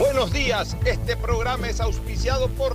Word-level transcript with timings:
Buenos 0.00 0.32
días, 0.32 0.78
este 0.86 1.14
programa 1.14 1.68
es 1.68 1.78
auspiciado 1.78 2.48
por... 2.48 2.74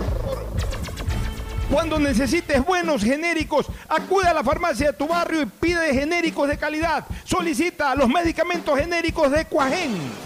Cuando 1.68 1.98
necesites 1.98 2.64
buenos 2.64 3.02
genéricos, 3.02 3.66
acude 3.88 4.28
a 4.28 4.32
la 4.32 4.44
farmacia 4.44 4.92
de 4.92 4.96
tu 4.96 5.08
barrio 5.08 5.42
y 5.42 5.46
pide 5.46 5.92
genéricos 5.92 6.46
de 6.46 6.56
calidad. 6.56 7.04
Solicita 7.24 7.96
los 7.96 8.08
medicamentos 8.08 8.78
genéricos 8.78 9.32
de 9.32 9.44
Cuajén. 9.44 10.25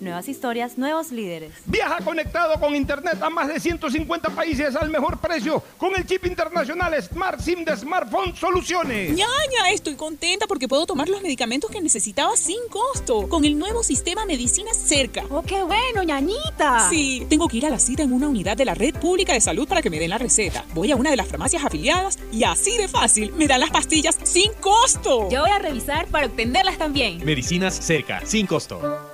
Nuevas 0.00 0.28
historias, 0.28 0.76
nuevos 0.76 1.10
líderes. 1.10 1.52
Viaja 1.64 1.98
conectado 2.04 2.60
con 2.60 2.74
Internet 2.74 3.22
a 3.22 3.30
más 3.30 3.48
de 3.48 3.58
150 3.58 4.30
países 4.30 4.76
al 4.76 4.90
mejor 4.90 5.18
precio 5.18 5.62
con 5.78 5.96
el 5.96 6.06
chip 6.06 6.26
internacional 6.26 6.94
Smart 7.02 7.40
SIM 7.40 7.64
de 7.64 7.76
Smartphone 7.76 8.36
Soluciones. 8.36 9.10
ñaña, 9.10 9.70
estoy 9.72 9.94
contenta 9.94 10.46
porque 10.46 10.68
puedo 10.68 10.86
tomar 10.86 11.08
los 11.08 11.22
medicamentos 11.22 11.70
que 11.70 11.80
necesitaba 11.80 12.36
sin 12.36 12.58
costo 12.68 13.28
con 13.28 13.44
el 13.44 13.58
nuevo 13.58 13.82
sistema 13.82 14.26
Medicina 14.26 14.72
Cerca. 14.74 15.24
¡Oh, 15.30 15.42
qué 15.42 15.62
bueno, 15.62 16.02
ñañita! 16.02 16.88
Sí, 16.90 17.26
tengo 17.28 17.48
que 17.48 17.56
ir 17.56 17.66
a 17.66 17.70
la 17.70 17.78
cita 17.78 18.02
en 18.02 18.12
una 18.12 18.28
unidad 18.28 18.56
de 18.56 18.64
la 18.64 18.74
Red 18.74 18.96
Pública 18.96 19.32
de 19.32 19.40
Salud 19.40 19.66
para 19.66 19.80
que 19.80 19.90
me 19.90 19.98
den 19.98 20.10
la 20.10 20.18
receta. 20.18 20.64
Voy 20.74 20.92
a 20.92 20.96
una 20.96 21.10
de 21.10 21.16
las 21.16 21.26
farmacias 21.26 21.64
afiliadas 21.64 22.18
y 22.32 22.44
así 22.44 22.76
de 22.76 22.88
fácil 22.88 23.32
me 23.32 23.46
dan 23.46 23.60
las 23.60 23.70
pastillas 23.70 24.18
sin 24.24 24.52
costo. 24.54 25.28
Yo 25.30 25.40
voy 25.40 25.50
a 25.50 25.58
revisar 25.58 26.06
para 26.08 26.26
obtenerlas 26.26 26.76
también. 26.76 27.24
Medicinas 27.24 27.74
Cerca, 27.74 28.20
sin 28.24 28.46
costo. 28.46 29.05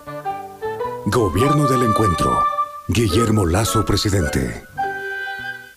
Gobierno 1.06 1.66
del 1.66 1.82
Encuentro. 1.82 2.44
Guillermo 2.86 3.44
Lazo, 3.44 3.84
presidente. 3.84 4.62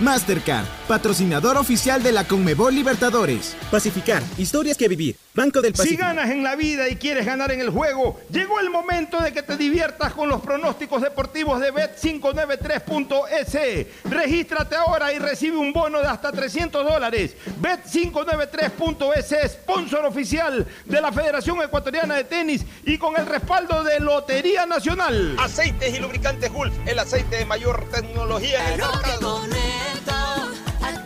Mastercard, 0.00 0.64
patrocinador 0.86 1.56
oficial 1.56 2.02
de 2.02 2.12
la 2.12 2.24
Conmebol 2.24 2.72
Libertadores. 2.72 3.56
Pacificar, 3.70 4.22
historias 4.38 4.76
que 4.76 4.86
vivir. 4.86 5.16
Banco 5.34 5.60
del 5.60 5.72
Pacífico. 5.72 6.02
Si 6.02 6.08
ganas 6.08 6.30
en 6.30 6.42
la 6.42 6.56
vida 6.56 6.88
y 6.88 6.96
quieres 6.96 7.26
ganar 7.26 7.52
en 7.52 7.60
el 7.60 7.70
juego, 7.70 8.18
llegó 8.30 8.60
el 8.60 8.70
momento 8.70 9.20
de 9.20 9.32
que 9.32 9.42
te 9.42 9.56
diviertas 9.56 10.12
con 10.12 10.28
los 10.28 10.40
pronósticos 10.40 11.02
deportivos 11.02 11.60
de 11.60 11.72
Bet593.es. 11.72 13.86
Regístrate 14.04 14.76
ahora 14.76 15.12
y 15.12 15.18
recibe 15.18 15.56
un 15.56 15.72
bono 15.72 16.00
de 16.00 16.08
hasta 16.08 16.32
300 16.32 16.84
dólares. 16.84 17.36
Bet593.es, 17.60 19.52
sponsor 19.52 20.04
oficial 20.06 20.66
de 20.84 21.00
la 21.00 21.12
Federación 21.12 21.62
Ecuatoriana 21.62 22.16
de 22.16 22.24
Tenis 22.24 22.64
y 22.84 22.98
con 22.98 23.16
el 23.16 23.26
respaldo 23.26 23.84
de 23.84 24.00
Lotería 24.00 24.66
Nacional. 24.66 25.36
Aceites 25.38 25.94
y 25.94 26.00
lubricantes 26.00 26.52
Gulf, 26.52 26.74
el 26.86 26.98
aceite 26.98 27.36
de 27.36 27.44
mayor 27.44 27.88
tecnología 27.90 28.74
en 28.74 28.80
el 28.80 28.86
mercado 28.86 29.42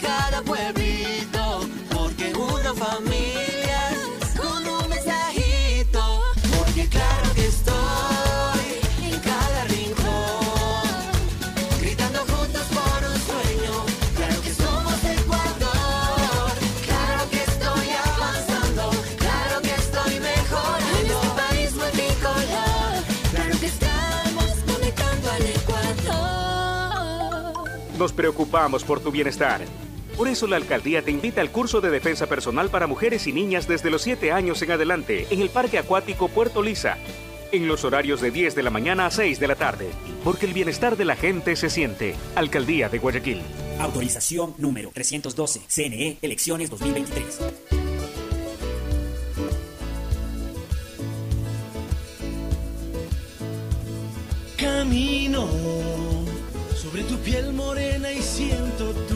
cada 0.03 0.43
pueblito, 0.43 1.61
porque 1.95 2.33
una 2.35 2.75
familia 2.75 3.91
con 4.37 4.67
un 4.67 4.89
mensajito, 4.89 6.23
porque 6.59 6.89
claro 6.89 7.33
que 7.35 7.47
estoy 7.47 8.81
en 9.03 9.19
cada 9.21 9.65
rincón, 9.65 10.83
gritando 11.81 12.19
juntos 12.21 12.67
por 12.77 13.05
un 13.11 13.19
sueño, 13.31 13.75
claro 14.17 14.43
que 14.43 14.53
somos 14.53 15.05
Ecuador, 15.05 16.53
claro 16.87 17.31
que 17.31 17.43
estoy 17.43 17.89
avanzando, 18.15 18.91
claro 19.19 19.63
que 19.63 19.75
estoy 19.75 20.21
mejorando, 20.21 20.99
en 21.01 21.07
este 21.07 21.29
país 21.41 21.71
multicolor, 21.75 22.93
claro 23.35 23.55
que 23.61 23.67
estamos 23.67 24.51
conectando 24.67 25.31
al 25.31 25.47
Ecuador. 25.47 26.41
Nos 27.99 28.13
preocupamos 28.13 28.83
por 28.83 28.99
tu 29.01 29.11
bienestar. 29.13 29.61
Por 30.23 30.29
eso 30.29 30.47
la 30.47 30.55
alcaldía 30.55 31.03
te 31.03 31.11
invita 31.11 31.41
al 31.41 31.51
curso 31.51 31.81
de 31.81 31.91
defensa 31.91 32.29
personal 32.29 32.71
para 32.71 32.87
mujeres 32.87 33.27
y 33.27 33.33
niñas 33.33 33.67
desde 33.67 33.91
los 33.91 34.03
7 34.03 34.31
años 34.31 34.63
en 34.63 34.71
adelante 34.71 35.27
en 35.31 35.41
el 35.41 35.51
Parque 35.51 35.79
Acuático 35.79 36.29
Puerto 36.29 36.63
Lisa, 36.63 36.97
en 37.51 37.67
los 37.67 37.83
horarios 37.83 38.21
de 38.21 38.31
10 38.31 38.55
de 38.55 38.63
la 38.63 38.71
mañana 38.71 39.07
a 39.07 39.11
6 39.11 39.41
de 39.41 39.49
la 39.49 39.57
tarde, 39.57 39.91
porque 40.23 40.47
el 40.47 40.53
bienestar 40.53 40.97
de 40.97 41.07
la 41.07 41.17
gente 41.17 41.57
se 41.57 41.69
siente. 41.69 42.15
Alcaldía 42.37 42.89
de 42.89 43.01
Guayaquil. 43.01 43.43
Autorización 43.81 44.55
número 44.59 44.93
312. 44.95 45.63
CNE, 45.67 46.19
elecciones 46.23 46.71
2023. 46.71 47.41
Camino 54.57 55.49
sobre 56.93 57.03
tu 57.05 57.17
piel 57.19 57.53
morena 57.53 58.13
y 58.13 58.21
siento 58.21 58.93
tu 59.09 59.12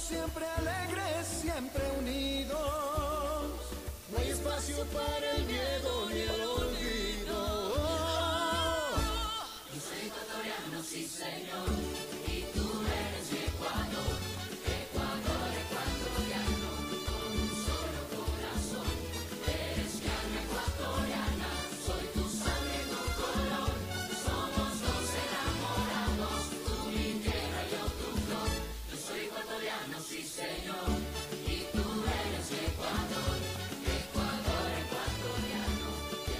siempre 0.00 0.46
alegres, 0.56 1.26
siempre 1.26 1.82
unidos. 1.98 3.44
No 4.10 4.18
hay 4.18 4.30
espacio 4.30 4.84
para 4.86 5.32
el 5.36 5.44
miedo 5.44 6.08
ni 6.10 6.20
el 6.20 6.37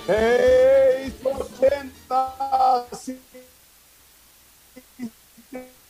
680 0.09 2.87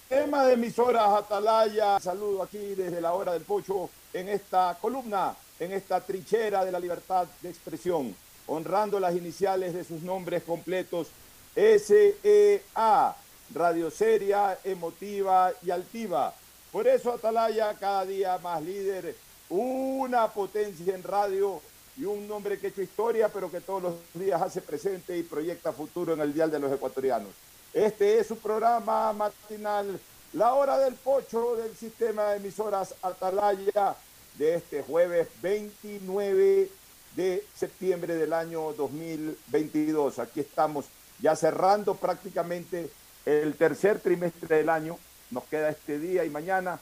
Tema 0.09 0.45
de 0.45 0.55
emisoras 0.55 1.11
Atalaya. 1.11 2.01
Saludo 2.01 2.43
aquí 2.43 2.75
desde 2.75 3.01
la 3.01 3.13
hora 3.13 3.35
del 3.35 3.43
pocho 3.43 3.89
en 4.13 4.29
esta 4.29 4.77
columna, 4.81 5.37
en 5.61 5.71
esta 5.71 6.01
trinchera 6.01 6.65
de 6.65 6.73
la 6.73 6.81
libertad 6.81 7.29
de 7.43 7.51
expresión, 7.51 8.13
honrando 8.49 8.99
las 8.99 9.15
iniciales 9.15 9.73
de 9.73 9.85
sus 9.85 10.03
nombres 10.03 10.43
completos 10.43 11.07
SEA, 11.55 13.15
radio 13.55 13.89
seria, 13.89 14.59
emotiva 14.65 15.53
y 15.63 15.71
altiva. 15.71 16.35
Por 16.73 16.89
eso 16.89 17.13
Atalaya 17.13 17.73
cada 17.75 18.05
día 18.05 18.37
más 18.39 18.61
líder, 18.65 19.15
una 19.49 20.27
potencia 20.27 20.93
en 20.93 21.05
radio 21.05 21.63
y 21.99 22.05
un 22.05 22.29
nombre 22.29 22.59
que 22.59 22.69
ha 22.69 22.71
hecho 22.71 22.83
historia, 22.83 23.29
pero 23.29 23.51
que 23.51 23.61
todos 23.61 23.83
los 23.83 23.95
días 24.15 24.41
hace 24.41 24.61
presente 24.61 25.19
y 25.19 25.25
proyecta 25.25 25.73
futuro 25.73 26.15
en 26.15 26.21
el 26.21 26.33
Dial 26.33 26.51
de 26.51 26.61
los 26.61 26.73
Ecuatorianos. 26.73 27.33
Este 27.73 28.21
es 28.21 28.29
su 28.29 28.39
programa 28.39 29.13
matinal, 29.13 29.99
La 30.33 30.55
Hora 30.55 30.79
del 30.79 30.95
Pocho 30.95 31.57
del 31.57 31.77
sistema 31.77 32.31
de 32.31 32.37
emisoras 32.37 32.95
Atalaya 33.03 33.97
de 34.39 34.55
este 34.55 34.83
jueves 34.83 35.29
29 35.43 36.71
de 37.17 37.45
septiembre 37.57 38.15
del 38.15 38.33
año 38.33 38.73
2022. 38.75 40.21
Aquí 40.21 40.39
estamos 40.41 40.85
ya 41.21 41.35
cerrando 41.35 41.97
prácticamente 41.97 42.89
el 43.27 43.57
tercer 43.57 43.99
trimestre 43.99 44.59
del 44.59 44.69
año. 44.69 44.97
Nos 45.33 45.45
queda 45.45 45.69
este 45.71 45.99
día 45.99 46.25
y 46.25 46.31
mañana 46.31 46.79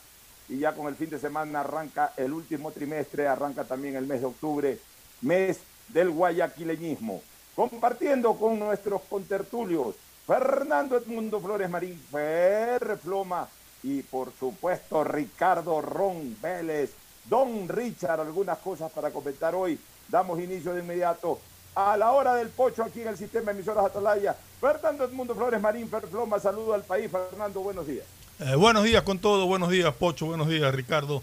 y 0.48 0.58
ya 0.58 0.74
con 0.74 0.88
el 0.88 0.94
fin 0.94 1.08
de 1.08 1.18
semana 1.18 1.60
arranca 1.60 2.12
el 2.18 2.32
último 2.32 2.70
trimestre, 2.70 3.26
arranca 3.26 3.64
también 3.64 3.96
el 3.96 4.06
mes 4.06 4.20
de 4.20 4.26
octubre, 4.26 4.78
mes 5.20 5.58
del 5.88 6.10
guayaquileñismo. 6.10 7.22
Compartiendo 7.54 8.34
con 8.34 8.58
nuestros 8.58 9.02
contertulios, 9.02 9.94
Fernando 10.26 10.96
Edmundo 10.96 11.40
Flores 11.40 11.70
Marín, 11.70 12.00
Fer 12.10 12.98
Floma 12.98 13.48
y 13.82 14.02
por 14.02 14.32
supuesto 14.38 15.04
Ricardo 15.04 15.80
Ron 15.80 16.36
Vélez, 16.42 16.90
Don 17.24 17.68
Richard, 17.68 18.20
algunas 18.20 18.58
cosas 18.58 18.90
para 18.92 19.10
comentar 19.10 19.54
hoy. 19.54 19.78
Damos 20.08 20.38
inicio 20.40 20.74
de 20.74 20.80
inmediato 20.80 21.38
a 21.74 21.96
la 21.96 22.12
hora 22.12 22.34
del 22.34 22.48
pocho 22.48 22.82
aquí 22.82 23.02
en 23.02 23.08
el 23.08 23.16
sistema 23.16 23.52
de 23.52 23.58
emisoras 23.58 23.86
Atalaya. 23.86 24.36
Fernando 24.60 25.04
Edmundo 25.04 25.34
Flores 25.34 25.60
Marín, 25.60 25.88
Fer 25.88 26.06
Floma, 26.08 26.38
saludo 26.40 26.74
al 26.74 26.82
país. 26.82 27.10
Fernando, 27.10 27.60
buenos 27.60 27.86
días. 27.86 28.06
Eh, 28.38 28.54
buenos 28.54 28.84
días 28.84 29.02
con 29.02 29.18
todo, 29.18 29.46
buenos 29.46 29.70
días 29.70 29.94
Pocho, 29.94 30.26
buenos 30.26 30.48
días 30.48 30.74
Ricardo. 30.74 31.22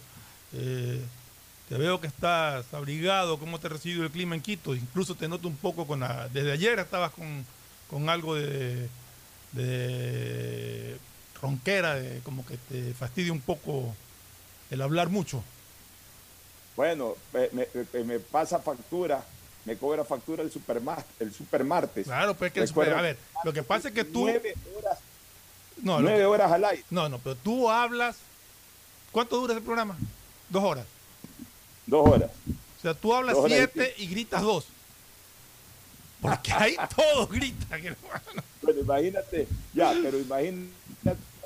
Eh, 0.54 1.00
te 1.74 1.80
veo 1.80 2.00
que 2.00 2.06
estás 2.06 2.72
abrigado, 2.72 3.40
¿cómo 3.40 3.60
te 3.60 3.68
recibe 3.68 4.06
el 4.06 4.12
clima 4.12 4.36
en 4.36 4.42
Quito? 4.44 4.76
Incluso 4.76 5.16
te 5.16 5.28
noto 5.28 5.48
un 5.48 5.58
poco 5.58 5.88
con 5.88 6.02
la... 6.02 6.30
Desde 6.30 6.52
ayer 6.52 6.78
estabas 6.78 7.12
con, 7.14 7.44
con 7.90 8.10
algo 8.10 8.36
de, 8.36 8.88
de 9.54 11.00
ronquera, 11.42 11.96
de, 11.96 12.20
como 12.20 12.46
que 12.46 12.58
te 12.58 12.94
fastidia 12.94 13.32
un 13.34 13.42
poco 13.42 13.96
el 14.70 14.84
hablar 14.84 15.10
mucho. 15.10 15.44
Bueno, 16.76 17.16
me, 17.34 17.50
me- 17.52 18.04
me 18.04 18.20
pasa 18.20 18.60
factura, 18.60 19.26
me 19.66 19.76
cobra 19.76 20.06
factura 20.06 20.44
el 20.44 20.52
supermartes. 20.52 21.06
El 21.20 21.34
supermartes. 21.34 22.06
Claro, 22.06 22.36
pues 22.36 22.50
es 22.50 22.54
que 22.54 22.60
el 22.60 22.68
super- 22.68 22.94
a 22.94 23.02
ver, 23.02 23.18
lo 23.44 23.52
que 23.52 23.64
pasa 23.64 23.88
es 23.88 23.96
que 23.96 24.04
tú... 24.04 24.26
Nueve 24.26 24.54
horas, 24.78 25.00
No, 25.82 26.00
nueve 26.02 26.20
que- 26.20 26.26
horas 26.26 26.52
al 26.52 26.66
aire. 26.66 26.84
No, 26.92 27.10
no, 27.10 27.18
pero 27.18 27.36
tú 27.36 27.68
hablas... 27.68 28.18
¿Cuánto 29.12 29.38
dura 29.38 29.54
ese 29.56 29.62
programa? 29.64 29.98
Dos 30.50 30.64
horas. 30.64 30.86
Dos 31.86 32.08
horas. 32.10 32.32
O 32.80 32.82
sea, 32.82 32.94
tú 32.94 33.14
hablas 33.14 33.38
y 33.46 33.48
siete 33.50 33.94
y 33.98 34.08
gritas 34.08 34.42
dos. 34.42 34.66
Porque 36.22 36.52
ahí 36.54 36.76
todos 36.96 37.30
gritan, 37.30 37.86
hermano. 37.86 38.44
Bueno, 38.62 38.80
imagínate, 38.82 39.48
ya, 39.74 39.94
pero 40.02 40.18
imagínate, 40.20 40.70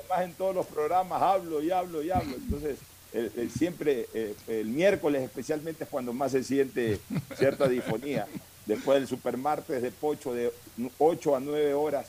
más 0.08 0.20
en 0.22 0.34
todos 0.34 0.54
los 0.54 0.66
programas 0.66 1.20
hablo 1.20 1.62
y 1.62 1.70
hablo 1.70 2.02
y 2.02 2.10
hablo. 2.10 2.34
Entonces, 2.36 2.78
el- 3.12 3.32
el 3.36 3.50
siempre, 3.50 4.06
eh, 4.14 4.34
el 4.46 4.66
miércoles 4.68 5.22
especialmente 5.22 5.84
es 5.84 5.90
cuando 5.90 6.12
más 6.12 6.32
se 6.32 6.44
siente 6.44 7.00
cierta 7.36 7.66
difonía. 7.68 8.26
Después 8.66 8.98
del 9.00 9.08
supermartes 9.08 9.80
de 9.82 9.90
Pocho 9.90 10.34
de 10.34 10.52
8 10.98 11.36
a 11.36 11.40
9 11.40 11.72
horas 11.74 12.06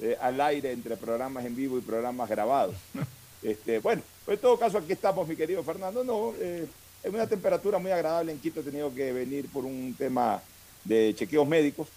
eh, 0.00 0.16
al 0.20 0.40
aire 0.40 0.72
entre 0.72 0.96
programas 0.96 1.44
en 1.44 1.54
vivo 1.54 1.76
y 1.78 1.82
programas 1.82 2.28
grabados. 2.28 2.74
Este, 3.40 3.78
bueno, 3.78 4.02
pues 4.24 4.36
en 4.36 4.42
todo 4.42 4.58
caso 4.58 4.78
aquí 4.78 4.92
estamos, 4.92 5.28
mi 5.28 5.36
querido 5.36 5.62
Fernando. 5.62 6.02
No, 6.02 6.32
eh, 6.40 6.66
es 7.02 7.12
una 7.12 7.26
temperatura 7.26 7.78
muy 7.78 7.90
agradable 7.90 8.32
en 8.32 8.38
Quito. 8.40 8.60
He 8.60 8.64
tenido 8.64 8.92
que 8.94 9.12
venir 9.12 9.48
por 9.52 9.64
un 9.64 9.94
tema 9.96 10.40
de 10.84 11.14
chequeos 11.16 11.46
médicos, 11.46 11.88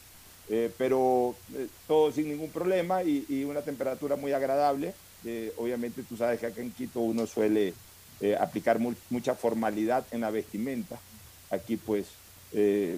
eh, 0.50 0.72
pero 0.78 1.36
eh, 1.56 1.68
todo 1.88 2.12
sin 2.12 2.30
ningún 2.30 2.50
problema 2.50 3.04
y, 3.04 3.26
y 3.30 3.44
una 3.44 3.62
temperatura 3.62 4.16
muy 4.16 4.32
agradable. 4.34 4.94
Eh, 5.26 5.54
obviamente 5.58 6.04
tú 6.04 6.18
sabes 6.18 6.40
que 6.40 6.48
acá 6.48 6.62
en 6.62 6.72
Quito 6.72 7.00
uno 7.00 7.26
suele 7.28 7.74
aplicar 8.40 8.78
mu- 8.78 8.94
mucha 9.10 9.34
formalidad 9.34 10.06
en 10.12 10.22
la 10.22 10.30
vestimenta. 10.30 11.00
Aquí 11.50 11.76
pues 11.78 12.06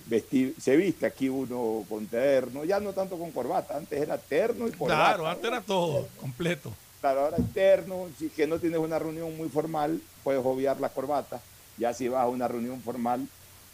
vestir, 0.07 0.55
se 0.59 0.75
viste 0.75 1.05
aquí 1.05 1.29
uno 1.29 1.85
con 1.87 2.07
terno, 2.07 2.65
ya 2.65 2.79
no 2.79 2.91
tanto 2.91 3.17
con 3.17 3.31
corbata, 3.31 3.77
antes 3.77 4.01
era 4.01 4.17
terno 4.17 4.67
y 4.67 4.71
corbata. 4.71 5.05
Claro, 5.09 5.27
antes 5.27 5.45
era 5.45 5.61
todo 5.61 6.07
completo. 6.19 6.73
Claro, 6.99 7.21
ahora 7.25 7.37
interno, 7.37 8.07
si 8.17 8.29
que 8.29 8.47
no 8.47 8.57
tienes 8.59 8.79
una 8.79 8.97
reunión 8.97 9.35
muy 9.37 9.47
formal, 9.49 10.01
puedes 10.23 10.41
obviar 10.43 10.79
la 10.79 10.89
corbata. 10.89 11.39
Ya 11.77 11.93
si 11.93 12.07
vas 12.07 12.23
a 12.23 12.27
una 12.27 12.47
reunión 12.47 12.81
formal, 12.81 13.27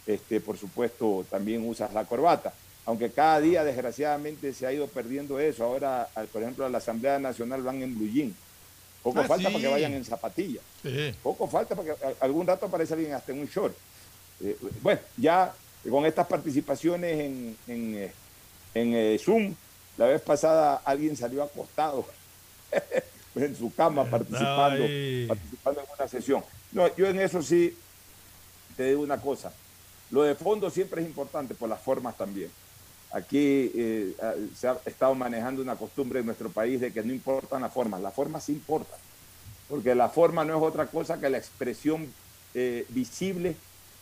este, 0.06 0.40
por 0.40 0.56
supuesto, 0.56 1.24
también 1.30 1.66
usas 1.68 1.92
la 1.92 2.04
corbata. 2.04 2.52
Aunque 2.86 3.10
cada 3.10 3.40
día, 3.40 3.62
desgraciadamente, 3.62 4.52
se 4.54 4.66
ha 4.66 4.72
ido 4.72 4.86
perdiendo 4.88 5.38
eso. 5.38 5.64
Ahora, 5.64 6.08
por 6.32 6.42
ejemplo, 6.42 6.64
a 6.64 6.68
la 6.70 6.78
Asamblea 6.78 7.18
Nacional 7.18 7.62
van 7.62 7.82
en 7.82 7.96
blue 7.96 8.08
jean. 8.10 8.34
Poco 9.02 9.20
Ah, 9.20 9.24
falta 9.24 9.48
sí. 9.48 9.52
para 9.54 9.64
que 9.64 9.70
vayan 9.70 9.92
en 9.94 10.04
zapatillas. 10.04 10.62
Sí. 10.82 11.14
Poco 11.22 11.46
falta 11.46 11.74
para 11.74 11.94
que 11.94 12.14
algún 12.20 12.46
rato 12.46 12.66
aparece 12.66 12.94
alguien 12.94 13.14
hasta 13.14 13.32
en 13.32 13.40
un 13.40 13.46
short. 13.46 13.74
Eh, 14.42 14.56
bueno, 14.82 15.00
ya 15.16 15.52
con 15.88 16.04
estas 16.06 16.26
participaciones 16.26 17.20
en, 17.20 17.56
en, 17.68 17.94
eh, 17.96 18.12
en, 18.74 18.94
eh, 18.94 19.18
Zoom, 19.22 19.54
la 19.96 20.06
vez 20.06 20.20
pasada 20.22 20.82
alguien 20.84 21.16
salió 21.16 21.42
acostado 21.42 22.04
en 23.34 23.56
su 23.56 23.72
cama 23.74 24.04
participando, 24.04 24.84
participando 25.28 25.80
en 25.80 25.86
una 25.98 26.08
sesión. 26.08 26.44
No, 26.72 26.94
yo 26.96 27.06
en 27.06 27.20
eso 27.20 27.42
sí 27.42 27.76
te 28.80 28.86
digo 28.86 29.02
una 29.02 29.18
cosa. 29.20 29.52
Lo 30.10 30.22
de 30.22 30.34
fondo 30.34 30.70
siempre 30.70 31.02
es 31.02 31.06
importante, 31.06 31.54
por 31.54 31.68
las 31.68 31.82
formas 31.82 32.16
también. 32.16 32.50
Aquí 33.12 33.70
eh, 33.74 34.14
ah, 34.22 34.32
se 34.58 34.68
ha 34.68 34.78
estado 34.86 35.14
manejando 35.14 35.60
una 35.60 35.76
costumbre 35.76 36.20
en 36.20 36.24
nuestro 36.26 36.48
país 36.48 36.80
de 36.80 36.90
que 36.90 37.02
no 37.02 37.12
importan 37.12 37.60
las 37.60 37.74
formas, 37.74 38.00
las 38.00 38.14
formas 38.14 38.42
sí 38.42 38.52
importan, 38.52 38.98
porque 39.68 39.94
la 39.94 40.08
forma 40.08 40.46
no 40.46 40.56
es 40.56 40.62
otra 40.62 40.86
cosa 40.86 41.20
que 41.20 41.28
la 41.28 41.36
expresión 41.36 42.10
eh, 42.54 42.86
visible 42.88 43.54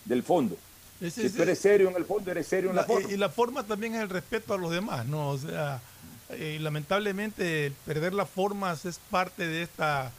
del 0.04 0.22
fondo. 0.22 0.56
Si 1.00 1.28
tú 1.28 1.42
eres 1.42 1.58
serio 1.58 1.88
en 1.88 1.96
el 1.96 2.04
fondo, 2.04 2.30
eres 2.30 2.46
serio 2.46 2.70
en 2.70 2.76
la, 2.76 2.82
La- 2.82 2.86
forma. 2.86 3.10
y, 3.12 3.16
la 3.16 3.28
forma 3.30 3.64
también 3.64 3.96
es 3.96 4.00
el 4.02 4.10
respeto 4.10 4.54
a 4.54 4.58
los 4.58 4.70
demás, 4.70 5.06
¿no? 5.06 5.30
O 5.30 5.38
sea, 5.38 5.80
eh, 6.30 6.58
lamentablemente 6.60 7.72
perder 7.84 8.14
las 8.14 8.30
formas 8.30 8.84
es 8.84 9.00
parte 9.10 9.44
de 9.44 9.62
esta, 9.62 10.12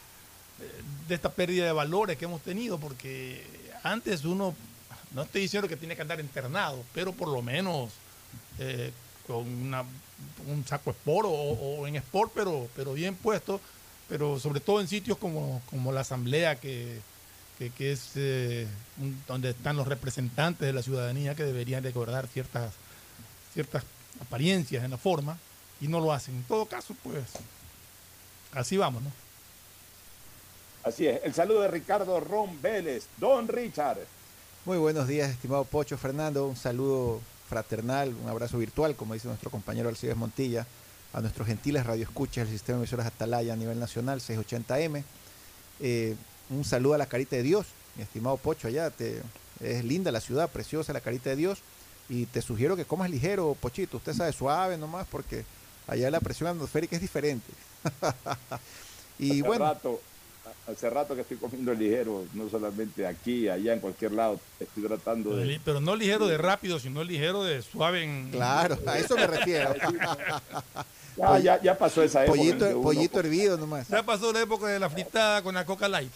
de 1.07 1.15
esta 1.15 1.29
pérdida 1.31 1.65
de 1.65 1.71
valores 1.71 2.17
que 2.17 2.25
hemos 2.25 2.41
tenido, 2.41 2.77
porque 2.77 3.58
antes 3.83 4.25
uno, 4.25 4.55
no 5.13 5.21
estoy 5.23 5.41
diciendo 5.41 5.67
que 5.67 5.77
tiene 5.77 5.95
que 5.95 6.01
andar 6.01 6.19
internado, 6.19 6.83
pero 6.93 7.13
por 7.13 7.27
lo 7.27 7.41
menos 7.41 7.91
eh, 8.57 8.91
con 9.27 9.45
un 9.45 10.65
saco 10.65 10.91
sport 10.91 11.27
o, 11.27 11.31
o 11.31 11.87
en 11.87 11.95
sport, 11.97 12.31
pero, 12.33 12.67
pero 12.75 12.93
bien 12.93 13.15
puesto, 13.15 13.61
pero 14.07 14.39
sobre 14.39 14.59
todo 14.59 14.81
en 14.81 14.87
sitios 14.87 15.17
como, 15.17 15.61
como 15.69 15.91
la 15.91 16.01
asamblea 16.01 16.59
que, 16.59 16.99
que, 17.77 17.91
es 17.91 18.11
eh, 18.15 18.67
donde 19.27 19.51
están 19.51 19.75
los 19.75 19.87
representantes 19.87 20.65
de 20.65 20.73
la 20.73 20.81
ciudadanía 20.81 21.35
que 21.35 21.43
deberían 21.43 21.83
recordar 21.83 22.27
ciertas, 22.27 22.73
ciertas 23.53 23.83
apariencias 24.21 24.83
en 24.83 24.91
la 24.91 24.97
forma 24.97 25.37
y 25.81 25.87
no 25.87 25.99
lo 25.99 26.13
hacen. 26.13 26.35
En 26.35 26.43
todo 26.43 26.65
caso, 26.65 26.95
pues 27.03 27.25
así 28.53 28.77
vamos, 28.77 29.03
¿no? 29.03 29.11
Así 30.89 31.05
es. 31.05 31.23
El 31.23 31.35
saludo 31.35 31.61
de 31.61 31.67
Ricardo 31.67 32.19
Ron 32.19 32.59
Vélez. 32.63 33.05
Don 33.17 33.47
Richard. 33.47 33.99
Muy 34.65 34.79
buenos 34.79 35.07
días, 35.07 35.29
estimado 35.29 35.63
Pocho 35.63 35.99
Fernando. 35.99 36.47
Un 36.47 36.55
saludo 36.55 37.21
fraternal, 37.47 38.15
un 38.23 38.27
abrazo 38.27 38.57
virtual, 38.57 38.95
como 38.95 39.13
dice 39.13 39.27
nuestro 39.27 39.51
compañero 39.51 39.87
Alcides 39.87 40.17
Montilla, 40.17 40.65
a 41.13 41.21
nuestros 41.21 41.45
gentiles 41.45 41.85
radioescuchas 41.85 42.47
del 42.47 42.57
sistema 42.57 42.77
de 42.77 42.85
emisoras 42.85 43.05
Atalaya 43.05 43.53
a 43.53 43.55
nivel 43.55 43.79
nacional, 43.79 44.19
680M. 44.19 45.03
Eh, 45.79 46.15
un 46.49 46.65
saludo 46.65 46.95
a 46.95 46.97
la 46.97 47.05
carita 47.05 47.35
de 47.35 47.43
Dios, 47.43 47.67
mi 47.95 48.01
estimado 48.01 48.37
Pocho, 48.37 48.67
allá. 48.67 48.89
Te, 48.89 49.21
es 49.59 49.85
linda 49.85 50.11
la 50.11 50.21
ciudad, 50.21 50.49
preciosa 50.49 50.91
la 50.91 51.01
carita 51.01 51.29
de 51.29 51.35
Dios. 51.35 51.59
Y 52.09 52.25
te 52.25 52.41
sugiero 52.41 52.75
que 52.75 52.85
comas 52.85 53.11
ligero, 53.11 53.55
Pochito. 53.61 53.97
Usted 53.97 54.13
sabe, 54.13 54.33
suave 54.33 54.75
nomás, 54.75 55.05
porque 55.11 55.45
allá 55.85 56.09
la 56.09 56.19
presión 56.19 56.49
atmosférica 56.49 56.95
es 56.95 57.01
diferente. 57.03 57.53
y 59.19 59.33
hace 59.33 59.41
bueno. 59.43 59.65
Rato, 59.65 60.01
hace 60.67 60.89
rato 60.89 61.15
que 61.15 61.21
estoy 61.21 61.37
comiendo 61.37 61.73
ligero, 61.73 62.25
no 62.33 62.49
solamente 62.49 63.05
aquí, 63.07 63.47
allá, 63.49 63.73
en 63.73 63.79
cualquier 63.79 64.11
lado. 64.11 64.39
Estoy 64.59 64.83
tratando 64.83 65.35
de... 65.35 65.59
Pero 65.63 65.79
no 65.81 65.95
ligero 65.95 66.27
de 66.27 66.37
rápido, 66.37 66.79
sino 66.79 67.03
ligero 67.03 67.43
de 67.43 67.61
suave 67.61 68.03
en... 68.03 68.31
Claro, 68.31 68.77
a 68.85 68.97
eso 68.97 69.15
me 69.15 69.27
refiero. 69.27 69.73
Ya, 71.17 71.37
ya, 71.39 71.61
ya 71.61 71.77
pasó 71.77 72.01
esa 72.01 72.23
época. 72.23 72.37
Pollito, 72.37 72.65
uno- 72.69 72.81
pollito 72.81 73.19
hervido 73.19 73.57
nomás. 73.57 73.89
Ya 73.89 74.01
pasó 74.03 74.31
la 74.31 74.39
época 74.41 74.67
de 74.67 74.79
la 74.79 74.89
fritada 74.89 75.41
con 75.41 75.53
la 75.53 75.65
coca 75.65 75.89
light. 75.89 76.11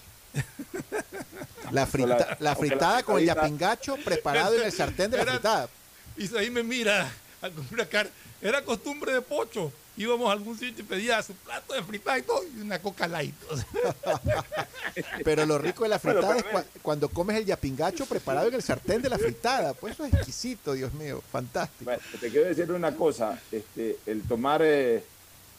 La, 1.72 1.86
frita- 1.86 2.38
la 2.40 2.56
fritada 2.56 3.04
con 3.04 3.18
el 3.20 3.25
yapingacho 3.25 3.98
preparado 3.98 4.56
en 4.56 4.63
el 4.63 4.72
sartén 4.72 5.12
de 5.12 5.18
la 5.18 5.25
fritada. 5.25 5.68
Y 6.16 6.34
ahí 6.38 6.50
me 6.50 6.63
mira 6.63 7.12
a 7.42 7.50
comer 7.50 7.74
una 7.74 7.86
carne. 7.86 8.12
Era 8.42 8.63
costumbre 8.63 9.12
de 9.13 9.22
pocho. 9.22 9.74
Íbamos 9.96 10.28
a 10.30 10.34
algún 10.34 10.58
sitio 10.58 10.84
y 10.84 10.88
pedía 10.88 11.22
su 11.22 11.34
plato 11.34 11.74
de 11.74 11.84
fritada 11.84 12.18
y 12.18 12.24
todo, 12.24 12.42
y 12.58 12.62
una 12.62 12.80
coca 12.80 13.08
light. 13.08 13.36
O 13.50 13.56
sea, 13.58 14.22
Pero 15.24 15.46
lo 15.46 15.58
rico 15.58 15.84
de 15.84 15.90
la 15.90 16.00
fritada 16.00 16.38
es 16.38 16.46
cua- 16.46 16.66
cuando 16.82 17.10
comes 17.10 17.38
el 17.38 17.46
yapingacho 17.46 18.06
preparado 18.06 18.48
en 18.48 18.56
el 18.56 18.64
sartén 18.64 19.02
de 19.02 19.10
la 19.10 19.18
fritada. 19.20 19.74
Pues 19.74 19.94
eso 19.94 20.06
es 20.06 20.14
exquisito, 20.14 20.74
Dios 20.74 20.94
mío, 20.94 21.22
fantástico. 21.32 21.86
Bueno, 21.86 22.02
te 22.20 22.30
quiero 22.30 22.48
decir 22.48 22.72
una 22.72 22.96
cosa, 22.96 23.40
este, 23.52 23.98
el 24.08 24.24
tomar 24.24 24.62
eh, 24.64 25.04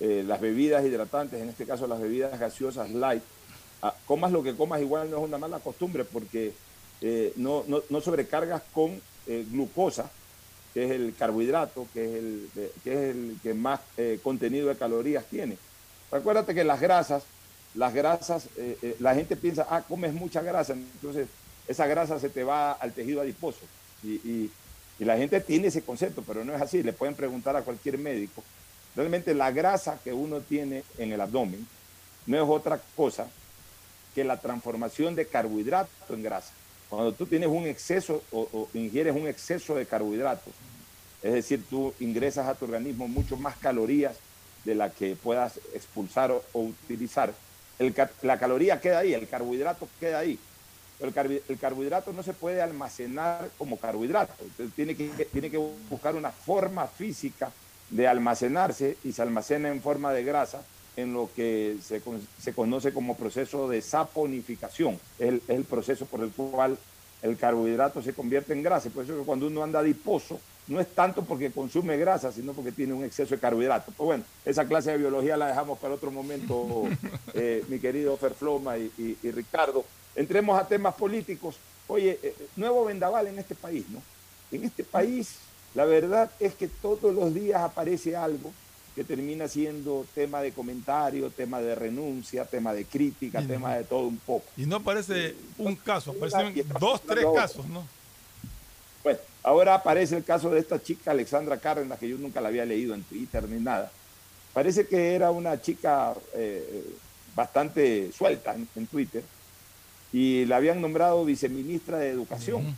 eh, 0.00 0.24
las 0.26 0.40
bebidas 0.40 0.84
hidratantes, 0.84 1.40
en 1.40 1.48
este 1.48 1.64
caso 1.66 1.86
las 1.86 2.00
bebidas 2.00 2.38
gaseosas 2.38 2.90
light, 2.90 3.22
ah, 3.82 3.94
comas 4.06 4.32
lo 4.32 4.42
que 4.42 4.54
comas 4.56 4.80
igual 4.80 5.10
no 5.10 5.18
es 5.18 5.22
una 5.22 5.38
mala 5.38 5.60
costumbre 5.60 6.04
porque 6.04 6.52
eh, 7.00 7.32
no, 7.36 7.64
no, 7.68 7.82
no 7.88 8.00
sobrecargas 8.00 8.62
con 8.72 9.00
eh, 9.26 9.46
glucosa, 9.50 10.10
que 10.74 10.84
es 10.84 10.90
el 10.90 11.14
carbohidrato, 11.16 11.86
que 11.94 12.04
es 12.04 12.14
el, 12.16 12.50
que, 12.82 12.92
es 12.92 12.98
el 13.14 13.38
que 13.42 13.54
más 13.54 13.80
eh, 13.96 14.18
contenido 14.22 14.68
de 14.68 14.76
calorías 14.76 15.24
tiene. 15.26 15.56
Acuérdate 16.10 16.54
que 16.54 16.64
las 16.64 16.80
grasas, 16.80 17.22
las 17.74 17.94
grasas, 17.94 18.46
eh, 18.56 18.76
eh, 18.82 18.96
la 18.98 19.14
gente 19.14 19.36
piensa, 19.36 19.66
ah, 19.70 19.82
comes 19.82 20.12
mucha 20.12 20.42
grasa, 20.42 20.72
entonces 20.74 21.28
esa 21.68 21.86
grasa 21.86 22.18
se 22.18 22.28
te 22.28 22.44
va 22.44 22.72
al 22.72 22.92
tejido 22.92 23.20
adiposo. 23.20 23.60
Y, 24.02 24.08
y- 24.28 24.50
y 24.96 25.04
la 25.04 25.16
gente 25.16 25.40
tiene 25.40 25.66
ese 25.68 25.82
concepto, 25.82 26.22
pero 26.24 26.44
no 26.44 26.54
es 26.54 26.62
así. 26.62 26.80
Le 26.84 26.92
pueden 26.92 27.16
preguntar 27.16 27.56
a 27.56 27.62
cualquier 27.62 27.98
médico. 27.98 28.44
Realmente 28.94 29.34
la 29.34 29.50
grasa 29.50 29.98
que 30.04 30.12
uno 30.12 30.40
tiene 30.40 30.84
en 30.98 31.12
el 31.12 31.20
abdomen 31.20 31.66
no 32.26 32.36
es 32.36 32.48
otra 32.48 32.80
cosa 32.94 33.26
que 34.14 34.22
la 34.22 34.36
transformación 34.40 35.16
de 35.16 35.26
carbohidrato 35.26 35.90
en 36.14 36.22
grasa. 36.22 36.52
Cuando 36.94 37.12
tú 37.12 37.26
tienes 37.26 37.48
un 37.48 37.66
exceso 37.66 38.22
o, 38.32 38.68
ingieres 38.74 39.14
un 39.14 39.26
exceso 39.26 39.74
de 39.74 39.86
carbohidratos, 39.86 40.52
es 41.22 41.32
decir, 41.32 41.64
tú 41.68 41.94
ingresas 42.00 42.46
a 42.46 42.54
tu 42.54 42.66
organismo 42.66 43.08
mucho 43.08 43.36
más 43.36 43.56
calorías 43.56 44.16
de 44.64 44.74
la 44.74 44.90
que 44.90 45.16
puedas 45.16 45.58
expulsar 45.74 46.30
o, 46.30 46.42
utilizar, 46.60 47.32
el 47.78 47.94
la 48.22 48.38
caloría 48.38 48.80
queda 48.80 49.00
ahí, 49.00 49.14
el 49.14 49.28
carbohidrato 49.28 49.88
queda 49.98 50.20
ahí. 50.20 50.38
Pero 50.98 51.12
el, 51.48 51.58
carbohidrato 51.58 52.12
no 52.12 52.22
se 52.22 52.32
puede 52.32 52.62
almacenar 52.62 53.50
como 53.58 53.78
carbohidrato. 53.78 54.32
Entonces 54.58 54.74
tiene 55.32 55.50
que 55.50 55.58
buscar 55.90 56.14
una 56.14 56.30
forma 56.30 56.86
física 56.86 57.50
de 57.90 58.06
almacenarse 58.06 58.96
y 59.02 59.12
se 59.12 59.22
almacena 59.22 59.68
en 59.68 59.82
forma 59.82 60.12
de 60.12 60.24
grasa 60.24 60.62
en 60.96 61.12
lo 61.12 61.28
que 61.34 61.76
se, 61.82 62.00
se 62.40 62.52
conoce 62.52 62.92
como 62.92 63.16
proceso 63.16 63.68
de 63.68 63.80
saponificación. 63.82 64.98
Es 65.18 65.28
el, 65.28 65.36
es 65.48 65.56
el 65.56 65.64
proceso 65.64 66.06
por 66.06 66.20
el 66.22 66.30
cual 66.30 66.78
el 67.22 67.36
carbohidrato 67.36 68.02
se 68.02 68.12
convierte 68.12 68.52
en 68.52 68.62
grasa. 68.62 68.90
Por 68.90 69.04
eso 69.04 69.18
que 69.18 69.24
cuando 69.24 69.46
uno 69.46 69.62
anda 69.62 69.80
adiposo, 69.80 70.40
no 70.66 70.80
es 70.80 70.88
tanto 70.94 71.22
porque 71.24 71.50
consume 71.50 71.96
grasa, 71.96 72.32
sino 72.32 72.52
porque 72.52 72.72
tiene 72.72 72.94
un 72.94 73.04
exceso 73.04 73.34
de 73.34 73.40
carbohidrato. 73.40 73.92
Pues 73.96 74.06
bueno, 74.06 74.24
esa 74.44 74.66
clase 74.66 74.92
de 74.92 74.98
biología 74.98 75.36
la 75.36 75.48
dejamos 75.48 75.78
para 75.78 75.94
otro 75.94 76.10
momento, 76.10 76.84
eh, 77.34 77.64
mi 77.68 77.78
querido 77.78 78.16
Ferfloma 78.16 78.78
y, 78.78 78.90
y- 78.98 79.18
y 79.22 79.30
Ricardo. 79.30 79.84
Entremos 80.16 80.58
a 80.58 80.66
temas 80.68 80.94
políticos. 80.94 81.56
Oye, 81.88 82.18
eh, 82.22 82.34
nuevo 82.56 82.84
vendaval 82.84 83.26
en 83.26 83.38
este 83.38 83.54
país, 83.54 83.84
¿no? 83.90 84.00
En 84.52 84.64
este 84.64 84.84
país, 84.84 85.36
la 85.74 85.84
verdad 85.84 86.30
es 86.38 86.54
que 86.54 86.68
todos 86.68 87.12
los 87.12 87.34
días 87.34 87.60
aparece 87.62 88.14
algo 88.16 88.52
que 88.94 89.02
termina 89.04 89.48
siendo 89.48 90.06
tema 90.14 90.40
de 90.40 90.52
comentario, 90.52 91.28
tema 91.30 91.60
de 91.60 91.74
renuncia, 91.74 92.44
tema 92.44 92.72
de 92.72 92.84
crítica, 92.84 93.40
Y- 93.42 93.46
tema 93.46 93.74
de 93.76 93.84
todo 93.84 94.06
un 94.06 94.18
poco. 94.18 94.44
Y 94.56 94.66
no 94.66 94.76
aparece 94.76 95.34
un 95.58 95.74
caso, 95.76 96.12
aparecen 96.12 96.64
dos, 96.78 97.00
tres 97.02 97.24
casos, 97.34 97.66
¿no? 97.68 97.86
Bueno, 99.02 99.18
ahora 99.42 99.74
aparece 99.74 100.16
el 100.16 100.24
caso 100.24 100.48
de 100.50 100.60
esta 100.60 100.80
chica 100.82 101.10
Alexandra 101.10 101.58
Cárdenas, 101.58 101.98
que 101.98 102.08
yo 102.08 102.16
nunca 102.18 102.40
la 102.40 102.48
había 102.48 102.64
leído 102.64 102.94
en 102.94 103.02
Twitter 103.02 103.48
ni 103.48 103.60
nada. 103.60 103.90
Parece 104.52 104.86
que 104.86 105.14
era 105.14 105.30
una 105.32 105.60
chica 105.60 106.14
eh, 106.34 106.84
bastante 107.34 108.12
suelta 108.12 108.54
en, 108.54 108.68
en 108.76 108.86
Twitter 108.86 109.24
y 110.12 110.44
la 110.44 110.56
habían 110.56 110.80
nombrado 110.80 111.24
viceministra 111.24 111.98
de 111.98 112.10
Educación, 112.10 112.76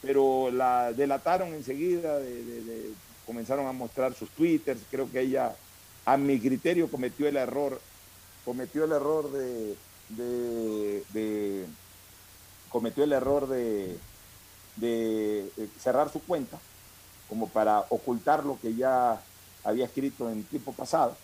pero 0.00 0.50
la 0.52 0.92
delataron 0.92 1.48
enseguida, 1.52 2.18
de- 2.20 2.44
de- 2.44 2.62
de- 2.64 2.90
comenzaron 3.26 3.66
a 3.66 3.72
mostrar 3.72 4.14
sus 4.14 4.30
twitters. 4.30 4.80
Creo 4.90 5.10
que 5.10 5.20
ella, 5.20 5.54
a 6.04 6.16
mi 6.16 6.38
criterio, 6.40 6.90
cometió 6.90 7.26
el 7.28 7.36
error, 7.36 7.80
cometió 8.44 8.84
el 8.84 8.92
error 8.92 9.30
de, 9.32 9.76
de- 10.10 11.04
de- 11.12 11.66
cometió 12.70 13.04
el 13.04 13.12
error 13.12 13.48
de, 13.48 13.98
de 14.76 15.40
eh, 15.56 15.68
cerrar 15.80 16.10
su 16.10 16.20
cuenta 16.22 16.58
como 17.28 17.48
para 17.48 17.80
ocultar 17.90 18.44
lo 18.44 18.58
que 18.60 18.74
ya 18.74 19.20
había 19.64 19.84
escrito 19.84 20.28
en 20.30 20.44
tiempo 20.44 20.72
pasado. 20.72 21.16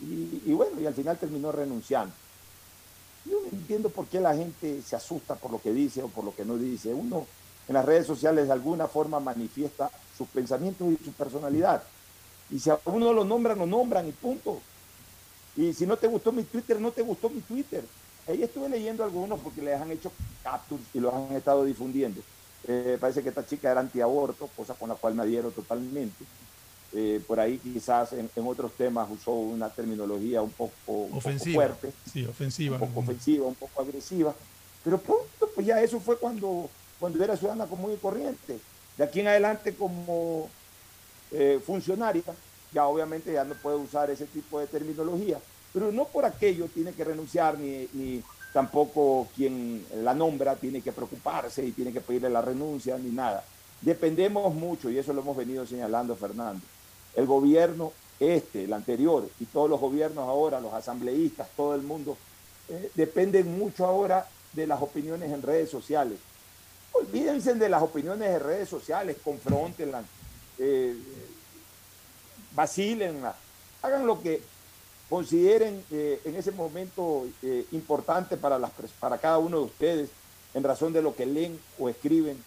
Y, 0.00 0.42
y 0.46 0.52
bueno, 0.52 0.80
y 0.80 0.86
al 0.86 0.94
final 0.94 1.18
terminó 1.18 1.52
renunciando. 1.52 2.14
Yo 3.24 3.38
no 3.42 3.48
entiendo 3.58 3.90
por 3.90 4.06
qué 4.06 4.18
la 4.20 4.34
gente 4.34 4.80
se 4.82 4.96
asusta 4.96 5.34
por 5.34 5.50
lo 5.50 5.60
que 5.60 5.72
dice 5.72 6.02
o 6.02 6.08
por 6.08 6.24
lo 6.24 6.34
que 6.34 6.44
no 6.44 6.56
dice. 6.56 6.92
Uno 6.94 7.26
en 7.68 7.74
las 7.74 7.84
redes 7.84 8.06
sociales 8.06 8.46
de 8.46 8.52
alguna 8.52 8.88
forma 8.88 9.20
manifiesta 9.20 9.90
sus 10.20 10.28
pensamientos 10.28 10.86
y 10.92 11.02
su 11.02 11.12
personalidad. 11.12 11.82
Y 12.50 12.58
si 12.58 12.68
a 12.68 12.78
uno 12.84 13.14
lo 13.14 13.24
nombran, 13.24 13.56
lo 13.58 13.64
nombran 13.64 14.06
y 14.06 14.12
punto. 14.12 14.60
Y 15.56 15.72
si 15.72 15.86
no 15.86 15.96
te 15.96 16.08
gustó 16.08 16.30
mi 16.30 16.42
Twitter, 16.42 16.78
no 16.78 16.90
te 16.90 17.00
gustó 17.00 17.30
mi 17.30 17.40
Twitter. 17.40 17.82
Ahí 18.28 18.42
estuve 18.42 18.68
leyendo 18.68 19.02
algunos 19.02 19.40
porque 19.40 19.62
les 19.62 19.80
han 19.80 19.90
hecho 19.90 20.12
captures 20.42 20.84
y 20.92 21.00
los 21.00 21.14
han 21.14 21.32
estado 21.34 21.64
difundiendo. 21.64 22.20
Eh, 22.68 22.98
parece 23.00 23.22
que 23.22 23.30
esta 23.30 23.46
chica 23.46 23.70
era 23.70 23.80
antiaborto, 23.80 24.46
cosa 24.54 24.74
con 24.74 24.90
la 24.90 24.94
cual 24.94 25.14
me 25.14 25.22
adhiero 25.22 25.50
totalmente. 25.52 26.22
Eh, 26.92 27.22
por 27.26 27.40
ahí 27.40 27.56
quizás 27.58 28.12
en, 28.12 28.28
en 28.36 28.46
otros 28.46 28.72
temas 28.72 29.08
usó 29.10 29.32
una 29.32 29.70
terminología 29.70 30.42
un 30.42 30.50
poco, 30.50 30.72
un 30.88 31.06
poco 31.06 31.18
Ofensiva. 31.18 31.54
fuerte, 31.54 31.92
Sí, 32.12 32.26
ofensiva. 32.26 32.76
un 32.76 32.88
poco 32.88 33.00
ofensiva, 33.00 33.46
un 33.46 33.54
poco 33.54 33.80
agresiva. 33.80 34.34
Pero 34.84 34.98
punto, 34.98 35.48
pues 35.54 35.66
ya 35.66 35.80
eso 35.80 35.98
fue 35.98 36.18
cuando, 36.18 36.68
cuando 36.98 37.22
era 37.24 37.36
ciudadana 37.38 37.66
común 37.66 37.92
y 37.94 37.96
corriente. 37.96 38.58
De 39.00 39.06
aquí 39.06 39.20
en 39.20 39.28
adelante 39.28 39.74
como 39.74 40.50
eh, 41.32 41.58
funcionaria, 41.64 42.22
ya 42.70 42.86
obviamente 42.86 43.32
ya 43.32 43.44
no 43.44 43.54
puede 43.54 43.76
usar 43.76 44.10
ese 44.10 44.26
tipo 44.26 44.60
de 44.60 44.66
terminología. 44.66 45.38
Pero 45.72 45.90
no 45.90 46.04
por 46.04 46.26
aquello 46.26 46.66
tiene 46.66 46.92
que 46.92 47.04
renunciar, 47.04 47.58
ni, 47.58 48.22
tampoco 48.52 49.26
quien 49.34 49.86
la 50.04 50.12
nombra 50.12 50.54
tiene 50.54 50.82
que 50.82 50.92
preocuparse 50.92 51.64
y 51.64 51.72
tiene 51.72 51.94
que 51.94 52.02
pedirle 52.02 52.28
la 52.28 52.42
renuncia, 52.42 52.98
ni 52.98 53.08
nada. 53.08 53.42
Dependemos 53.80 54.52
mucho, 54.52 54.90
y 54.90 54.98
eso 54.98 55.14
lo 55.14 55.22
hemos 55.22 55.34
venido 55.38 55.66
señalando, 55.66 56.14
Fernando. 56.14 56.60
El 57.16 57.24
gobierno 57.24 57.92
este, 58.18 58.64
el 58.64 58.72
anterior, 58.74 59.26
y 59.40 59.46
todos 59.46 59.70
los 59.70 59.80
gobiernos 59.80 60.28
ahora, 60.28 60.60
los 60.60 60.74
asambleístas, 60.74 61.48
todo 61.56 61.74
el 61.74 61.80
mundo, 61.80 62.18
eh, 62.68 62.90
dependen 62.94 63.58
mucho 63.58 63.86
ahora 63.86 64.28
de 64.52 64.66
las 64.66 64.82
opiniones 64.82 65.32
en 65.32 65.40
redes 65.40 65.70
sociales. 65.70 66.18
Olvídense 66.92 67.54
de 67.54 67.68
las 67.68 67.82
opiniones 67.82 68.28
en 68.28 68.40
redes 68.40 68.68
sociales, 68.68 69.16
confrontenlas, 69.22 70.04
eh, 70.58 70.96
vacílenlas, 72.54 73.34
hagan 73.82 74.06
lo 74.06 74.20
que 74.22 74.42
consideren 75.08 75.82
eh, 75.90 76.20
en 76.24 76.36
ese 76.36 76.52
momento 76.52 77.26
eh, 77.42 77.66
importante 77.72 78.36
para, 78.36 78.58
las, 78.58 78.70
para 78.98 79.18
cada 79.18 79.38
uno 79.38 79.58
de 79.58 79.64
ustedes 79.64 80.10
en 80.54 80.62
razón 80.62 80.92
de 80.92 81.02
lo 81.02 81.14
que 81.14 81.26
leen 81.26 81.58
o 81.78 81.88
escriben 81.88 82.42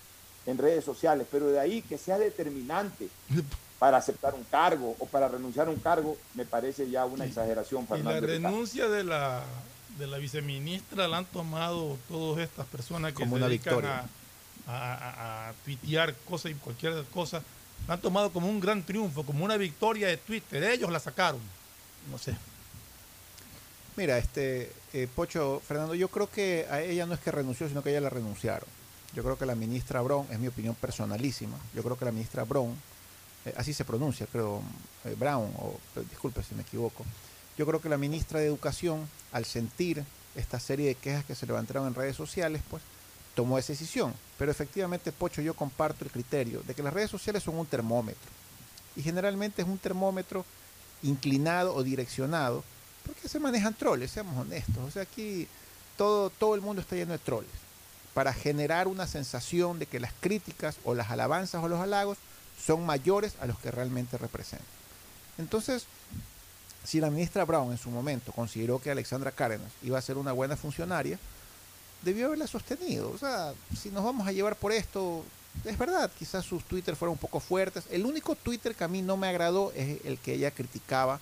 en 0.46 0.58
redes 0.58 0.84
sociales, 0.84 1.26
pero 1.32 1.48
de 1.48 1.60
ahí 1.60 1.82
que 1.82 1.98
sea 1.98 2.18
determinante 2.18 3.08
para 3.80 3.98
aceptar 3.98 4.34
un 4.34 4.44
cargo 4.46 4.96
o 5.00 5.06
para 5.06 5.28
renunciar 5.28 5.68
a 5.68 5.72
un 5.72 5.80
cargo, 5.80 6.18
me 6.36 6.46
parece 6.46 6.90
ya 6.90 7.06
una 7.06 7.26
exageración, 7.26 7.84
Y 7.84 8.04
la 8.04 8.12
Fernando. 8.12 8.28
Renuncia 8.28 8.88
de 8.88 9.04
la, 9.04 9.44
de 9.98 10.08
la 10.08 10.18
viceministra 10.18 11.08
la 11.08 11.18
han 11.18 11.26
tomado 11.26 11.98
todas 12.10 12.44
estas 12.44 12.66
personas 12.68 13.12
que 13.14 13.24
Como 13.24 13.36
se 13.36 13.42
una 13.42 13.48
dedican 13.48 13.74
victoria. 13.76 14.00
a, 14.00 14.06
a, 14.68 15.50
a- 15.50 15.54
tuitear 15.66 16.16
cosas 16.30 16.52
y 16.52 16.56
cualquier 16.56 17.04
cosa. 17.14 17.42
La 17.88 17.96
han 17.96 18.02
tomado 18.02 18.32
como 18.32 18.48
un 18.50 18.60
gran 18.60 18.84
triunfo, 18.84 19.24
como 19.24 19.44
una 19.44 19.58
victoria 19.58 20.08
de 20.08 20.18
Twitter. 20.18 20.64
Ellos 20.64 20.92
la 20.92 21.00
sacaron. 21.00 21.42
No 22.10 22.18
sé. 22.18 22.36
Mira, 23.96 24.18
este 24.18 24.72
eh, 24.94 25.08
Pocho, 25.14 25.62
Fernando, 25.68 25.94
yo 25.94 26.08
creo 26.08 26.30
que 26.30 26.66
a 26.70 26.82
ella 26.82 27.06
no 27.06 27.14
es 27.14 27.20
que 27.20 27.32
renunció, 27.32 27.68
sino 27.68 27.84
que 27.84 27.90
a 27.90 27.92
ella 27.92 28.02
la 28.02 28.10
renunciaron. 28.10 28.68
Yo 29.14 29.22
creo 29.24 29.38
que 29.38 29.46
la 29.46 29.54
ministra 29.56 30.02
Brown, 30.02 30.26
es 30.32 30.40
mi 30.40 30.48
opinión 30.48 30.74
personalísima, 30.74 31.56
yo 31.76 31.84
creo 31.84 31.96
que 31.98 32.06
la 32.06 32.12
ministra 32.12 32.44
Brown, 32.46 32.76
eh, 33.46 33.54
así 33.56 33.72
se 33.72 33.86
pronuncia, 33.86 34.26
creo, 34.26 34.64
eh, 35.06 35.16
Brown, 35.20 35.54
o 35.60 35.78
eh, 35.96 36.04
disculpe 36.10 36.42
si 36.42 36.56
me 36.56 36.64
equivoco, 36.64 37.06
yo 37.56 37.68
creo 37.68 37.80
que 37.80 37.90
la 37.90 37.98
ministra 37.98 38.40
de 38.40 38.48
Educación, 38.48 39.08
al 39.32 39.46
sentir 39.46 40.04
esta 40.36 40.60
serie 40.60 40.88
de 40.88 40.96
quejas 40.96 41.26
que 41.26 41.36
se 41.36 41.46
levantaron 41.46 41.86
en 41.88 41.94
redes 41.94 42.16
sociales, 42.16 42.64
pues 42.68 42.82
tomó 43.36 43.58
esa 43.58 43.74
decisión. 43.74 44.14
Pero 44.38 44.52
efectivamente, 44.52 45.12
Pocho, 45.12 45.42
yo 45.42 45.54
comparto 45.54 46.04
el 46.06 46.12
criterio 46.12 46.62
de 46.66 46.74
que 46.74 46.84
las 46.84 46.94
redes 46.94 47.12
sociales 47.12 47.44
son 47.44 47.58
un 47.58 47.66
termómetro. 47.66 48.32
Y 48.96 49.02
generalmente 49.02 49.62
es 49.62 49.68
un 49.68 49.78
termómetro 49.78 50.46
inclinado 51.02 51.74
o 51.76 51.84
direccionado 51.84 52.64
porque 53.06 53.28
se 53.28 53.40
manejan 53.40 53.74
troles, 53.74 54.12
seamos 54.12 54.38
honestos. 54.38 54.78
O 54.78 54.92
sea, 54.92 55.04
aquí 55.04 55.48
todo, 55.98 56.30
todo 56.30 56.56
el 56.56 56.62
mundo 56.62 56.82
está 56.82 56.96
lleno 56.96 57.12
de 57.12 57.20
troles 57.20 57.52
para 58.14 58.34
generar 58.34 58.88
una 58.88 59.08
sensación 59.08 59.80
de 59.80 59.88
que 59.88 60.00
las 60.00 60.14
críticas 60.20 60.78
o 60.84 60.94
las 60.94 61.10
alabanzas 61.10 61.64
o 61.64 61.68
los 61.68 61.80
halagos 61.80 62.18
son 62.64 62.86
mayores 62.86 63.34
a 63.42 63.48
los 63.48 63.60
que 63.60 63.72
realmente 63.72 64.18
representan. 64.18 64.68
Entonces, 65.38 65.86
si 66.84 67.00
la 67.00 67.10
ministra 67.10 67.46
Brown 67.46 67.72
en 67.72 67.78
su 67.78 67.90
momento 67.90 68.32
consideró 68.32 68.80
que 68.80 68.92
Alexandra 68.92 69.32
Cárdenas 69.32 69.72
iba 69.82 69.98
a 69.98 70.02
ser 70.02 70.18
una 70.18 70.32
buena 70.32 70.56
funcionaria, 70.56 71.18
debió 72.04 72.28
haberla 72.28 72.48
sostenido. 72.48 73.12
O 73.12 73.18
sea, 73.18 73.54
si 73.80 73.90
nos 73.90 74.04
vamos 74.04 74.28
a 74.28 74.32
llevar 74.32 74.56
por 74.56 74.72
esto, 74.72 75.24
es 75.66 75.78
verdad, 75.78 76.10
quizás 76.18 76.46
sus 76.46 76.64
Twitter 76.64 76.96
fueron 76.96 77.14
un 77.14 77.20
poco 77.20 77.40
fuertes. 77.40 77.84
El 77.92 78.06
único 78.06 78.36
Twitter 78.36 78.76
que 78.76 78.84
a 78.84 78.88
mí 78.88 79.02
no 79.02 79.18
me 79.18 79.28
agradó 79.28 79.72
es 79.76 80.04
el 80.06 80.18
que 80.18 80.34
ella 80.34 80.52
criticaba 80.52 81.20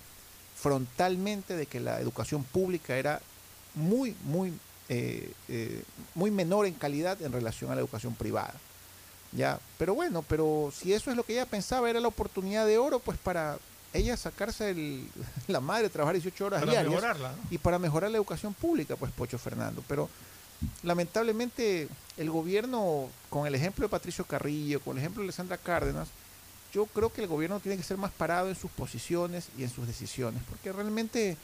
frontalmente 0.55 1.55
de 1.55 1.65
que 1.65 1.79
la 1.79 1.99
educación 1.99 2.43
pública 2.43 2.95
era 2.95 3.21
muy, 3.73 4.15
muy, 4.23 4.53
eh, 4.89 5.31
eh, 5.49 5.83
muy 6.15 6.29
menor 6.31 6.65
en 6.65 6.73
calidad 6.73 7.21
en 7.21 7.31
relación 7.31 7.71
a 7.71 7.75
la 7.75 7.81
educación 7.81 8.13
privada. 8.15 8.53
Ya, 9.33 9.59
pero 9.77 9.93
bueno, 9.95 10.23
pero 10.27 10.71
si 10.77 10.93
eso 10.93 11.09
es 11.09 11.15
lo 11.17 11.23
que 11.23 11.33
ella 11.33 11.45
pensaba, 11.45 11.89
era 11.89 11.99
la 11.99 12.09
oportunidad 12.09 12.65
de 12.67 12.77
oro, 12.77 12.99
pues 12.99 13.17
para 13.17 13.57
ella 13.93 14.15
sacarse 14.17 14.69
el- 14.71 15.07
la 15.47 15.61
madre, 15.61 15.89
trabajar 15.89 16.15
18 16.15 16.45
horas 16.45 16.59
Para 16.59 16.71
diarias 16.71 16.91
mejorarla, 16.93 17.31
¿no? 17.31 17.37
y 17.49 17.57
para 17.57 17.79
mejorar 17.79 18.11
la 18.11 18.17
educación 18.17 18.53
pública, 18.53 18.95
pues 18.97 19.11
Pocho 19.13 19.37
Fernando. 19.39 19.83
Pero 19.87 20.09
lamentablemente 20.83 21.87
el 22.17 22.29
gobierno, 22.29 23.07
con 23.29 23.47
el 23.47 23.55
ejemplo 23.55 23.83
de 23.85 23.89
Patricio 23.89 24.25
Carrillo, 24.25 24.79
con 24.81 24.97
el 24.97 25.01
ejemplo 25.01 25.21
de 25.21 25.27
Alessandra 25.27 25.57
Cárdenas, 25.57 26.09
yo 26.73 26.85
creo 26.85 27.11
que 27.11 27.21
el 27.21 27.27
gobierno 27.27 27.59
tiene 27.59 27.77
que 27.77 27.83
ser 27.83 27.97
más 27.97 28.11
parado 28.11 28.49
en 28.49 28.55
sus 28.55 28.71
posiciones 28.71 29.47
y 29.57 29.63
en 29.63 29.69
sus 29.69 29.87
decisiones, 29.87 30.41
porque 30.49 30.71
realmente 30.71 31.37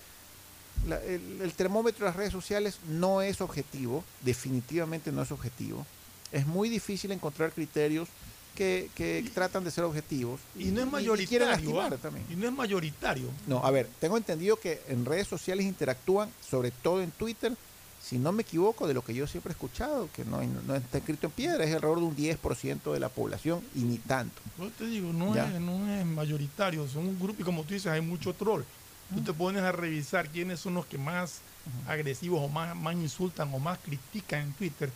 la- 0.87 1.01
el, 1.03 1.41
el 1.41 1.53
termómetro 1.53 2.05
de 2.05 2.09
las 2.11 2.15
redes 2.15 2.31
sociales 2.31 2.77
no 2.87 3.21
es 3.21 3.41
objetivo, 3.41 4.03
definitivamente 4.21 5.11
no 5.11 5.21
es 5.21 5.31
objetivo. 5.31 5.85
Es 6.31 6.45
muy 6.45 6.69
difícil 6.69 7.11
encontrar 7.11 7.51
criterios 7.51 8.09
que, 8.55 8.89
que 8.95 9.29
tratan 9.33 9.63
de 9.63 9.71
ser 9.71 9.83
objetivos. 9.83 10.39
Y 10.57 10.65
no 10.65 10.81
es 10.81 10.87
mayoritario. 10.91 11.81
¿ah? 11.81 11.89
también. 12.01 12.25
Y 12.29 12.35
no 12.35 12.47
es 12.47 12.53
mayoritario. 12.53 13.29
No, 13.47 13.63
a 13.65 13.71
ver, 13.71 13.87
tengo 13.99 14.17
entendido 14.17 14.57
que 14.59 14.81
en 14.87 15.05
redes 15.05 15.27
sociales 15.27 15.65
interactúan, 15.65 16.29
sobre 16.49 16.71
todo 16.71 17.01
en 17.01 17.11
Twitter, 17.11 17.55
si 18.07 18.17
no 18.17 18.31
me 18.31 18.43
equivoco, 18.43 18.87
de 18.87 18.93
lo 18.93 19.03
que 19.03 19.13
yo 19.13 19.27
siempre 19.27 19.51
he 19.51 19.53
escuchado, 19.53 20.09
que 20.13 20.23
no, 20.23 20.41
no 20.65 20.75
está 20.75 20.99
escrito 20.99 21.27
en 21.27 21.33
piedra, 21.33 21.63
es 21.65 21.75
alrededor 21.75 21.99
de 21.99 22.05
un 22.05 22.15
10% 22.15 22.93
de 22.93 22.99
la 22.99 23.09
población 23.09 23.61
y 23.75 23.79
ni 23.81 23.97
tanto. 23.97 24.41
Yo 24.57 24.69
te 24.71 24.85
digo, 24.85 25.11
no 25.11 25.35
Ya. 25.35 25.53
es, 25.53 25.59
no 25.59 25.85
es 25.93 26.05
mayoritario, 26.05 26.87
son 26.87 27.07
un 27.07 27.19
grupo 27.19 27.41
y 27.41 27.43
como 27.43 27.63
tú 27.63 27.73
dices, 27.73 27.91
hay 27.91 28.01
mucho 28.01 28.33
troll. 28.33 28.63
Tú 29.13 29.21
te 29.21 29.33
pones 29.33 29.61
a 29.63 29.71
revisar 29.71 30.29
quiénes 30.29 30.59
son 30.59 30.73
los 30.73 30.85
que 30.85 30.97
más 30.97 31.39
agresivos 31.87 32.41
o 32.41 32.47
más, 32.49 32.75
más 32.75 32.93
insultan 32.95 33.53
o 33.53 33.59
más 33.59 33.77
critican 33.79 34.41
en 34.41 34.53
Twitter 34.53 34.89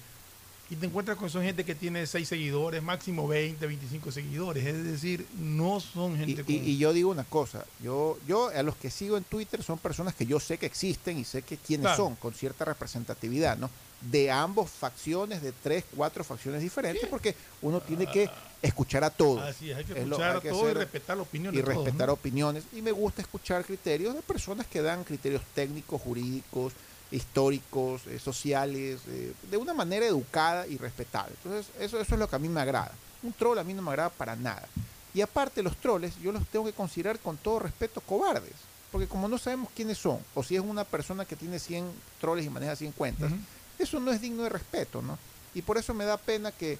y 0.72 0.76
te 0.78 0.86
encuentras 0.86 1.18
con 1.18 1.30
son 1.30 1.44
gente 1.44 1.64
que 1.66 1.76
tiene 1.76 2.08
6 2.08 2.26
seguidores, 2.28 2.82
máximo 2.82 3.28
20, 3.28 3.68
25 3.68 4.12
seguidores. 4.12 4.66
Es 4.66 4.84
decir, 4.84 5.28
no 5.38 5.80
son 5.82 6.18
gente 6.18 6.44
Y, 6.48 6.54
y 6.56 6.78
yo 6.78 6.94
digo 6.94 7.12
una 7.12 7.26
cosa, 7.26 7.66
yo, 7.84 8.18
yo 8.26 8.48
a 8.50 8.64
los 8.64 8.76
que 8.78 8.90
sigo 8.90 9.18
en 9.18 9.26
Twitter 9.26 9.62
son 9.64 9.78
personas 9.78 10.16
que 10.16 10.26
yo 10.26 10.40
sé 10.40 10.58
que 10.58 10.66
existen 10.66 11.20
y 11.20 11.26
sé 11.26 11.42
que 11.42 11.58
quiénes 11.58 11.88
Claro. 11.88 11.98
son, 12.06 12.16
con 12.16 12.34
cierta 12.34 12.64
representatividad, 12.64 13.58
¿no? 13.58 13.70
De 14.00 14.32
ambos 14.32 14.72
facciones, 14.72 15.42
de 15.44 15.52
tres, 15.52 15.84
cuatro 15.96 16.24
facciones 16.24 16.62
diferentes, 16.62 17.08
porque 17.08 17.36
uno 17.62 17.82
tiene 17.82 18.08
que 18.08 18.30
escuchar 18.62 19.04
a 19.04 19.10
todos. 19.12 19.42
Así 19.42 19.70
es, 19.72 19.78
hay 19.78 19.84
que 19.84 19.92
Es 19.92 20.08
lo- 20.08 20.16
escuchar 20.16 20.32
hay 20.32 20.38
a 20.38 20.42
que 20.42 20.50
todos 20.50 20.72
y 20.72 20.74
respetar 20.74 21.20
opinión 21.20 21.54
y 21.54 21.58
de 21.58 21.64
todos, 21.64 21.76
¿no? 21.76 21.84
respetar 21.84 22.10
opiniones. 22.10 22.64
Y 22.74 22.82
me 22.82 22.92
gusta 22.94 23.22
escuchar 23.22 23.64
criterios 23.66 24.16
de 24.16 24.22
personas 24.22 24.66
que 24.68 24.82
dan 24.82 25.04
criterios 25.04 25.42
técnicos, 25.54 26.02
jurídicos, 26.02 26.74
históricos, 27.12 28.08
eh, 28.08 28.19
sociales, 28.19 29.02
eh, 29.08 29.34
de 29.50 29.58
una 29.58 29.74
manera 29.74 30.06
educada 30.06 30.65
y 30.67 30.78
respetable. 30.78 31.34
Entonces, 31.43 31.71
eso, 31.80 32.00
eso 32.00 32.13
es 32.15 32.19
lo 32.19 32.30
que 32.30 32.36
a 32.36 32.39
mí 32.39 32.50
me 32.50 32.62
agrada. 32.62 32.93
Un 33.21 33.34
troll 33.34 33.60
a 33.60 33.63
mí 33.63 33.74
no 33.74 33.82
me 33.82 33.89
agrada 33.89 34.10
para 34.10 34.36
nada. 34.36 34.67
Y 35.13 35.21
aparte, 35.21 35.62
los 35.62 35.76
troles 35.78 36.17
yo 36.21 36.32
los 36.32 36.47
tengo 36.47 36.65
que 36.65 36.74
considerar 36.74 37.19
con 37.19 37.38
todo 37.38 37.60
respeto 37.60 38.02
cobardes. 38.02 38.54
Porque 38.91 39.08
como 39.08 39.28
no 39.28 39.38
sabemos 39.38 39.69
quiénes 39.74 39.97
son, 39.97 40.19
o 40.36 40.43
si 40.43 40.56
es 40.56 40.62
una 40.62 40.84
persona 40.84 41.24
que 41.26 41.38
tiene 41.38 41.60
100 41.60 41.89
troles 42.19 42.45
y 42.45 42.50
maneja 42.50 42.76
100 42.76 42.91
cuentas, 42.91 43.32
eso 43.80 44.00
no 44.00 44.12
es 44.12 44.19
digno 44.19 44.43
de 44.43 44.50
respeto, 44.50 45.02
¿no? 45.02 45.17
Y 45.54 45.62
por 45.62 45.78
eso 45.78 45.93
me 45.93 46.04
da 46.04 46.17
pena 46.17 46.52
que, 46.52 46.78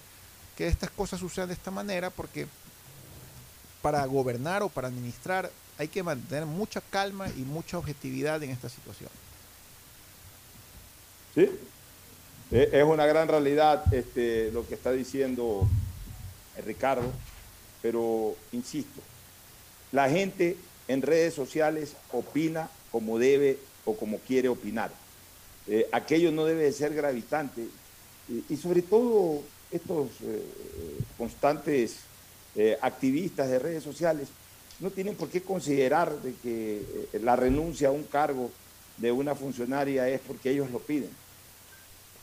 que 0.58 0.68
estas 0.68 0.90
cosas 0.90 1.22
sucedan 1.22 1.48
de 1.48 1.54
esta 1.54 1.72
manera, 1.72 2.10
porque 2.10 2.48
para 3.82 4.06
gobernar 4.06 4.62
o 4.62 4.70
para 4.70 4.90
administrar 4.90 5.50
hay 5.78 5.88
que 5.88 6.04
mantener 6.04 6.46
mucha 6.46 6.82
calma 6.82 7.30
y 7.30 7.42
mucha 7.42 7.78
objetividad 7.78 8.44
en 8.44 8.52
esta 8.52 8.68
situación. 8.68 9.10
Sí, 11.34 11.50
Eh, 12.54 12.70
es 12.74 12.84
una 12.84 13.06
gran 13.06 13.30
realidad 13.30 13.94
este, 13.94 14.52
lo 14.52 14.68
que 14.68 14.76
está 14.76 14.92
diciendo 14.92 15.70
eh, 16.58 16.62
Ricardo, 16.62 17.10
pero 17.82 18.36
insisto, 18.52 19.02
la 19.94 20.10
gente 20.10 20.58
en 20.90 21.02
redes 21.02 21.34
sociales 21.34 21.96
opina 22.12 22.70
como 22.92 23.18
debe 23.18 23.58
o 23.86 23.96
como 23.96 24.18
quiere 24.20 24.50
opinar. 24.50 24.92
Eh, 25.68 25.88
aquello 25.94 26.34
no 26.34 26.44
debe 26.44 26.64
de 26.64 26.74
ser 26.74 26.94
gravitante 26.94 27.68
y, 28.50 28.58
sobre 28.58 28.82
todo 28.82 29.42
estos 29.72 30.10
constantes 31.18 32.00
activistas 32.82 33.50
de 33.50 33.60
redes 33.60 33.84
sociales 33.84 34.28
no 34.80 34.90
tienen 34.90 35.16
por 35.16 35.30
qué 35.30 35.42
considerar 35.42 36.22
de 36.22 36.34
que 36.36 36.82
la 37.22 37.36
renuncia 37.38 37.88
a 37.88 37.92
un 37.92 38.04
cargo 38.04 38.52
de 39.02 39.12
una 39.12 39.36
funcionaria 39.36 40.08
es 40.08 40.22
porque 40.22 40.52
ellos 40.52 40.70
lo 40.72 40.80
piden. 40.80 41.10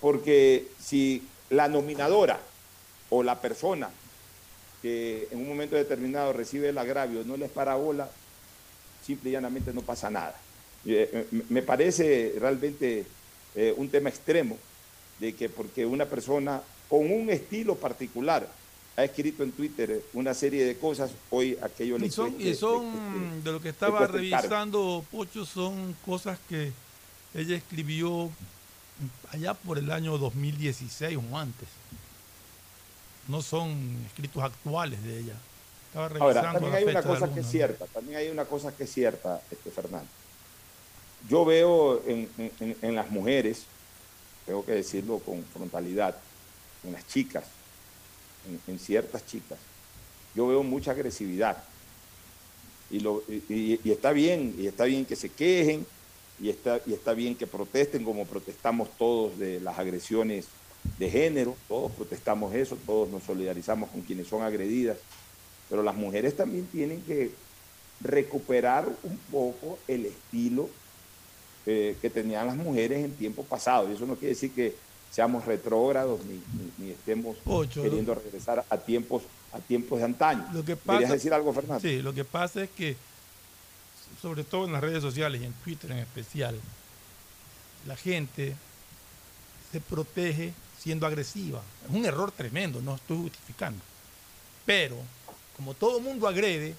Porque 0.00 0.68
si 0.80 1.26
la 1.50 1.68
nominadora 1.68 2.38
o 3.10 3.22
la 3.22 3.40
persona 3.40 3.90
que 4.80 5.26
en 5.32 5.38
un 5.40 5.48
momento 5.48 5.74
determinado 5.74 6.32
recibe 6.32 6.68
el 6.68 6.78
agravio 6.78 7.24
no 7.24 7.36
les 7.36 7.50
para 7.50 7.74
bola, 7.74 8.08
simple 9.04 9.30
y 9.30 9.32
llanamente 9.32 9.72
no 9.72 9.82
pasa 9.82 10.08
nada. 10.08 10.34
Eh, 10.86 11.26
me- 11.32 11.44
Me 11.48 11.62
parece 11.62 12.34
realmente 12.38 13.04
eh, 13.56 13.74
un 13.76 13.88
tema 13.88 14.08
extremo 14.08 14.56
de 15.18 15.34
que 15.34 15.48
porque 15.48 15.84
una 15.84 16.06
persona 16.06 16.62
con 16.88 17.10
un 17.10 17.28
estilo 17.28 17.74
particular 17.74 18.48
ha 18.98 19.04
escrito 19.04 19.44
en 19.44 19.52
Twitter 19.52 20.02
una 20.12 20.34
serie 20.34 20.64
de 20.64 20.76
cosas, 20.76 21.12
hoy 21.30 21.56
aquello 21.62 21.98
le 21.98 22.06
Y 22.06 22.10
son, 22.10 22.32
cueste- 22.32 22.42
y 22.50 22.54
son 22.56 23.44
de 23.44 23.52
lo 23.52 23.60
que 23.60 23.68
estaba 23.68 24.06
revisando, 24.08 25.04
Pocho, 25.10 25.46
son 25.46 25.94
cosas 26.04 26.36
que 26.48 26.72
ella 27.32 27.56
escribió 27.56 28.28
allá 29.30 29.54
por 29.54 29.78
el 29.78 29.92
año 29.92 30.18
2016 30.18 31.16
o 31.30 31.38
antes. 31.38 31.68
No 33.28 33.40
son 33.40 33.98
escritos 34.06 34.42
actuales 34.42 35.00
de 35.04 35.20
ella. 35.20 35.34
Estaba 35.86 36.08
revisando 36.08 36.38
Ahora, 36.38 36.52
también 36.52 36.74
hay 36.74 36.84
una 36.84 37.02
cosa 37.02 37.32
que 37.34 37.40
es 37.40 37.46
cierta, 37.50 37.86
también 37.86 38.18
hay 38.18 38.28
una 38.30 38.44
cosa 38.46 38.72
que 38.76 38.82
es 38.84 38.92
cierta, 38.92 39.40
este 39.50 39.70
Fernando. 39.70 40.08
Yo 41.28 41.44
veo 41.44 42.02
en, 42.04 42.28
en- 42.36 42.76
en 42.82 42.94
las 42.96 43.08
mujeres, 43.10 43.62
tengo 44.44 44.64
que 44.64 44.72
decirlo 44.72 45.20
con 45.20 45.44
frontalidad, 45.44 46.16
en 46.82 46.92
las 46.94 47.06
chicas, 47.06 47.44
en, 48.66 48.78
ciertas 48.78 49.26
chicas, 49.26 49.58
yo 50.34 50.48
veo 50.48 50.62
mucha 50.62 50.92
agresividad. 50.92 51.62
Y, 52.90 53.00
lo, 53.00 53.22
y 53.28 53.90
está 53.90 54.12
bien, 54.12 54.54
y 54.58 54.66
está 54.66 54.84
bien 54.84 55.04
que 55.04 55.16
se 55.16 55.28
quejen, 55.28 55.86
y 56.40 56.50
está, 56.50 56.80
y 56.86 56.94
está 56.94 57.14
bien 57.14 57.34
que 57.34 57.46
protesten 57.46 58.04
como 58.04 58.24
protestamos 58.24 58.88
todos 58.96 59.38
de 59.38 59.60
las 59.60 59.78
agresiones 59.78 60.46
de 60.98 61.10
género, 61.10 61.56
todos 61.66 61.92
protestamos 61.92 62.54
eso, 62.54 62.76
todos 62.86 63.08
nos 63.08 63.24
solidarizamos 63.24 63.90
con 63.90 64.02
quienes 64.02 64.28
son 64.28 64.42
agredidas, 64.42 64.98
pero 65.68 65.82
las 65.82 65.96
mujeres 65.96 66.36
también 66.36 66.66
tienen 66.66 67.02
que 67.02 67.32
recuperar 68.00 68.88
un 69.02 69.18
poco 69.30 69.78
el 69.88 70.06
estilo 70.06 70.68
eh, 71.66 71.96
que 72.00 72.08
tenían 72.08 72.46
las 72.46 72.56
mujeres 72.56 73.04
en 73.04 73.12
tiempo 73.14 73.42
pasado. 73.42 73.90
Y 73.90 73.94
eso 73.94 74.06
no 74.06 74.14
quiere 74.14 74.34
decir 74.34 74.52
que 74.52 74.74
seamos 75.10 75.44
retrógrados 75.46 76.20
ni, 76.24 76.34
ni- 76.34 76.72
ni 76.78 76.90
estemos 76.92 77.36
Ocho, 77.46 77.82
queriendo 77.82 78.14
regresar 78.14 78.64
a 78.68 78.76
tiempos, 78.78 79.22
a 79.52 79.58
tiempos 79.58 79.98
de 79.98 80.04
antaño. 80.04 80.46
Lo 80.52 80.64
que 80.64 80.76
¿Querías 80.76 81.10
decir 81.10 81.32
algo, 81.32 81.52
Fernando? 81.52 81.80
Sí, 81.80 82.02
lo 82.02 82.12
que 82.12 82.24
pasa 82.24 82.62
es 82.64 82.70
que, 82.70 82.96
sobre 84.20 84.44
todo 84.44 84.66
en 84.66 84.72
las 84.72 84.82
redes 84.82 85.02
sociales 85.02 85.40
y 85.40 85.44
en 85.44 85.52
Twitter 85.54 85.90
en 85.92 85.98
especial, 85.98 86.58
la 87.86 87.96
gente 87.96 88.54
se 89.72 89.80
protege 89.80 90.52
siendo 90.78 91.06
agresiva. 91.06 91.62
Es 91.88 91.94
un 91.94 92.04
error 92.04 92.30
tremendo, 92.32 92.80
no 92.80 92.94
estoy 92.96 93.18
justificando. 93.18 93.80
Pero, 94.66 94.96
como 95.56 95.74
todo 95.74 96.00
mundo 96.00 96.28
agrede, 96.28 96.74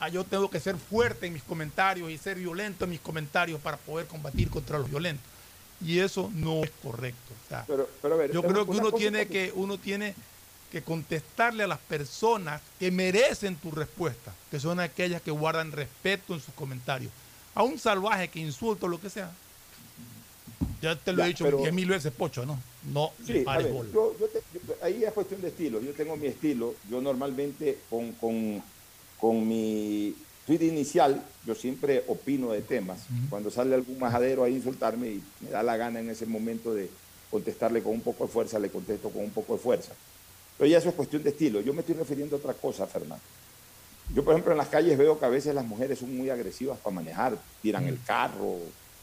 ah, 0.00 0.08
yo 0.08 0.24
tengo 0.24 0.50
que 0.50 0.60
ser 0.60 0.76
fuerte 0.76 1.26
en 1.26 1.32
mis 1.32 1.42
comentarios 1.42 2.10
y 2.10 2.18
ser 2.18 2.36
violento 2.38 2.84
en 2.84 2.90
mis 2.90 3.00
comentarios 3.00 3.60
para 3.60 3.76
poder 3.76 4.06
combatir 4.06 4.50
contra 4.50 4.78
los 4.78 4.88
violentos. 4.90 5.24
Y 5.84 6.00
eso 6.00 6.30
no 6.34 6.62
es 6.64 6.70
correcto. 6.82 7.32
O 7.46 7.48
sea, 7.48 7.64
Pero, 7.66 7.88
pero 8.02 8.14
a 8.14 8.18
ver, 8.18 8.32
yo 8.32 8.42
creo 8.42 8.64
que 8.64 8.70
uno 8.72 8.92
tiene 8.92 9.26
que 9.28 9.52
uno 9.54 9.78
tiene 9.78 10.14
que 10.72 10.82
contestarle 10.82 11.62
a 11.62 11.66
las 11.66 11.78
personas 11.78 12.60
que 12.78 12.90
merecen 12.90 13.56
tu 13.56 13.70
respuesta, 13.70 14.34
que 14.50 14.60
son 14.60 14.80
aquellas 14.80 15.22
que 15.22 15.30
guardan 15.30 15.72
respeto 15.72 16.34
en 16.34 16.40
sus 16.40 16.52
comentarios. 16.54 17.10
A 17.54 17.62
un 17.62 17.78
salvaje 17.78 18.28
que 18.28 18.38
insulta 18.40 18.86
o 18.86 18.88
lo 18.88 19.00
que 19.00 19.08
sea. 19.08 19.30
Ya 20.82 20.94
te 20.96 21.12
lo 21.12 21.18
Ya, 21.18 21.24
he 21.24 21.28
dicho 21.28 21.50
diez 21.58 21.72
mil 21.72 21.88
veces, 21.88 22.12
Pocho, 22.12 22.44
¿no? 22.46 22.60
No 22.92 23.12
Sí, 23.26 23.42
a 23.46 23.58
ver, 23.58 23.72
bola. 23.72 23.90
yo- 23.92 24.14
yo 24.18 24.26
te- 24.28 24.42
yo- 24.52 24.74
ahí 24.82 25.02
es 25.04 25.12
cuestión 25.12 25.40
de 25.40 25.48
estilo. 25.48 25.80
Yo 25.80 25.92
tengo 25.92 26.16
mi 26.16 26.26
estilo. 26.26 26.74
Yo 26.90 27.00
normalmente 27.00 27.78
con, 27.90 28.12
con, 28.12 28.62
con 29.18 29.48
mi 29.48 30.14
tweet 30.48 30.66
inicial, 30.66 31.22
yo 31.44 31.54
siempre 31.54 32.04
opino 32.08 32.52
de 32.52 32.62
temas. 32.62 33.00
Cuando 33.28 33.50
sale 33.50 33.74
algún 33.74 33.98
majadero 33.98 34.44
a 34.44 34.48
insultarme 34.48 35.08
y 35.08 35.22
me 35.40 35.50
da 35.50 35.62
la 35.62 35.76
gana 35.76 36.00
en 36.00 36.08
ese 36.08 36.24
momento 36.24 36.72
de 36.72 36.88
contestarle 37.30 37.82
con 37.82 37.92
un 37.92 38.00
poco 38.00 38.24
de 38.24 38.32
fuerza, 38.32 38.58
le 38.58 38.70
contesto 38.70 39.10
con 39.10 39.24
un 39.24 39.30
poco 39.30 39.52
de 39.52 39.58
fuerza. 39.58 39.92
Pero 40.56 40.70
ya 40.70 40.78
eso 40.78 40.88
es 40.88 40.94
cuestión 40.94 41.22
de 41.22 41.28
estilo. 41.28 41.60
Yo 41.60 41.74
me 41.74 41.80
estoy 41.80 41.96
refiriendo 41.96 42.36
a 42.36 42.38
otra 42.38 42.54
cosa, 42.54 42.86
Fernando. 42.86 43.22
Yo, 44.14 44.24
por 44.24 44.32
ejemplo, 44.32 44.52
en 44.52 44.58
las 44.58 44.68
calles 44.68 44.96
veo 44.96 45.18
que 45.20 45.26
a 45.26 45.28
veces 45.28 45.54
las 45.54 45.66
mujeres 45.66 45.98
son 45.98 46.16
muy 46.16 46.30
agresivas 46.30 46.78
para 46.78 46.96
manejar, 46.96 47.36
tiran 47.60 47.86
el 47.86 48.02
carro, 48.02 48.56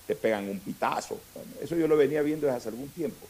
te 0.08 0.16
pegan 0.16 0.50
un 0.50 0.60
pitazo. 0.60 1.20
Bueno, 1.36 1.52
eso 1.62 1.76
yo 1.76 1.88
lo 1.88 1.96
venía 1.96 2.24
viendo 2.24 2.48
desde 2.48 2.58
hace 2.58 2.70
algún 2.70 2.90
tiempo. 2.90 3.28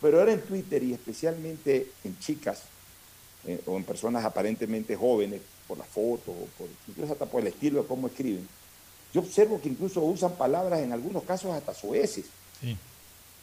Pero 0.00 0.18
ahora 0.18 0.32
en 0.32 0.40
Twitter 0.40 0.82
y 0.82 0.94
especialmente 0.94 1.90
en 2.04 2.18
chicas 2.20 2.62
eh, 3.46 3.60
o 3.66 3.76
en 3.76 3.84
personas 3.84 4.24
aparentemente 4.24 4.96
jóvenes, 4.96 5.42
por 5.70 5.78
la 5.78 5.84
foto, 5.84 6.32
o 6.32 6.48
por, 6.58 6.66
incluso 6.88 7.12
hasta 7.12 7.26
por 7.26 7.42
el 7.42 7.46
estilo 7.46 7.82
de 7.82 7.86
cómo 7.86 8.08
escriben, 8.08 8.48
yo 9.14 9.20
observo 9.20 9.60
que 9.60 9.68
incluso 9.68 10.00
usan 10.02 10.32
palabras 10.32 10.80
en 10.80 10.92
algunos 10.92 11.22
casos 11.22 11.54
hasta 11.54 11.72
soeces. 11.72 12.24
Sí. 12.60 12.76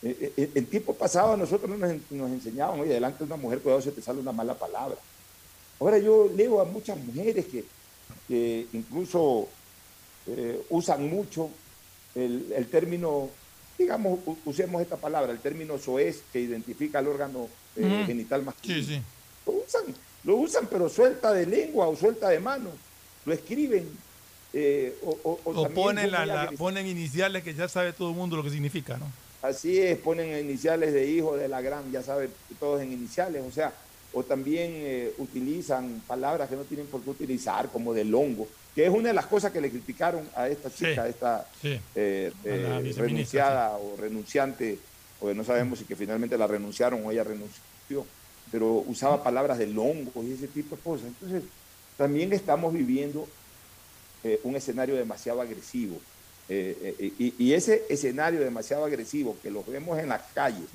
Eh, 0.03 0.33
eh, 0.35 0.51
En 0.55 0.65
tiempo 0.65 0.93
pasado 0.93 1.37
nosotros 1.37 1.69
nos, 1.79 1.89
nos 2.09 2.31
enseñaban, 2.31 2.81
oye, 2.81 2.93
delante 2.93 3.19
de 3.19 3.23
una 3.23 3.37
mujer, 3.37 3.59
cuidado 3.61 3.81
si 3.81 3.91
te 3.91 4.01
sale 4.01 4.19
una 4.19 4.33
mala 4.33 4.55
palabra. 4.55 4.97
Ahora 5.79 5.97
yo 5.99 6.29
leo 6.35 6.59
a 6.59 6.65
muchas 6.65 6.97
mujeres 6.97 7.45
que, 7.45 7.63
que 8.27 8.67
incluso 8.73 9.47
eh, 10.27 10.61
usan 10.69 11.09
mucho 11.09 11.49
el, 12.13 12.51
el 12.53 12.67
término, 12.67 13.29
digamos, 13.77 14.19
usemos 14.43 14.81
esta 14.81 14.97
palabra, 14.97 15.31
el 15.31 15.39
término 15.39 15.77
soez 15.79 16.23
que 16.33 16.41
identifica 16.41 16.99
el 16.99 17.07
órgano 17.07 17.47
eh, 17.77 18.03
genital 18.05 18.43
masculino. 18.43 18.81
Sí, 18.85 18.95
sí. 18.95 19.01
Lo 19.45 19.53
usan, 19.53 19.95
lo 20.27 20.35
usan, 20.35 20.67
pero 20.69 20.87
suelta 20.89 21.33
de 21.33 21.45
lengua 21.47 21.87
o 21.87 21.95
suelta 21.95 22.29
de 22.29 22.39
mano. 22.39 22.69
Lo 23.25 23.33
escriben. 23.33 23.89
eh, 24.53 24.95
o, 25.03 25.09
o- 25.23 25.39
o 25.43 25.51
O 25.63 25.69
ponen, 25.69 26.09
la- 26.09 26.25
la- 26.25 26.51
ponen 26.57 26.87
iniciales 26.87 27.43
que 27.43 27.53
ya 27.53 27.67
sabe 27.67 27.91
todo 27.93 28.09
el 28.09 28.15
mundo 28.15 28.37
lo 28.37 28.43
que 28.43 28.49
significa, 28.49 28.97
¿no? 28.97 29.05
Así 29.41 29.77
es, 29.77 29.97
ponen 29.99 30.39
iniciales 30.43 30.93
de 30.93 31.05
hijo 31.11 31.35
de 31.35 31.47
la 31.49 31.61
gran, 31.61 31.91
ya 31.91 32.01
saben, 32.01 32.29
todos 32.59 32.81
en 32.81 32.91
iniciales, 32.93 33.43
o 33.47 33.51
sea, 33.51 33.73
o 34.13 34.23
también 34.23 34.71
eh, 34.73 35.11
utilizan 35.19 36.01
palabras 36.07 36.49
que 36.49 36.55
no 36.55 36.63
tienen 36.63 36.87
por 36.87 37.01
qué 37.01 37.09
utilizar, 37.11 37.67
como 37.69 37.93
del 37.93 38.15
hongo, 38.15 38.47
que 38.73 38.85
es 38.85 38.89
una 38.89 39.09
de 39.09 39.13
las 39.13 39.27
cosas 39.27 39.51
que 39.51 39.61
le 39.61 39.69
criticaron 39.69 40.27
a 40.35 40.47
esta 40.47 40.73
chica, 40.73 41.03
a 41.03 41.07
esta 41.09 41.45
Sí. 41.61 41.77
eh, 41.95 42.31
eh, 42.45 42.93
renunciada 42.97 43.71
o 43.77 43.95
renunciante, 43.99 44.79
o 45.19 45.31
no 45.33 45.43
sabemos 45.43 45.79
si 45.79 45.85
que 45.85 45.95
finalmente 45.95 46.37
la 46.37 46.47
renunciaron 46.47 47.05
o 47.05 47.11
ella 47.11 47.23
renunció. 47.25 48.05
Pero 48.51 48.83
usaba 48.88 49.23
palabras 49.23 49.57
de 49.57 49.67
longo 49.67 50.23
y 50.23 50.33
ese 50.33 50.47
tipo 50.47 50.75
de 50.75 50.81
cosas. 50.81 51.07
Entonces, 51.07 51.43
también 51.97 52.31
estamos 52.31 52.73
viviendo 52.73 53.27
eh, 54.23 54.39
un 54.43 54.55
escenario 54.55 54.95
demasiado 54.95 55.41
agresivo. 55.41 55.97
Eh, 56.49 56.95
eh, 56.99 57.33
y, 57.38 57.53
ese 57.53 57.83
escenario 57.89 58.39
demasiado 58.39 58.86
agresivo 58.86 59.36
que 59.43 59.51
los 59.51 59.65
vemos 59.67 59.99
en 59.99 60.10
las 60.10 60.21
calles, 60.33 60.67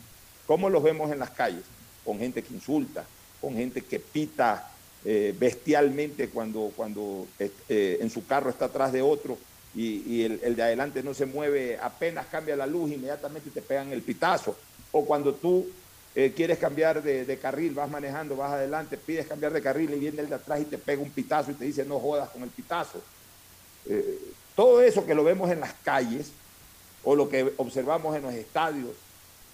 ¿cómo 0.47 0.69
los 0.69 0.83
vemos 0.83 1.11
en 1.11 1.19
las 1.19 1.31
calles? 1.31 1.63
Con 2.05 2.19
gente 2.19 2.43
que 2.43 2.53
insulta, 2.53 3.05
con 3.41 3.55
gente 3.55 3.83
que 3.83 4.01
pita 4.01 4.69
bestialmente 5.05 6.29
cuando, 6.29 6.73
cuando 6.77 7.27
en 7.69 8.09
su 8.09 8.25
carro 8.25 8.51
está 8.51 8.67
atrás 8.67 8.93
de 8.93 9.03
otro 9.03 9.37
y, 9.75 10.03
y 10.07 10.23
el, 10.23 10.39
el 10.45 10.55
de 10.55 10.63
adelante 10.63 11.03
no 11.03 11.13
se 11.13 11.27
mueve, 11.27 11.77
apenas 11.77 12.27
cambia 12.27 12.55
la 12.55 12.69
luz, 12.69 12.93
inmediatamente 12.93 13.51
te 13.51 13.63
pegan 13.63 13.91
el 13.93 14.03
pitazo. 14.03 14.57
O 14.93 15.05
cuando 15.05 15.35
tú 15.35 15.67
eh, 16.15 16.33
quieres 16.37 16.59
cambiar 16.59 17.03
de, 17.03 17.39
carril, 17.39 17.73
vas 17.75 17.89
manejando, 17.91 18.37
vas 18.37 18.53
adelante, 18.53 18.97
pides 18.99 19.27
cambiar 19.27 19.53
de 19.53 19.63
carril 19.63 19.93
y 19.95 19.99
viene 19.99 20.21
el 20.21 20.29
de 20.29 20.35
atrás 20.35 20.61
y 20.61 20.65
te 20.65 20.79
pega 20.79 21.01
un 21.03 21.11
pitazo 21.11 21.51
y 21.51 21.55
te 21.55 21.65
dice 21.65 21.85
no 21.85 21.99
jodas 21.99 22.29
con 22.31 22.43
el 22.43 22.51
pitazo. 22.51 23.01
Eh, 23.87 24.19
todo 24.55 24.83
eso 24.83 25.07
que 25.07 25.15
lo 25.15 25.25
vemos 25.25 25.51
en 25.51 25.61
las 25.61 25.73
calles 25.83 26.31
o 27.05 27.17
lo 27.17 27.29
que 27.29 27.53
observamos 27.57 28.15
en 28.15 28.23
los 28.23 28.35
estadios 28.35 28.91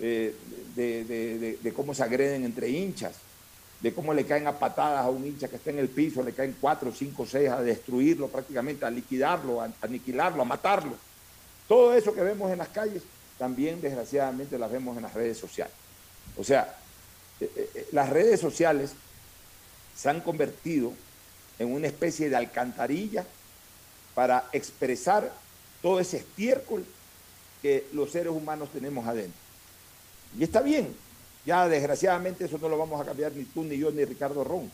eh, 0.01 0.35
de- 0.77 1.59
de 1.63 1.73
cómo 1.73 1.95
se 1.95 2.03
agreden 2.03 2.45
entre 2.45 2.69
hinchas, 2.69 3.15
de 3.81 3.93
cómo 3.95 4.13
le 4.13 4.27
caen 4.27 4.47
a 4.49 4.59
patadas 4.59 5.05
a 5.05 5.09
un 5.11 5.25
hincha 5.25 5.49
que 5.49 5.57
está 5.57 5.71
en 5.71 5.79
el 5.79 5.89
piso, 5.89 6.23
le 6.23 6.33
caen 6.33 6.57
cuatro, 6.61 6.93
cinco, 6.93 7.25
seis 7.27 7.49
a 7.49 7.63
destruirlo 7.63 8.29
prácticamente, 8.29 8.85
a 8.85 8.91
liquidarlo, 8.91 9.61
a 9.63 9.71
aniquilarlo, 9.83 10.43
a 10.43 10.45
matarlo. 10.45 10.95
Todo 11.69 11.95
eso 11.95 12.13
que 12.15 12.23
vemos 12.23 12.51
en 12.51 12.59
las 12.59 12.69
calles 12.69 13.03
también 13.39 13.81
desgraciadamente 13.81 14.59
las 14.59 14.71
vemos 14.73 14.97
en 14.97 15.05
las 15.05 15.15
redes 15.15 15.39
sociales. 15.39 15.75
O 16.37 16.45
sea, 16.45 16.77
eh, 17.41 17.51
eh, 17.57 17.89
las 17.93 18.09
redes 18.11 18.41
sociales 18.41 18.93
se 19.97 20.09
han 20.09 20.21
convertido 20.21 20.93
en 21.59 21.73
una 21.73 21.87
especie 21.87 22.29
de 22.29 22.37
alcantarilla 22.37 23.25
para 24.15 24.49
expresar 24.53 25.33
todo 25.83 26.01
ese 26.01 26.19
estiércol 26.19 26.85
que 27.63 27.87
los 27.93 28.11
seres 28.11 28.33
humanos 28.33 28.71
tenemos 28.73 29.07
adentro. 29.07 29.41
Y 30.39 30.45
está 30.45 30.61
bien, 30.61 30.95
ya 31.47 31.69
desgraciadamente 31.69 32.45
eso 32.45 32.59
no 32.59 32.69
lo 32.69 32.79
vamos 32.79 33.01
a 33.01 33.05
cambiar 33.05 33.33
ni 33.33 33.45
tú, 33.45 33.65
ni 33.65 33.79
yo, 33.79 33.91
ni 33.91 34.05
Ricardo 34.05 34.45
Ron, 34.45 34.71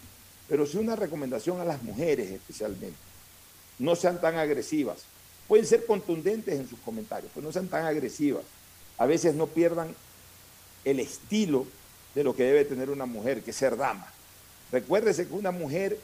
pero 0.49 0.67
sí 0.67 0.77
una 0.77 0.97
recomendación 0.97 1.61
a 1.61 1.65
las 1.65 1.83
mujeres 1.83 2.31
especialmente. 2.31 2.97
No 3.79 3.97
sean 3.97 4.21
tan 4.21 4.37
agresivas. 4.37 5.05
Pueden 5.49 5.67
ser 5.67 5.87
contundentes 5.87 6.55
en 6.59 6.69
sus 6.69 6.79
comentarios, 6.81 7.31
pero 7.35 7.47
no 7.47 7.53
sean 7.53 7.69
tan 7.69 7.85
agresivas. 7.85 8.45
A 8.99 9.07
veces 9.07 9.35
no 9.35 9.47
pierdan 9.47 9.95
el 10.85 11.01
estilo 11.01 11.67
de 12.15 12.25
lo 12.25 12.35
que 12.35 12.45
debe 12.45 12.65
tener 12.65 12.91
una 12.91 13.07
mujer, 13.07 13.43
que 13.43 13.51
es 13.51 13.57
ser 13.57 13.77
dama. 13.77 14.07
Recuérdese 14.71 15.27
que 15.27 15.35
una 15.35 15.51
mujer, 15.51 15.99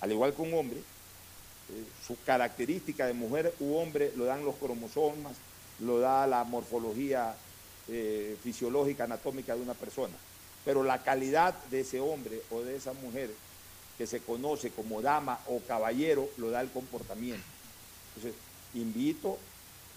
al 0.00 0.12
igual 0.12 0.34
que 0.34 0.42
un 0.42 0.54
hombre, 0.54 0.78
eh, 0.78 1.84
su 2.06 2.16
característica 2.24 3.06
de 3.06 3.12
mujer 3.12 3.54
u 3.60 3.76
hombre 3.76 4.12
lo 4.16 4.24
dan 4.24 4.44
los 4.44 4.56
cromosomas, 4.56 5.32
lo 5.80 5.98
da 5.98 6.26
la 6.26 6.44
morfología 6.44 7.34
eh, 7.88 8.36
fisiológica, 8.42 9.04
anatómica 9.04 9.54
de 9.54 9.62
una 9.62 9.74
persona. 9.74 10.14
Pero 10.64 10.82
la 10.82 11.02
calidad 11.02 11.54
de 11.70 11.80
ese 11.80 12.00
hombre 12.00 12.42
o 12.50 12.60
de 12.62 12.76
esa 12.76 12.92
mujer 12.92 13.30
que 13.96 14.06
se 14.06 14.20
conoce 14.20 14.70
como 14.70 15.00
dama 15.02 15.38
o 15.46 15.60
caballero 15.60 16.28
lo 16.36 16.50
da 16.50 16.60
el 16.60 16.70
comportamiento. 16.70 17.42
Entonces, 18.14 18.38
invito 18.74 19.38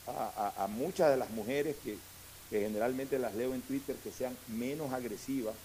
a, 0.08 0.52
a- 0.58 0.64
a 0.64 0.68
muchas 0.68 1.10
de 1.12 1.18
las 1.18 1.30
mujeres 1.32 1.76
que, 1.84 1.98
que 2.54 2.62
generalmente 2.62 3.18
las 3.18 3.34
leo 3.34 3.56
en 3.56 3.64
Twitter 3.64 3.96
que 4.04 4.12
sean 4.12 4.38
menos 4.48 4.94
agresivas, 4.94 5.56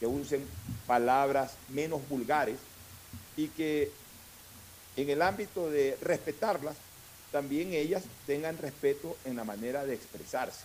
que 0.00 0.06
usen 0.06 0.46
palabras 0.86 1.56
menos 1.68 2.08
vulgares 2.08 2.56
y 3.36 3.48
que 3.48 3.90
en 4.96 5.10
el 5.10 5.20
ámbito 5.20 5.68
de 5.68 5.98
respetarlas, 6.00 6.74
también 7.30 7.74
ellas 7.74 8.02
tengan 8.26 8.56
respeto 8.56 9.14
en 9.26 9.36
la 9.36 9.44
manera 9.44 9.84
de 9.84 9.92
expresarse. 9.92 10.64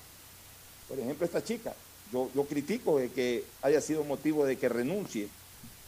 Por 0.87 0.97
ejemplo, 0.97 1.25
esta 1.25 1.43
chica, 1.43 1.73
yo, 2.13 2.29
yo 2.33 2.45
critico 2.45 2.97
de 2.97 3.09
que 3.09 3.43
haya 3.61 3.81
sido 3.81 4.05
motivo 4.05 4.45
de 4.45 4.57
que 4.57 4.69
renuncie 4.69 5.27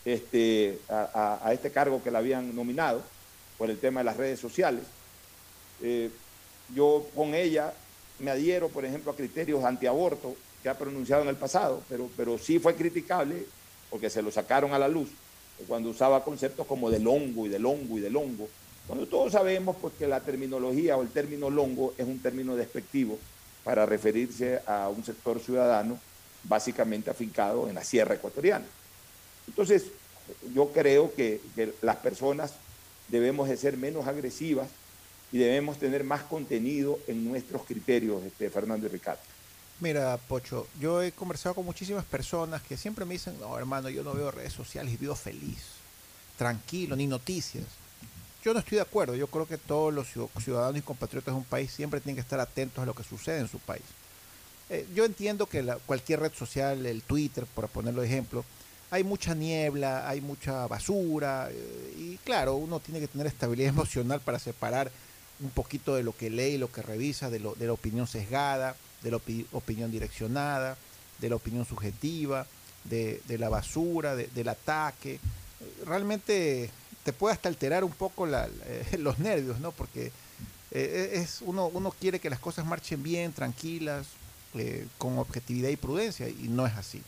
este, 0.03 0.77
a, 0.89 1.51
este 1.53 1.71
cargo 1.71 2.03
que 2.03 2.11
la 2.11 2.19
habían 2.19 2.53
nominado 2.53 3.01
por 3.57 3.69
el 3.69 3.79
tema 3.79 4.01
de 4.01 4.03
las 4.03 4.17
redes 4.17 4.41
sociales. 4.41 4.83
Eh, 5.81 6.09
yo 6.75 7.07
con 7.15 7.33
ella 7.33 7.73
me 8.19 8.31
adhiero, 8.31 8.69
por 8.69 8.85
ejemplo, 8.85 9.11
a 9.11 9.15
criterios 9.15 9.63
antiaborto 9.63 10.35
que 10.61 10.69
ha 10.69 10.77
pronunciado 10.77 11.23
en 11.23 11.29
el 11.29 11.35
pasado, 11.35 11.81
pero, 11.89 12.09
pero 12.15 12.37
sí 12.37 12.59
fue 12.59 12.75
criticable 12.75 13.45
porque 13.89 14.09
se 14.09 14.21
lo 14.21 14.31
sacaron 14.31 14.73
a 14.73 14.79
la 14.79 14.87
luz 14.87 15.09
cuando 15.67 15.89
usaba 15.89 16.23
conceptos 16.23 16.65
como 16.67 16.89
del 16.89 17.07
hongo 17.07 17.45
y 17.45 17.49
del 17.49 17.65
hongo 17.65 17.97
y 17.97 18.01
del 18.01 18.15
hongo, 18.15 18.49
cuando 18.87 19.07
todos 19.07 19.31
sabemos 19.31 19.77
pues, 19.79 19.93
que 19.97 20.07
la 20.07 20.19
terminología 20.19 20.97
o 20.97 21.03
el 21.03 21.09
término 21.09 21.49
longo 21.49 21.93
es 21.97 22.05
un 22.05 22.19
término 22.19 22.55
despectivo 22.55 23.17
para 23.63 23.85
referirse 23.85 24.61
a 24.65 24.89
un 24.89 25.03
sector 25.03 25.39
ciudadano 25.39 25.99
básicamente 26.43 27.09
afincado 27.09 27.69
en 27.69 27.75
la 27.75 27.83
sierra 27.83 28.15
ecuatoriana. 28.15 28.65
Entonces, 29.47 29.85
yo 30.53 30.69
creo 30.69 31.13
que, 31.13 31.39
que 31.55 31.73
las 31.81 31.97
personas 31.97 32.53
debemos 33.07 33.47
de 33.47 33.55
ser 33.55 33.77
menos 33.77 34.07
agresivas 34.07 34.67
y 35.33 35.39
debemos 35.39 35.79
tener 35.79 36.03
más 36.03 36.21
contenido 36.21 36.99
en 37.07 37.25
nuestros 37.27 37.63
criterios, 37.63 38.23
este, 38.23 38.51
Fernando 38.51 38.85
y 38.85 38.89
Ricardo. 38.89 39.19
Mira, 39.79 40.17
Pocho, 40.27 40.67
yo 40.79 41.01
he 41.01 41.11
conversado 41.11 41.55
con 41.55 41.65
muchísimas 41.65 42.05
personas 42.05 42.61
que 42.61 42.77
siempre 42.77 43.03
me 43.03 43.15
dicen, 43.15 43.37
no, 43.39 43.57
hermano, 43.57 43.89
yo 43.89 44.03
no 44.03 44.13
veo 44.13 44.29
redes 44.29 44.53
sociales 44.53 44.97
vivo 44.99 45.15
feliz, 45.15 45.57
tranquilo, 46.37 46.95
ni 46.95 47.07
noticias. 47.07 47.65
Yo 48.45 48.53
no 48.53 48.59
estoy 48.59 48.75
de 48.75 48.83
acuerdo, 48.83 49.15
yo 49.15 49.25
creo 49.25 49.47
que 49.47 49.57
todos 49.57 49.91
los 49.91 50.05
ciu- 50.15 50.29
ciudadanos 50.39 50.77
y 50.77 50.81
compatriotas 50.83 51.33
de 51.33 51.37
un 51.39 51.45
país 51.45 51.71
siempre 51.71 51.99
tienen 51.99 52.15
que 52.17 52.21
estar 52.21 52.39
atentos 52.39 52.83
a 52.83 52.85
lo 52.85 52.93
que 52.93 53.03
sucede 53.03 53.39
en 53.39 53.47
su 53.47 53.57
país. 53.57 53.83
Eh, 54.69 54.85
yo 54.93 55.03
entiendo 55.03 55.47
que 55.47 55.63
la- 55.63 55.77
cualquier 55.77 56.19
red 56.19 56.31
social, 56.33 56.85
el 56.85 57.01
Twitter, 57.01 57.47
por 57.55 57.67
ponerlo 57.69 58.01
de 58.01 58.07
ejemplo, 58.07 58.45
hay 58.91 59.03
mucha 59.03 59.33
niebla, 59.33 60.07
hay 60.07 60.21
mucha 60.21 60.67
basura, 60.67 61.49
eh, 61.51 61.93
y 61.97 62.17
claro, 62.17 62.53
uno 62.55 62.79
tiene 62.79 62.99
que 62.99 63.07
tener 63.07 63.25
estabilidad 63.25 63.69
emocional 63.73 64.19
para 64.21 64.37
separar 64.37 64.91
un 65.43 65.49
poquito 65.51 65.95
de 65.95 66.03
lo 66.03 66.15
que 66.15 66.29
lee 66.29 66.53
y 66.55 66.57
lo 66.57 66.71
que 66.71 66.81
revisa, 66.81 67.29
de, 67.29 67.39
lo, 67.39 67.53
de 67.55 67.67
la 67.67 67.73
opinión 67.73 68.07
sesgada, 68.07 68.75
de 69.03 69.11
la 69.11 69.17
opi- 69.17 69.45
opinión 69.51 69.91
direccionada, 69.91 70.77
de 71.19 71.29
la 71.29 71.35
opinión 71.35 71.65
subjetiva, 71.65 72.47
de, 72.85 73.21
la 73.37 73.49
basura, 73.49 74.15
de- 74.15 74.27
del 74.27 74.47
ataque. 74.49 75.19
Realmente 75.85 76.69
te 77.03 77.13
puede 77.13 77.33
hasta 77.33 77.49
alterar 77.49 77.83
un 77.83 77.91
poco 77.91 78.27
eh, 78.27 78.97
los 78.99 79.19
nervios, 79.19 79.59
¿no? 79.59 79.71
Porque 79.71 80.11
eh, 80.71 81.11
es, 81.13 81.39
uno, 81.41 81.67
uno 81.67 81.91
quiere 81.91 82.19
que 82.19 82.29
las 82.29 82.39
cosas 82.39 82.65
marchen 82.65 83.03
bien, 83.03 83.33
tranquilas, 83.33 84.07
eh, 84.55 84.87
con 84.97 85.17
objetividad 85.17 85.69
y 85.69 85.75
prudencia, 85.75 86.29
y 86.29 86.47
no 86.47 86.65
es 86.65 86.73
así. 86.75 87.01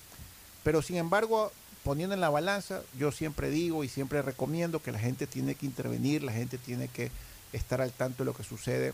Pero 0.64 0.82
sin 0.82 0.98
embargo, 0.98 1.52
poniendo 1.84 2.16
en 2.16 2.22
la 2.22 2.30
balanza, 2.30 2.82
yo 3.00 3.12
siempre 3.12 3.50
digo 3.50 3.84
y 3.84 3.90
siempre 3.90 4.22
recomiendo 4.22 4.82
que 4.82 4.92
la 4.92 5.00
gente 5.00 5.28
tiene 5.28 5.56
que 5.56 5.66
intervenir, 5.66 6.24
la 6.24 6.34
gente 6.34 6.58
tiene 6.58 6.88
que 6.88 7.12
estar 7.56 7.82
al 7.82 7.92
tanto 7.92 8.24
de 8.24 8.26
lo 8.26 8.34
que 8.36 8.44
sucede 8.44 8.94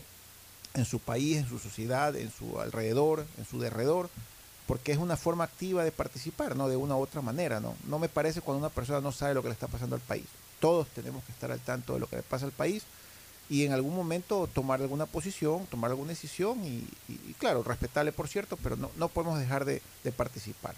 en 0.74 0.84
su 0.84 0.98
país, 1.00 1.36
en 1.38 1.48
su 1.48 1.58
sociedad, 1.58 2.16
en 2.16 2.30
su 2.30 2.58
alrededor, 2.60 3.26
en 3.38 3.44
su 3.44 3.60
derredor, 3.60 4.08
porque 4.66 4.92
es 4.92 4.98
una 4.98 5.16
forma 5.16 5.44
activa 5.44 5.84
de 5.84 5.92
participar, 5.92 6.56
¿no? 6.56 6.68
De 6.68 6.76
una 6.76 6.96
u 6.96 7.00
otra 7.00 7.20
manera, 7.20 7.60
¿no? 7.60 7.74
No 7.86 7.98
me 7.98 8.08
parece 8.08 8.40
cuando 8.40 8.60
una 8.60 8.74
persona 8.74 9.00
no 9.00 9.12
sabe 9.12 9.34
lo 9.34 9.42
que 9.42 9.48
le 9.48 9.54
está 9.54 9.66
pasando 9.68 9.96
al 9.96 10.00
país. 10.02 10.24
Todos 10.60 10.86
tenemos 10.88 11.22
que 11.24 11.32
estar 11.32 11.50
al 11.52 11.60
tanto 11.60 11.94
de 11.94 12.00
lo 12.00 12.06
que 12.06 12.16
le 12.16 12.22
pasa 12.22 12.46
al 12.46 12.52
país 12.52 12.84
y 13.50 13.64
en 13.66 13.72
algún 13.72 13.94
momento 13.94 14.48
tomar 14.54 14.80
alguna 14.80 15.04
posición, 15.04 15.66
tomar 15.66 15.90
alguna 15.90 16.10
decisión 16.10 16.64
y, 16.64 16.86
y- 17.08 17.20
y 17.28 17.34
claro, 17.38 17.62
respetable 17.64 18.12
por 18.12 18.28
cierto, 18.28 18.56
pero 18.56 18.76
no, 18.76 18.90
no 18.96 19.08
podemos 19.08 19.38
dejar 19.38 19.64
de, 19.64 19.82
de 20.04 20.12
participar. 20.12 20.74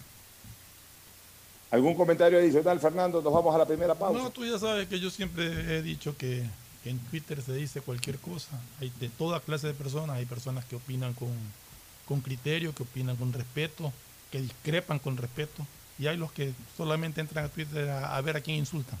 ¿Algún 1.71 1.95
comentario 1.95 2.37
adicional, 2.39 2.79
Fernando? 2.79 3.21
Nos 3.21 3.33
vamos 3.33 3.53
a 3.53 3.57
la 3.57 3.65
primera 3.65 3.95
pausa. 3.95 4.19
No, 4.21 4.29
tú 4.29 4.45
ya 4.45 4.57
sabes 4.59 4.87
que 4.87 4.99
yo 4.99 5.09
siempre 5.09 5.77
he 5.77 5.81
dicho 5.81 6.15
que, 6.17 6.43
que 6.64 6.64
en 6.89 6.99
Twitter 6.99 7.41
se 7.41 7.53
dice 7.53 7.81
cualquier 7.81 8.17
cosa. 8.17 8.59
Hay 8.79 8.91
de 8.99 9.09
toda 9.09 9.39
clase 9.39 9.67
de 9.67 9.73
personas. 9.73 10.17
Hay 10.17 10.25
personas 10.25 10.65
que 10.65 10.75
opinan 10.75 11.13
con, 11.13 11.33
con 12.07 12.21
criterio, 12.21 12.73
que 12.73 12.83
opinan 12.83 13.15
con 13.15 13.33
respeto, 13.33 13.91
que 14.31 14.41
discrepan 14.41 14.99
con 14.99 15.17
respeto. 15.17 15.65
Y 15.97 16.07
hay 16.07 16.17
los 16.17 16.31
que 16.31 16.53
solamente 16.75 17.21
entran 17.21 17.45
a 17.45 17.49
Twitter 17.49 17.89
a, 17.89 18.15
a 18.15 18.21
ver 18.21 18.37
a 18.37 18.41
quién 18.41 18.57
insultan. 18.57 18.99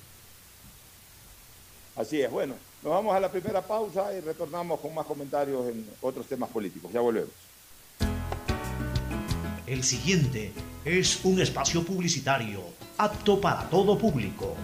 Así 1.95 2.21
es, 2.21 2.29
bueno, 2.29 2.55
nos 2.83 2.91
vamos 2.91 3.15
a 3.15 3.19
la 3.19 3.31
primera 3.31 3.61
pausa 3.61 4.13
y 4.13 4.19
retornamos 4.19 4.79
con 4.81 4.93
más 4.93 5.05
comentarios 5.05 5.67
en 5.67 5.87
otros 6.01 6.27
temas 6.27 6.49
políticos. 6.49 6.91
Ya 6.91 6.99
volvemos. 6.99 7.31
El 9.65 9.83
siguiente 9.83 10.51
es 10.83 11.23
un 11.23 11.41
espacio 11.41 11.83
publicitario 11.83 12.61
apto 12.97 13.41
para 13.41 13.67
todo 13.69 13.97
público. 13.97 14.55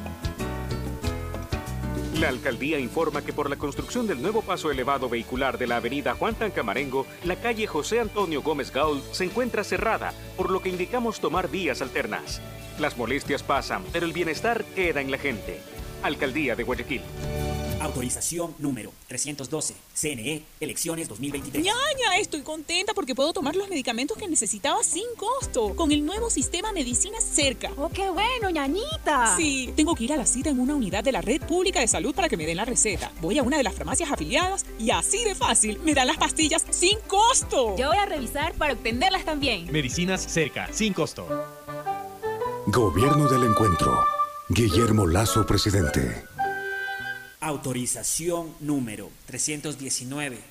La 2.19 2.27
alcaldía 2.27 2.77
informa 2.77 3.23
que 3.23 3.31
por 3.31 3.49
la 3.49 3.55
construcción 3.55 4.05
del 4.05 4.21
nuevo 4.21 4.41
paso 4.41 4.69
elevado 4.69 5.07
vehicular 5.07 5.57
de 5.57 5.65
la 5.65 5.77
avenida 5.77 6.13
Juan 6.13 6.35
Tancamarengo, 6.35 7.07
la 7.23 7.37
calle 7.37 7.67
José 7.67 7.99
Antonio 7.99 8.41
Gómez 8.41 8.71
Gaul 8.71 9.01
se 9.11 9.23
encuentra 9.23 9.63
cerrada, 9.63 10.13
por 10.35 10.51
lo 10.51 10.61
que 10.61 10.69
indicamos 10.69 11.21
tomar 11.21 11.49
vías 11.49 11.81
alternas. 11.81 12.41
Las 12.79 12.97
molestias 12.97 13.43
pasan, 13.43 13.83
pero 13.93 14.05
el 14.05 14.13
bienestar 14.13 14.63
queda 14.75 15.01
en 15.01 15.09
la 15.09 15.17
gente. 15.17 15.61
Alcaldía 16.03 16.55
de 16.55 16.63
Guayaquil. 16.63 17.01
Autorización 17.81 18.53
número 18.59 18.91
312. 19.07 19.73
CNE, 19.93 20.43
elecciones 20.59 21.07
2023. 21.07 21.63
Ñaña, 21.63 22.17
estoy 22.19 22.41
contenta 22.41 22.93
porque 22.93 23.15
puedo 23.15 23.33
tomar 23.33 23.55
los 23.55 23.69
medicamentos 23.69 24.17
que 24.17 24.27
necesitaba 24.27 24.83
sin 24.83 25.05
costo 25.17 25.75
con 25.75 25.91
el 25.91 26.05
nuevo 26.05 26.29
sistema 26.29 26.71
Medicinas 26.71 27.23
Cerca. 27.23 27.71
¡Oh, 27.77 27.89
qué 27.89 28.09
bueno, 28.09 28.49
ñañita! 28.49 29.35
Sí, 29.35 29.73
tengo 29.75 29.95
que 29.95 30.03
ir 30.03 30.13
a 30.13 30.17
la 30.17 30.25
cita 30.25 30.49
en 30.49 30.59
una 30.59 30.75
unidad 30.75 31.03
de 31.03 31.11
la 31.11 31.21
Red 31.21 31.41
Pública 31.41 31.79
de 31.79 31.87
Salud 31.87 32.13
para 32.13 32.29
que 32.29 32.37
me 32.37 32.45
den 32.45 32.57
la 32.57 32.65
receta. 32.65 33.11
Voy 33.19 33.37
a 33.39 33.43
una 33.43 33.57
de 33.57 33.63
las 33.63 33.73
farmacias 33.73 34.11
afiliadas 34.11 34.65
y 34.77 34.91
así 34.91 35.23
de 35.23 35.35
fácil 35.35 35.79
me 35.83 35.93
dan 35.93 36.07
las 36.07 36.17
pastillas 36.17 36.63
sin 36.69 36.99
costo. 37.07 37.75
Yo 37.77 37.87
voy 37.87 37.97
a 37.97 38.05
revisar 38.05 38.53
para 38.53 38.73
obtenerlas 38.73 39.25
también. 39.25 39.71
Medicinas 39.71 40.21
cerca, 40.21 40.71
sin 40.71 40.93
costo. 40.93 41.27
Gobierno 42.67 43.27
del 43.27 43.43
Encuentro. 43.43 44.05
Guillermo 44.49 45.07
Lazo, 45.07 45.45
presidente. 45.45 46.25
Autorización 47.43 48.53
número 48.59 49.09
319. 49.25 50.50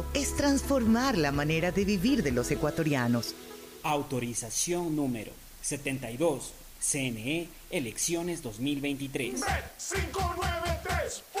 es 0.13 0.35
transformar 0.35 1.17
la 1.17 1.31
manera 1.31 1.71
de 1.71 1.85
vivir 1.85 2.23
de 2.23 2.31
los 2.31 2.51
ecuatorianos. 2.51 3.35
Autorización 3.83 4.95
número 4.95 5.31
72. 5.61 6.53
CNE, 6.81 7.47
elecciones 7.69 8.41
2023. 8.41 9.41
593.es 9.41 11.23
Tu 11.33 11.40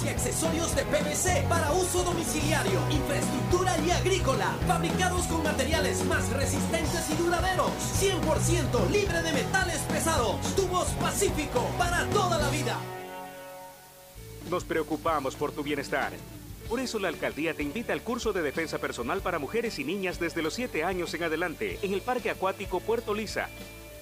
Y 0.04 0.10
accesorios 0.10 0.76
de 0.76 0.84
PVC 0.84 1.48
para 1.48 1.72
uso 1.72 2.04
domiciliario, 2.04 2.80
infraestructura 2.92 3.78
y 3.86 3.92
agrícola, 3.92 4.56
fabricados 4.68 5.26
con 5.28 5.44
materiales 5.44 6.04
más 6.06 6.30
resistentes 6.30 7.10
y 7.10 7.16
duraderos, 7.16 7.72
100% 8.02 8.90
libre 8.92 9.22
de 9.22 9.34
metales 9.34 9.80
pesados. 9.92 10.56
Tubos 10.56 10.88
Pacífico 11.02 11.66
para 11.78 12.06
toda 12.10 12.38
la 12.38 12.50
vida. 12.50 12.78
Nos 14.50 14.64
preocupamos 14.64 15.36
por 15.36 15.52
tu 15.52 15.64
bienestar. 15.64 16.14
Por 16.68 16.80
eso 16.80 17.00
la 17.00 17.08
alcaldía 17.08 17.54
te 17.54 17.64
invita 17.64 17.94
al 17.94 18.04
curso 18.04 18.32
de 18.32 18.44
defensa 18.44 18.78
personal 18.78 19.22
para 19.22 19.40
mujeres 19.40 19.80
y 19.80 19.84
niñas 19.84 20.20
desde 20.20 20.42
los 20.42 20.54
7 20.54 20.84
años 20.84 21.14
en 21.16 21.24
adelante 21.24 21.80
en 21.82 21.94
el 21.94 22.02
Parque 22.02 22.30
Acuático 22.30 22.80
Puerto 22.80 23.14
Lisa, 23.14 23.50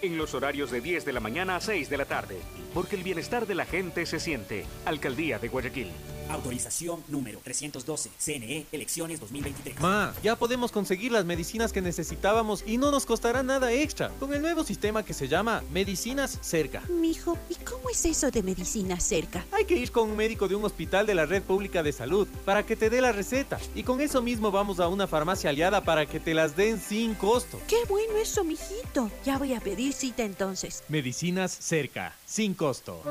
en 0.02 0.18
los 0.18 0.34
horarios 0.34 0.72
de 0.72 0.82
10 0.82 1.06
de 1.06 1.14
la 1.14 1.20
mañana 1.20 1.56
a 1.56 1.62
6 1.62 1.90
de 1.90 1.98
la 1.98 2.06
tarde, 2.06 2.38
porque 2.74 2.96
el 2.96 3.04
bienestar 3.04 3.48
de 3.48 3.56
la 3.56 3.66
gente 3.66 4.06
se 4.06 4.20
siente. 4.20 4.66
Alcaldía 4.86 5.40
de 5.40 5.48
Guayaquil. 5.48 5.92
Autorización 6.30 7.04
número 7.08 7.40
312. 7.44 8.10
CNE, 8.18 8.66
elecciones 8.72 9.20
2023. 9.20 9.80
Ma, 9.80 10.14
ya 10.22 10.36
podemos 10.36 10.72
conseguir 10.72 11.12
las 11.12 11.26
medicinas 11.26 11.72
que 11.72 11.82
necesitábamos 11.82 12.64
y 12.66 12.78
no 12.78 12.92
nos 12.92 13.06
costará 13.06 13.44
nada 13.44 13.72
extra 13.72 14.10
con 14.20 14.34
el 14.34 14.42
nuevo 14.42 14.64
sistema 14.64 15.06
que 15.06 15.14
se 15.14 15.28
llama 15.28 15.64
Medicinas 15.72 16.38
Cerca. 16.42 16.84
Mijo, 16.90 17.38
¿y 17.50 17.56
cómo 17.64 17.90
es 17.90 18.06
eso 18.06 18.30
de 18.30 18.44
medicina 18.44 19.00
cerca? 19.00 19.46
Hay 19.54 19.66
que 19.66 19.78
ir 19.78 19.92
con 19.92 20.10
un 20.10 20.18
médico 20.18 20.48
de 20.48 20.56
un 20.56 20.66
hospital 20.66 21.06
de 21.06 21.16
la 21.16 21.26
Red 21.26 21.44
Pública 21.44 21.82
de 21.82 21.94
Salud 21.94 22.28
para 22.44 22.66
que 22.66 22.76
te 22.76 22.90
dé 22.90 23.00
la 23.00 23.14
receta 23.14 23.58
y 23.74 23.84
con 23.84 24.02
eso 24.02 24.22
mismo 24.22 24.52
vamos 24.52 24.80
a 24.80 24.88
una 24.90 25.08
farmacia 25.08 25.50
aliada 25.50 25.82
para 25.82 26.06
que 26.06 26.20
te 26.20 26.34
las 26.34 26.56
den 26.58 26.82
sin 26.82 27.16
costo. 27.16 27.60
Qué 27.68 27.78
bueno 27.88 28.18
eso, 28.18 28.44
mijito. 28.44 29.10
Ya 29.24 29.38
voy 29.38 29.54
a 29.54 29.62
pedir 29.62 29.87
cita 29.92 30.24
entonces. 30.24 30.84
Medicinas 30.90 31.52
Cerca, 31.52 32.16
sin 32.26 32.54
costo. 32.54 33.02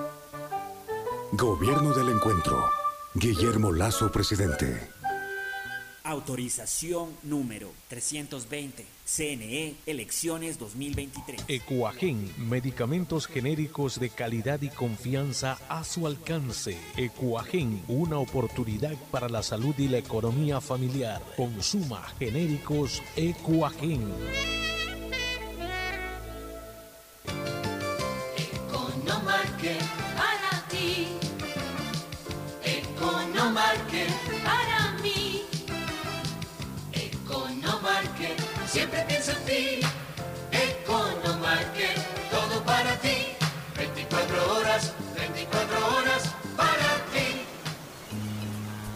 Gobierno 1.32 1.92
del 1.92 2.08
Encuentro. 2.10 2.70
Guillermo 3.14 3.72
Lazo, 3.72 4.12
presidente. 4.12 4.96
Autorización 6.04 7.16
número 7.24 7.72
320. 7.88 8.86
CNE, 9.04 9.74
elecciones 9.86 10.56
2023. 10.56 11.42
Ecuagen, 11.48 12.32
medicamentos 12.48 13.26
genéricos 13.26 13.98
de 13.98 14.10
calidad 14.10 14.62
y 14.62 14.68
confianza 14.68 15.58
a 15.68 15.82
su 15.82 16.06
alcance. 16.06 16.78
Ecuagen, 16.96 17.82
una 17.88 18.18
oportunidad 18.18 18.94
para 19.10 19.28
la 19.28 19.42
salud 19.42 19.74
y 19.78 19.88
la 19.88 19.98
economía 19.98 20.60
familiar. 20.60 21.20
Consuma 21.36 22.02
genéricos 22.20 23.02
Ecuagen. 23.16 24.04
Economarket 28.36 29.80
para 30.16 30.68
ti. 30.68 31.08
Economarket 32.64 34.10
para 34.44 34.92
mí. 35.02 35.44
Economarket 36.92 38.38
siempre 38.66 39.04
piensa 39.08 39.32
en 39.32 39.44
ti. 39.44 39.85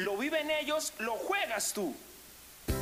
Lo 0.00 0.16
viven 0.16 0.50
ellos, 0.50 0.94
lo 0.98 1.12
juegas 1.12 1.74
tú. 1.74 1.94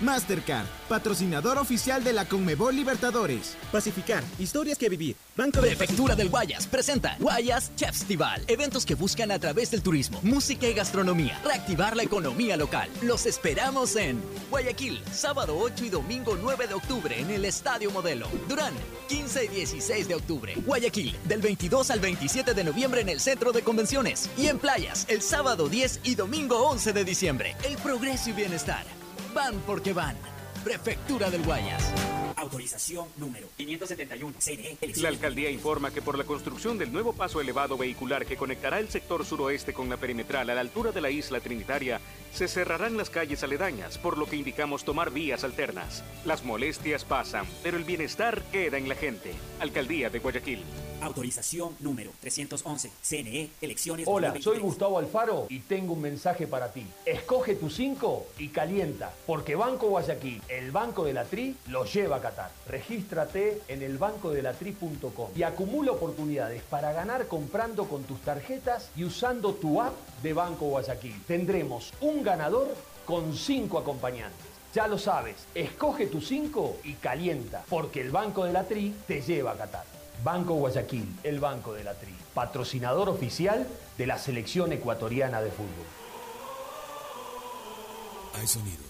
Mastercard, 0.00 0.66
patrocinador 0.88 1.58
oficial 1.58 2.02
de 2.02 2.12
la 2.12 2.24
Conmebol 2.24 2.74
Libertadores. 2.74 3.56
Pacificar, 3.70 4.24
historias 4.38 4.78
que 4.78 4.88
vivir. 4.88 5.16
Banco 5.36 5.60
de 5.60 5.68
Prefectura 5.68 6.14
del 6.14 6.28
Guayas 6.28 6.66
presenta 6.66 7.16
Guayas 7.18 7.70
Festival. 7.76 8.42
Eventos 8.46 8.84
que 8.84 8.94
buscan 8.94 9.30
a 9.30 9.38
través 9.38 9.70
del 9.70 9.82
turismo, 9.82 10.20
música 10.22 10.66
y 10.66 10.74
gastronomía 10.74 11.40
reactivar 11.44 11.96
la 11.96 12.02
economía 12.02 12.56
local. 12.56 12.88
Los 13.02 13.26
esperamos 13.26 13.96
en 13.96 14.20
Guayaquil, 14.50 15.02
sábado 15.12 15.56
8 15.58 15.84
y 15.84 15.88
domingo 15.90 16.36
9 16.40 16.66
de 16.66 16.74
octubre 16.74 17.18
en 17.18 17.30
el 17.30 17.44
Estadio 17.44 17.90
Modelo. 17.90 18.28
Durán, 18.48 18.74
15 19.08 19.44
y 19.44 19.48
16 19.48 20.08
de 20.08 20.14
octubre. 20.14 20.54
Guayaquil, 20.66 21.16
del 21.24 21.40
22 21.40 21.90
al 21.90 22.00
27 22.00 22.54
de 22.54 22.64
noviembre 22.64 23.00
en 23.00 23.08
el 23.08 23.20
Centro 23.20 23.52
de 23.52 23.62
Convenciones. 23.62 24.30
Y 24.36 24.46
en 24.46 24.58
Playas, 24.58 25.06
el 25.08 25.22
sábado 25.22 25.68
10 25.68 26.00
y 26.04 26.14
domingo 26.14 26.68
11 26.68 26.92
de 26.92 27.04
diciembre. 27.04 27.56
El 27.64 27.76
progreso 27.76 28.30
y 28.30 28.32
bienestar. 28.32 28.99
Van 29.34 29.60
porque 29.66 29.92
van. 29.92 30.16
Prefectura 30.64 31.30
del 31.30 31.42
Guayas. 31.42 32.29
Autorización 32.36 33.06
número 33.16 33.48
571. 33.56 34.34
CNE 34.38 34.76
La 34.96 35.08
alcaldía 35.08 35.50
informa 35.50 35.90
que 35.90 36.02
por 36.02 36.16
la 36.18 36.24
construcción 36.24 36.78
del 36.78 36.92
nuevo 36.92 37.12
paso 37.12 37.40
elevado 37.40 37.76
vehicular 37.76 38.26
que 38.26 38.36
conectará 38.36 38.78
el 38.78 38.88
sector 38.88 39.24
suroeste 39.24 39.72
con 39.72 39.88
la 39.88 39.96
perimetral 39.96 40.50
a 40.50 40.54
la 40.54 40.60
altura 40.60 40.92
de 40.92 41.00
la 41.00 41.10
isla 41.10 41.40
Trinitaria, 41.40 42.00
se 42.32 42.48
cerrarán 42.48 42.96
las 42.96 43.10
calles 43.10 43.42
aledañas, 43.42 43.98
por 43.98 44.18
lo 44.18 44.26
que 44.26 44.36
indicamos 44.36 44.84
tomar 44.84 45.10
vías 45.10 45.44
alternas. 45.44 46.04
Las 46.24 46.44
molestias 46.44 47.04
pasan, 47.04 47.46
pero 47.62 47.76
el 47.76 47.84
bienestar 47.84 48.42
queda 48.52 48.78
en 48.78 48.88
la 48.88 48.94
gente. 48.94 49.32
Alcaldía 49.60 50.10
de 50.10 50.18
Guayaquil. 50.18 50.62
Autorización 51.00 51.74
número 51.80 52.12
311. 52.20 52.90
CNE 53.02 53.50
Elecciones 53.62 54.06
Hola, 54.06 54.28
2023. 54.28 54.44
soy 54.44 54.58
Gustavo 54.58 54.98
Alfaro 54.98 55.46
y 55.48 55.60
tengo 55.60 55.94
un 55.94 56.02
mensaje 56.02 56.46
para 56.46 56.72
ti. 56.72 56.86
Escoge 57.06 57.54
tu 57.54 57.70
5 57.70 58.26
y 58.38 58.48
calienta, 58.48 59.12
porque 59.26 59.54
Banco 59.54 59.88
Guayaquil, 59.88 60.42
el 60.48 60.70
banco 60.70 61.04
de 61.04 61.14
la 61.14 61.24
Tri, 61.24 61.56
lo 61.68 61.84
lleva 61.86 62.19
Qatar. 62.20 62.50
Regístrate 62.66 63.62
en 63.68 63.82
elbancodelatri.com 63.82 65.30
y 65.34 65.42
acumula 65.42 65.92
oportunidades 65.92 66.62
para 66.62 66.92
ganar 66.92 67.26
comprando 67.26 67.86
con 67.86 68.04
tus 68.04 68.20
tarjetas 68.20 68.90
y 68.96 69.04
usando 69.04 69.54
tu 69.54 69.80
app 69.80 69.94
de 70.22 70.32
Banco 70.32 70.66
Guayaquil. 70.66 71.22
Tendremos 71.26 71.92
un 72.00 72.22
ganador 72.22 72.74
con 73.06 73.34
5 73.34 73.78
acompañantes. 73.78 74.46
Ya 74.72 74.86
lo 74.86 74.98
sabes, 74.98 75.36
escoge 75.54 76.06
tu 76.06 76.20
5 76.20 76.76
y 76.84 76.94
calienta, 76.94 77.64
porque 77.68 78.00
el 78.00 78.10
Banco 78.10 78.44
de 78.44 78.52
la 78.52 78.64
Tri 78.64 78.94
te 79.06 79.20
lleva 79.20 79.52
a 79.52 79.56
Qatar. 79.56 79.84
Banco 80.22 80.54
Guayaquil, 80.54 81.16
el 81.24 81.40
Banco 81.40 81.72
de 81.72 81.82
la 81.82 81.94
Tri, 81.94 82.14
patrocinador 82.34 83.08
oficial 83.08 83.66
de 83.98 84.06
la 84.06 84.18
selección 84.18 84.72
ecuatoriana 84.72 85.42
de 85.42 85.50
fútbol. 85.50 85.86
Hay 88.38 88.46
sonidos 88.46 88.89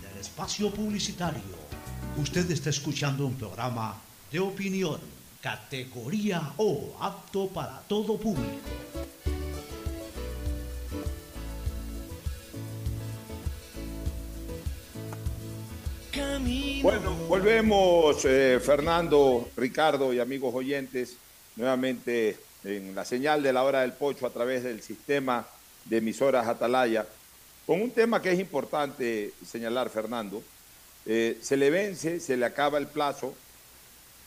espacio 0.41 0.71
publicitario. 0.71 1.53
Usted 2.17 2.49
está 2.49 2.71
escuchando 2.71 3.27
un 3.27 3.35
programa 3.35 4.01
de 4.31 4.39
opinión, 4.39 4.99
categoría 5.39 6.53
O, 6.57 6.97
apto 6.99 7.47
para 7.49 7.79
todo 7.87 8.17
público. 8.17 8.49
Bueno, 16.81 17.13
volvemos, 17.27 18.25
eh, 18.25 18.59
Fernando, 18.59 19.47
Ricardo 19.55 20.11
y 20.11 20.19
amigos 20.19 20.55
oyentes, 20.55 21.17
nuevamente 21.55 22.39
en 22.63 22.95
la 22.95 23.05
señal 23.05 23.43
de 23.43 23.53
la 23.53 23.63
hora 23.63 23.81
del 23.81 23.93
pocho 23.93 24.25
a 24.25 24.31
través 24.31 24.63
del 24.63 24.81
sistema 24.81 25.45
de 25.85 25.97
emisoras 25.97 26.47
Atalaya, 26.47 27.05
con 27.71 27.81
un 27.81 27.91
tema 27.91 28.21
que 28.21 28.33
es 28.33 28.37
importante 28.37 29.31
señalar, 29.49 29.89
Fernando. 29.89 30.43
Eh, 31.05 31.37
se 31.41 31.55
le 31.55 31.69
vence, 31.69 32.19
se 32.19 32.35
le 32.35 32.45
acaba 32.45 32.77
el 32.77 32.87
plazo 32.87 33.33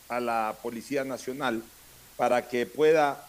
a 0.09 0.18
la 0.18 0.57
Policía 0.62 1.05
Nacional 1.05 1.62
para 2.16 2.49
que 2.49 2.64
pueda 2.64 3.28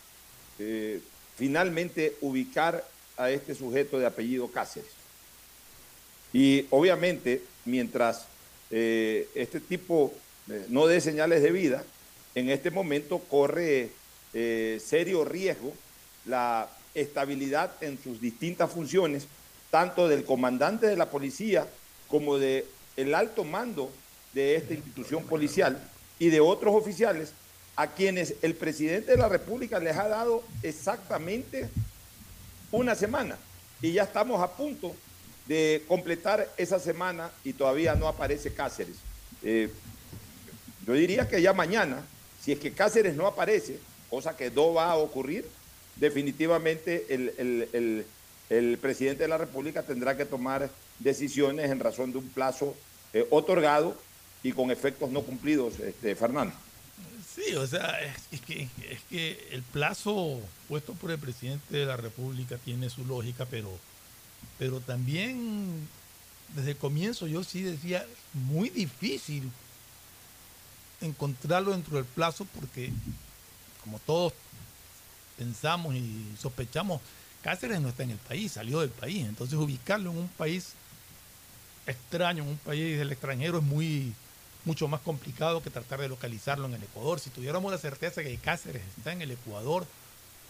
eh, 0.57 1.01
finalmente 1.35 2.15
ubicar 2.21 2.81
a 3.17 3.29
este 3.29 3.55
sujeto 3.55 3.99
de 3.99 4.05
apellido 4.05 4.49
Cáceres. 4.49 4.89
Y 6.31 6.65
obviamente, 6.69 7.41
mientras 7.65 8.25
eh, 8.71 9.27
este 9.35 9.59
tipo 9.59 10.13
no 10.69 10.87
dé 10.87 11.01
señales 11.01 11.41
de 11.41 11.51
vida, 11.51 11.83
en 12.35 12.49
este 12.49 12.71
momento 12.71 13.19
corre 13.19 13.89
serio 14.31 15.25
riesgo 15.25 15.73
la 16.23 16.69
estabilidad 16.93 17.73
en 17.81 18.01
sus 18.01 18.21
distintas 18.21 18.71
funciones, 18.71 19.27
tanto 19.75 20.07
del 20.07 20.23
comandante 20.23 20.87
de 20.87 20.95
la 20.95 21.09
policía 21.09 21.67
como 22.07 22.37
de 22.37 22.65
el 22.95 23.13
alto 23.13 23.43
mando 23.43 23.91
de 24.33 24.55
esta 24.55 24.73
institución 24.73 25.25
policial 25.25 25.77
y 26.17 26.29
de 26.29 26.39
otros 26.39 26.73
oficiales 26.73 27.33
a 27.75 27.87
quienes 27.87 28.35
el 28.41 28.55
presidente 28.55 29.11
de 29.11 29.17
la 29.17 29.27
República 29.27 29.77
les 29.79 29.97
ha 29.97 30.07
dado 30.07 30.43
exactamente 30.63 31.67
una 32.71 32.95
semana 32.95 33.37
y 33.81 33.91
ya 33.91 34.03
estamos 34.03 34.41
a 34.41 34.47
punto 34.51 34.95
de 35.45 35.83
completar 35.89 36.49
esa 36.55 36.79
semana 36.79 37.29
y 37.43 37.51
todavía 37.51 37.95
no 37.95 38.07
aparece 38.07 38.53
Cáceres. 38.53 38.95
Eh, 39.43 39.69
yo 40.87 40.93
diría 40.93 41.27
que 41.27 41.41
ya 41.41 41.51
mañana, 41.51 42.01
si 42.41 42.53
es 42.53 42.59
que 42.59 42.71
Cáceres 42.71 43.17
no 43.17 43.27
aparece, 43.27 43.77
cosa 44.09 44.37
que 44.37 44.49
no 44.49 44.73
va 44.73 44.91
a 44.91 44.95
ocurrir, 44.95 45.45
definitivamente 45.97 47.07
el- 47.09 47.33
el- 47.73 48.05
el 48.49 48.77
presidente 48.77 49.23
de 49.23 49.29
la 49.29 49.37
República 49.37 49.83
tendrá 49.83 50.15
que 50.15 50.25
tomar 50.25 50.69
decisiones 50.99 51.71
en 51.71 51.79
razón 51.79 52.11
de 52.11 52.19
un 52.19 52.29
plazo 52.29 52.75
eh, 53.13 53.25
otorgado 53.29 53.97
y 54.43 54.51
con 54.51 54.71
efectos 54.71 55.09
no 55.09 55.21
cumplidos, 55.21 55.79
este, 55.79 56.15
Fernando. 56.15 56.53
Sí, 57.35 57.55
o 57.55 57.67
sea, 57.67 57.99
es, 58.31 58.41
que, 58.41 58.69
es 58.89 59.01
que 59.09 59.49
el 59.51 59.61
plazo 59.63 60.39
puesto 60.69 60.93
por 60.93 61.11
el 61.11 61.19
presidente 61.19 61.75
de 61.75 61.85
la 61.85 61.97
República 61.97 62.57
tiene 62.63 62.89
su 62.89 63.03
lógica, 63.05 63.45
pero, 63.45 63.69
pero 64.57 64.79
también 64.79 65.87
desde 66.55 66.71
el 66.71 66.77
comienzo 66.77 67.27
yo 67.27 67.43
sí 67.43 67.63
decía, 67.63 68.05
muy 68.33 68.69
difícil 68.69 69.51
encontrarlo 71.01 71.71
dentro 71.71 71.97
del 71.97 72.05
plazo 72.05 72.45
porque 72.55 72.91
como 73.83 73.99
todos 73.99 74.33
pensamos 75.37 75.95
y 75.95 76.25
sospechamos, 76.39 77.01
Cáceres 77.45 77.79
no 77.79 77.89
está 77.89 78.01
en 78.01 78.09
el 78.09 78.17
país, 78.17 78.53
salió 78.53 78.79
del 78.79 78.89
país, 78.89 79.23
entonces 79.23 79.55
ubicarlo 79.59 80.09
en 80.09 80.17
un 80.17 80.27
país 80.29 80.73
extraño, 81.85 82.41
en 82.41 82.49
un 82.49 82.57
país 82.57 82.97
del 82.97 83.11
extranjero 83.11 83.59
es 83.59 83.63
muy 83.63 84.15
mucho 84.65 84.87
más 84.87 84.99
complicado 85.01 85.61
que 85.61 85.69
tratar 85.69 86.01
de 86.01 86.09
localizarlo 86.09 86.65
en 86.65 86.73
el 86.73 86.81
Ecuador. 86.81 87.19
Si 87.19 87.29
tuviéramos 87.29 87.71
la 87.71 87.77
certeza 87.77 88.23
que 88.23 88.35
Cáceres 88.37 88.81
está 88.97 89.11
en 89.11 89.21
el 89.21 89.29
Ecuador, 89.29 89.85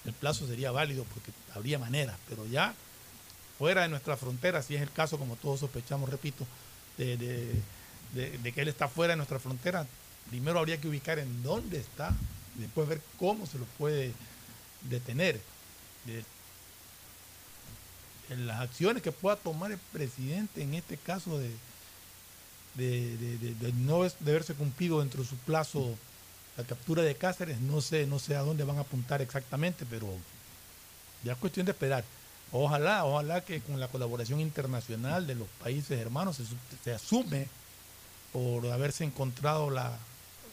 el 0.05 0.13
plazo 0.13 0.47
sería 0.47 0.71
válido 0.71 1.03
porque 1.03 1.33
habría 1.53 1.77
manera, 1.77 2.17
pero 2.29 2.45
ya 2.45 2.73
fuera 3.59 3.81
de 3.81 3.89
nuestra 3.89 4.15
frontera, 4.15 4.63
si 4.63 4.77
es 4.77 4.81
el 4.81 4.89
caso, 4.89 5.19
como 5.19 5.35
todos 5.35 5.59
sospechamos, 5.59 6.09
repito, 6.09 6.47
de, 6.97 7.61
que 8.13 8.61
él 8.61 8.69
está 8.69 8.87
fuera 8.87 9.11
de 9.11 9.17
nuestra 9.17 9.39
frontera, 9.39 9.85
primero 10.29 10.59
habría 10.59 10.79
que 10.79 10.87
ubicar 10.87 11.19
en 11.19 11.43
dónde 11.43 11.77
está, 11.77 12.15
después 12.53 12.87
ver 12.87 13.01
cómo 13.19 13.45
se 13.47 13.59
lo 13.59 13.65
puede 13.77 14.13
detener. 14.83 15.41
Las 18.29 18.61
acciones 18.61 19.03
que 19.03 19.11
pueda 19.11 19.35
tomar 19.35 19.71
el 19.71 19.77
presidente 19.77 20.61
en 20.63 20.73
este 20.73 20.97
caso 20.97 21.37
de, 21.37 21.51
de, 22.75 23.17
de- 23.17 23.55
de- 23.55 23.73
no 23.73 23.97
haberse 23.97 24.53
cumplido 24.55 24.99
dentro 24.99 25.21
de 25.23 25.29
su 25.29 25.35
plazo 25.37 25.95
la 26.57 26.63
captura 26.63 27.03
de 27.03 27.15
Cáceres, 27.15 27.59
no 27.59 27.81
sé, 27.81 28.05
no 28.07 28.17
sé 28.17 28.35
a 28.35 28.41
dónde 28.41 28.63
van 28.63 28.77
a 28.77 28.81
apuntar 28.81 29.21
exactamente, 29.21 29.85
pero 29.89 30.07
ya 31.23 31.33
es 31.33 31.37
cuestión 31.37 31.65
de 31.65 31.73
esperar. 31.73 32.03
Ojalá, 32.51 33.03
ojalá 33.05 33.41
que 33.41 33.59
con 33.61 33.79
la 33.79 33.87
colaboración 33.89 34.39
internacional 34.39 35.27
de 35.27 35.35
los 35.35 35.47
países 35.61 35.99
hermanos 35.99 36.37
se, 36.37 36.43
se 36.83 36.93
asume 36.93 37.47
por 38.31 38.65
haberse 38.71 39.03
encontrado 39.03 39.69
la, 39.69 39.97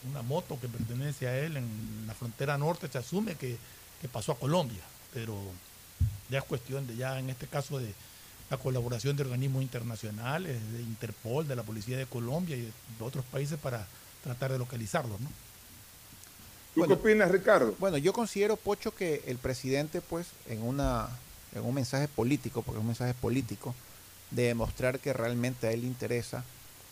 una 0.09 0.21
moto 0.21 0.59
que 0.59 0.67
pertenece 0.67 1.27
a 1.27 1.37
él 1.39 1.55
en 1.57 2.03
la 2.05 2.13
frontera 2.13 2.57
norte, 2.57 2.89
se 2.91 2.97
asume 2.97 3.35
que, 3.35 3.57
que 4.01 4.07
pasó 4.09 4.33
a 4.33 4.37
Colombia, 4.39 4.81
pero 5.13 5.37
ya 6.33 6.39
es 6.39 6.45
cuestión 6.45 6.87
de 6.87 6.95
ya 6.95 7.19
en 7.19 7.29
este 7.29 7.45
caso 7.45 7.77
de 7.77 7.93
la 8.49 8.57
colaboración 8.57 9.15
de 9.15 9.21
organismos 9.21 9.61
internacionales, 9.61 10.59
de 10.73 10.81
Interpol, 10.81 11.47
de 11.47 11.55
la 11.55 11.61
Policía 11.61 11.95
de 11.97 12.07
Colombia 12.07 12.57
y 12.57 12.61
de 12.61 12.71
otros 12.99 13.23
países 13.25 13.59
para 13.59 13.87
tratar 14.23 14.51
de 14.51 14.57
localizarlos, 14.57 15.19
¿no? 15.21 15.29
¿Tú 16.73 16.87
qué 16.87 16.93
opinas, 16.93 17.29
Ricardo? 17.29 17.75
Bueno, 17.77 17.97
yo 17.99 18.13
considero, 18.13 18.57
Pocho, 18.57 18.95
que 18.95 19.23
el 19.27 19.37
presidente, 19.37 20.01
pues, 20.01 20.25
en, 20.47 20.63
una, 20.63 21.07
en 21.53 21.63
un 21.63 21.75
mensaje 21.75 22.07
político, 22.07 22.63
porque 22.63 22.79
es 22.79 22.81
un 22.81 22.87
mensaje 22.87 23.13
político, 23.13 23.75
de 24.31 24.47
demostrar 24.47 24.99
que 24.99 25.13
realmente 25.13 25.67
a 25.67 25.71
él 25.71 25.81
le 25.81 25.87
interesa 25.87 26.43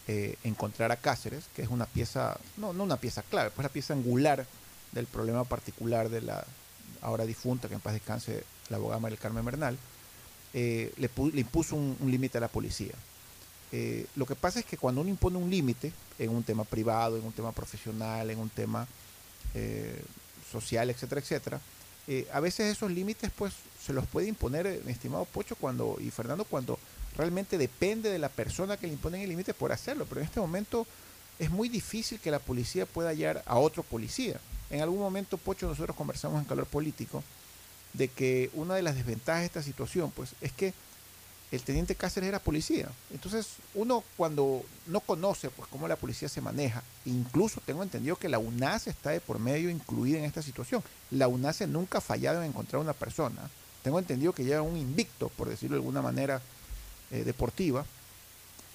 eh, 0.08 0.36
encontrar 0.44 0.92
a 0.92 0.98
Cáceres, 0.98 1.46
que 1.56 1.64
es 1.64 1.70
una 1.70 1.88
pieza, 1.88 2.38
no, 2.58 2.74
no 2.74 2.84
una 2.84 2.98
pieza 2.98 3.24
clave, 3.24 3.50
pues 3.50 3.64
la 3.64 3.74
pieza 3.74 3.96
angular 3.96 4.46
del 4.92 5.08
problema 5.08 5.46
particular 5.46 6.10
de 6.10 6.22
la 6.22 6.46
ahora 7.02 7.26
difunta, 7.26 7.68
que 7.68 7.74
en 7.74 7.80
paz 7.80 7.94
descanse 7.94 8.44
la 8.72 8.78
abogada 8.78 9.00
María 9.00 9.18
Carmen 9.18 9.46
Bernal, 9.46 9.78
eh, 10.54 10.92
le, 10.98 11.10
pu- 11.14 11.32
le 11.32 11.42
impuso 11.42 11.76
un, 11.76 11.98
límite 12.10 12.38
a 12.40 12.42
la 12.42 12.48
policía. 12.48 12.94
Eh, 13.72 14.06
lo 14.16 14.26
que 14.26 14.36
pasa 14.36 14.60
es 14.60 14.66
que 14.66 14.78
cuando 14.78 15.02
uno 15.02 15.10
impone 15.10 15.38
un 15.38 15.50
límite 15.50 15.94
en 16.18 16.30
un 16.32 16.44
tema 16.44 16.64
privado, 16.64 17.18
en 17.18 17.24
un 17.24 17.32
tema 17.32 17.52
profesional, 17.52 18.30
en 18.30 18.40
un 18.40 18.50
tema 18.50 18.88
eh, 19.54 20.02
social, 20.52 20.90
etcétera, 20.90 21.22
etcétera, 21.22 21.62
a 22.34 22.42
veces 22.42 22.76
esos 22.76 22.92
límites 22.92 23.32
pues 23.34 23.54
se 23.86 23.94
los 23.94 24.06
puede 24.06 24.28
imponer, 24.28 24.82
mi 24.86 24.92
estimado 24.92 25.24
Pocho 25.24 25.56
cuando, 25.56 25.98
y 26.02 26.12
Fernando, 26.12 26.44
cuando 26.44 26.78
realmente 27.16 27.58
depende 27.58 28.10
de 28.10 28.20
la 28.20 28.28
persona 28.28 28.76
que 28.76 28.88
le 28.88 28.94
imponen 28.94 29.22
el 29.22 29.30
límite 29.30 29.54
por 29.54 29.72
hacerlo, 29.72 30.06
pero 30.06 30.20
en 30.20 30.28
este 30.28 30.42
momento 30.42 30.86
es 31.40 31.50
muy 31.50 31.70
difícil 31.70 32.20
que 32.20 32.30
la 32.30 32.40
policía 32.40 32.86
pueda 32.86 33.10
hallar 33.10 33.42
a 33.46 33.58
otro 33.58 33.84
policía. 33.84 34.42
En 34.70 34.82
algún 34.82 35.00
momento, 35.00 35.38
Pocho, 35.38 35.68
nosotros 35.68 35.96
conversamos 35.96 36.40
en 36.42 36.46
calor 36.46 36.66
político 36.66 37.24
de 37.94 38.08
que 38.08 38.50
una 38.54 38.76
de 38.76 38.82
las 38.82 38.96
desventajas 38.96 39.42
de 39.42 39.46
esta 39.48 39.64
situación 39.64 40.12
pues 40.12 40.32
es 40.42 40.52
que 40.52 40.74
el 41.52 41.62
teniente 41.64 41.96
Cáceres 41.96 42.30
era 42.30 42.40
policía. 42.40 42.88
Entonces, 43.12 43.48
uno 43.76 44.06
cuando 44.16 44.64
no 44.88 45.02
conoce 45.02 45.50
pues 45.50 45.68
cómo 45.70 45.88
la 45.88 45.98
policía 45.98 46.30
se 46.30 46.40
maneja, 46.40 46.82
incluso 47.06 47.62
tengo 47.66 47.84
entendido 47.84 48.16
que 48.16 48.30
la 48.30 48.40
UNACE 48.40 48.90
está 48.90 49.10
de 49.10 49.20
por 49.20 49.38
medio 49.38 49.70
incluida 49.70 50.18
en 50.18 50.24
esta 50.24 50.42
situación. 50.42 50.82
La 51.10 51.28
UNACE 51.28 51.68
nunca 51.68 51.98
ha 51.98 52.02
fallado 52.02 52.42
en 52.42 52.50
encontrar 52.50 52.82
una 52.82 52.94
persona. 52.94 53.50
Tengo 53.84 54.00
entendido 54.00 54.34
que 54.34 54.46
lleva 54.46 54.62
un 54.62 54.78
invicto, 54.78 55.28
por 55.30 55.50
decirlo 55.50 55.76
de 55.76 55.82
alguna 55.82 56.02
manera 56.02 56.42
eh, 57.10 57.26
deportiva, 57.26 57.86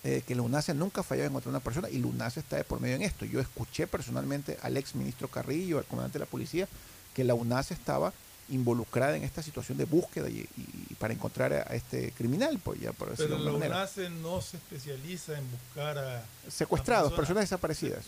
eh, 0.04 0.22
que 0.26 0.34
la 0.34 0.42
UNACE 0.42 0.74
nunca 0.74 1.00
ha 1.00 1.04
fallado 1.04 1.28
en 1.28 1.32
encontrar 1.32 1.50
una 1.50 1.60
persona 1.60 1.88
y 1.88 1.98
la 1.98 2.08
UNACE 2.08 2.40
está 2.40 2.56
de 2.56 2.64
por 2.64 2.80
medio 2.80 2.96
en 2.96 3.02
esto. 3.02 3.24
Yo 3.24 3.40
escuché 3.40 3.86
personalmente 3.86 4.58
al 4.60 4.76
ex 4.76 4.94
ministro 4.94 5.28
Carrillo, 5.28 5.78
al 5.78 5.86
comandante 5.86 6.18
de 6.18 6.26
la 6.26 6.30
policía, 6.30 6.68
que 7.14 7.24
la 7.24 7.32
UNACE 7.32 7.72
estaba 7.72 8.12
involucrada 8.48 9.16
en 9.16 9.24
esta 9.24 9.42
situación 9.42 9.76
de 9.78 9.84
búsqueda 9.86 10.28
y, 10.28 10.46
y 10.56 10.94
para 10.94 11.12
encontrar 11.14 11.52
a, 11.52 11.62
este 11.74 12.12
criminal, 12.12 12.58
pues 12.62 12.80
ya 12.80 12.92
por 12.92 13.10
decirlo 13.10 13.36
Pero 13.36 13.38
de 13.38 13.44
la 13.44 13.50
alguna. 13.50 13.66
UNACE 13.66 14.10
no 14.10 14.40
se 14.40 14.56
especializa 14.58 15.36
en 15.38 15.50
buscar 15.50 15.98
a 15.98 16.24
Secuestrados, 16.48 17.12
a 17.12 17.16
personas 17.16 17.42
desaparecidas. 17.44 18.04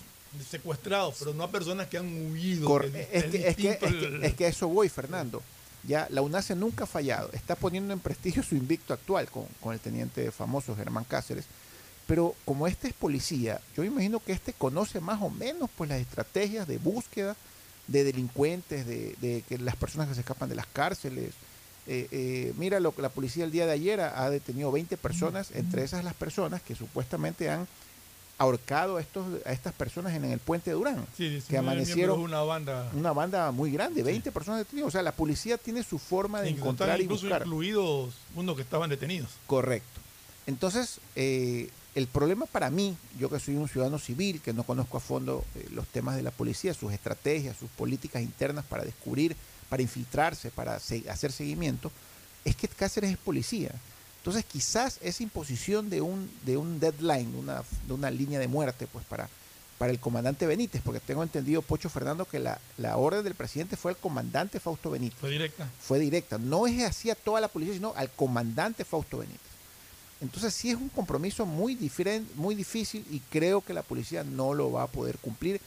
secuestrados, 0.48 1.16
pero 1.18 1.34
no 1.34 1.44
a 1.44 1.50
personas 1.50 1.88
que 1.88 1.98
han 1.98 2.32
huido. 2.32 2.66
Cor- 2.66 2.90
que 2.90 3.00
es, 3.12 3.24
que, 3.24 3.48
es, 3.48 3.56
que, 3.56 3.70
es, 3.70 3.76
que, 3.78 3.86
el- 3.86 4.24
es 4.24 4.34
que 4.34 4.44
a 4.46 4.48
eso 4.48 4.68
voy, 4.68 4.88
Fernando. 4.88 5.42
Ya 5.84 6.06
la 6.10 6.22
UNACE 6.22 6.54
nunca 6.56 6.84
ha 6.84 6.86
fallado. 6.86 7.30
Está 7.32 7.54
poniendo 7.54 7.92
en 7.92 8.00
prestigio 8.00 8.42
su 8.42 8.54
invicto 8.56 8.92
actual 8.92 9.28
con, 9.30 9.46
con 9.60 9.72
el 9.74 9.80
teniente 9.80 10.30
famoso 10.30 10.74
Germán 10.76 11.04
Cáceres. 11.04 11.44
Pero 12.06 12.34
como 12.44 12.66
este 12.66 12.88
es 12.88 12.94
policía, 12.94 13.60
yo 13.76 13.82
me 13.82 13.88
imagino 13.88 14.18
que 14.20 14.32
este 14.32 14.52
conoce 14.54 15.00
más 15.00 15.20
o 15.22 15.30
menos 15.30 15.68
pues 15.76 15.90
las 15.90 16.00
estrategias 16.00 16.66
de 16.66 16.78
búsqueda 16.78 17.36
de 17.88 18.04
delincuentes, 18.04 18.86
de, 18.86 19.16
de 19.20 19.42
que 19.48 19.58
las 19.58 19.76
personas 19.76 20.08
que 20.08 20.14
se 20.14 20.20
escapan 20.20 20.48
de 20.48 20.54
las 20.54 20.66
cárceles. 20.66 21.32
Eh, 21.90 22.06
eh, 22.10 22.52
mira 22.58 22.80
lo 22.80 22.94
que 22.94 23.00
la 23.00 23.08
policía 23.08 23.44
el 23.44 23.50
día 23.50 23.64
de 23.64 23.72
ayer 23.72 24.00
ha, 24.00 24.22
ha 24.22 24.30
detenido 24.30 24.70
20 24.70 24.96
personas, 24.98 25.50
entre 25.54 25.84
esas 25.84 26.04
las 26.04 26.14
personas 26.14 26.62
que 26.62 26.74
supuestamente 26.74 27.48
han 27.48 27.66
ahorcado 28.38 28.96
a, 28.96 29.00
estos, 29.00 29.26
a 29.44 29.52
estas 29.52 29.74
personas 29.74 30.14
en, 30.14 30.24
el 30.24 30.38
puente 30.38 30.70
de 30.70 30.74
Durán. 30.74 31.04
Sí, 31.16 31.28
19 31.28 31.48
que 31.48 31.58
amanecieron 31.58 32.20
una 32.20 32.40
banda. 32.42 32.88
una 32.94 33.12
banda 33.12 33.50
muy 33.50 33.70
grande, 33.72 34.02
20 34.02 34.30
personas 34.32 34.60
detenidas. 34.60 34.88
O 34.88 34.90
sea, 34.90 35.02
la 35.02 35.12
policía 35.12 35.58
tiene 35.58 35.82
su 35.82 35.98
forma 35.98 36.40
de 36.40 36.50
encontrar 36.50 37.00
y 37.00 37.04
incluso 37.04 37.22
buscar. 37.22 37.42
incluidos 37.42 38.14
unos 38.36 38.56
que 38.56 38.62
estaban 38.62 38.88
detenidos. 38.88 39.30
Correcto. 39.46 40.00
Entonces, 40.46 41.00
eh, 41.16 41.68
el 41.94 42.06
problema 42.06 42.46
para 42.46 42.70
mí, 42.70 42.96
yo 43.18 43.28
que 43.30 43.40
soy 43.40 43.56
un 43.56 43.68
ciudadano 43.68 43.98
civil, 43.98 44.40
que 44.40 44.52
no 44.52 44.62
conozco 44.62 44.96
a 44.98 45.00
fondo 45.00 45.44
eh, 45.54 45.66
los 45.72 45.86
temas 45.88 46.16
de 46.16 46.22
la 46.22 46.30
policía, 46.30 46.74
sus 46.74 46.92
estrategias, 46.92 47.56
sus 47.56 47.70
políticas 47.70 48.22
internas 48.22 48.64
para 48.64 48.84
descubrir, 48.84 49.34
para 49.68 49.82
infiltrarse, 49.82 50.50
para 50.50 50.78
se- 50.80 51.08
hacer 51.10 51.32
seguimiento, 51.32 51.90
es 52.44 52.54
que 52.56 52.68
Cáceres 52.68 53.10
es 53.10 53.16
policía. 53.18 53.72
Entonces, 54.18 54.44
quizás 54.44 54.98
esa 55.02 55.22
imposición 55.22 55.90
de 55.90 56.00
un, 56.00 56.30
de 56.44 56.56
un 56.56 56.78
deadline, 56.78 57.32
de 57.32 57.38
una, 57.38 57.62
de 57.86 57.92
una 57.92 58.10
línea 58.10 58.38
de 58.38 58.46
muerte, 58.48 58.86
pues 58.86 59.04
para, 59.06 59.28
para 59.78 59.90
el 59.90 59.98
comandante 59.98 60.46
Benítez, 60.46 60.82
porque 60.84 61.00
tengo 61.00 61.22
entendido, 61.22 61.62
Pocho 61.62 61.88
Fernando, 61.88 62.26
que 62.26 62.38
la, 62.38 62.60
la 62.76 62.96
orden 62.96 63.24
del 63.24 63.34
presidente 63.34 63.76
fue 63.76 63.92
al 63.92 63.96
comandante 63.96 64.60
Fausto 64.60 64.90
Benítez 64.90 65.18
Fue 65.18 65.30
directa. 65.30 65.68
fue 65.80 65.98
directa. 65.98 66.36
No 66.38 66.66
es 66.66 66.82
así 66.84 67.10
a 67.10 67.14
toda 67.14 67.40
la 67.40 67.48
policía, 67.48 67.74
sino 67.74 67.92
al 67.96 68.10
comandante 68.10 68.84
Fausto 68.84 69.18
Benítez. 69.18 69.47
Entonces 70.20 70.52
sí 70.54 70.70
es 70.70 70.76
un 70.76 70.88
compromiso 70.88 71.46
muy, 71.46 71.74
diferente, 71.74 72.32
muy 72.34 72.54
difícil 72.54 73.04
y 73.10 73.20
creo 73.30 73.60
que 73.60 73.72
la 73.72 73.82
policía 73.82 74.24
no 74.24 74.52
lo 74.54 74.72
va 74.72 74.82
a 74.84 74.86
poder 74.88 75.18
cumplir. 75.18 75.60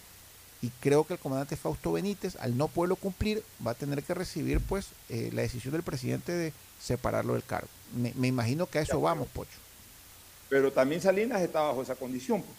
Y 0.62 0.70
creo 0.80 1.06
que 1.06 1.14
el 1.14 1.20
comandante 1.20 1.56
Fausto 1.56 1.94
Benítez, 1.94 2.36
al 2.36 2.56
no 2.56 2.68
poderlo 2.68 2.96
cumplir, 2.96 3.44
va 3.66 3.72
a 3.72 3.76
tener 3.76 4.04
que 4.04 4.14
recibir 4.14 4.60
pues 4.60 4.88
eh, 5.10 5.30
la 5.34 5.42
decisión 5.42 5.72
del 5.72 5.82
presidente 5.84 6.34
de 6.34 6.54
separarlo 6.80 7.34
del 7.34 7.44
cargo. 7.44 7.68
Me, 7.96 8.14
me 8.16 8.28
imagino 8.28 8.68
que 8.68 8.78
a 8.80 8.82
eso 8.84 9.02
vamos, 9.02 9.28
Pocho. 9.30 9.58
Pero 10.50 10.72
también 10.72 11.02
Salinas 11.02 11.42
está 11.42 11.62
bajo 11.62 11.82
esa 11.82 11.96
condición, 11.96 12.44
pues. 12.44 12.58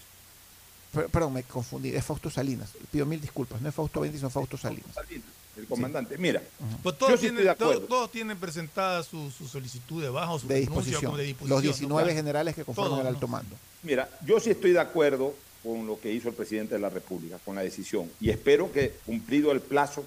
Per- 0.93 1.11
perdón, 1.11 1.34
me 1.34 1.43
confundí. 1.45 1.95
Es 1.95 2.05
Fausto 2.05 2.28
Salinas. 2.30 2.70
Pido 2.90 3.07
mil 3.07 3.20
disculpas. 3.20 3.61
No 3.61 3.68
es 3.68 3.74
Fausto 3.74 4.01
Benítez, 4.01 4.20
sino 4.20 4.30
Fausto 4.30 4.57
Salinas. 4.57 4.95
Salinas, 4.95 5.26
el 5.57 5.67
comandante. 5.67 6.17
Mira, 6.19 6.43
Pues 6.83 6.95
yo 6.95 6.99
todos, 6.99 7.21
sí 7.21 7.27
estoy 7.27 7.29
tienen, 7.37 7.45
de 7.45 7.55
todos, 7.57 7.73
acuerdo. 7.77 7.87
todos 7.89 8.11
tienen 8.13 8.39
presentada 8.39 9.03
su, 9.03 9.31
su 9.31 9.47
solicitud 9.49 10.03
de 10.03 10.09
baja 10.09 10.33
o 10.33 10.39
su 10.39 10.49
De 10.49 10.61
disposición. 10.61 11.03
como 11.05 11.17
de 11.19 11.25
disposición. 11.25 11.51
Los 11.57 11.63
¿no? 11.65 11.69
19 11.69 12.03
Claro. 12.05 12.17
generales 12.17 12.55
que 12.55 12.65
conforman 12.65 12.91
Todos, 12.93 13.01
el 13.03 13.07
alto 13.15 13.29
mando. 13.29 13.57
Mira, 13.83 14.09
yo 14.25 14.41
sí 14.41 14.51
estoy 14.51 14.73
de 14.73 14.81
acuerdo 14.81 15.35
con 15.63 15.87
lo 15.87 16.01
que 16.01 16.13
hizo 16.13 16.29
el 16.29 16.35
presidente 16.35 16.75
de 16.75 16.81
la 16.81 16.89
República, 16.91 17.39
con 17.45 17.55
la 17.55 17.63
decisión. 17.63 18.11
Y 18.21 18.31
espero 18.31 18.73
que, 18.73 18.95
cumplido 19.07 19.53
el 19.53 19.61
plazo, 19.61 20.05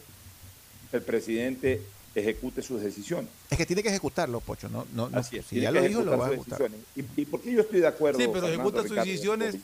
el 0.92 1.02
presidente 1.02 1.82
ejecute 2.16 2.62
sus 2.62 2.82
decisiones. 2.82 3.30
Es 3.50 3.58
que 3.58 3.66
tiene 3.66 3.84
que 3.84 3.90
ejecutarlo, 3.90 4.40
Pocho. 4.40 4.70
No, 4.70 4.86
no, 4.94 5.10
no. 5.10 5.18
Así 5.18 5.38
es, 5.38 5.44
Si 5.46 5.52
tiene 5.52 5.64
ya 5.64 5.72
lo 5.72 5.82
dijo, 5.82 6.02
lo 6.02 6.18
va 6.18 6.28
a 6.28 6.30
ejecutar. 6.32 6.72
¿Y, 6.96 7.02
y 7.22 7.26
por 7.26 7.42
qué 7.42 7.52
yo 7.54 7.62
estoy 7.62 7.82
de 7.82 7.88
acuerdo? 7.88 8.20
Sí, 8.20 8.26
pero 8.28 8.42
Fernando, 8.48 8.56
ejecuta 8.64 8.82
sus 8.82 8.90
Ricardo? 8.92 9.10
decisiones 9.12 9.56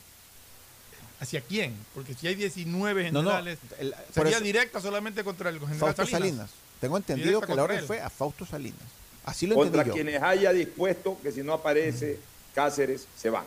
¿Hacia 1.22 1.40
quién? 1.42 1.76
Porque 1.94 2.14
si 2.16 2.28
hay 2.28 2.36
19 2.36 3.12
No, 3.12 3.22
no, 3.22 3.30
generales, 3.30 3.60
el- 3.80 3.96
sería 4.14 4.32
eso- 4.38 4.44
directa 4.44 4.82
solamente 4.82 5.24
contra 5.24 5.50
el 5.52 5.60
general 5.60 5.78
Fausto 5.80 6.04
Salinas. 6.06 6.22
Salinas. 6.22 6.50
Tengo 6.82 6.98
entendido 6.98 7.28
Directa 7.30 7.48
que 7.48 7.56
la 7.56 7.64
orden 7.64 7.78
él. 7.80 7.86
fue 7.86 8.02
a 8.02 8.10
Fausto 8.10 8.46
Salinas. 8.46 8.80
Así 9.24 9.46
lo 9.46 9.54
Contra 9.56 9.84
entendí 9.84 9.90
yo. 10.00 10.04
quienes 10.04 10.24
haya 10.24 10.52
dispuesto 10.52 11.18
que 11.22 11.32
si 11.32 11.44
no 11.44 11.54
aparece 11.54 12.20
Cáceres, 12.56 13.08
se 13.16 13.30
van. 13.30 13.46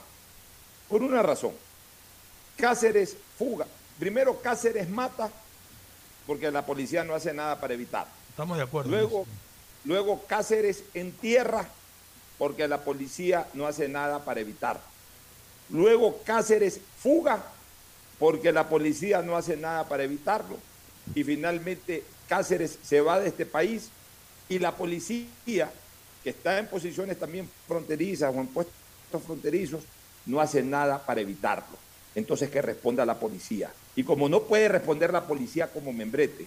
Por 0.89 1.03
una 1.03 1.21
razón. 1.23 1.53
Cáceres 2.57 3.17
fuga. 3.39 3.67
Primero, 3.99 4.41
Cáceres 4.41 4.89
mata 4.89 5.31
porque 6.27 6.51
la 6.51 6.65
policía 6.65 7.03
no 7.05 7.15
hace 7.15 7.33
nada 7.35 7.61
para 7.61 7.75
evitar. 7.75 8.07
Estamos 8.31 8.57
de 8.57 8.63
acuerdo. 8.63 8.91
Luego, 8.91 9.27
luego 9.85 10.25
Cáceres 10.29 10.85
entierra 10.95 11.69
porque 12.39 12.67
la 12.69 12.83
policía 12.83 13.49
no 13.55 13.67
hace 13.67 13.89
nada 13.89 14.25
para 14.25 14.41
evitar. 14.41 14.81
Luego 15.71 16.21
Cáceres 16.25 16.81
fuga 17.03 17.43
porque 18.19 18.53
la 18.53 18.69
policía 18.69 19.23
no 19.23 19.37
hace 19.37 19.57
nada 19.57 19.89
para 19.89 20.05
evitarlo. 20.05 20.59
Y 21.15 21.25
finalmente 21.25 22.03
Cáceres 22.29 22.79
se 22.83 23.01
va 23.01 23.21
de 23.21 23.29
este 23.29 23.47
país 23.47 23.91
y 24.49 24.59
la 24.59 24.73
policía, 24.73 25.71
que 26.23 26.31
está 26.31 26.59
en 26.59 26.67
posiciones 26.67 27.19
también 27.19 27.49
fronterizas 27.67 28.35
o 28.35 28.41
en 28.41 28.47
puestos 28.47 29.23
fronterizos, 29.25 29.85
no 30.27 30.41
hace 30.41 30.63
nada 30.63 31.05
para 31.05 31.21
evitarlo. 31.21 31.77
Entonces 32.15 32.51
que 32.51 32.63
responda 32.63 33.05
la 33.05 33.19
policía. 33.19 33.71
Y 33.97 34.05
como 34.05 34.29
no 34.29 34.43
puede 34.45 34.69
responder 34.69 35.13
la 35.13 35.27
policía 35.27 35.69
como 35.69 35.93
membrete, 35.93 36.47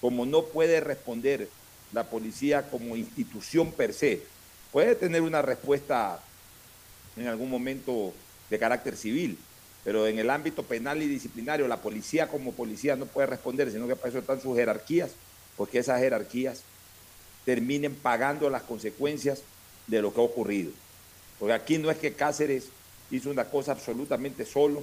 como 0.00 0.26
no 0.26 0.42
puede 0.42 0.80
responder 0.80 1.48
la 1.92 2.04
policía 2.04 2.70
como 2.70 2.96
institución 2.96 3.72
per 3.72 3.92
se, 3.92 4.22
puede 4.72 4.94
tener 4.94 5.22
una 5.22 5.42
respuesta 5.42 6.20
en 7.16 7.28
algún 7.28 7.50
momento 7.50 8.12
de 8.50 8.58
carácter 8.58 8.96
civil, 8.96 9.38
pero 9.86 10.08
en 10.08 10.18
el 10.18 10.30
ámbito 10.30 10.64
penal 10.64 11.00
y 11.00 11.06
disciplinario 11.06 11.68
la 11.68 11.80
policía 11.80 12.26
como 12.26 12.50
policía 12.50 12.96
no 12.96 13.06
puede 13.06 13.28
responder, 13.28 13.70
sino 13.70 13.86
que 13.86 13.94
para 13.94 14.08
eso 14.08 14.18
están 14.18 14.40
sus 14.40 14.56
jerarquías, 14.56 15.12
porque 15.56 15.78
esas 15.78 16.00
jerarquías 16.00 16.62
terminen 17.44 17.94
pagando 17.94 18.50
las 18.50 18.64
consecuencias 18.64 19.42
de 19.86 20.02
lo 20.02 20.12
que 20.12 20.20
ha 20.20 20.24
ocurrido. 20.24 20.72
Porque 21.38 21.52
aquí 21.52 21.78
no 21.78 21.88
es 21.88 21.98
que 21.98 22.14
Cáceres 22.14 22.64
hizo 23.12 23.30
una 23.30 23.44
cosa 23.44 23.70
absolutamente 23.70 24.44
solo, 24.44 24.82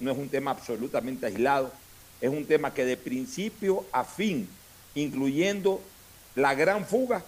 no 0.00 0.12
es 0.12 0.18
un 0.18 0.28
tema 0.28 0.50
absolutamente 0.50 1.24
aislado, 1.24 1.72
es 2.20 2.28
un 2.28 2.44
tema 2.44 2.74
que 2.74 2.84
de 2.84 2.98
principio 2.98 3.86
a 3.92 4.04
fin, 4.04 4.46
incluyendo 4.94 5.80
la 6.34 6.54
gran 6.54 6.84
fuga, 6.84 7.24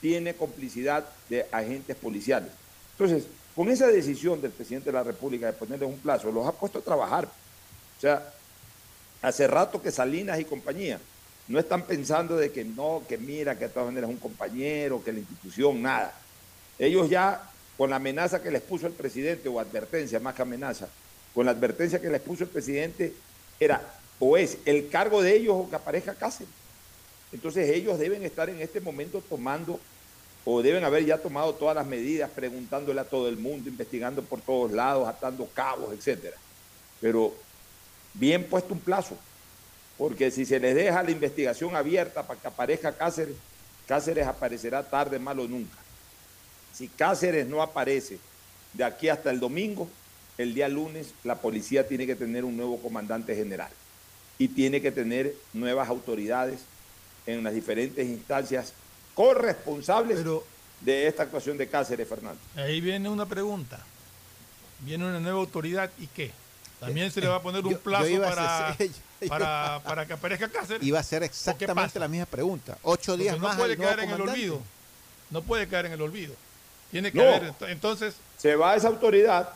tiene 0.00 0.32
complicidad 0.32 1.06
de 1.28 1.44
agentes 1.52 1.96
policiales. 1.96 2.50
Entonces, 2.92 3.28
con 3.58 3.68
esa 3.70 3.88
decisión 3.88 4.40
del 4.40 4.52
presidente 4.52 4.90
de 4.90 4.92
la 4.92 5.02
República 5.02 5.46
de 5.46 5.52
ponerles 5.52 5.88
un 5.88 5.98
plazo, 5.98 6.30
los 6.30 6.46
ha 6.46 6.52
puesto 6.52 6.78
a 6.78 6.82
trabajar. 6.82 7.24
O 7.24 8.00
sea, 8.00 8.32
hace 9.20 9.48
rato 9.48 9.82
que 9.82 9.90
Salinas 9.90 10.38
y 10.38 10.44
compañía 10.44 11.00
no 11.48 11.58
están 11.58 11.82
pensando 11.82 12.36
de 12.36 12.52
que 12.52 12.64
no, 12.64 13.02
que 13.08 13.18
mira, 13.18 13.58
que 13.58 13.64
de 13.64 13.70
todas 13.70 13.88
maneras 13.88 14.10
es 14.10 14.14
un 14.14 14.20
compañero, 14.20 15.02
que 15.02 15.12
la 15.12 15.18
institución, 15.18 15.82
nada. 15.82 16.14
Ellos 16.78 17.10
ya, 17.10 17.50
con 17.76 17.90
la 17.90 17.96
amenaza 17.96 18.40
que 18.40 18.52
les 18.52 18.62
puso 18.62 18.86
el 18.86 18.92
presidente, 18.92 19.48
o 19.48 19.58
advertencia 19.58 20.20
más 20.20 20.36
que 20.36 20.42
amenaza, 20.42 20.86
con 21.34 21.44
la 21.44 21.50
advertencia 21.50 22.00
que 22.00 22.10
les 22.10 22.20
puso 22.20 22.44
el 22.44 22.50
presidente, 22.50 23.12
era 23.58 23.82
o 24.20 24.36
es 24.36 24.58
el 24.66 24.88
cargo 24.88 25.20
de 25.20 25.34
ellos 25.34 25.56
o 25.56 25.68
que 25.68 25.74
aparezca 25.74 26.14
Cáceres. 26.14 26.54
Entonces 27.32 27.68
ellos 27.70 27.98
deben 27.98 28.22
estar 28.22 28.48
en 28.48 28.60
este 28.60 28.80
momento 28.80 29.20
tomando, 29.28 29.80
o 30.50 30.62
deben 30.62 30.82
haber 30.82 31.04
ya 31.04 31.18
tomado 31.18 31.54
todas 31.54 31.76
las 31.76 31.86
medidas, 31.86 32.30
preguntándole 32.30 32.98
a 32.98 33.04
todo 33.04 33.28
el 33.28 33.36
mundo, 33.36 33.68
investigando 33.68 34.22
por 34.22 34.40
todos 34.40 34.72
lados, 34.72 35.06
atando 35.06 35.46
cabos, 35.52 35.92
etcétera. 35.92 36.38
Pero 37.02 37.34
bien 38.14 38.44
puesto 38.44 38.72
un 38.72 38.80
plazo, 38.80 39.18
porque 39.98 40.30
si 40.30 40.46
se 40.46 40.58
les 40.58 40.74
deja 40.74 41.02
la 41.02 41.10
investigación 41.10 41.76
abierta 41.76 42.26
para 42.26 42.40
que 42.40 42.48
aparezca 42.48 42.96
Cáceres, 42.96 43.36
Cáceres 43.86 44.26
aparecerá 44.26 44.82
tarde, 44.82 45.18
malo 45.18 45.46
nunca. 45.46 45.76
Si 46.72 46.88
Cáceres 46.88 47.46
no 47.46 47.60
aparece 47.60 48.18
de 48.72 48.84
aquí 48.84 49.10
hasta 49.10 49.30
el 49.30 49.40
domingo, 49.40 49.86
el 50.38 50.54
día 50.54 50.68
lunes 50.68 51.12
la 51.24 51.34
policía 51.34 51.86
tiene 51.86 52.06
que 52.06 52.16
tener 52.16 52.46
un 52.46 52.56
nuevo 52.56 52.80
comandante 52.80 53.36
general 53.36 53.70
y 54.38 54.48
tiene 54.48 54.80
que 54.80 54.92
tener 54.92 55.34
nuevas 55.52 55.90
autoridades 55.90 56.60
en 57.26 57.44
las 57.44 57.52
diferentes 57.52 58.06
instancias 58.08 58.72
corresponsables 59.18 60.24
de 60.80 61.06
esta 61.08 61.24
actuación 61.24 61.58
de 61.58 61.66
Cáceres, 61.68 62.08
Fernando. 62.08 62.40
Ahí 62.56 62.80
viene 62.80 63.08
una 63.08 63.26
pregunta. 63.26 63.80
Viene 64.80 65.04
una 65.06 65.18
nueva 65.18 65.38
autoridad 65.40 65.90
y 65.98 66.06
qué? 66.06 66.30
También 66.78 67.10
se 67.10 67.20
le 67.20 67.26
va 67.26 67.36
a 67.36 67.42
poner 67.42 67.64
un 67.66 67.72
Yo- 67.72 67.80
plazo 67.80 68.06
para, 68.22 68.76
yo- 68.78 69.28
para, 69.28 69.80
para 69.84 70.06
que 70.06 70.12
aparezca 70.12 70.48
Cáceres. 70.48 70.86
Iba 70.86 71.00
a 71.00 71.02
ser 71.02 71.24
exactamente 71.24 71.98
la 71.98 72.06
misma 72.06 72.26
pregunta. 72.26 72.78
Ocho 72.82 73.12
Porque 73.12 73.24
días 73.24 73.36
no 73.38 73.42
más 73.48 73.56
puede 73.56 73.72
al 73.72 73.78
nuevo 73.78 73.96
caer 73.96 74.08
en 74.08 74.14
el 74.14 74.20
olvido. 74.20 74.60
No 75.30 75.42
puede 75.42 75.66
caer 75.66 75.86
en 75.86 75.92
el 75.92 76.00
olvido. 76.02 76.34
Tiene 76.92 77.10
que 77.10 77.18
No. 77.18 77.24
haber, 77.28 77.52
ent- 77.52 77.68
entonces, 77.70 78.14
Se 78.36 78.54
va 78.54 78.76
esa 78.76 78.86
autoridad, 78.86 79.48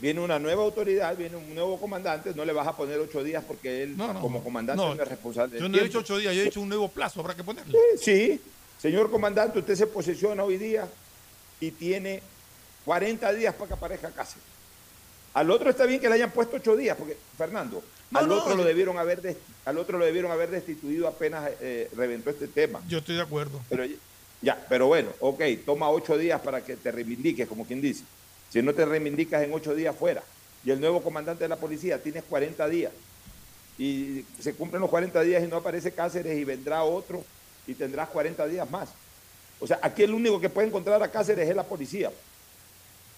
viene 0.00 0.20
una 0.20 0.40
nueva 0.40 0.64
autoridad, 0.64 1.16
viene 1.16 1.36
un 1.36 1.54
nuevo 1.54 1.78
comandante, 1.80 2.32
no 2.34 2.44
le 2.44 2.52
vas 2.52 2.66
a 2.66 2.76
poner 2.76 2.98
ocho 2.98 3.22
días 3.22 3.44
porque 3.46 3.84
él 3.84 3.96
No, 3.96 4.12
no, 4.12 4.20
como 4.20 4.38
no. 4.38 4.44
comandante 4.44 4.82
No, 4.82 4.96
no 4.96 5.00
es 5.00 5.08
responsable. 5.08 5.60
yo 5.60 5.68
no 5.68 5.78
he 5.78 5.84
dicho 5.84 6.00
ocho 6.00 6.18
días, 6.18 6.34
yo 6.34 6.40
he 6.40 6.44
dicho 6.46 6.60
un 6.60 6.68
nuevo 6.68 6.88
plazo, 6.88 7.20
habrá 7.20 7.36
que 7.36 7.44
ponerle. 7.44 7.78
Sí, 8.02 8.40
señor 8.78 9.10
comandante, 9.10 9.58
usted 9.58 9.74
se 9.74 9.86
posesiona 9.86 10.44
hoy 10.44 10.58
día 10.58 10.88
y 11.60 11.70
tiene 11.70 12.22
40 12.84 13.32
días 13.32 13.54
para 13.54 13.68
que 13.68 13.74
aparezca 13.74 14.10
Cáceres. 14.10 14.44
Al 15.34 15.50
otro 15.50 15.68
está 15.68 15.84
bien 15.84 16.00
que 16.00 16.08
le 16.08 16.14
hayan 16.14 16.30
puesto 16.30 16.56
ocho 16.56 16.76
días, 16.76 16.96
porque, 16.96 17.16
Fernando, 17.36 17.82
No, 18.10 18.18
al 18.18 18.28
no, 18.28 18.36
otro 18.36 18.56
lo 18.56 18.64
debieron 18.64 18.96
haber 18.96 19.36
al 19.66 19.78
otro 19.78 19.98
lo 19.98 20.04
debieron 20.06 20.30
haber 20.30 20.50
destituido 20.50 21.06
apenas 21.08 21.50
eh, 21.60 21.90
reventó 21.94 22.30
este 22.30 22.48
tema. 22.48 22.80
Yo 22.88 22.98
estoy 22.98 23.16
de 23.16 23.22
acuerdo. 23.22 23.60
Pero 23.68 23.84
ya, 24.40 24.64
pero 24.68 24.86
bueno, 24.86 25.10
ok, 25.20 25.42
toma 25.66 25.90
ocho 25.90 26.16
días 26.16 26.40
para 26.40 26.64
que 26.64 26.76
te 26.76 26.90
reivindiques, 26.90 27.46
como 27.48 27.66
quien 27.66 27.80
dice. 27.82 28.04
Si 28.50 28.62
no 28.62 28.72
te 28.72 28.84
reivindicas 28.86 29.42
en 29.42 29.52
ocho 29.52 29.74
días 29.74 29.94
fuera. 29.94 30.22
Y 30.64 30.70
el 30.70 30.80
nuevo 30.80 31.02
comandante 31.02 31.44
de 31.44 31.48
la 31.48 31.56
policía 31.56 32.02
tienes 32.02 32.24
40 32.24 32.68
días. 32.68 32.92
Y 33.78 34.24
se 34.40 34.54
cumplen 34.54 34.80
los 34.80 34.90
40 34.90 35.20
días 35.22 35.44
y 35.44 35.48
no 35.48 35.56
aparece 35.56 35.92
Cáceres 35.92 36.38
y 36.38 36.44
vendrá 36.44 36.82
otro 36.82 37.24
y 37.66 37.74
tendrás 37.74 38.08
40 38.08 38.46
días 38.46 38.70
más. 38.70 38.88
O 39.60 39.66
sea, 39.66 39.78
aquí 39.82 40.02
el 40.02 40.14
único 40.14 40.40
que 40.40 40.50
puede 40.50 40.68
encontrar 40.68 41.02
a 41.02 41.10
Cáceres 41.10 41.48
es 41.48 41.56
la 41.56 41.64
policía. 41.64 42.10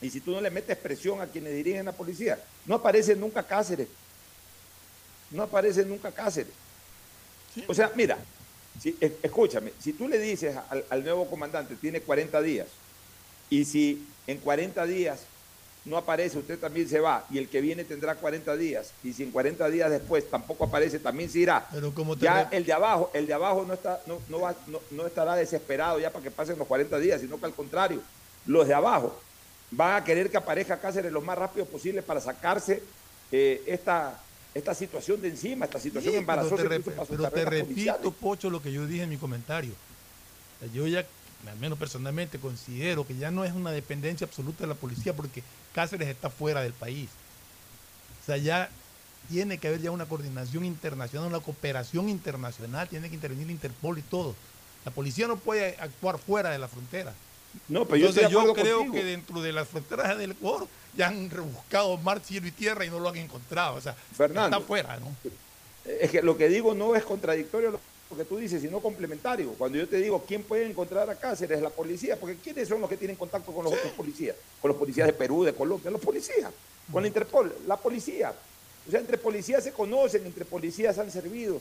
y 0.00 0.10
si 0.10 0.20
tú 0.20 0.30
no 0.30 0.40
le 0.40 0.50
metes 0.50 0.76
presión 0.76 1.20
a 1.20 1.26
quienes 1.26 1.52
dirigen 1.54 1.86
la 1.86 1.92
policía, 1.92 2.38
no 2.66 2.76
aparece 2.76 3.16
nunca 3.16 3.42
Cáceres. 3.42 3.88
No 5.30 5.42
aparece 5.42 5.84
nunca 5.84 6.12
Cáceres. 6.12 6.52
O 7.66 7.74
sea, 7.74 7.90
mira, 7.96 8.16
si, 8.80 8.96
escúchame, 9.22 9.72
si 9.80 9.92
tú 9.92 10.06
le 10.06 10.18
dices 10.18 10.56
al, 10.70 10.84
al 10.88 11.02
nuevo 11.02 11.28
comandante, 11.28 11.74
tiene 11.74 12.00
40 12.00 12.40
días, 12.42 12.68
y 13.50 13.64
si 13.64 14.06
en 14.26 14.38
40 14.38 14.86
días 14.86 15.20
no 15.84 15.96
aparece, 15.96 16.38
usted 16.38 16.58
también 16.58 16.88
se 16.88 17.00
va, 17.00 17.24
y 17.30 17.38
el 17.38 17.48
que 17.48 17.60
viene 17.60 17.84
tendrá 17.84 18.14
40 18.16 18.56
días, 18.56 18.92
y 19.02 19.12
si 19.12 19.22
en 19.22 19.30
40 19.30 19.68
días 19.70 19.90
después 19.90 20.28
tampoco 20.28 20.64
aparece, 20.64 20.98
también 20.98 21.30
se 21.30 21.38
irá. 21.38 21.66
Pero 21.72 21.94
como 21.94 22.14
Ya 22.16 22.48
el 22.50 22.64
de 22.66 22.72
abajo, 22.72 23.10
el 23.14 23.26
de 23.26 23.32
abajo 23.34 23.64
no, 23.66 23.74
está, 23.74 24.00
no, 24.06 24.20
no, 24.28 24.40
va- 24.40 24.54
no- 24.66 24.80
no 24.90 25.06
estará 25.06 25.34
desesperado 25.36 25.98
ya 25.98 26.10
para 26.10 26.22
que 26.22 26.30
pasen 26.30 26.58
los 26.58 26.66
40 26.68 26.98
días, 26.98 27.20
sino 27.20 27.38
que 27.38 27.46
al 27.46 27.54
contrario, 27.54 28.02
los 28.46 28.66
de 28.68 28.74
abajo 28.74 29.18
van 29.70 29.96
a 29.96 30.04
querer 30.04 30.30
que 30.30 30.36
aparezca 30.36 30.78
Cáceres 30.80 31.12
lo 31.12 31.20
más 31.20 31.38
rápido 31.38 31.64
posible 31.66 32.02
para 32.02 32.20
sacarse 32.20 32.82
eh, 33.32 33.62
esta, 33.66 34.18
esta 34.54 34.74
situación 34.74 35.20
de 35.20 35.28
encima, 35.28 35.66
esta 35.66 35.78
situación 35.80 36.12
Sí, 36.14 36.18
embarazosa. 36.18 36.56
Pero 36.56 36.68
te, 36.68 36.76
rep- 36.78 37.06
pero 37.08 37.30
te 37.30 37.46
policiales. 37.46 38.00
repito, 38.02 38.12
Pocho, 38.12 38.48
lo 38.50 38.60
que 38.62 38.72
yo 38.72 38.86
dije 38.86 39.02
en 39.04 39.10
mi 39.10 39.16
comentario. 39.18 39.72
Yo 40.74 40.86
ya, 40.86 41.06
al 41.46 41.56
menos 41.58 41.78
personalmente, 41.78 42.38
considero 42.38 43.06
que 43.06 43.16
ya 43.16 43.30
no 43.30 43.44
es 43.44 43.52
una 43.52 43.70
dependencia 43.70 44.26
absoluta 44.26 44.64
de 44.64 44.68
la 44.68 44.74
policía 44.74 45.14
porque 45.14 45.42
Cáceres 45.74 46.08
está 46.08 46.30
fuera 46.30 46.62
del 46.62 46.72
país. 46.72 47.08
O 48.22 48.26
sea, 48.26 48.36
ya 48.36 48.68
tiene 49.30 49.58
que 49.58 49.68
haber 49.68 49.80
ya 49.80 49.90
una 49.90 50.06
coordinación 50.06 50.64
internacional, 50.64 51.28
una 51.28 51.40
cooperación 51.40 52.08
internacional, 52.08 52.88
tiene 52.88 53.08
que 53.08 53.14
intervenir 53.14 53.50
Interpol 53.50 53.98
y 53.98 54.02
todo. 54.02 54.34
La 54.84 54.90
policía 54.90 55.26
no 55.26 55.36
puede 55.36 55.76
actuar 55.80 56.18
fuera 56.18 56.50
de 56.50 56.58
la 56.58 56.68
frontera. 56.68 57.12
No, 57.68 57.84
pero 57.84 57.96
yo 57.96 58.08
Entonces 58.08 58.30
yo 58.30 58.52
creo 58.54 58.78
contigo. 58.78 58.94
que 58.94 59.04
dentro 59.04 59.40
de 59.40 59.52
las 59.52 59.68
fronteras 59.68 60.18
del 60.18 60.32
Ecuador 60.32 60.68
ya 60.96 61.08
han 61.08 61.30
rebuscado 61.30 61.96
mar, 61.98 62.20
cielo 62.24 62.46
y 62.46 62.52
tierra 62.52 62.84
y 62.84 62.90
no 62.90 63.00
lo 63.00 63.08
han 63.08 63.16
encontrado. 63.16 63.76
O 63.76 63.80
sea, 63.80 63.94
Fernando. 64.16 64.56
está 64.56 64.66
fuera, 64.66 64.98
¿no? 64.98 65.14
Es 65.84 66.10
que 66.10 66.22
lo 66.22 66.36
que 66.36 66.48
digo 66.48 66.74
no 66.74 66.94
es 66.94 67.04
contradictorio 67.04 67.70
lo 67.70 67.72
lo 67.72 67.80
que 68.16 68.24
tú 68.24 68.36
dices, 68.38 68.62
sino 68.62 68.80
complementario. 68.80 69.52
Cuando 69.58 69.78
yo 69.78 69.88
te 69.88 69.98
digo 69.98 70.24
quién 70.26 70.42
puede 70.42 70.68
encontrar 70.68 71.08
a 71.10 71.14
Cáceres, 71.14 71.60
la 71.60 71.70
policía, 71.70 72.16
porque 72.18 72.36
¿quiénes 72.36 72.68
son 72.68 72.80
los 72.80 72.88
que 72.88 72.96
tienen 72.96 73.16
contacto 73.16 73.52
con 73.52 73.64
los 73.64 73.72
otros 73.72 73.92
policías? 73.92 74.36
Con 74.60 74.70
los 74.70 74.78
policías 74.78 75.06
de 75.06 75.12
Perú, 75.12 75.44
de 75.44 75.52
Colombia, 75.52 75.90
los 75.90 76.00
policías. 76.00 76.52
Con 76.92 77.02
la 77.02 77.08
Interpol, 77.08 77.54
la 77.66 77.76
policía. 77.76 78.32
O 78.86 78.90
sea, 78.90 79.00
entre 79.00 79.18
policías 79.18 79.62
se 79.62 79.72
conocen, 79.72 80.24
entre 80.24 80.44
policías 80.46 80.98
han 80.98 81.10
servido. 81.10 81.60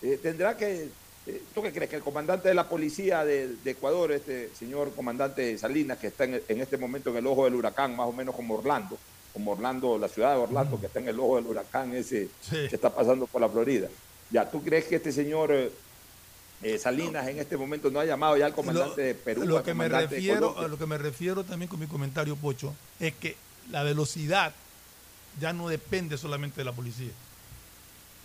Eh, 0.00 0.18
tendrá 0.22 0.56
que. 0.56 0.88
eh, 1.26 1.42
¿Tú 1.52 1.60
qué 1.62 1.72
crees? 1.72 1.90
Que 1.90 1.96
el 1.96 2.02
comandante 2.02 2.48
de 2.48 2.54
la 2.54 2.68
policía 2.68 3.24
de, 3.24 3.56
de 3.64 3.70
Ecuador, 3.72 4.12
este 4.12 4.50
señor 4.56 4.92
comandante 4.94 5.58
Salinas, 5.58 5.98
que 5.98 6.06
está 6.06 6.24
en, 6.24 6.40
en 6.46 6.60
este 6.60 6.76
momento 6.78 7.10
en 7.10 7.16
el 7.16 7.26
ojo 7.26 7.44
del 7.44 7.56
huracán, 7.56 7.96
más 7.96 8.06
o 8.06 8.12
menos 8.12 8.36
como 8.36 8.54
Orlando, 8.54 8.96
como 9.32 9.52
Orlando, 9.52 9.98
la 9.98 10.08
ciudad 10.08 10.36
de 10.36 10.42
Orlando, 10.42 10.78
que 10.78 10.86
está 10.86 11.00
en 11.00 11.08
el 11.08 11.18
ojo 11.18 11.36
del 11.36 11.46
huracán 11.46 11.92
ese 11.96 12.28
que 12.48 12.74
está 12.76 12.94
pasando 12.94 13.26
por 13.26 13.40
la 13.40 13.48
Florida. 13.48 13.88
Ya, 14.30 14.48
¿tú 14.48 14.62
crees 14.62 14.84
que 14.84 14.96
este 14.96 15.10
señor 15.10 15.50
eh, 15.52 15.72
eh, 16.62 16.78
Salinas 16.78 17.26
en 17.28 17.38
este 17.38 17.56
momento 17.56 17.90
no 17.90 18.00
ha 18.00 18.04
llamado 18.04 18.36
ya 18.36 18.46
al 18.46 18.54
comandante 18.54 19.00
de 19.02 19.14
Perú? 19.14 19.44
Lo 19.44 19.62
que 19.62 19.74
me 19.74 19.88
refiero, 19.88 20.58
a 20.58 20.68
lo 20.68 20.76
que 20.78 20.86
me 20.86 20.98
refiero 20.98 21.44
también 21.44 21.68
con 21.68 21.78
mi 21.80 21.86
comentario, 21.86 22.36
Pocho, 22.36 22.74
es 22.98 23.14
que 23.14 23.36
la 23.70 23.82
velocidad 23.82 24.52
ya 25.40 25.52
no 25.52 25.68
depende 25.68 26.16
solamente 26.18 26.60
de 26.60 26.64
la 26.64 26.72
policía. 26.72 27.10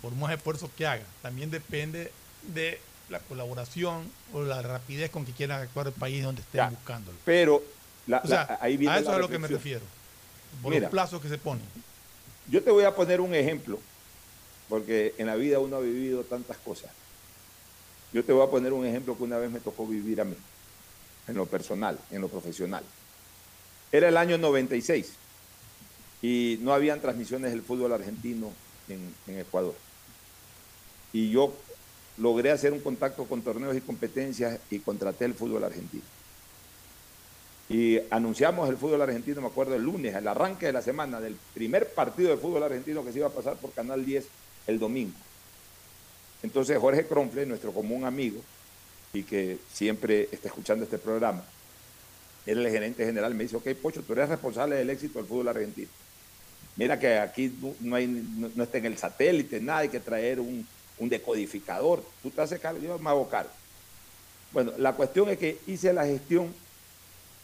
Por 0.02 0.14
más 0.16 0.34
esfuerzos 0.34 0.70
que 0.76 0.86
haga, 0.88 1.04
también 1.22 1.52
depende 1.52 2.12
de 2.54 2.80
la 3.10 3.20
colaboración 3.20 4.10
o 4.34 4.42
la 4.42 4.62
rapidez 4.62 5.12
con 5.12 5.26
que 5.26 5.32
quieran 5.32 5.62
actuar 5.62 5.88
el 5.88 5.94
país 5.94 6.24
donde 6.24 6.42
estén 6.42 6.58
Ya, 6.60 6.70
buscándolo. 6.70 7.18
Pero 7.26 7.62
la- 8.08 8.22
O 8.24 8.28
sea, 8.28 8.46
la- 8.50 8.58
ahí 8.62 8.78
viene 8.78 8.96
a 8.96 9.00
eso 9.00 9.12
es 9.12 9.16
a 9.16 9.20
lo 9.20 9.30
que 9.30 9.38
me 9.40 9.48
refiero. 9.48 9.82
Por 10.62 10.72
Mira. 10.72 10.84
los 10.84 10.92
plazos 10.92 11.22
que 11.22 11.30
se 11.30 11.38
ponen. 11.38 11.64
Yo 12.50 12.62
te 12.64 12.72
voy 12.72 12.84
a 12.84 12.96
poner 12.96 13.22
un 13.22 13.34
ejemplo, 13.36 13.80
porque 14.70 15.14
en 15.18 15.28
la 15.28 15.36
vida 15.36 15.60
uno 15.60 15.78
ha 15.78 15.80
vivido 15.80 16.24
tantas 16.24 16.58
cosas. 16.58 16.92
Yo 18.14 18.24
te 18.24 18.32
voy 18.32 18.46
a 18.46 18.50
poner 18.50 18.72
un 18.74 18.86
ejemplo 18.86 19.18
que 19.18 19.24
una 19.24 19.38
vez 19.38 19.50
me 19.50 19.60
tocó 19.60 19.88
vivir 19.88 20.22
a 20.22 20.24
mí, 20.24 20.36
en 21.28 21.36
lo 21.36 21.48
personal, 21.48 21.98
en 22.12 22.22
lo 22.22 22.28
profesional. 22.28 22.84
Era 23.92 24.08
el 24.08 24.18
año 24.18 24.38
96 24.38 25.14
y 26.22 26.60
no 26.62 26.74
habían 26.74 27.02
transmisiones 27.02 27.52
del 27.52 27.64
fútbol 27.64 27.92
argentino 27.92 28.52
en, 28.88 29.14
Ecuador. 29.38 29.74
Y 31.12 31.32
yo 31.32 31.54
logré 32.18 32.52
hacer 32.52 32.72
un 32.72 32.80
contacto 32.80 33.26
con 33.26 33.42
torneos 33.42 33.76
y 33.76 33.82
competencias 33.82 34.60
y 34.70 34.80
contraté 34.80 35.26
el 35.26 35.34
fútbol 35.34 35.64
argentino. 35.64 36.04
Y 37.70 38.00
anunciamos 38.12 38.70
el 38.70 38.78
fútbol 38.78 39.02
argentino, 39.02 39.42
me 39.42 39.48
acuerdo, 39.48 39.76
el 39.76 39.84
lunes, 39.84 40.14
el 40.16 40.28
arranque 40.28 40.68
de 40.68 40.74
la 40.74 40.82
semana, 40.82 41.20
del 41.20 41.36
primer 41.54 41.92
partido 41.94 42.30
de 42.30 42.38
fútbol 42.38 42.64
argentino 42.64 43.04
que 43.04 43.12
se 43.12 43.20
iba 43.20 43.28
a 43.28 43.32
pasar 43.32 43.56
por 43.56 43.72
Canal 43.72 44.06
10 44.06 44.26
el 44.68 44.80
domingo. 44.80 45.14
Entonces 46.44 46.78
Jorge 46.78 47.06
Cronfle, 47.06 47.46
nuestro 47.46 47.72
común 47.72 48.06
amigo, 48.06 48.42
y 49.14 49.24
que 49.24 49.58
siempre 49.72 50.30
está 50.32 50.50
escuchando 50.50 50.84
este 50.84 50.98
programa, 50.98 51.44
es 52.46 52.58
el 52.58 52.70
gerente 52.70 53.06
general, 53.06 53.34
me 53.34 53.44
dice, 53.44 53.56
ok, 53.56 53.70
Pocho, 53.82 54.02
tú 54.02 54.14
eres 54.14 54.30
responsable 54.30 54.76
del 54.76 54.90
éxito 54.90 55.20
del 55.20 55.28
fútbol 55.28 55.48
argentino. 55.48 55.90
Mira 56.76 57.00
que 57.00 57.18
aquí 57.18 57.56
no, 57.80 57.96
hay, 57.96 58.08
no 58.08 58.64
está 58.64 58.80
en 58.80 58.86
el 58.86 58.98
satélite, 58.98 59.62
nada, 59.62 59.80
hay 59.80 59.90
que 59.90 60.00
traer 60.00 60.40
un, 60.40 60.68
un 60.98 61.10
decodificador. 61.10 62.04
Tú 62.22 62.30
te 62.30 62.42
haces 62.42 62.60
cargo, 62.60 62.80
yo 62.82 62.98
me 63.00 63.10
hago 63.10 63.30
cargo. 63.30 63.52
Bueno, 64.52 64.72
la 64.78 64.94
cuestión 64.94 65.30
es 65.30 65.38
que 65.38 65.60
hice 65.68 65.94
la 65.94 66.06
gestión 66.06 66.54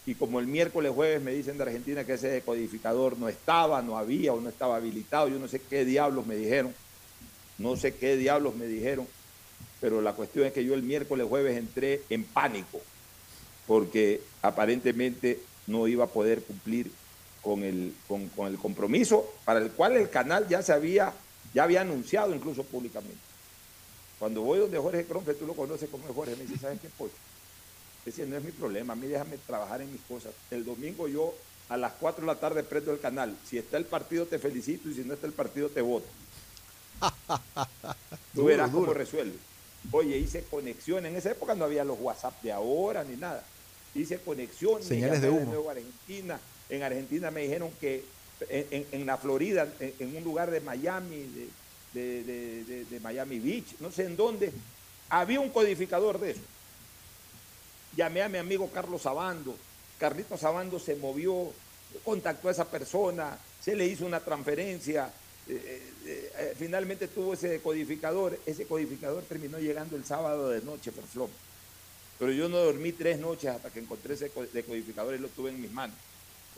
y 0.06 0.14
como 0.14 0.40
el 0.40 0.46
miércoles, 0.46 0.92
jueves 0.94 1.20
me 1.22 1.32
dicen 1.32 1.56
de 1.56 1.64
Argentina 1.64 2.04
que 2.04 2.14
ese 2.14 2.28
decodificador 2.28 3.18
no 3.18 3.28
estaba, 3.28 3.82
no 3.82 3.98
había 3.98 4.32
o 4.32 4.40
no 4.40 4.48
estaba 4.48 4.76
habilitado, 4.76 5.28
yo 5.28 5.38
no 5.38 5.46
sé 5.46 5.60
qué 5.60 5.84
diablos 5.84 6.26
me 6.26 6.36
dijeron, 6.36 6.74
no 7.60 7.76
sé 7.76 7.94
qué 7.94 8.16
diablos 8.16 8.56
me 8.56 8.66
dijeron, 8.66 9.06
pero 9.82 10.00
la 10.00 10.14
cuestión 10.14 10.46
es 10.46 10.52
que 10.52 10.64
yo 10.64 10.72
el 10.72 10.82
miércoles, 10.82 11.26
jueves 11.28 11.58
entré 11.58 12.00
en 12.08 12.24
pánico, 12.24 12.80
porque 13.66 14.22
aparentemente 14.40 15.40
no 15.66 15.86
iba 15.86 16.04
a 16.04 16.08
poder 16.08 16.42
cumplir 16.42 16.90
con 17.42 17.62
el, 17.62 17.94
con, 18.08 18.28
con 18.30 18.48
el 18.48 18.58
compromiso 18.58 19.30
para 19.44 19.60
el 19.60 19.70
cual 19.72 19.96
el 19.96 20.08
canal 20.08 20.48
ya 20.48 20.62
se 20.62 20.72
había, 20.72 21.12
ya 21.52 21.64
había 21.64 21.82
anunciado 21.82 22.34
incluso 22.34 22.64
públicamente. 22.64 23.20
Cuando 24.18 24.40
voy 24.40 24.58
donde 24.58 24.78
Jorge 24.78 25.04
Cronfe, 25.04 25.34
tú 25.34 25.46
lo 25.46 25.52
conoces 25.52 25.90
como 25.90 26.12
Jorge, 26.14 26.36
me 26.36 26.44
dice, 26.46 26.58
¿sabes 26.58 26.80
qué, 26.80 26.88
Pocho? 26.88 27.14
Ese 28.06 28.24
no 28.26 28.38
es 28.38 28.42
mi 28.42 28.52
problema, 28.52 28.94
a 28.94 28.96
mí 28.96 29.06
déjame 29.06 29.36
trabajar 29.36 29.82
en 29.82 29.92
mis 29.92 30.00
cosas. 30.02 30.32
El 30.50 30.64
domingo 30.64 31.08
yo 31.08 31.34
a 31.68 31.76
las 31.76 31.92
4 31.92 32.22
de 32.22 32.26
la 32.26 32.40
tarde 32.40 32.62
prendo 32.62 32.90
el 32.90 33.00
canal. 33.00 33.36
Si 33.44 33.58
está 33.58 33.76
el 33.76 33.84
partido 33.84 34.24
te 34.24 34.38
felicito 34.38 34.88
y 34.88 34.94
si 34.94 35.02
no 35.02 35.12
está 35.12 35.26
el 35.26 35.34
partido 35.34 35.68
te 35.68 35.82
voto. 35.82 36.06
Tú 38.34 38.44
verás 38.44 38.70
duro. 38.70 38.84
cómo 38.86 38.94
resuelve. 38.94 39.36
Oye, 39.92 40.18
hice 40.18 40.44
conexión. 40.44 41.06
En 41.06 41.16
esa 41.16 41.30
época 41.30 41.54
no 41.54 41.64
había 41.64 41.84
los 41.84 41.98
WhatsApp 42.00 42.40
de 42.42 42.52
ahora 42.52 43.02
ni 43.04 43.16
nada. 43.16 43.44
Hice 43.94 44.18
conexión. 44.18 44.82
Señales 44.82 45.20
de 45.22 45.30
humo. 45.30 45.68
Argentina. 45.70 46.38
En 46.68 46.82
Argentina 46.82 47.30
me 47.30 47.42
dijeron 47.42 47.70
que 47.80 48.04
en, 48.48 48.66
en- 48.70 48.86
en 48.92 49.06
la 49.06 49.16
Florida, 49.18 49.66
en, 49.80 49.94
en 49.98 50.16
un 50.16 50.24
lugar 50.24 50.50
de 50.50 50.60
Miami, 50.60 51.16
de- 51.92 52.84
de 52.88 53.00
Miami 53.00 53.38
Beach, 53.40 53.74
no 53.80 53.90
sé 53.90 54.04
en 54.04 54.16
dónde, 54.16 54.52
había 55.08 55.40
un 55.40 55.50
codificador 55.50 56.20
de 56.20 56.30
eso. 56.32 56.40
Llamé 57.96 58.22
a 58.22 58.28
mi 58.28 58.38
amigo 58.38 58.70
Carlos 58.72 59.02
Sabando. 59.02 59.56
Carlitos 59.98 60.40
Sabando 60.40 60.78
se 60.78 60.94
movió, 60.96 61.52
contactó 62.04 62.48
a 62.48 62.52
esa 62.52 62.66
persona, 62.66 63.36
se 63.60 63.74
le 63.74 63.86
hizo 63.86 64.06
una 64.06 64.20
transferencia. 64.20 65.12
Eh, 65.52 65.92
eh, 66.06 66.32
eh, 66.38 66.54
finalmente 66.58 67.08
tuvo 67.08 67.34
ese 67.34 67.48
decodificador. 67.48 68.38
Ese 68.46 68.66
codificador 68.66 69.22
terminó 69.24 69.58
llegando 69.58 69.96
el 69.96 70.04
sábado 70.04 70.48
de 70.50 70.60
noche, 70.62 70.90
Ferflón. 70.92 71.30
Pero 72.18 72.32
yo 72.32 72.48
no 72.48 72.58
dormí 72.58 72.92
tres 72.92 73.18
noches 73.18 73.50
hasta 73.50 73.70
que 73.70 73.80
encontré 73.80 74.14
ese 74.14 74.30
co- 74.30 74.44
decodificador 74.52 75.14
y 75.14 75.18
lo 75.18 75.28
tuve 75.28 75.50
en 75.50 75.60
mis 75.60 75.70
manos. 75.72 75.96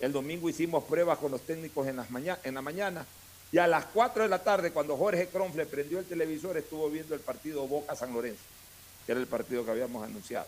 El 0.01 0.13
domingo 0.13 0.49
hicimos 0.49 0.83
pruebas 0.85 1.19
con 1.19 1.31
los 1.31 1.41
técnicos 1.43 1.87
en, 1.87 1.97
las 1.97 2.11
maña- 2.11 2.39
en 2.43 2.55
la 2.55 2.63
mañana 2.63 3.07
y 3.53 3.59
a 3.59 3.67
las 3.67 3.85
4 3.87 4.25
de 4.25 4.29
la 4.29 4.43
tarde, 4.43 4.73
cuando 4.73 4.97
Jorge 4.97 5.29
Cronfle 5.29 5.67
prendió 5.67 5.99
el 6.01 6.07
televisor, 6.07 6.57
estuvo 6.57 6.89
viendo 6.91 7.15
el 7.15 7.21
partido 7.21 7.67
Boca-San 7.69 8.13
Lorenzo, 8.13 8.41
que 9.07 9.13
era 9.13 9.21
el 9.21 9.27
partido 9.27 9.65
que 9.65 9.71
habíamos 9.71 10.03
anunciado. 10.03 10.47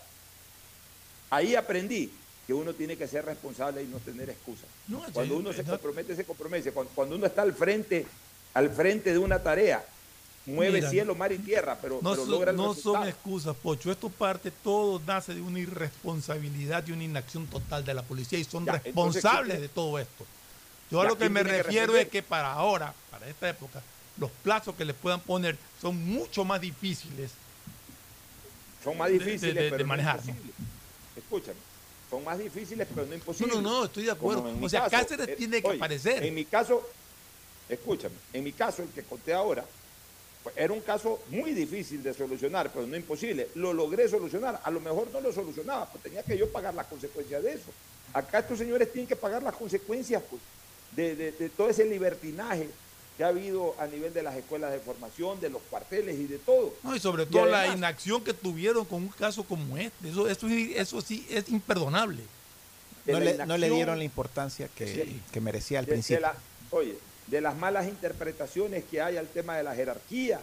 Ahí 1.29 1.55
aprendí 1.55 2.11
que 2.47 2.53
uno 2.53 2.73
tiene 2.73 2.97
que 2.97 3.07
ser 3.07 3.25
responsable 3.25 3.83
y 3.83 3.87
no 3.87 3.99
tener 3.99 4.29
excusas. 4.29 4.65
No, 4.87 5.01
cuando 5.13 5.37
uno 5.37 5.53
se 5.53 5.63
compromete, 5.63 6.15
se 6.15 6.25
compromete. 6.25 6.71
Cuando, 6.71 6.91
cuando 6.93 7.15
uno 7.15 7.25
está 7.25 7.41
al 7.41 7.53
frente, 7.53 8.05
al 8.55 8.69
frente 8.71 9.11
de 9.11 9.19
una 9.19 9.37
tarea, 9.43 9.85
mueve 10.47 10.77
Mira, 10.79 10.89
cielo, 10.89 11.13
mar 11.13 11.31
y 11.31 11.37
tierra, 11.37 11.77
pero, 11.81 11.99
No, 12.01 12.11
pero 12.11 12.23
son, 12.23 12.31
logra 12.31 12.51
el 12.51 12.57
no 12.57 12.69
resultado. 12.69 13.03
son 13.03 13.07
excusas, 13.09 13.55
Pocho. 13.57 13.91
Esto 13.91 14.09
parte, 14.09 14.49
todo 14.63 15.01
nace 15.05 15.35
de 15.35 15.41
una 15.41 15.59
irresponsabilidad 15.59 16.83
y 16.87 16.93
una 16.93 17.03
inacción 17.03 17.45
total 17.47 17.83
de 17.85 17.93
la 17.93 18.01
policía 18.01 18.39
y 18.39 18.45
son 18.45 18.65
Ya, 18.65 18.71
responsables 18.73 19.57
¿quién 19.57 19.61
de 19.61 19.67
todo 19.69 19.99
esto. 19.99 20.25
Yo 20.89 21.01
a 21.01 21.05
lo 21.05 21.15
que 21.15 21.19
¿quién 21.21 21.33
me 21.33 21.43
que 21.43 21.63
refiero 21.63 21.95
es 21.97 22.07
que 22.07 22.23
para 22.23 22.53
ahora, 22.53 22.93
para 23.11 23.27
esta 23.27 23.49
época, 23.49 23.81
los 24.19 24.31
plazos 24.43 24.73
que 24.75 24.85
les 24.85 24.95
puedan 24.95 25.19
poner 25.19 25.57
son 25.81 26.01
mucho 26.05 26.45
más 26.45 26.61
difíciles 26.61 27.31
son 28.83 28.97
más 28.97 29.09
difíciles 29.09 29.55
de- 29.55 29.63
de 29.63 29.69
pero 29.71 29.83
no 29.83 29.87
manejar, 29.87 30.25
¿no? 30.25 30.33
Escúchame, 31.17 31.57
son 32.09 32.23
más 32.23 32.37
difíciles, 32.37 32.87
pero 32.93 33.01
no 33.01 33.09
No, 33.09 33.15
imposibles. 33.15 33.55
no, 33.55 33.61
no, 33.61 33.85
estoy 33.85 34.03
de 34.05 34.11
acuerdo. 34.11 34.45
O 34.61 34.69
sea, 34.69 34.81
caso, 34.87 35.07
Cáceres 35.07 35.27
eh, 35.29 35.35
tiene 35.35 35.61
que 35.61 35.67
oye, 35.67 35.77
aparecer. 35.77 36.23
En 36.23 36.35
mi 36.35 36.45
caso, 36.45 36.87
escúchame, 37.69 38.15
en 38.33 38.43
mi 38.43 38.51
caso, 38.53 38.83
el 38.83 38.89
que 38.89 39.03
conté 39.03 39.33
ahora, 39.33 39.65
pues, 40.43 40.55
era 40.57 40.71
un 40.73 40.81
caso 40.81 41.19
muy 41.29 41.51
difícil 41.53 42.03
de 42.03 42.13
solucionar, 42.13 42.71
pero 42.71 42.85
no 42.85 42.95
imposible. 42.95 43.49
Lo 43.55 43.73
logré 43.73 44.07
solucionar. 44.07 44.61
A 44.63 44.69
lo 44.71 44.79
mejor 44.79 45.09
no 45.11 45.19
lo 45.21 45.33
solucionaba, 45.33 45.89
pues 45.91 46.03
tenía 46.03 46.21
que 46.23 46.37
yo 46.37 46.49
pagar 46.51 46.73
las 46.75 46.85
consecuencias 46.87 47.41
de 47.43 47.53
eso. 47.53 47.71
Acá 48.13 48.39
estos 48.39 48.57
señores 48.59 48.91
tienen 48.91 49.07
que 49.07 49.15
pagar 49.15 49.41
las 49.43 49.55
consecuencias 49.55 50.21
pues, 50.29 50.41
de, 50.95 51.15
de- 51.15 51.31
de 51.31 51.49
todo 51.49 51.69
ese 51.69 51.83
libertinaje 51.85 52.69
que 53.17 53.23
ha 53.23 53.27
habido 53.29 53.73
a 53.79 53.87
nivel 53.87 54.13
de 54.13 54.21
las 54.21 54.35
escuelas 54.35 54.71
de 54.71 54.79
formación, 54.79 55.39
de 55.39 55.49
los 55.49 55.61
cuarteles 55.63 56.19
y 56.19 56.27
de 56.27 56.37
todo. 56.37 56.73
No, 56.83 56.95
y 56.95 56.99
sobre 56.99 57.25
todo 57.25 57.45
la 57.45 57.61
además- 57.61 57.77
inacción 57.77 58.23
que 58.23 58.33
tuvieron 58.33 58.85
con 58.85 59.01
un 59.03 59.07
caso 59.09 59.43
como 59.45 59.77
este. 59.77 60.09
Eso, 60.09 60.27
eso, 60.29 60.47
eso 60.47 61.01
sí 61.01 61.25
es 61.29 61.49
imperdonable. 61.49 62.21
No 63.07 63.19
le, 63.19 63.33
no 63.37 63.57
le 63.57 63.67
inacción, 63.67 63.75
dieron 63.75 63.97
la 63.99 64.03
importancia 64.03 64.67
que, 64.75 64.87
Sí. 65.05 65.21
que 65.31 65.39
merecía 65.41 65.79
al 65.79 65.85
de- 65.85 65.91
de 65.91 65.95
principio. 65.95 66.21
la- 66.21 66.35
oye, 66.71 66.97
de 67.27 67.41
las 67.41 67.55
malas 67.55 67.87
interpretaciones 67.87 68.83
que 68.85 69.01
hay 69.01 69.17
al 69.17 69.27
tema 69.27 69.57
de 69.57 69.63
la 69.63 69.75
jerarquía, 69.75 70.39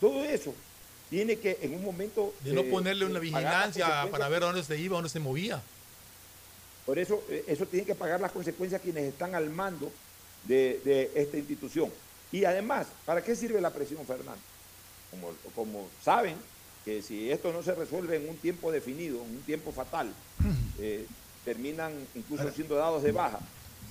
todo 0.00 0.24
eso 0.24 0.54
tiene 1.08 1.38
que 1.38 1.58
en 1.62 1.74
un 1.74 1.84
momento... 1.84 2.34
De 2.40 2.52
no 2.52 2.62
eh, 2.62 2.70
ponerle 2.70 3.04
una 3.04 3.18
vigilancia 3.18 4.08
para 4.10 4.28
ver 4.28 4.42
a 4.42 4.46
dónde 4.46 4.64
se 4.64 4.76
iba, 4.76 4.96
dónde 4.96 5.08
se 5.08 5.20
movía. 5.20 5.62
Por 6.84 6.98
eso, 6.98 7.22
eh, 7.28 7.44
eso 7.46 7.66
tiene 7.66 7.86
que 7.86 7.94
pagar 7.94 8.20
las 8.20 8.32
consecuencias 8.32 8.80
quienes 8.80 9.04
están 9.04 9.34
al 9.34 9.50
mando 9.50 9.90
de, 10.44 10.80
de 10.84 11.10
esta 11.14 11.36
institución. 11.36 11.90
Y 12.32 12.44
además, 12.44 12.86
¿para 13.04 13.22
qué 13.22 13.34
sirve 13.36 13.60
la 13.60 13.70
presión, 13.70 14.04
Fernando? 14.04 14.40
Como, 15.10 15.32
como 15.54 15.88
saben 16.02 16.36
que 16.84 17.02
si 17.02 17.30
esto 17.30 17.52
no 17.52 17.62
se 17.62 17.74
resuelve 17.74 18.16
en 18.16 18.28
un 18.28 18.36
tiempo 18.36 18.70
definido, 18.70 19.16
en 19.24 19.36
un 19.36 19.42
tiempo 19.42 19.72
fatal, 19.72 20.12
eh, 20.78 21.06
terminan 21.44 21.92
incluso 22.14 22.50
siendo 22.52 22.76
dados 22.76 23.02
de 23.02 23.12
baja. 23.12 23.40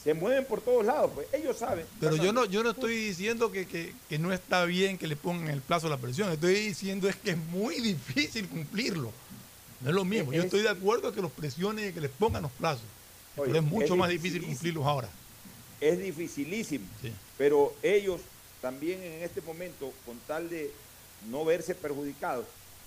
Se 0.06 0.14
mueven 0.14 0.46
por 0.46 0.62
todos 0.62 0.86
lados, 0.86 1.12
pues 1.16 1.28
ellos 1.34 1.58
saben. 1.58 1.86
Pero 2.00 2.16
yo 2.16 2.32
no, 2.32 2.46
yo 2.46 2.64
no 2.64 2.70
estoy 2.70 2.96
diciendo 2.96 3.52
que, 3.52 3.66
que- 3.68 3.92
que 4.08 4.20
no 4.20 4.32
está 4.32 4.64
bien 4.66 4.98
que 5.00 5.08
le 5.08 5.16
pongan 5.18 5.50
el 5.50 5.62
plazo 5.62 5.88
a 5.88 5.90
la 5.90 5.98
presión. 5.98 6.32
Estoy 6.32 6.54
diciendo 6.54 7.10
es 7.10 7.16
que 7.18 7.32
es 7.32 7.38
muy 7.38 7.82
difícil 7.82 8.48
cumplirlo. 8.48 9.12
No 9.82 9.90
es 9.90 9.96
lo 9.96 10.06
mismo. 10.06 10.32
Yo 10.32 10.40
Es- 10.40 10.46
estoy 10.46 10.62
de 10.62 10.70
acuerdo 10.70 11.12
que 11.12 11.22
los 11.22 11.32
presionen 11.32 11.90
y 11.90 11.92
que 11.92 12.00
les 12.02 12.12
pongan 12.12 12.44
los 12.44 12.52
plazos. 12.52 12.84
Oye, 13.36 13.48
pero 13.52 13.66
es 13.66 13.72
mucho 13.72 13.94
es 13.96 14.00
más 14.00 14.10
difícil 14.10 14.44
cumplirlos 14.44 14.86
ahora. 14.86 15.10
es 15.82 15.98
dificilísimo. 16.00 16.86
Pero 17.38 17.74
ellos 17.84 18.22
también 18.62 19.02
en 19.02 19.24
este 19.24 19.42
momento, 19.42 19.92
con 20.06 20.18
tal 20.28 20.50
de 20.50 20.72
no 21.30 21.44
verse 21.46 21.76
perjudicados, 21.76 22.46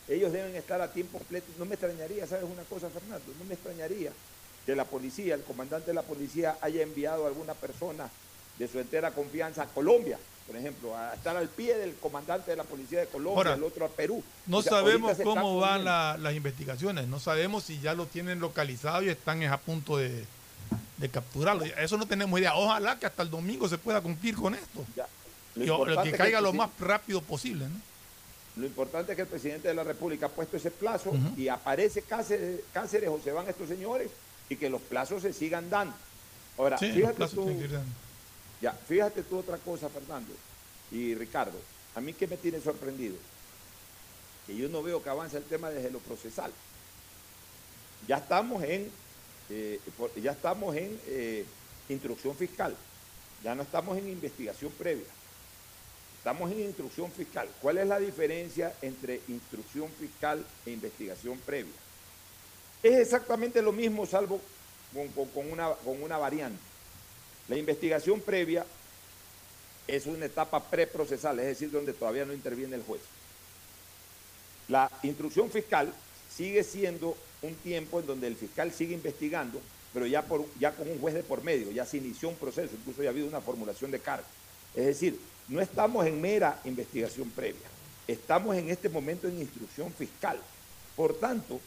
ellos 0.09 0.33
deben 0.33 0.55
estar 0.57 0.81
a 0.81 0.91
tiempo 0.93 1.19
completo. 1.19 1.47
No 1.59 1.65
me 1.67 1.75
extrañaría, 1.75 2.27
¿sabes 2.29 2.45
una 2.45 2.63
cosa, 2.63 2.89
Fernando? 2.89 3.27
No 3.39 3.45
me 3.45 3.55
extrañaría 3.55 4.13
que 4.69 4.77
la 4.77 4.85
policía, 4.85 5.35
el 5.35 5.43
comandante 5.45 5.87
de 5.87 5.95
la 5.95 6.03
policía, 6.03 6.59
haya 6.61 6.83
enviado 6.83 7.25
a 7.25 7.29
alguna 7.29 7.55
persona 7.55 8.07
de 8.59 8.69
su 8.69 8.79
entera 8.79 9.13
confianza 9.13 9.63
a 9.63 9.67
Colombia, 9.67 10.19
por 10.47 10.57
ejemplo, 10.57 10.95
a 10.95 11.15
estar 11.15 11.35
al 11.39 11.49
pie 11.49 11.79
del 11.79 11.95
comandante 11.95 12.51
de 12.51 12.57
la 12.59 12.65
policía 12.65 13.01
de 13.01 13.07
Colombia, 13.07 13.37
Ahora, 13.39 13.55
el 13.55 13.63
otro 13.65 13.87
a 13.87 13.89
Perú. 13.89 14.23
No 14.47 14.59
O 14.59 14.63
sea, 14.63 14.73
sabemos 14.73 15.17
cómo 15.25 15.57
van 15.59 15.87
la- 15.87 16.19
las 16.21 16.35
investigaciones, 16.35 17.09
no 17.09 17.19
sabemos 17.19 17.65
si 17.65 17.81
ya 17.81 17.95
lo 17.95 18.05
tienen 18.05 18.41
localizado 18.41 19.01
y 19.03 19.09
están 19.09 19.43
es 19.43 19.51
a 19.51 19.57
punto 19.57 19.97
de, 19.97 20.27
de 20.99 21.09
capturarlo. 21.09 21.65
Eso 21.65 21.97
no 21.97 22.07
tenemos 22.07 22.39
idea. 22.39 22.55
Ojalá 22.55 22.99
que 22.99 23.07
hasta 23.07 23.23
el 23.23 23.31
domingo 23.31 23.71
se 23.71 23.79
pueda 23.79 24.03
cumplir 24.03 24.35
con 24.37 24.55
esto. 24.55 24.85
Lo 25.55 25.65
Y 25.65 25.71
o- 25.71 25.79
importante 25.79 26.11
que 26.11 26.17
caiga 26.19 26.43
lo 26.43 26.53
más 26.53 26.69
rápido 26.79 27.23
posible. 27.23 27.65
¿no? 27.69 27.81
Lo 28.61 28.67
importante 28.67 29.13
es 29.13 29.17
que 29.17 29.23
el 29.23 29.29
presidente 29.29 29.69
de 29.69 29.73
la 29.75 29.85
República 29.85 30.27
ha 30.27 30.29
puesto 30.29 30.59
ese 30.59 30.71
plazo 30.71 31.11
y 31.39 31.49
aparece 31.49 32.03
Cáceres, 32.03 32.61
Cáceres 32.71 33.09
o 33.09 33.19
se 33.25 33.33
van 33.33 33.49
estos 33.49 33.67
señores 33.67 34.11
y 34.49 34.57
que 34.57 34.71
los 34.71 34.81
plazos 34.83 35.23
se 35.23 35.33
sigan 35.33 35.71
dando. 35.71 35.95
Ahora, 36.57 36.79
Sí, 36.79 36.91
fíjate 36.93 37.27
tú, 37.29 37.49
ya, 38.61 38.73
fíjate 38.73 39.23
tú 39.23 39.39
otra 39.39 39.59
cosa, 39.59 39.89
Fernando 39.89 40.33
y 40.91 41.15
Ricardo. 41.15 41.59
A 41.95 42.01
mí 42.01 42.13
que 42.13 42.27
me 42.27 42.37
tiene 42.37 42.61
sorprendido, 42.61 43.17
que 44.47 44.57
yo 44.57 44.69
no 44.69 44.83
veo 44.83 45.03
que 45.03 45.11
avance 45.11 45.37
el 45.37 45.45
tema 45.45 45.71
desde 45.71 45.91
lo 45.91 45.99
procesal. 46.01 46.53
Ya 48.07 48.17
estamos 48.17 48.63
en, 48.65 48.91
eh, 49.51 49.81
ya 50.23 50.33
estamos 50.33 50.75
en 50.77 50.99
eh, 51.07 51.45
instrucción 51.89 52.35
fiscal, 52.35 52.77
ya 53.43 53.55
no 53.55 53.63
estamos 53.63 53.97
en 53.99 54.09
investigación 54.09 54.73
previa. 54.73 55.07
Estamos 56.19 56.51
en 56.51 56.61
instrucción 56.61 57.13
fiscal. 57.13 57.49
¿Cuál 57.63 57.79
es 57.79 57.87
la 57.87 57.99
diferencia 57.99 58.75
entre 58.83 59.21
instrucción 59.29 59.89
fiscal 59.99 60.45
e 60.67 60.73
investigación 60.73 61.39
previa? 61.39 61.73
Es 62.83 62.99
exactamente 62.99 63.61
lo 63.61 63.73
mismo, 63.73 64.07
salvo 64.07 64.41
con, 65.35 65.53
una, 66.01 66.19
variante. 66.19 66.61
La 67.49 67.57
investigación 67.57 68.21
previa 68.21 68.65
es 69.87 70.07
una 70.07 70.27
etapa 70.27 70.63
preprocesal, 70.63 71.39
es 71.41 71.47
decir, 71.47 71.71
donde 71.71 71.93
todavía 71.93 72.25
no 72.25 72.33
interviene 72.33 72.77
el 72.77 72.83
juez. 72.83 73.01
La 74.69 74.91
instrucción 75.03 75.51
fiscal 75.51 75.93
sigue 76.35 76.63
siendo 76.63 77.17
un 77.43 77.55
tiempo 77.55 78.01
en 78.01 78.07
donde 78.07 78.27
el 78.27 78.37
fiscal 78.37 78.71
sigue 78.71 78.95
investigando, 78.95 79.61
pero 79.93 80.07
ya 80.07 80.23
con 80.23 80.47
un 80.89 81.01
juez 81.01 81.15
de 81.15 81.23
por 81.23 81.43
medio, 81.43 81.71
ya 81.71 81.87
se 81.87 81.97
inició 81.97 82.29
un 82.29 82.37
proceso, 82.37 82.75
incluso 82.75 83.03
ya 83.03 83.09
ha 83.09 83.13
habido 83.13 83.27
una 83.27 83.41
formulación 83.41 83.91
de 83.91 83.99
cargo. 83.99 84.27
Es 84.75 84.87
decir, 84.87 85.19
no 85.49 85.61
estamos 85.61 86.07
en 86.07 86.21
mera 86.21 86.61
investigación 86.65 87.31
previa, 87.31 87.67
estamos 88.07 88.55
en 88.57 88.71
este 88.71 88.89
momento 88.89 89.27
en 89.27 89.41
instrucción 89.41 89.93
fiscal. 89.93 90.39
Por 90.95 91.19
tanto, 91.19 91.61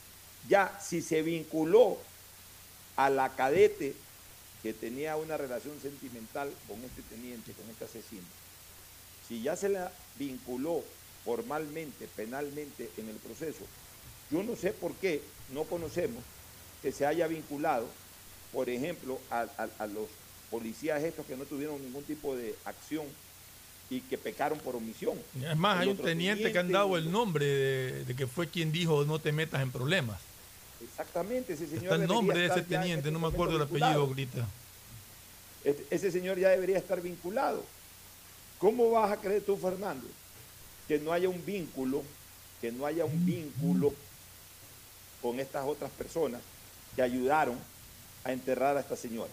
ya 0.49 0.77
si 0.81 1.01
se 1.01 1.21
vinculó 1.21 1.97
a 2.95 3.09
la 3.09 3.35
cadete 3.35 3.93
que 4.63 4.73
tenía 4.73 5.15
una 5.17 5.37
relación 5.37 5.73
sentimental 5.81 6.51
con 6.67 6.77
este 6.83 7.01
teniente, 7.03 7.53
con 7.53 7.69
este 7.69 7.85
asesino, 7.85 8.23
si 9.27 9.41
ya 9.41 9.55
se 9.55 9.69
la 9.69 9.91
vinculó 10.19 10.83
formalmente, 11.25 12.07
penalmente 12.15 12.89
en 12.97 13.09
el 13.09 13.15
proceso, 13.15 13.65
yo 14.29 14.43
no 14.43 14.55
sé 14.55 14.71
por 14.73 14.93
qué 14.95 15.21
no 15.53 15.63
conocemos 15.63 16.23
que 16.81 16.91
se 16.91 17.05
haya 17.05 17.27
vinculado, 17.27 17.87
por 18.51 18.69
ejemplo, 18.69 19.19
a, 19.29 19.41
a- 19.57 19.69
a 19.83 19.87
los 19.87 20.07
policías 20.49 21.01
estos 21.03 21.25
que 21.25 21.37
no 21.37 21.45
tuvieron 21.45 21.81
ningún 21.81 22.03
tipo 22.03 22.35
de 22.35 22.55
acción 22.65 23.05
y 23.89 24.01
que 24.01 24.17
pecaron 24.17 24.59
por 24.59 24.75
omisión. 24.75 25.17
Es 25.41 25.55
más, 25.57 25.77
El 25.77 25.81
hay 25.81 25.87
un 25.89 25.97
teniente 25.97 26.51
que 26.51 26.59
han 26.59 26.71
dado 26.71 26.97
el 26.97 27.11
nombre 27.11 27.45
de, 27.45 28.05
de 28.05 28.15
que 28.15 28.27
fue 28.27 28.47
quien 28.47 28.71
dijo 28.71 29.05
no 29.05 29.19
te 29.19 29.31
metas 29.31 29.61
en 29.61 29.71
problemas. 29.71 30.19
Exactamente, 30.83 31.53
ese 31.53 31.67
señor 31.67 31.83
Está 31.83 31.95
el 31.95 32.07
nombre 32.07 32.39
de 32.39 32.45
ese 32.47 32.59
en 32.59 32.65
teniente, 32.65 32.97
este 32.99 33.11
no 33.11 33.19
me 33.19 33.27
acuerdo 33.27 33.55
el 33.57 33.63
apellido 33.63 34.01
ahorita. 34.01 34.47
Este- 35.63 35.85
ese 35.95 36.11
señor 36.11 36.39
ya 36.39 36.49
debería 36.49 36.77
estar 36.77 37.01
vinculado. 37.01 37.63
¿Cómo 38.59 38.91
vas 38.91 39.11
a 39.11 39.17
creer 39.17 39.43
tú, 39.43 39.57
Fernando, 39.57 40.07
que 40.87 40.99
no 40.99 41.11
haya 41.13 41.29
un 41.29 41.43
vínculo, 41.45 42.03
que 42.59 42.71
no 42.71 42.85
haya 42.85 43.05
un 43.05 43.25
vínculo 43.25 43.93
con 45.21 45.39
estas 45.39 45.65
otras 45.65 45.91
personas 45.91 46.41
que 46.95 47.01
ayudaron 47.01 47.57
a 48.23 48.31
enterrar 48.31 48.77
a 48.77 48.81
esta 48.81 48.95
señora? 48.95 49.31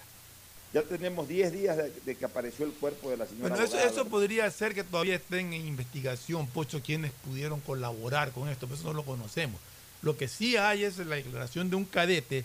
Ya 0.72 0.82
tenemos 0.82 1.26
10 1.26 1.50
días 1.50 1.78
de, 1.78 1.90
de 1.90 2.14
que 2.14 2.24
apareció 2.26 2.66
el 2.66 2.72
cuerpo 2.72 3.08
de 3.08 3.16
la 3.16 3.26
señora. 3.26 3.48
Bueno, 3.56 3.64
eso, 3.64 3.78
eso 3.78 4.06
podría 4.06 4.50
ser 4.50 4.74
que 4.74 4.84
todavía 4.84 5.16
estén 5.16 5.54
en 5.54 5.66
investigación, 5.66 6.46
Pocho, 6.46 6.82
quienes 6.82 7.10
pudieron 7.12 7.60
colaborar 7.60 8.32
con 8.32 8.50
esto, 8.50 8.66
pero 8.66 8.78
eso 8.78 8.88
no 8.88 8.92
lo 8.92 9.02
conocemos. 9.04 9.58
Lo 10.02 10.16
que 10.16 10.28
sí 10.28 10.56
hay 10.56 10.84
es 10.84 10.98
la 10.98 11.16
declaración 11.16 11.70
de 11.70 11.76
un 11.76 11.84
cadete 11.84 12.44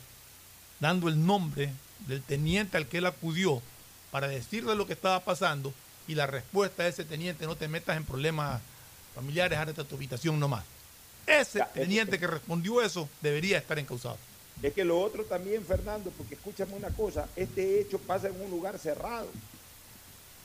dando 0.80 1.08
el 1.08 1.26
nombre 1.26 1.72
del 2.08 2.22
teniente 2.22 2.78
al 2.78 2.88
que 2.88 2.98
él 2.98 3.06
acudió 3.06 3.62
para 4.12 4.28
decirle 4.28 4.76
lo 4.76 4.88
que 4.88 4.94
estaba 4.94 5.20
pasando 5.22 5.74
y 6.08 6.16
la 6.16 6.28
respuesta 6.28 6.84
de 6.84 6.90
ese 6.90 7.06
teniente, 7.06 7.46
no 7.46 7.56
te 7.56 7.68
metas 7.68 7.96
en 7.98 8.04
problemas 8.04 8.62
familiares, 9.16 9.58
ándate 9.58 9.82
a 9.82 9.84
tu 9.84 9.96
habitación 9.96 10.40
nomás. 10.40 10.66
Ese 11.26 11.60
Ya, 11.60 11.68
teniente 11.68 12.20
que 12.20 12.28
respondió 12.28 12.82
eso 12.82 13.08
debería 13.22 13.58
estar 13.58 13.80
encausado. 13.80 14.18
Es 14.62 14.74
que 14.74 14.84
lo 14.84 15.00
otro 15.00 15.24
también, 15.24 15.66
Fernando, 15.66 16.12
porque 16.12 16.36
escúchame 16.36 16.74
una 16.74 16.90
cosa, 16.90 17.28
este 17.36 17.82
hecho 17.82 17.98
pasa 18.00 18.28
en 18.28 18.40
un 18.42 18.52
lugar 18.52 18.78
cerrado. 18.78 19.28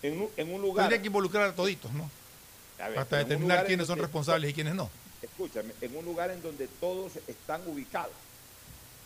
En 0.03 0.21
un, 0.23 0.29
en 0.37 0.53
un 0.53 0.63
lugar... 0.63 0.85
Tendría 0.85 1.01
que 1.03 1.09
involucrar 1.09 1.49
a 1.49 1.53
toditos, 1.55 1.93
¿no? 1.93 2.09
A 2.81 2.89
ver, 2.89 2.99
Hasta 3.01 3.17
determinar 3.19 3.67
quiénes 3.67 3.87
son 3.89 3.99
responsables 3.99 4.51
y 4.51 4.55
quiénes 4.55 4.75
no. 4.75 4.89
Escúchame, 5.23 5.73
en 5.81 5.97
un 5.97 6.05
lugar 6.05 6.31
en 6.31 6.43
donde 6.43 6.69
todos 6.81 7.13
están 7.27 7.67
ubicados. 7.67 8.13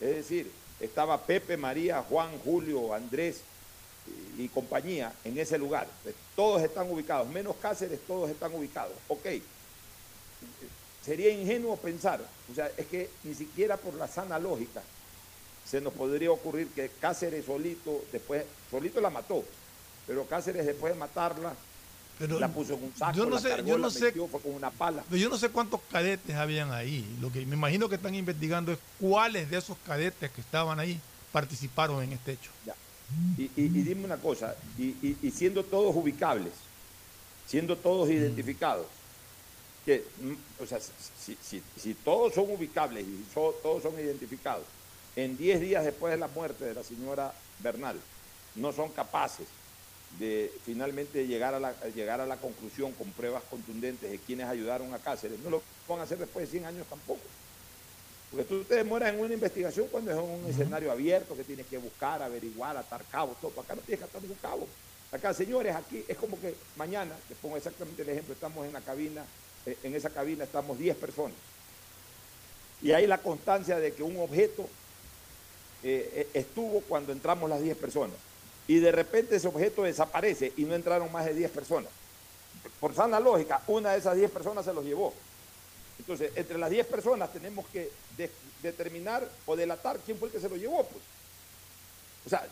Es 0.00 0.16
decir, 0.16 0.50
estaba 0.80 1.24
Pepe, 1.24 1.56
María, 1.56 2.02
Juan, 2.02 2.38
Julio, 2.44 2.92
Andrés 2.92 3.42
y, 4.36 4.48
compañía 4.48 5.12
en 5.24 5.38
ese 5.38 5.58
lugar. 5.58 5.86
Pues, 6.02 6.14
Todos 6.34 6.62
están 6.62 6.90
ubicados, 6.90 7.28
menos 7.28 7.56
Cáceres, 7.56 8.00
todos 8.06 8.30
están 8.30 8.52
ubicados. 8.54 8.94
Ok. 9.08 9.26
Sería 11.04 11.30
ingenuo 11.30 11.76
pensar, 11.76 12.20
o 12.50 12.54
sea, 12.54 12.70
es 12.76 12.86
que 12.86 13.10
ni 13.24 13.34
siquiera 13.34 13.76
por 13.76 13.94
la 13.94 14.06
sana 14.06 14.38
lógica 14.38 14.82
se 15.68 15.80
nos 15.80 15.92
podría 15.92 16.30
ocurrir 16.30 16.68
que 16.68 16.90
Cáceres 17.00 17.46
solito, 17.46 18.04
después, 18.12 18.44
solito 18.70 19.00
la 19.00 19.10
mató, 19.10 19.44
pero 20.06 20.26
Cáceres 20.26 20.66
después 20.66 20.92
de 20.92 20.98
matarla, 20.98 21.54
Pero 22.22 22.38
la 22.38 22.46
puso 22.48 22.74
en 22.74 22.84
un 22.84 22.94
saco, 22.96 23.16
yo 23.18 23.24
no 23.24 23.34
la 23.34 23.40
sé- 23.40 23.48
cargó, 23.48 23.68
yo 23.68 23.78
no 23.78 23.86
la 23.88 23.90
sé- 23.92 24.04
metió, 24.04 24.28
fue 24.28 24.40
con 24.40 24.54
una 24.54 24.70
pala. 24.70 25.02
Yo 25.10 25.28
no 25.28 25.36
sé 25.36 25.48
cuántos 25.48 25.80
cadetes 25.90 26.36
habían 26.36 26.70
ahí. 26.72 27.04
Lo 27.20 27.32
que 27.32 27.44
me 27.44 27.56
imagino 27.56 27.88
que 27.88 27.96
están 27.96 28.14
investigando 28.14 28.70
es 28.70 28.78
cuáles 29.00 29.50
de 29.50 29.58
esos 29.58 29.76
cadetes 29.84 30.30
que 30.30 30.40
estaban 30.40 30.78
ahí 30.78 31.00
participaron 31.32 32.00
en 32.02 32.12
este 32.12 32.32
hecho. 32.34 32.50
Ya. 32.64 32.74
Y, 33.36 33.42
y- 33.42 33.50
y 33.56 33.66
dime 33.68 34.04
una 34.04 34.18
cosa, 34.18 34.54
y, 34.78 34.94
siendo 35.34 35.64
todos 35.64 35.96
ubicables, 35.96 36.52
siendo 37.48 37.76
todos 37.76 38.08
identificados, 38.08 38.86
que, 39.84 40.04
mm, 40.20 40.62
o 40.62 40.66
sea, 40.66 40.78
si, 40.80 41.36
si- 41.42 41.62
si 41.76 41.94
todos 41.94 42.34
son 42.34 42.44
ubicables 42.52 43.04
y 43.04 43.24
so- 43.34 43.58
todos 43.64 43.82
son 43.82 43.94
identificados, 43.98 44.64
en 45.16 45.36
10 45.36 45.60
días 45.60 45.84
después 45.84 46.12
de 46.12 46.18
la 46.18 46.28
muerte 46.28 46.64
de 46.66 46.74
la 46.74 46.84
señora 46.84 47.34
Bernal, 47.58 47.98
no 48.54 48.72
son 48.72 48.90
capaces 48.90 49.46
de 50.18 50.52
finalmente 50.64 51.26
llegar 51.26 51.54
a 51.54 51.60
la, 51.60 51.74
llegar 51.94 52.20
a 52.20 52.26
la 52.26 52.36
conclusión 52.36 52.92
con 52.92 53.10
pruebas 53.12 53.42
contundentes 53.50 54.10
de 54.10 54.18
quienes 54.18 54.46
ayudaron 54.46 54.92
a 54.94 54.98
Cáceres, 54.98 55.38
no 55.40 55.50
lo 55.50 55.62
van 55.88 56.00
a 56.00 56.02
hacer 56.02 56.18
después 56.18 56.46
de 56.46 56.58
100 56.58 56.66
años 56.66 56.86
tampoco. 56.88 57.20
Porque 58.30 58.44
tú 58.44 58.64
te 58.64 58.76
demoras 58.76 59.12
en 59.12 59.20
una 59.20 59.34
investigación 59.34 59.88
cuando 59.90 60.10
es 60.10 60.16
un 60.16 60.48
escenario 60.48 60.90
abierto 60.90 61.36
que 61.36 61.44
tienes 61.44 61.66
que 61.66 61.76
buscar, 61.76 62.22
averiguar, 62.22 62.76
atar 62.76 63.04
cabos, 63.10 63.38
todo. 63.40 63.60
Acá 63.60 63.74
no 63.74 63.82
tienes 63.82 63.98
que 63.98 64.04
atar 64.04 64.22
ningún 64.22 64.38
cabo. 64.38 64.66
Acá, 65.12 65.34
señores, 65.34 65.76
aquí 65.76 66.02
es 66.08 66.16
como 66.16 66.40
que 66.40 66.54
mañana, 66.76 67.14
te 67.28 67.34
pongo 67.34 67.58
exactamente 67.58 68.00
el 68.00 68.08
ejemplo, 68.08 68.32
estamos 68.32 68.64
en 68.64 68.72
la 68.72 68.80
cabina, 68.80 69.22
eh, 69.66 69.76
en 69.82 69.94
esa 69.94 70.08
cabina 70.08 70.44
estamos 70.44 70.78
10 70.78 70.96
personas. 70.96 71.36
Y 72.80 72.92
hay 72.92 73.06
la 73.06 73.18
constancia 73.18 73.78
de 73.78 73.92
que 73.92 74.02
un 74.02 74.18
objeto 74.18 74.66
eh, 75.82 76.10
eh, 76.14 76.28
estuvo 76.32 76.80
cuando 76.80 77.12
entramos 77.12 77.50
las 77.50 77.60
10 77.60 77.76
personas. 77.76 78.16
Y 78.68 78.78
de 78.78 78.92
repente 78.92 79.36
ese 79.36 79.48
objeto 79.48 79.82
desaparece 79.82 80.52
y 80.56 80.64
no 80.64 80.74
entraron 80.74 81.10
más 81.10 81.24
de 81.26 81.34
10 81.34 81.50
personas. 81.50 81.90
Por 82.80 82.94
sana 82.94 83.18
lógica, 83.20 83.62
una 83.66 83.92
de 83.92 83.98
esas 83.98 84.16
10 84.16 84.30
personas 84.30 84.64
se 84.64 84.72
los 84.72 84.84
llevó. 84.84 85.12
Entonces, 85.98 86.32
entre 86.36 86.58
las 86.58 86.70
10 86.70 86.86
personas 86.86 87.32
tenemos 87.32 87.66
que 87.68 87.90
de- 88.16 88.30
determinar 88.62 89.28
o 89.46 89.56
delatar 89.56 89.98
quién 90.04 90.18
fue 90.18 90.28
el 90.28 90.32
que 90.34 90.40
se 90.40 90.48
lo 90.48 90.56
llevó. 90.56 90.84
Pues. 90.84 91.02
O 92.24 92.28
sea, 92.28 92.46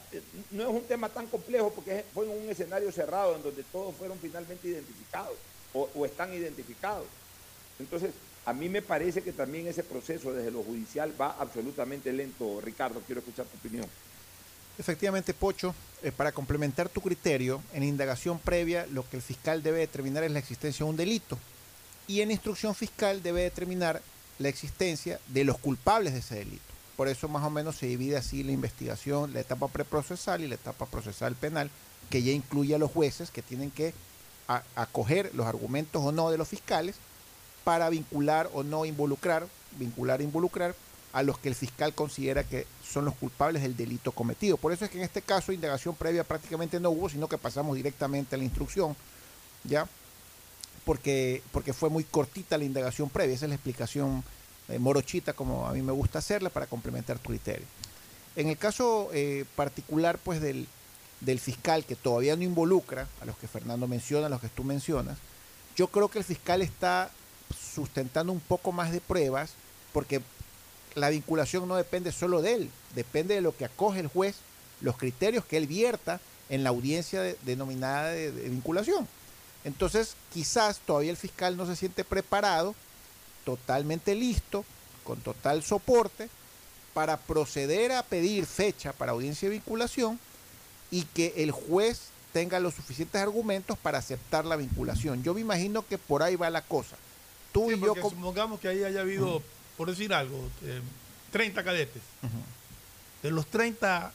no 0.51 0.63
es 0.65 0.69
un 0.69 0.85
tema 0.85 1.09
tan 1.09 1.27
complejo 1.29 1.71
porque 1.73 2.05
fue 2.13 2.27
en 2.27 2.43
un 2.43 2.51
escenario 2.51 2.91
cerrado 2.91 3.37
en 3.37 3.43
donde 3.43 3.63
todos 3.65 3.95
fueron 3.95 4.19
finalmente 4.19 4.67
identificados 4.69 5.37
o 5.73 6.05
están 6.05 6.35
identificados. 6.35 7.07
Entonces, 7.79 8.11
a 8.47 8.53
mí 8.53 8.69
me 8.69 8.83
parece 8.83 9.23
que 9.23 9.33
también 9.33 9.69
ese 9.69 9.85
proceso 9.85 10.33
desde 10.33 10.51
lo 10.51 10.63
judicial 10.65 11.13
va 11.21 11.37
absolutamente 11.39 12.13
lento. 12.13 12.61
Ricardo, 12.61 13.01
quiero 13.07 13.21
escuchar 13.21 13.47
tu 13.47 13.57
opinión. 13.59 13.87
Efectivamente, 14.81 15.35
Pocho, 15.35 15.75
eh, 16.03 16.11
para 16.11 16.33
complementar 16.33 16.89
tu 16.89 17.03
criterio, 17.03 17.63
en 17.75 17.83
indagación 17.83 18.39
previa 18.39 18.87
lo 18.87 19.07
que 19.07 19.19
el 19.19 19.23
fiscal 19.23 19.63
debe 19.63 19.81
determinar 19.81 20.25
es 20.25 20.31
la 20.31 20.39
existencia 20.39 20.87
de 20.87 20.91
un 20.91 20.97
delito 20.97 21.39
y 22.07 22.23
en 22.23 22.31
instrucción 22.31 22.75
fiscal 22.75 23.23
debe 23.23 23.43
determinar 23.43 24.01
la 24.39 24.49
existencia 24.49 25.21
de 25.29 25.45
los 25.45 25.59
culpables 25.59 26.15
de 26.15 26.21
ese 26.21 26.37
delito. 26.37 26.63
Por 26.97 27.09
eso 27.09 27.29
más 27.29 27.45
o 27.45 27.51
menos 27.51 27.77
se 27.77 27.89
divide 27.89 28.17
así 28.17 28.43
la 28.43 28.53
investigación, 28.53 29.35
la 29.35 29.41
etapa 29.41 29.69
preprocesal 29.69 30.41
y 30.41 30.49
la 30.49 30.55
etapa 30.55 30.87
procesal 30.87 31.35
penal, 31.37 31.71
que 32.09 32.23
ya 32.23 32.33
incluye 32.33 32.75
a 32.75 32.79
los 32.79 32.91
jueces 32.91 33.31
que 33.31 33.43
tienen 33.43 33.71
que 33.71 33.93
acoger 34.77 35.31
los 35.35 35.47
argumentos 35.47 36.03
o 36.03 36.11
no 36.11 36.31
de 36.31 36.39
los 36.39 36.49
fiscales 36.49 36.97
para 37.65 37.91
vincular 37.91 38.49
o 38.55 38.63
no 38.63 38.87
involucrar, 38.87 39.47
vincular 39.79 40.23
e 40.23 40.25
involucrar 40.25 40.75
a 41.13 41.23
los 41.23 41.39
que 41.39 41.49
el 41.49 41.55
fiscal 41.55 41.95
considera 41.95 42.45
que 42.45 42.67
son 42.89 43.05
los 43.05 43.15
culpables 43.15 43.63
del 43.63 43.77
delito 43.77 44.13
cometido. 44.13 44.57
Por 44.57 44.73
eso 44.73 44.85
es 44.85 44.91
que 44.91 44.99
en 44.99 45.05
este 45.05 45.23
caso 45.23 45.53
indagación 45.53 45.95
previa 45.95 46.25
prácticamente 46.25 46.79
no 46.79 46.91
hubo, 46.91 47.09
sino 47.09 47.29
que 47.29 47.39
pasamos 47.39 47.77
directamente 47.77 48.35
a 48.35 48.39
la 48.39 48.45
instrucción, 48.45 48.97
¿ya? 49.65 49.89
Porque, 50.85 51.43
porque 51.53 51.73
fue 51.73 51.91
muy 51.91 52.05
cortita 52.05 52.57
la 52.59 52.65
indagación 52.65 53.11
previa, 53.11 53.35
esa 53.35 53.47
es 53.47 53.51
la 53.51 53.57
explicación 53.57 54.23
eh, 54.69 54.79
morochita 54.79 55.33
como 55.33 55.67
a 55.67 55.73
mí 55.73 55.83
me 55.83 55.93
gusta 55.93 56.21
hacerla 56.21 56.49
para 56.51 56.67
complementar 56.67 57.19
tu 57.19 57.31
criterio. 57.31 57.67
En 58.37 58.49
el 58.49 58.57
caso 58.57 59.11
eh, 59.13 59.45
particular 59.57 60.19
pues 60.19 60.41
del, 60.41 60.69
del 61.21 61.41
fiscal 61.41 61.85
que 61.85 61.97
todavía 61.97 62.37
no 62.37 62.45
involucra 62.45 63.09
a 63.21 63.25
los 63.25 63.37
que 63.37 63.49
Fernando 63.49 63.89
menciona, 63.89 64.27
a 64.27 64.31
los 64.31 64.41
que 64.41 64.49
tú 64.49 64.63
mencionas, 64.63 65.19
yo 65.77 65.89
creo 65.89 66.09
que 66.09 66.19
el 66.19 66.25
fiscal 66.25 66.63
está 66.63 67.11
sustentando 67.75 68.33
un 68.33 68.41
poco 68.41 68.71
más 68.71 68.93
de 68.93 69.01
pruebas 69.01 69.53
porque 69.93 70.21
la 70.95 71.09
vinculación 71.11 71.67
no 71.69 71.77
depende 71.77 72.13
solo 72.13 72.43
de 72.43 72.55
él, 72.55 72.71
depende 72.95 73.35
de 73.35 73.41
lo 73.41 73.57
que 73.57 73.65
acoge 73.65 74.01
el 74.01 74.07
juez, 74.09 74.37
los 74.81 74.97
criterios 74.97 75.45
que 75.45 75.57
él 75.57 75.67
vierta 75.67 76.21
en 76.49 76.65
la 76.65 76.71
audiencia 76.71 77.21
de- 77.23 77.37
denominada 77.43 78.11
de, 78.11 78.33
de 78.33 78.49
vinculación. 78.49 79.07
Entonces, 79.65 80.15
quizás 80.33 80.79
todavía 80.79 81.11
el 81.11 81.17
fiscal 81.17 81.57
no 81.57 81.67
se 81.67 81.77
siente 81.77 82.03
preparado, 82.05 82.75
totalmente 83.45 84.15
listo, 84.15 84.65
con 85.05 85.21
total 85.21 85.63
soporte, 85.63 86.29
para 86.95 87.17
proceder 87.19 87.93
a 87.93 88.03
pedir 88.03 88.47
fecha 88.47 88.93
para 88.93 89.13
audiencia 89.13 89.49
de 89.49 89.55
vinculación 89.55 90.19
y 90.91 91.03
que 91.05 91.35
el 91.37 91.51
juez 91.53 92.01
tenga 92.33 92.59
los 92.59 92.75
suficientes 92.75 93.21
argumentos 93.21 93.79
para 93.79 93.99
aceptar 93.99 94.45
la 94.45 94.57
vinculación. 94.57 95.23
Yo 95.23 95.35
me 95.35 95.41
imagino 95.41 95.87
que 95.87 95.99
por 95.99 96.23
ahí 96.23 96.37
va 96.37 96.51
la 96.51 96.63
cosa. 96.63 96.97
Tú 97.53 97.67
Sí, 97.69 97.77
y 97.77 97.81
yo 97.81 97.95
supongamos 98.11 98.61
que 98.61 98.69
ahí 98.69 98.83
haya 98.85 99.01
habido, 99.01 99.43
por 99.81 99.89
decir 99.89 100.13
algo, 100.13 100.37
eh, 100.63 100.83
30 101.33 101.65
cadetes. 101.65 102.03
De 103.23 103.31
los 103.31 103.47
30, 103.47 104.13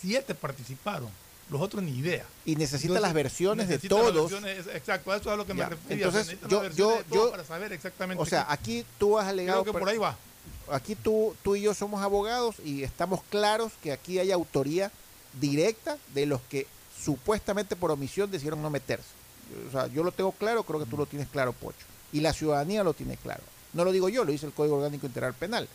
7 0.00 0.34
participaron. 0.34 1.08
Los 1.48 1.60
otros 1.60 1.80
ni 1.84 1.92
idea. 1.96 2.24
Y 2.44 2.56
necesita 2.56 2.98
las 2.98 3.12
versiones 3.12 3.68
de 3.68 3.74
las 3.76 3.82
todos. 3.88 4.28
versiones, 4.32 4.66
exacto, 4.74 5.12
a 5.12 5.16
eso 5.16 5.28
es 5.28 5.34
a 5.34 5.36
lo 5.36 5.46
que 5.46 5.54
Ya, 5.54 5.62
me 5.68 5.70
refería. 5.70 6.06
entonces, 6.06 6.36
yo- 6.48 6.62
las 6.64 6.74
yo- 6.74 7.02
yo- 7.12 7.30
para 7.30 7.44
saber 7.44 7.72
exactamente. 7.72 8.20
O 8.20 8.26
sea, 8.26 8.46
qué- 8.48 8.52
aquí 8.52 8.86
tú 8.98 9.16
has 9.16 9.28
alegado. 9.28 9.62
Creo 9.62 9.74
que 9.74 9.78
por 9.78 9.88
ahí 9.88 9.98
va. 9.98 10.16
Aquí 10.72 10.96
tú, 10.96 11.36
tú 11.44 11.54
y 11.54 11.62
yo 11.62 11.72
somos 11.72 12.02
abogados 12.02 12.56
y 12.64 12.82
estamos 12.82 13.22
claros 13.30 13.70
que 13.80 13.92
aquí 13.92 14.18
hay 14.18 14.32
autoría 14.32 14.90
directa 15.40 15.98
de 16.14 16.26
los 16.26 16.40
que 16.50 16.66
supuestamente 17.00 17.76
por 17.76 17.92
omisión 17.92 18.28
decidieron 18.28 18.60
no 18.60 18.70
meterse. 18.70 19.06
O 19.68 19.70
sea, 19.70 19.86
yo 19.86 20.02
lo 20.02 20.10
tengo 20.10 20.32
claro, 20.32 20.64
creo 20.64 20.80
que 20.80 20.86
tú 20.86 20.96
lo 20.96 21.06
tienes 21.06 21.28
claro, 21.28 21.52
Pocho. 21.52 21.86
Y 22.12 22.18
la 22.18 22.32
ciudadanía 22.32 22.82
lo 22.82 22.92
tiene 22.92 23.16
claro. 23.16 23.42
No 23.72 23.84
lo 23.84 23.92
digo 23.92 24.08
yo, 24.08 24.24
lo 24.24 24.32
dice 24.32 24.46
el 24.46 24.52
Código 24.52 24.76
Orgánico 24.76 25.06
Integral 25.06 25.34
Penal. 25.34 25.68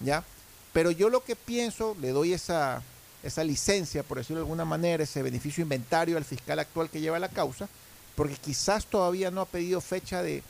¿Ya? 0.00 0.24
Pero 0.72 0.90
yo 0.90 1.08
lo 1.10 1.24
que 1.24 1.34
pienso, 1.36 1.96
le 2.00 2.10
doy 2.10 2.32
esa, 2.32 2.82
esa 3.22 3.42
licencia, 3.44 4.02
por 4.02 4.18
decirlo 4.18 4.40
de 4.40 4.44
alguna 4.44 4.64
manera, 4.64 5.02
ese 5.02 5.22
beneficio 5.22 5.62
inventario 5.62 6.16
al 6.16 6.24
fiscal 6.24 6.58
actual 6.58 6.88
que 6.90 7.00
lleva 7.00 7.18
la 7.18 7.28
causa, 7.28 7.68
porque 8.14 8.36
quizás 8.36 8.86
todavía 8.86 9.30
no 9.30 9.40
ha 9.40 9.46
pedido 9.46 9.80
fecha 9.80 10.22
de, 10.22 10.42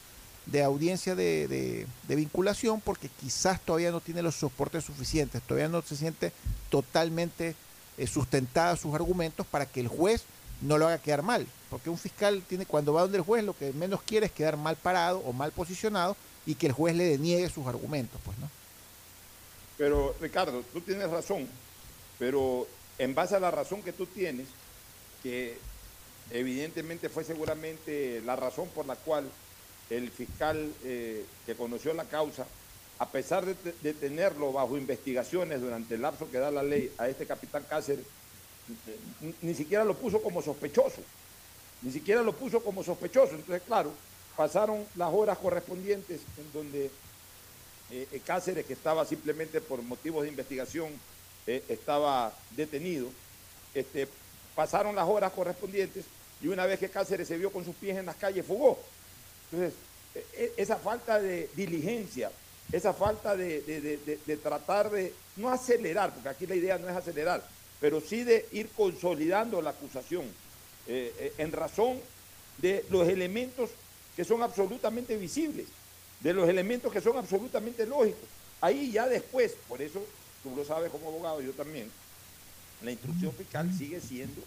de 0.47 0.63
audiencia 0.63 1.15
de, 1.15 1.47
de- 2.09 2.17
vinculación, 2.17 2.81
porque 2.81 3.09
quizás 3.09 3.61
todavía 3.61 3.91
no 3.91 4.01
tiene 4.01 4.23
los 4.23 4.35
soportes 4.35 4.85
suficientes, 4.85 5.43
todavía 5.43 5.69
no 5.69 5.83
se 5.83 5.97
siente 5.97 6.33
totalmente 6.71 7.55
eh, 7.97 8.07
sustentada 8.07 8.77
sus 8.77 8.95
argumentos 8.95 9.47
para 9.47 9.67
que 9.67 9.81
el 9.81 9.89
juez 9.89 10.25
no 10.61 10.79
lo 10.79 10.87
haga 10.89 10.99
quedar 10.99 11.23
mal, 11.23 11.47
porque 11.71 11.91
un 11.91 11.99
fiscal 11.99 12.43
tiene 12.49 12.67
cuando 12.67 12.93
va 12.93 13.03
donde 13.03 13.19
el 13.19 13.25
juez 13.25 13.45
lo 13.45 13.57
que 13.57 13.73
menos 13.73 14.03
quiere 14.03 14.27
es 14.27 14.33
quedar 14.33 14.57
mal 14.57 14.77
parado 14.77 15.19
o 15.21 15.33
mal 15.33 15.53
posicionado 15.53 16.17
y 16.49 16.55
que 16.55 16.67
el 16.67 16.73
juez 16.73 16.97
le 16.97 17.05
deniegue 17.05 17.51
sus 17.51 17.67
argumentos, 17.67 18.19
pues, 18.25 18.39
¿no? 18.39 18.49
Pero, 19.77 20.17
Ricardo, 20.19 20.65
tú 20.73 20.81
tienes 20.81 21.11
razón, 21.11 21.47
pero 22.19 22.67
en 22.97 23.15
base 23.15 23.37
a 23.37 23.41
la 23.41 23.51
razón 23.51 23.83
que 23.83 23.93
tú 23.93 24.07
tienes, 24.07 24.47
que 25.23 25.59
evidentemente 26.31 27.11
fue 27.11 27.23
seguramente 27.23 28.23
la 28.25 28.35
razón 28.35 28.67
por 28.71 28.87
la 28.87 28.97
cual 28.97 29.31
el 29.91 30.11
fiscal 30.11 30.73
eh, 30.85 31.27
que 31.45 31.55
conoció 31.55 31.93
la 31.93 32.07
causa, 32.07 32.47
a 32.99 33.11
pesar 33.11 33.45
de, 33.45 33.55
de 33.83 33.93
tenerlo 33.93 34.51
bajo 34.51 34.79
investigaciones 34.79 35.61
durante 35.61 35.97
el 35.97 36.03
lapso 36.03 36.31
que 36.31 36.39
da 36.39 36.51
la 36.51 36.63
ley 36.63 36.91
a 36.97 37.11
este 37.11 37.27
capitán 37.27 37.67
Cáceres, 37.69 38.07
ni, 39.21 39.35
ni 39.43 39.55
siquiera 39.55 39.85
lo 39.85 39.95
puso 39.95 40.23
como 40.23 40.41
sospechoso, 40.41 41.03
ni 41.83 41.93
siquiera 41.93 42.23
lo 42.23 42.33
puso 42.33 42.63
como 42.65 42.83
sospechoso. 42.83 43.35
Entonces, 43.35 43.63
claro, 43.67 43.93
pasaron 44.39 44.87
las 44.95 45.13
horas 45.13 45.37
correspondientes 45.39 46.21
en 46.39 46.53
donde 46.53 46.87
eh, 47.91 48.07
eh, 48.13 48.21
Cáceres, 48.25 48.65
que 48.65 48.75
estaba 48.75 49.05
simplemente 49.05 49.61
por 49.61 49.83
motivos 49.83 50.23
de 50.23 50.29
investigación, 50.29 50.93
eh, 51.45 51.65
estaba 51.69 52.33
detenido. 52.57 53.09
Este, 53.75 54.07
pasaron 54.55 54.95
las 54.95 55.09
horas 55.09 55.33
correspondientes 55.33 56.05
y 56.41 56.47
una 56.47 56.67
vez 56.67 56.79
que 56.79 56.89
Cáceres 56.89 57.27
se 57.27 57.37
vio 57.37 57.51
con 57.51 57.65
sus 57.65 57.75
pies 57.75 57.97
en 57.97 58.07
las 58.07 58.15
calles, 58.15 58.47
fugó. 58.47 58.79
Entonces, 59.51 59.75
eh, 60.15 60.25
eh, 60.35 60.53
esa 60.57 60.77
falta 60.77 61.19
de 61.21 61.51
diligencia, 61.57 62.31
esa 62.71 62.93
falta 62.95 63.37
de, 63.37 63.61
de- 63.63 64.19
de- 64.25 64.37
tratar 64.37 64.89
de, 64.89 65.13
no 65.37 65.49
acelerar, 65.51 66.15
porque 66.15 66.29
aquí 66.29 66.47
la 66.47 66.55
idea 66.55 66.79
no 66.79 66.89
es 66.89 66.95
acelerar, 66.97 67.45
pero 67.81 68.01
sí 68.01 68.23
de 68.23 68.47
ir 68.53 68.69
consolidando 68.77 69.61
la 69.63 69.71
acusación 69.71 70.25
en 70.87 71.53
razón 71.53 72.01
de 72.59 72.83
los 72.89 73.07
elementos 73.09 73.69
que 74.19 74.25
son 74.25 74.43
absolutamente 74.43 75.17
visibles, 75.17 75.67
de 76.19 76.33
los 76.33 76.49
elementos 76.49 76.93
que 76.93 77.01
son 77.01 77.17
absolutamente 77.17 77.87
lógicos. 77.87 78.19
Ahí 78.61 78.91
ya 78.91 79.07
después, 79.07 79.53
por 79.69 79.81
eso 79.81 80.05
tú 80.43 80.57
lo 80.57 80.65
sabes 80.65 80.91
como 80.91 81.07
abogado, 81.07 81.41
yo 81.41 81.53
también, 81.53 81.89
la 82.83 82.91
instrucción 82.91 83.31
fiscal 83.33 83.73
sigue 83.79 84.01
siendo, 84.01 84.43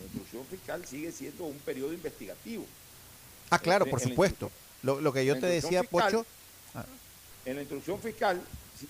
la 0.00 0.06
instrucción 0.06 0.44
fiscal 0.46 0.84
sigue 0.84 1.12
siendo 1.12 1.44
un 1.44 1.56
periodo 1.60 1.92
investigativo. 1.92 2.66
Ah, 3.50 3.60
claro, 3.60 3.86
por 3.86 4.02
en 4.02 4.08
supuesto. 4.08 4.50
Lo, 4.82 5.00
lo 5.00 5.12
que 5.12 5.24
yo 5.24 5.38
te 5.38 5.46
decía, 5.46 5.82
fiscal- 5.84 6.10
Pocho, 6.10 6.26
ah, 6.74 6.84
En 7.44 7.54
la 7.54 7.62
instrucción 7.62 8.00
fiscal 8.00 8.42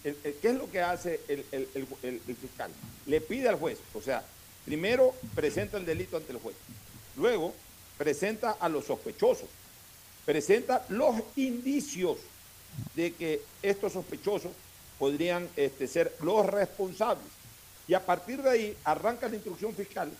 ¿qué 0.02 0.48
es 0.48 0.54
lo 0.54 0.70
que 0.70 0.80
hace 0.80 1.20
el- 1.28 1.44
el- 1.52 1.68
el- 1.74 2.22
el 2.26 2.36
fiscal? 2.36 2.70
Le 3.04 3.20
pide 3.20 3.50
al 3.50 3.56
juez, 3.56 3.76
o 3.92 4.00
sea, 4.00 4.24
primero 4.64 5.14
presenta 5.34 5.76
el 5.76 5.84
delito 5.84 6.16
ante 6.16 6.32
el 6.32 6.38
juez, 6.38 6.56
luego 7.18 7.52
presenta 7.98 8.52
a 8.52 8.70
los 8.70 8.86
sospechosos, 8.86 9.50
presenta 10.24 10.84
los 10.88 11.16
indicios 11.36 12.18
de 12.94 13.12
que 13.12 13.42
estos 13.62 13.92
sospechosos 13.92 14.52
podrían 14.98 15.48
este, 15.56 15.86
ser 15.86 16.14
los 16.20 16.46
responsables. 16.46 17.24
Y 17.88 17.94
a 17.94 18.04
partir 18.04 18.42
de 18.42 18.50
ahí 18.50 18.76
arranca 18.84 19.28
la 19.28 19.34
instrucción 19.34 19.74
fiscal, 19.74 20.10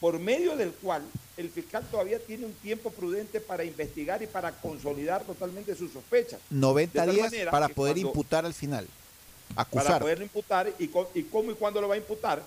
por 0.00 0.18
medio 0.18 0.56
del 0.56 0.70
cual 0.72 1.02
el 1.36 1.50
fiscal 1.50 1.84
todavía 1.90 2.18
tiene 2.20 2.46
un 2.46 2.52
tiempo 2.54 2.90
prudente 2.90 3.40
para 3.40 3.64
investigar 3.64 4.22
y 4.22 4.26
para 4.26 4.52
consolidar 4.52 5.24
totalmente 5.24 5.74
sus 5.74 5.92
sospechas. 5.92 6.40
90 6.50 7.00
De 7.00 7.06
tal 7.06 7.14
días 7.14 7.30
manera 7.30 7.50
para 7.50 7.68
poder 7.68 7.94
cuando- 7.94 8.08
imputar 8.08 8.46
al 8.46 8.54
final. 8.54 8.86
Para 9.54 9.62
Acusar. 9.62 10.00
poderlo 10.00 10.24
imputar 10.24 10.72
y, 10.78 10.84
y 11.14 11.22
cómo 11.24 11.50
y 11.50 11.54
cuándo 11.54 11.80
lo 11.80 11.88
va 11.88 11.94
a 11.96 11.98
imputar, 11.98 12.40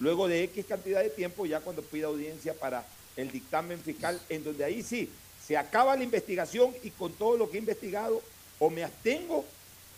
luego 0.00 0.26
de 0.26 0.42
X 0.44 0.64
cantidad 0.66 1.02
de 1.02 1.10
tiempo, 1.10 1.44
ya 1.44 1.60
cuando 1.60 1.82
pida 1.82 2.06
audiencia 2.06 2.54
para 2.54 2.84
el 3.14 3.30
dictamen 3.30 3.78
fiscal, 3.78 4.18
en 4.30 4.42
donde 4.42 4.64
ahí 4.64 4.82
sí, 4.82 5.10
se 5.46 5.56
acaba 5.56 5.96
la 5.96 6.02
investigación 6.02 6.74
y 6.82 6.90
con 6.90 7.12
todo 7.12 7.36
lo 7.36 7.48
que 7.48 7.56
he 7.56 7.60
investigado, 7.60 8.20
o 8.58 8.70
me 8.70 8.82
abstengo 8.82 9.44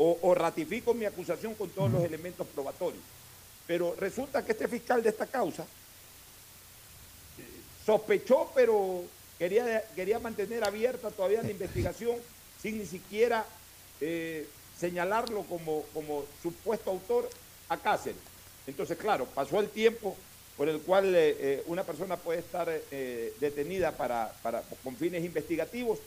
o, 0.00 0.34
ratifico 0.34 0.94
mi 0.94 1.06
acusación 1.06 1.54
con 1.54 1.70
todos 1.70 1.90
los 1.90 2.04
elementos 2.04 2.46
probatorios. 2.54 3.02
Pero 3.66 3.96
resulta 3.98 4.44
que 4.44 4.52
este 4.52 4.68
fiscal 4.68 5.02
de 5.02 5.08
esta 5.08 5.26
causa 5.26 5.64
eh, 5.64 7.42
sospechó, 7.84 8.52
pero 8.54 9.02
quería, 9.38 9.82
quería 9.96 10.20
mantener 10.20 10.62
abierta 10.62 11.10
todavía 11.10 11.42
la 11.42 11.50
investigación 11.50 12.16
sin 12.62 12.78
ni 12.78 12.86
siquiera 12.86 13.44
eh, 14.00 14.48
señalarlo 14.78 15.42
como, 15.44 15.82
como 15.92 16.24
supuesto 16.42 16.90
autor 16.90 17.28
a 17.68 17.76
Cáceres. 17.76 18.20
Entonces, 18.66 18.96
claro, 18.96 19.26
pasó 19.26 19.58
el 19.58 19.68
tiempo 19.68 20.16
por 20.58 20.68
el 20.68 20.80
cual 20.80 21.14
eh, 21.14 21.36
eh, 21.38 21.62
una 21.66 21.84
persona 21.84 22.16
puede 22.16 22.40
estar 22.40 22.68
eh, 22.90 23.32
detenida 23.38 23.92
para, 23.92 24.32
para- 24.42 24.60
con 24.82 24.96
fines 24.96 25.24
investigativos. 25.24 26.00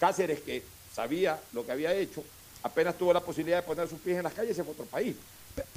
Cáceres, 0.00 0.40
que 0.40 0.62
sabía 0.94 1.38
lo 1.52 1.64
que 1.66 1.72
había 1.72 1.92
hecho, 1.94 2.24
apenas 2.62 2.96
tuvo 2.96 3.12
la 3.12 3.20
posibilidad 3.20 3.58
de 3.58 3.64
poner 3.64 3.86
sus 3.86 4.00
pies 4.00 4.16
en 4.16 4.22
las 4.24 4.32
calles, 4.32 4.56
se 4.56 4.64
fue 4.64 4.70
a 4.70 4.72
otro 4.72 4.86
país. 4.86 5.14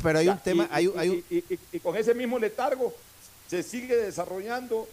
Pero 0.01 0.19
hay 0.19 0.25
Ya, 0.27 0.31
un 0.31 0.39
tema, 0.39 0.63
y- 0.63 0.67
hay, 0.71 0.93
hay 0.95 1.09
un- 1.09 1.23
y- 1.29 1.37
y- 1.37 1.59
y 1.73 1.79
con 1.79 1.97
ese 1.97 2.13
mismo 2.13 2.39
letargo 2.39 2.93
se 3.49 3.63
sigue 3.63 3.97
desarrollando 3.97 4.87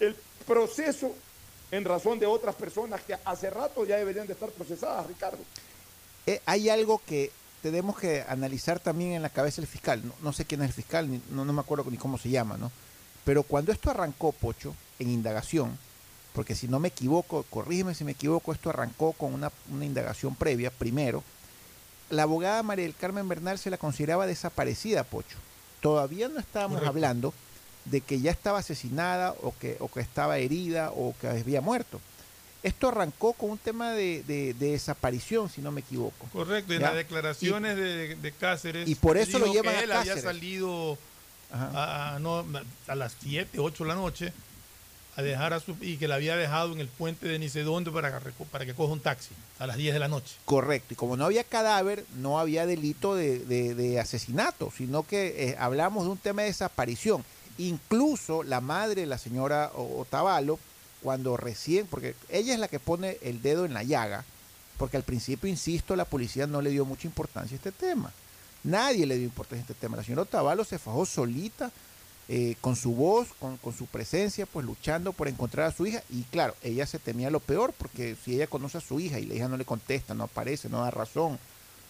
el 0.00 0.14
proceso 0.46 1.14
en 1.70 1.84
razón 1.86 2.18
de 2.18 2.26
otras 2.26 2.54
personas 2.54 3.00
que 3.02 3.16
hace 3.24 3.48
rato 3.48 3.86
ya 3.86 3.96
deberían 3.96 4.26
de 4.26 4.34
estar 4.34 4.50
procesadas, 4.50 5.06
Ricardo. 5.06 5.38
eh, 6.26 6.40
hay 6.44 6.68
algo 6.68 7.00
que 7.06 7.30
tenemos 7.64 7.98
que 7.98 8.22
analizar 8.28 8.78
también 8.78 9.12
en 9.12 9.22
la 9.22 9.30
cabeza 9.30 9.62
del 9.62 9.66
fiscal. 9.68 10.02
No, 10.04 10.12
no 10.22 10.32
sé 10.34 10.44
quién 10.44 10.60
es 10.60 10.68
el 10.68 10.74
fiscal, 10.74 11.10
ni- 11.10 11.22
no, 11.30 11.46
no 11.46 11.52
me 11.54 11.60
acuerdo 11.60 11.90
ni 11.90 11.96
cómo 11.96 12.18
se 12.18 12.28
llama, 12.28 12.58
¿no? 12.58 12.70
Pero 13.24 13.42
cuando 13.42 13.72
esto 13.72 13.90
arrancó, 13.90 14.32
Pocho, 14.32 14.74
en 14.98 15.08
indagación, 15.08 15.78
porque 16.34 16.54
si 16.54 16.68
no 16.68 16.78
me 16.78 16.88
equivoco, 16.88 17.42
corrígeme 17.48 17.94
si 17.94 18.04
me 18.04 18.12
equivoco, 18.12 18.52
esto 18.52 18.68
arrancó 18.68 19.14
con 19.14 19.32
una, 19.32 19.50
una 19.72 19.86
indagación 19.86 20.34
previa, 20.34 20.70
primero, 20.70 21.24
la 22.10 22.24
abogada 22.24 22.62
María 22.62 22.84
del 22.84 22.94
Carmen 22.94 23.26
Bernal 23.30 23.58
se 23.58 23.70
la 23.70 23.78
consideraba 23.78 24.26
desaparecida, 24.26 25.02
Pocho. 25.04 25.38
Todavía 25.80 26.28
no 26.28 26.38
estábamos 26.40 26.74
Correcto. 26.80 26.90
hablando 26.90 27.34
de 27.86 28.02
que 28.02 28.20
ya 28.20 28.30
estaba 28.30 28.58
asesinada 28.58 29.34
o 29.42 29.54
que, 29.58 29.78
o 29.80 29.88
que 29.88 30.00
estaba 30.00 30.36
herida 30.36 30.90
o 30.90 31.14
que 31.18 31.28
había 31.28 31.62
muerto. 31.62 31.98
Esto 32.64 32.88
arrancó 32.88 33.34
con 33.34 33.50
un 33.50 33.58
tema 33.58 33.92
de, 33.92 34.24
de- 34.24 34.54
de 34.54 34.70
desaparición, 34.72 35.48
si 35.48 35.60
no 35.60 35.70
me 35.70 35.80
equivoco. 35.82 36.26
Correcto, 36.32 36.72
y 36.72 36.76
en 36.76 36.82
las 36.82 36.94
declaraciones 36.94 37.76
de, 37.76 38.16
de 38.16 38.32
Cáceres. 38.32 38.88
y 38.88 38.96
por 38.96 39.16
eso 39.16 39.38
lo 39.38 39.52
llevan 39.52 39.74
que 39.74 39.80
a 39.80 39.82
él 39.84 39.92
había 39.92 40.14
Cáceres. 40.14 40.22
salido 40.24 40.98
a, 41.52 42.16
a- 42.16 42.18
no, 42.18 42.44
a 42.88 42.94
las 42.94 43.14
7, 43.22 43.60
8 43.60 43.84
de 43.84 43.88
la 43.88 43.94
noche 43.94 44.32
a 45.16 45.22
dejar 45.22 45.52
a 45.52 45.60
su. 45.60 45.76
y 45.80 45.96
que 45.98 46.08
la 46.08 46.16
había 46.16 46.34
dejado 46.36 46.72
en 46.72 46.80
el 46.80 46.88
puente 46.88 47.28
de 47.28 47.38
Nicedondo 47.38 47.92
para, 47.92 48.18
que 48.18 48.30
para 48.50 48.66
que 48.66 48.74
coja 48.74 48.92
un 48.94 48.98
taxi 49.00 49.30
a 49.60 49.66
las 49.68 49.76
10 49.76 49.92
de 49.94 50.00
la 50.00 50.08
noche. 50.08 50.34
Correcto, 50.44 50.94
y 50.94 50.96
como 50.96 51.16
no 51.16 51.26
había 51.26 51.44
cadáver, 51.44 52.04
no 52.16 52.40
había 52.40 52.66
delito 52.66 53.14
de, 53.14 53.38
de- 53.40 53.74
de 53.76 54.00
asesinato, 54.00 54.72
sino 54.76 55.04
que 55.06 55.50
eh, 55.50 55.56
hablamos 55.58 56.04
de 56.06 56.10
un 56.10 56.18
tema 56.18 56.42
de 56.42 56.48
desaparición. 56.48 57.24
Incluso 57.58 58.42
la 58.42 58.60
madre, 58.60 59.06
la 59.06 59.18
señora 59.18 59.70
Otavalo, 59.76 60.58
cuando 61.04 61.36
recién, 61.36 61.86
porque 61.86 62.16
ella 62.30 62.54
es 62.54 62.58
la 62.58 62.66
que 62.66 62.80
pone 62.80 63.18
el 63.20 63.42
dedo 63.42 63.66
en 63.66 63.74
la 63.74 63.82
llaga, 63.82 64.24
porque 64.78 64.96
al 64.96 65.02
principio, 65.02 65.50
insisto, 65.50 65.94
la 65.96 66.06
policía 66.06 66.46
no 66.46 66.62
le 66.62 66.70
dio 66.70 66.86
mucha 66.86 67.06
importancia 67.06 67.54
a 67.54 67.58
este 67.58 67.72
tema. 67.72 68.10
Nadie 68.62 69.04
le 69.04 69.16
dio 69.16 69.26
importancia 69.26 69.60
a 69.60 69.70
este 69.70 69.74
tema. 69.74 69.98
La 69.98 70.02
señora 70.02 70.22
Otavalo 70.22 70.64
se 70.64 70.78
fajó 70.78 71.04
solita, 71.04 71.70
eh, 72.26 72.56
con 72.62 72.74
su 72.74 72.94
voz, 72.94 73.28
con, 73.38 73.58
con 73.58 73.76
su 73.76 73.84
presencia, 73.84 74.46
pues 74.46 74.64
luchando 74.64 75.12
por 75.12 75.28
encontrar 75.28 75.66
a 75.66 75.72
su 75.72 75.86
hija. 75.86 76.02
Y 76.08 76.22
claro, 76.22 76.56
ella 76.62 76.86
se 76.86 76.98
temía 76.98 77.28
lo 77.28 77.40
peor, 77.40 77.74
porque 77.76 78.16
si 78.24 78.36
ella 78.36 78.46
conoce 78.46 78.78
a 78.78 78.80
su 78.80 78.98
hija 78.98 79.18
y 79.18 79.26
la 79.26 79.34
hija 79.34 79.48
no 79.48 79.58
le 79.58 79.66
contesta, 79.66 80.14
no 80.14 80.24
aparece, 80.24 80.70
no 80.70 80.80
da 80.80 80.90
razón, 80.90 81.38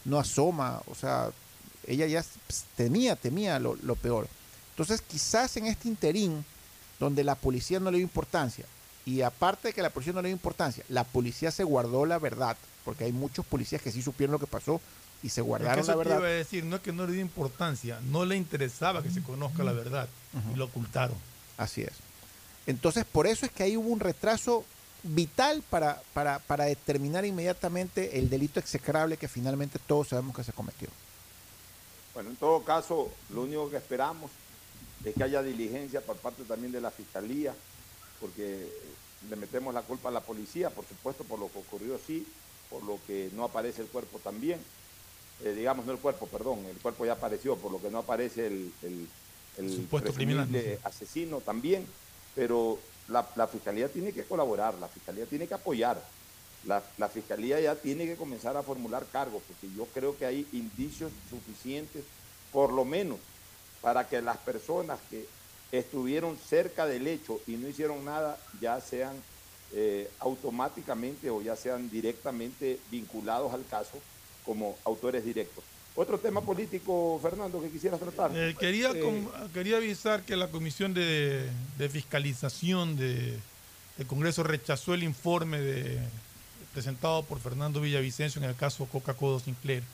no 0.04 0.18
asoma, 0.18 0.82
o 0.90 0.96
sea, 0.96 1.30
ella 1.86 2.08
ya 2.08 2.24
temía, 2.74 3.14
temía 3.14 3.60
lo, 3.60 3.76
lo 3.76 3.94
peor. 3.94 4.26
Entonces, 4.70 5.02
quizás 5.02 5.56
en 5.56 5.66
este 5.66 5.86
interín, 5.86 6.44
donde 6.98 7.22
la 7.22 7.36
policía 7.36 7.78
no 7.78 7.92
le 7.92 7.98
dio 7.98 8.04
importancia, 8.04 8.66
y 9.07 9.20
aparte 9.22 9.68
de 9.68 9.74
que 9.74 9.82
la 9.82 9.90
policía 9.90 10.12
no 10.14 10.22
le 10.22 10.28
dio 10.28 10.36
importancia, 10.36 10.84
la 10.88 11.05
policía 11.05 11.50
se 11.50 11.64
guardó 11.64 12.07
la 12.07 12.18
verdad, 12.18 12.57
porque 12.84 13.05
hay 13.05 13.12
muchos 13.12 13.44
policías 13.46 13.82
que 13.82 13.92
sí 13.92 14.02
supieron 14.02 14.32
lo 14.32 14.38
que 14.38 14.46
pasó 14.46 14.80
y 15.22 15.28
se 15.28 15.40
Es 15.40 15.44
que 15.44 15.48
guardaron 15.48 15.80
eso 15.80 15.92
la 15.96 16.02
te 16.02 16.09
iba 16.09 16.16
a 16.16 16.20
verdad. 16.20 16.36
decir, 16.38 16.64
no 16.64 16.76
es 16.76 16.82
que 16.82 16.92
no 16.92 17.07
le 17.07 17.12
dio 17.12 17.20
importancia, 17.22 18.00
no 18.11 18.24
le 18.24 18.36
interesaba 18.36 19.02
que 19.02 19.11
se 19.11 19.22
conozca 19.22 19.62
la 19.64 19.72
verdad 19.72 20.09
y 20.52 20.57
lo 20.57 20.66
ocultaron. 20.66 21.16
Así 21.57 21.82
es. 21.82 21.92
Entonces, 22.66 23.05
por 23.05 23.26
eso 23.26 23.44
es 23.46 23.52
que 23.52 23.62
ahí 23.62 23.76
hubo 23.76 23.88
un 23.88 24.00
retraso 24.00 24.64
vital 25.02 25.62
para, 25.68 26.00
para, 26.14 26.38
para 26.38 26.64
determinar 26.64 27.26
inmediatamente 27.26 28.18
el 28.18 28.30
delito 28.30 28.59
execrable 28.59 29.18
que 29.18 29.28
finalmente 29.28 29.78
todos 29.78 30.09
sabemos 30.09 30.34
que 30.34 30.44
se 30.44 30.52
cometió. 30.52 30.88
Bueno, 32.14 32.30
en 32.30 32.36
todo 32.36 32.62
caso, 32.64 33.11
lo 33.30 33.42
único 33.42 33.68
que 33.70 33.76
esperamos 33.76 34.30
es 35.05 35.14
que 35.14 35.22
haya 35.24 35.42
diligencia 35.42 36.00
por 36.00 36.16
parte 36.16 36.42
también 36.44 36.72
de 36.72 36.80
la 36.80 36.90
Fiscalía, 36.90 37.55
porque 38.20 38.68
le 39.28 39.36
metemos 39.36 39.72
la 39.74 39.82
culpa 39.82 40.08
a 40.08 40.12
la 40.12 40.20
policía, 40.20 40.70
por 40.70 40.84
supuesto, 40.86 41.24
por 41.24 41.38
lo 41.38 41.50
que 41.50 41.58
ocurrió 41.58 41.98
sí, 42.06 42.26
por 42.70 42.82
lo 42.82 42.98
que 43.06 43.30
no 43.34 43.44
aparece 43.44 43.82
el 43.82 43.88
cuerpo 43.88 44.18
también. 44.18 44.60
Eh, 45.42 45.52
digamos, 45.52 45.84
no 45.84 45.92
el 45.92 45.98
cuerpo, 45.98 46.26
perdón, 46.26 46.64
el 46.66 46.76
cuerpo 46.76 47.04
ya 47.04 47.12
apareció, 47.12 47.56
por 47.56 47.72
lo 47.72 47.80
que 47.80 47.90
no 47.90 47.98
aparece 47.98 48.46
el, 48.46 48.72
el, 48.82 49.08
el 49.58 49.76
Supuesto 49.76 50.12
criminal, 50.12 50.48
asesino 50.84 51.40
también, 51.40 51.84
pero 52.34 52.78
la, 53.08 53.28
la 53.34 53.48
Fiscalía 53.48 53.88
tiene 53.88 54.12
que 54.12 54.24
colaborar, 54.24 54.74
la 54.74 54.88
Fiscalía 54.88 55.26
tiene 55.26 55.48
que 55.48 55.54
apoyar, 55.54 56.00
la, 56.66 56.82
la 56.98 57.08
Fiscalía 57.08 57.60
ya 57.60 57.74
tiene 57.74 58.06
que 58.06 58.16
comenzar 58.16 58.56
a 58.56 58.62
formular 58.62 59.06
cargos, 59.10 59.42
porque 59.46 59.74
yo 59.76 59.86
creo 59.92 60.16
que 60.16 60.24
hay 60.24 60.46
indicios 60.52 61.10
suficientes, 61.28 62.04
por 62.52 62.72
lo 62.72 62.84
menos, 62.84 63.18
para 63.82 64.08
que 64.08 64.22
las 64.22 64.38
personas 64.38 64.98
que 65.10 65.26
estuvieron 65.79 66.39
cerca 66.39 66.87
del 66.87 67.07
hecho 67.07 67.41
y 67.47 67.53
no 67.53 67.68
hicieron 67.68 68.05
nada 68.05 68.39
ya 68.61 68.81
sean 68.81 69.14
eh, 69.72 70.09
automáticamente 70.20 71.31
o 71.31 71.43
ya 71.43 71.57
sean 71.57 71.91
directamente 71.91 72.79
vinculados 72.91 73.53
al 73.53 73.67
caso 73.67 73.99
como 74.45 74.76
autores 74.84 75.25
directos. 75.25 75.64
Otro 75.96 76.18
tema 76.18 76.41
político, 76.41 77.18
Fernando, 77.22 77.61
que 77.63 77.71
quisieras 77.71 78.01
tratar. 78.01 78.33
Eh, 78.34 78.57
quería, 78.59 78.91
Eh, 78.92 79.26
quería 79.53 79.76
avisar 79.76 80.22
que 80.22 80.37
la 80.37 80.49
Comisión 80.49 80.92
de, 80.92 81.49
de 81.79 81.88
Fiscalización 81.88 82.96
de, 82.96 83.38
del 83.96 84.07
Congreso 84.07 84.42
rechazó 84.42 84.95
el 84.95 85.05
informe 85.05 85.61
de, 85.61 86.01
presentado 86.72 87.22
por 87.22 87.38
Fernando 87.38 87.80
Villavicencio 87.80 88.42
en 88.42 88.49
el 88.49 88.57
caso 88.57 88.87
Coca-Cola 88.87 89.38
Sinclair. 89.38 89.84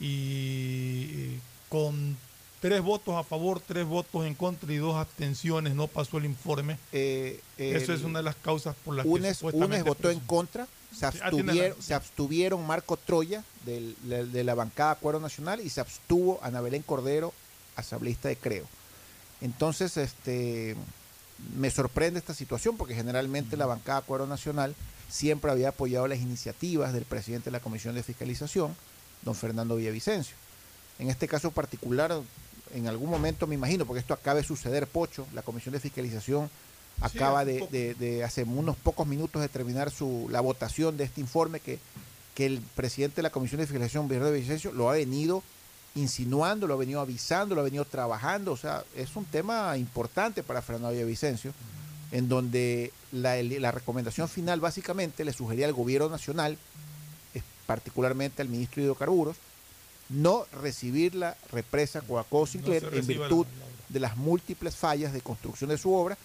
Y 0.00 1.36
con 1.68 2.16
tres 2.64 2.80
votos 2.80 3.14
a 3.14 3.22
favor, 3.22 3.60
tres 3.60 3.84
votos 3.84 4.24
en 4.24 4.34
contra 4.34 4.72
y 4.72 4.78
dos 4.78 4.96
abstenciones 4.96 5.74
no 5.74 5.86
pasó 5.86 6.16
el 6.16 6.24
informe. 6.24 6.78
Eh, 6.92 7.38
Eso 7.58 7.92
el- 7.92 7.98
es 7.98 8.04
una 8.06 8.20
de 8.20 8.22
las 8.22 8.36
causas 8.36 8.74
por 8.82 8.94
las 8.94 9.04
que 9.04 9.10
Unes, 9.10 9.42
votó 9.84 10.10
en 10.10 10.20
contra, 10.20 10.66
se 10.98 11.04
abstuvieron, 11.04 11.82
se 11.82 11.92
abstuvieron 11.92 12.66
Marco 12.66 12.96
Troya 12.96 13.44
del- 13.66 13.94
de, 14.04 14.24
de 14.24 14.44
la 14.44 14.54
bancada 14.54 14.92
Acuerdo 14.92 15.20
Nacional 15.20 15.60
y 15.60 15.68
se 15.68 15.82
abstuvo 15.82 16.40
Ana 16.42 16.62
Belén 16.62 16.80
Cordero, 16.80 17.34
asambleísta 17.76 18.28
de 18.30 18.36
Creo. 18.38 18.64
Entonces, 19.42 19.98
este 19.98 20.74
me 21.58 21.70
sorprende 21.70 22.18
esta 22.18 22.32
situación 22.32 22.78
porque 22.78 22.94
generalmente 22.94 23.58
la 23.58 23.66
bancada 23.66 23.98
Acuerdo 23.98 24.26
Nacional 24.26 24.74
siempre 25.10 25.50
había 25.50 25.68
apoyado 25.68 26.06
las 26.08 26.20
iniciativas 26.20 26.94
del 26.94 27.04
presidente 27.04 27.46
de 27.46 27.50
la 27.50 27.60
Comisión 27.60 27.94
de 27.94 28.02
Fiscalización, 28.02 28.74
don 29.20 29.34
Fernando 29.34 29.76
Villavicencio. 29.76 30.34
En 30.98 31.10
este 31.10 31.28
caso 31.28 31.50
particular, 31.50 32.18
en 32.74 32.86
algún 32.88 33.08
momento 33.08 33.46
me 33.46 33.54
imagino, 33.54 33.86
porque 33.86 34.00
esto 34.00 34.12
acaba 34.14 34.36
de 34.40 34.44
suceder, 34.46 34.86
Pocho, 34.86 35.26
la 35.32 35.42
Comisión 35.42 35.72
de 35.72 35.80
Fiscalización 35.80 36.50
acaba 37.00 37.44
de, 37.44 37.66
de- 37.70 37.94
de 37.94 38.22
hace 38.24 38.42
unos 38.44 38.76
pocos 38.76 39.06
minutos 39.06 39.40
de 39.42 39.48
terminar 39.48 39.90
su, 39.90 40.26
la 40.30 40.40
votación 40.40 40.96
de 40.96 41.04
este 41.04 41.20
informe 41.20 41.60
que 41.60 41.78
que 42.34 42.46
el 42.46 42.60
presidente 42.74 43.16
de 43.16 43.22
la 43.22 43.30
Comisión 43.30 43.60
de 43.60 43.66
Fiscalización, 43.68 44.08
Bernardo 44.08 44.32
Vicencio, 44.34 44.72
lo 44.72 44.90
ha 44.90 44.94
venido 44.94 45.44
insinuando, 45.94 46.66
lo 46.66 46.74
ha 46.74 46.76
venido 46.76 47.00
avisando, 47.00 47.54
lo 47.54 47.60
ha 47.60 47.64
venido 47.64 47.84
trabajando. 47.84 48.50
O 48.50 48.56
sea, 48.56 48.82
es 48.96 49.14
un 49.14 49.24
tema 49.24 49.76
importante 49.78 50.42
para 50.42 50.60
Fernando 50.60 50.90
Villavicencio, 50.90 51.52
en 52.10 52.28
donde 52.28 52.92
la, 53.12 53.40
la 53.40 53.70
recomendación 53.70 54.28
final 54.28 54.58
básicamente 54.58 55.24
le 55.24 55.32
sugería 55.32 55.66
al 55.66 55.74
gobierno 55.74 56.08
nacional, 56.08 56.58
particularmente 57.66 58.42
al 58.42 58.48
ministro 58.48 58.80
de 58.82 58.86
Hidrocarburos, 58.86 59.36
no 60.08 60.46
recibir 60.60 61.14
la 61.14 61.36
represa 61.52 62.00
Coacó 62.02 62.46
Sinclair 62.46 62.88
en 62.92 63.06
virtud 63.06 63.46
la- 63.58 63.64
de 63.88 64.00
las 64.00 64.16
múltiples 64.16 64.76
fallas 64.76 65.12
de 65.12 65.20
construcción 65.20 65.70
de 65.70 65.78
su 65.78 65.94
obra, 65.94 66.16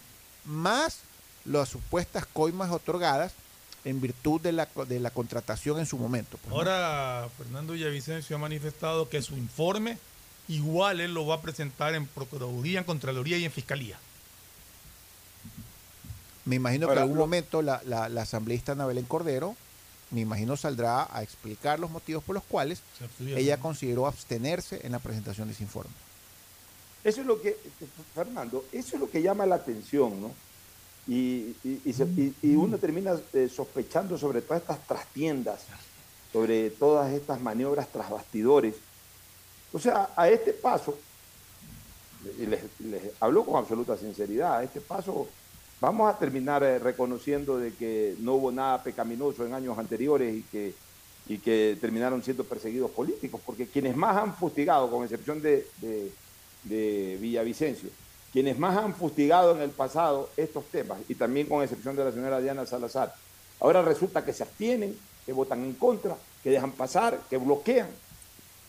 más 0.45 0.99
las 1.45 1.69
supuestas 1.69 2.25
coimas 2.25 2.71
otorgadas 2.71 3.33
en 3.85 4.01
virtud 4.01 4.41
de 4.41 4.51
la, 4.51 4.67
de 4.87 4.99
la 4.99 5.09
contratación 5.11 5.79
en 5.79 5.85
su 5.85 5.97
momento. 5.97 6.37
pues, 6.37 6.49
¿no? 6.49 6.55
Ahora 6.57 7.29
Fernando 7.37 7.73
Villavicencio 7.73 8.35
ha 8.35 8.39
manifestado 8.39 9.07
que 9.09 9.21
su 9.21 9.35
informe 9.37 9.97
igual 10.49 10.99
él 10.99 11.13
lo 11.13 11.25
va 11.27 11.35
a 11.35 11.41
presentar 11.41 11.95
en 11.95 12.05
Procuraduría, 12.07 12.79
en 12.79 12.85
Contraloría 12.85 13.37
y 13.37 13.45
en 13.45 13.51
Fiscalía. 13.51 13.97
Me 16.45 16.55
imagino 16.55 16.87
que 16.87 16.93
en 16.93 16.99
algún 16.99 17.17
lo- 17.17 17.23
momento 17.23 17.61
la, 17.61 17.81
la- 17.85 18.09
la 18.09 18.23
asambleísta 18.23 18.71
Ana 18.71 18.85
Belén 18.85 19.05
Cordero, 19.05 19.55
me 20.11 20.21
imagino 20.21 20.57
saldrá 20.57 21.07
a 21.15 21.21
explicar 21.23 21.79
los 21.79 21.91
motivos 21.91 22.23
por 22.23 22.35
los 22.35 22.43
cuales 22.43 22.81
ella 23.37 23.57
consideró 23.59 24.07
abstenerse 24.07 24.79
en 24.85 24.91
la 24.91 24.99
presentación 24.99 25.47
de 25.47 25.53
ese 25.53 25.63
informe. 25.63 25.91
Eso 27.03 27.21
es 27.21 27.27
lo 27.27 27.41
que, 27.41 27.55
Fernando, 28.13 28.65
eso 28.71 28.95
es 28.95 28.99
lo 28.99 29.09
que 29.09 29.21
llama 29.21 29.45
la 29.45 29.55
atención, 29.55 30.19
¿no? 30.21 30.31
Y, 31.07 31.55
y- 31.63 31.81
y 31.85 31.93
se- 31.93 32.03
y- 32.05 32.35
y 32.41 32.55
uno 32.55 32.77
termina 32.77 33.17
eh, 33.33 33.49
sospechando 33.53 34.17
sobre 34.17 34.41
todas 34.41 34.61
estas 34.61 34.85
trastiendas, 34.85 35.61
sobre 36.33 36.69
todas 36.71 37.11
estas 37.13 37.39
maniobras 37.41 37.87
tras 37.87 38.09
bastidores. 38.09 38.75
O 39.71 39.79
sea, 39.79 40.09
a 40.15 40.27
este 40.29 40.51
paso, 40.53 40.97
y 42.37 42.45
les, 42.47 42.61
les 42.79 43.01
hablo 43.19 43.45
con 43.45 43.55
absoluta 43.57 43.97
sinceridad, 43.97 44.57
a 44.57 44.63
este 44.63 44.81
paso 44.81 45.27
vamos 45.81 46.13
a 46.13 46.17
terminar 46.17 46.63
eh, 46.63 46.79
reconociendo 46.79 47.57
de 47.57 47.73
que 47.73 48.15
no 48.19 48.35
hubo 48.35 48.51
nada 48.51 48.83
pecaminoso 48.83 49.45
en 49.45 49.53
años 49.53 49.77
anteriores 49.77 50.35
y 50.35 50.41
que, 50.43 50.73
y 51.27 51.37
que 51.37 51.77
terminaron 51.79 52.23
siendo 52.23 52.43
perseguidos 52.43 52.91
políticos, 52.91 53.41
porque 53.45 53.67
quienes 53.67 53.95
más 53.95 54.17
han 54.17 54.35
fustigado, 54.35 54.89
con 54.89 55.03
excepción 55.03 55.41
de, 55.41 55.67
de, 55.77 56.11
de 56.63 57.17
Villavicencio, 57.19 57.89
quienes 58.31 58.59
más 58.59 58.77
han 58.77 58.93
fustigado 58.93 59.55
en 59.55 59.61
el 59.61 59.71
pasado 59.71 60.29
estos 60.37 60.65
temas, 60.65 60.99
y 61.07 61.15
también 61.15 61.47
con 61.47 61.63
excepción 61.63 61.95
de 61.95 62.05
la 62.05 62.11
señora 62.11 62.39
Diana 62.39 62.65
Salazar, 62.65 63.13
ahora 63.59 63.81
resulta 63.81 64.23
que 64.23 64.33
se 64.33 64.43
abstienen, 64.43 64.97
que 65.25 65.33
votan 65.33 65.63
en 65.63 65.73
contra, 65.73 66.17
que 66.43 66.49
dejan 66.49 66.71
pasar, 66.71 67.19
que 67.29 67.37
bloquean. 67.37 67.89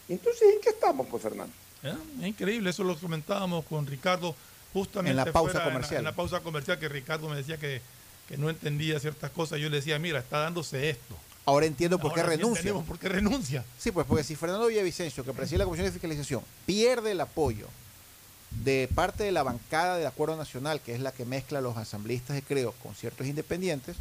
Entonces, 0.08 0.54
¿en 0.54 0.60
qué 0.60 0.70
estamos, 0.70 1.06
pues, 1.08 1.22
Fernando? 1.22 1.52
¿Eh? 1.82 1.94
Es 2.20 2.26
increíble, 2.26 2.70
eso 2.70 2.84
lo 2.84 2.98
comentábamos 2.98 3.64
con 3.64 3.86
Ricardo 3.86 4.34
justamente 4.72 5.10
En 5.10 5.16
la 5.16 5.24
pausa 5.26 5.52
fuera, 5.52 5.66
en 5.66 5.72
comercial. 5.72 5.98
En 5.98 6.04
la, 6.04 6.14
pausa 6.14 6.40
comercial 6.40 6.78
que 6.78 6.88
Ricardo 6.88 7.28
me 7.28 7.36
decía 7.36 7.56
que, 7.58 7.80
que 8.28 8.36
no 8.36 8.50
entendía 8.50 8.98
ciertas 9.00 9.30
cosas. 9.30 9.58
Yo 9.60 9.68
le 9.68 9.76
decía, 9.76 9.98
mira, 9.98 10.18
está 10.20 10.38
dándose 10.38 10.90
esto. 10.90 11.16
Ahora 11.46 11.66
entiendo 11.66 11.98
por 11.98 12.12
qué 12.14 12.20
Ahora 12.20 12.36
renuncia. 12.36 12.72
por 12.74 12.98
qué 12.98 13.08
renuncia. 13.08 13.64
Sí, 13.78 13.90
pues 13.90 14.06
porque 14.06 14.22
si 14.22 14.36
Fernando 14.36 14.66
Villavicencio, 14.66 15.24
que 15.24 15.32
preside 15.32 15.58
la 15.58 15.64
Comisión 15.64 15.86
de 15.86 15.92
Fiscalización, 15.92 16.42
pierde 16.66 17.12
el 17.12 17.20
apoyo 17.20 17.66
de 18.50 18.88
parte 18.94 19.24
de 19.24 19.32
la 19.32 19.42
bancada 19.42 19.96
del 19.96 20.06
Acuerdo 20.06 20.36
Nacional, 20.36 20.80
que 20.80 20.94
es 20.94 21.00
la 21.00 21.12
que 21.12 21.24
mezcla 21.24 21.60
los 21.60 21.76
asambleístas 21.76 22.36
de 22.36 22.42
Creo 22.42 22.72
con 22.82 22.94
ciertos 22.94 23.26
independientes, 23.26 23.96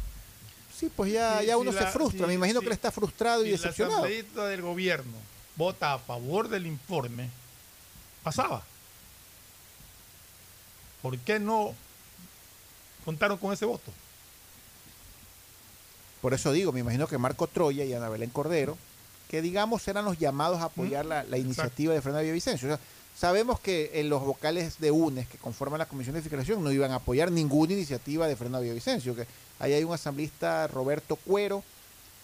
sí, 0.76 0.90
pues 0.94 1.12
ya, 1.12 1.40
Sí, 1.40 1.46
ya 1.46 1.56
uno 1.56 1.72
se 1.72 1.80
la- 1.80 1.86
frustra. 1.90 2.26
Me 2.26 2.34
imagino 2.34 2.60
que 2.60 2.66
él 2.66 2.72
está 2.72 2.90
frustrado 2.92 3.44
y 3.44 3.50
decepcionado. 3.50 3.98
asambleísta 3.98 4.46
del 4.46 4.62
gobierno 4.62 5.12
vota 5.56 5.94
a 5.94 5.98
favor 5.98 6.48
del 6.48 6.66
informe, 6.66 7.30
pasaba. 8.22 8.62
¿Por 11.02 11.18
qué 11.18 11.38
no 11.38 11.74
contaron 13.04 13.38
con 13.38 13.52
ese 13.52 13.64
voto? 13.64 13.90
Por 16.20 16.34
eso 16.34 16.52
digo, 16.52 16.72
me 16.72 16.80
imagino 16.80 17.06
que 17.06 17.16
Marco 17.18 17.46
Troya 17.46 17.84
y 17.84 17.94
Ana 17.94 18.08
Belén 18.10 18.30
Cordero, 18.30 18.76
que 19.28 19.40
digamos 19.40 19.86
eran 19.88 20.04
los 20.04 20.18
llamados 20.18 20.60
a 20.60 20.64
apoyar 20.64 21.06
la, 21.06 21.24
la 21.24 21.38
iniciativa 21.38 21.94
de 21.94 22.02
Fernando 22.02 22.22
Villavicencio. 22.24 22.68
O 22.68 22.76
sea, 22.76 22.80
sabemos 23.16 23.58
que 23.60 23.90
en 23.94 24.10
los 24.10 24.22
vocales 24.22 24.78
de 24.80 24.90
UNES 24.90 25.28
que 25.28 25.38
conforman 25.38 25.78
la 25.78 25.86
Comisión 25.86 26.14
de 26.14 26.20
Fiscalización 26.22 26.62
no 26.62 26.70
iban 26.72 26.90
a 26.90 26.96
apoyar 26.96 27.30
ninguna 27.32 27.72
iniciativa 27.72 28.28
de 28.28 28.36
Fernando 28.36 28.60
Villavicencio, 28.60 29.16
que 29.16 29.26
ahí 29.60 29.72
hay 29.72 29.84
un 29.84 29.94
asambleísta 29.94 30.66
Roberto 30.66 31.16
Cuero, 31.16 31.64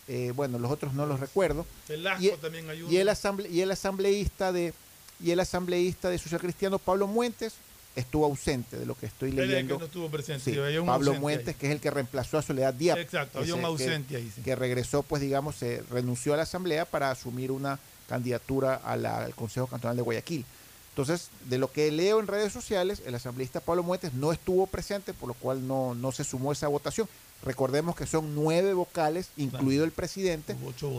eh, 0.08 0.32
bueno, 0.36 0.58
los 0.58 0.70
otros 0.70 0.92
no 0.92 1.06
los 1.06 1.18
recuerdo. 1.18 1.64
Velasco 1.88 2.22
y, 2.22 2.30
también 2.32 2.68
ayuda. 2.68 2.92
y 2.92 2.98
el 2.98 3.08
asamble- 3.08 3.50
y 3.50 3.60
el 3.62 3.70
asambleísta 3.70 4.52
de 4.52 4.74
y 5.18 5.30
el 5.30 5.40
asambleísta 5.40 6.10
de 6.10 6.18
Social 6.18 6.40
Cristiano 6.42 6.78
Pablo 6.78 7.06
Muentes 7.06 7.54
estuvo 7.96 8.24
ausente 8.26 8.76
de 8.78 8.86
lo 8.86 8.94
que 8.94 9.06
estoy 9.06 9.30
que 9.32 9.44
leyendo. 9.46 9.78
no 9.78 9.86
estuvo 9.86 10.08
presente, 10.10 10.44
Sí, 10.44 10.52
sí, 10.52 10.58
había 10.60 10.80
un 10.80 10.86
Pablo 10.86 11.14
Muentes, 11.14 11.48
ahí. 11.48 11.54
que 11.54 11.66
es 11.66 11.72
el 11.72 11.80
que 11.80 11.90
reemplazó 11.90 12.38
a 12.38 12.42
Soledad 12.42 12.74
Diab. 12.74 12.98
Exacto, 12.98 13.38
había 13.40 13.54
un 13.54 13.60
que- 13.60 13.66
ausente 13.66 14.16
ahí, 14.16 14.30
sí. 14.34 14.42
Que 14.42 14.54
regresó, 14.54 15.02
pues 15.02 15.20
digamos, 15.22 15.56
se 15.56 15.82
renunció 15.90 16.34
a 16.34 16.36
la 16.36 16.42
asamblea 16.44 16.84
para 16.84 17.10
asumir 17.10 17.50
una 17.50 17.78
candidatura 18.08 18.74
a 18.76 18.96
la- 18.96 19.24
al 19.24 19.34
Consejo 19.34 19.66
Cantonal 19.66 19.96
de 19.96 20.02
Guayaquil. 20.02 20.44
Entonces, 20.90 21.28
de 21.46 21.58
lo 21.58 21.70
que 21.72 21.90
leo 21.90 22.20
en 22.20 22.26
redes 22.26 22.52
sociales, 22.52 23.02
el 23.04 23.14
asambleísta 23.14 23.60
Pablo 23.60 23.82
Muentes 23.82 24.14
no 24.14 24.32
estuvo 24.32 24.66
presente, 24.66 25.12
por 25.12 25.28
lo 25.28 25.34
cual 25.34 25.66
no, 25.66 25.94
no 25.94 26.12
se 26.12 26.24
sumó 26.24 26.52
esa 26.52 26.68
votación. 26.68 27.08
Recordemos 27.44 27.94
que 27.96 28.06
son 28.06 28.34
nueve 28.34 28.72
vocales, 28.72 29.28
incluido 29.36 29.84
el 29.84 29.90
presidente, 29.92 30.56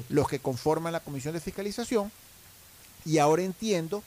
los 0.09 0.27
que 0.27 0.37
conforman 0.39 0.93
la 0.93 0.99
comisión 0.99 1.33
de 1.33 1.39
fiscalización. 1.39 2.11
Y 3.05 3.17
ahora 3.19 3.41
entiendo 3.43 4.03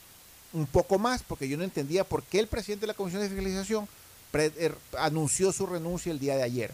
un 0.53 0.65
poco 0.65 0.99
más, 0.99 1.23
porque 1.23 1.47
yo 1.47 1.57
no 1.57 1.63
entendía 1.63 2.03
por 2.03 2.23
qué 2.23 2.39
el 2.39 2.47
presidente 2.47 2.81
de 2.81 2.87
la 2.87 2.93
comisión 2.93 3.21
de 3.21 3.29
fiscalización 3.29 3.87
er, 4.33 4.75
anunció 4.97 5.51
su 5.51 5.65
renuncia 5.65 6.11
el 6.11 6.19
día 6.19 6.35
de 6.35 6.43
ayer. 6.43 6.73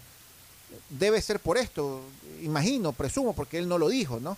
Debe 0.89 1.21
ser 1.21 1.39
por 1.39 1.57
esto, 1.57 2.01
imagino, 2.41 2.91
presumo, 2.91 3.33
porque 3.33 3.57
él 3.57 3.67
no 3.67 3.77
lo 3.77 3.89
dijo, 3.89 4.19
¿no? 4.19 4.37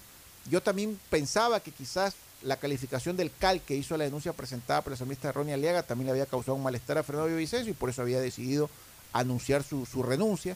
Yo 0.50 0.62
también 0.62 1.00
pensaba 1.10 1.60
que 1.60 1.72
quizás 1.72 2.16
la 2.42 2.58
calificación 2.58 3.18
del 3.18 3.32
CAL 3.32 3.62
que 3.62 3.76
hizo 3.76 3.98
la 3.98 4.06
denuncia 4.06 4.34
presentada 4.34 4.82
por 4.82 4.92
la 4.92 4.96
asambleísta 4.96 5.32
Ronnie 5.32 5.54
Aliaga 5.54 5.84
también 5.84 6.06
le 6.06 6.12
había 6.12 6.26
causado 6.26 6.56
un 6.56 6.64
malestar 6.64 6.98
a 6.98 7.04
Fernando 7.04 7.28
Villavicencio 7.28 7.72
y 7.72 7.76
por 7.76 7.90
eso 7.90 8.02
había 8.02 8.22
decidido 8.22 8.70
anunciar 9.12 9.64
su, 9.64 9.86
su 9.86 10.04
renuncia. 10.04 10.56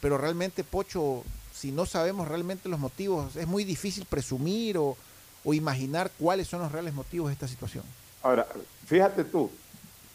Pero 0.00 0.16
realmente, 0.16 0.64
Pocho, 0.64 1.24
si 1.52 1.72
no 1.72 1.84
sabemos 1.84 2.28
realmente 2.28 2.68
los 2.68 2.78
motivos, 2.78 3.36
es 3.36 3.46
muy 3.46 3.64
difícil 3.64 4.06
presumir 4.06 4.78
o, 4.78 4.96
o 5.44 5.54
imaginar 5.54 6.10
cuáles 6.18 6.48
son 6.48 6.60
los 6.60 6.72
reales 6.72 6.94
motivos 6.94 7.28
de 7.28 7.34
esta 7.34 7.48
situación. 7.48 7.84
Ahora, 8.22 8.46
fíjate 8.86 9.24
tú, 9.24 9.50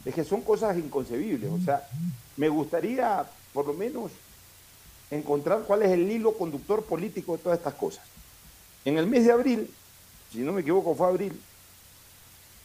es 0.06 0.14
que 0.14 0.24
son 0.24 0.42
cosas 0.42 0.78
inconcebibles. 0.78 1.50
O 1.52 1.60
sea, 1.60 1.88
me 2.38 2.50
gustaría 2.50 3.26
por 3.54 3.68
lo 3.68 3.74
menos 3.74 4.12
encontrar 5.12 5.64
cuál 5.64 5.84
es 5.84 5.92
el 5.92 6.10
hilo 6.10 6.34
conductor 6.34 6.84
político 6.84 7.38
de 7.38 7.44
todas 7.44 7.60
estas 7.60 7.76
cosas. 7.76 8.04
En 8.86 8.98
el 8.98 9.08
mes 9.08 9.26
de 9.26 9.32
abril, 9.32 9.74
si 10.32 10.40
no 10.40 10.52
me 10.52 10.62
equivoco 10.62 10.96
fue 10.96 11.08
abril, 11.08 11.40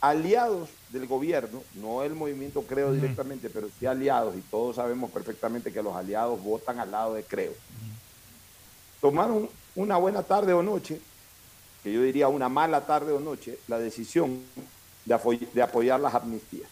aliados 0.00 0.68
del 0.90 1.06
gobierno, 1.06 1.62
no 1.74 2.02
el 2.02 2.14
movimiento 2.14 2.62
Creo 2.62 2.92
directamente, 2.92 3.50
pero 3.50 3.68
sí 3.78 3.86
aliados, 3.86 4.34
y 4.36 4.40
todos 4.40 4.76
sabemos 4.76 5.10
perfectamente 5.10 5.72
que 5.72 5.82
los 5.82 5.94
aliados 5.94 6.42
votan 6.42 6.80
al 6.80 6.90
lado 6.90 7.14
de 7.14 7.24
Creo, 7.24 7.52
tomaron 9.00 9.48
una 9.76 9.96
buena 9.96 10.22
tarde 10.22 10.52
o 10.52 10.62
noche, 10.62 11.00
que 11.82 11.92
yo 11.92 12.02
diría 12.02 12.28
una 12.28 12.48
mala 12.48 12.86
tarde 12.86 13.12
o 13.12 13.20
noche, 13.20 13.58
la 13.68 13.78
decisión 13.78 14.40
de, 15.08 15.14
apoy- 15.14 15.48
de 15.52 15.62
apoyar 15.62 15.98
las 16.00 16.14
amnistías. 16.14 16.68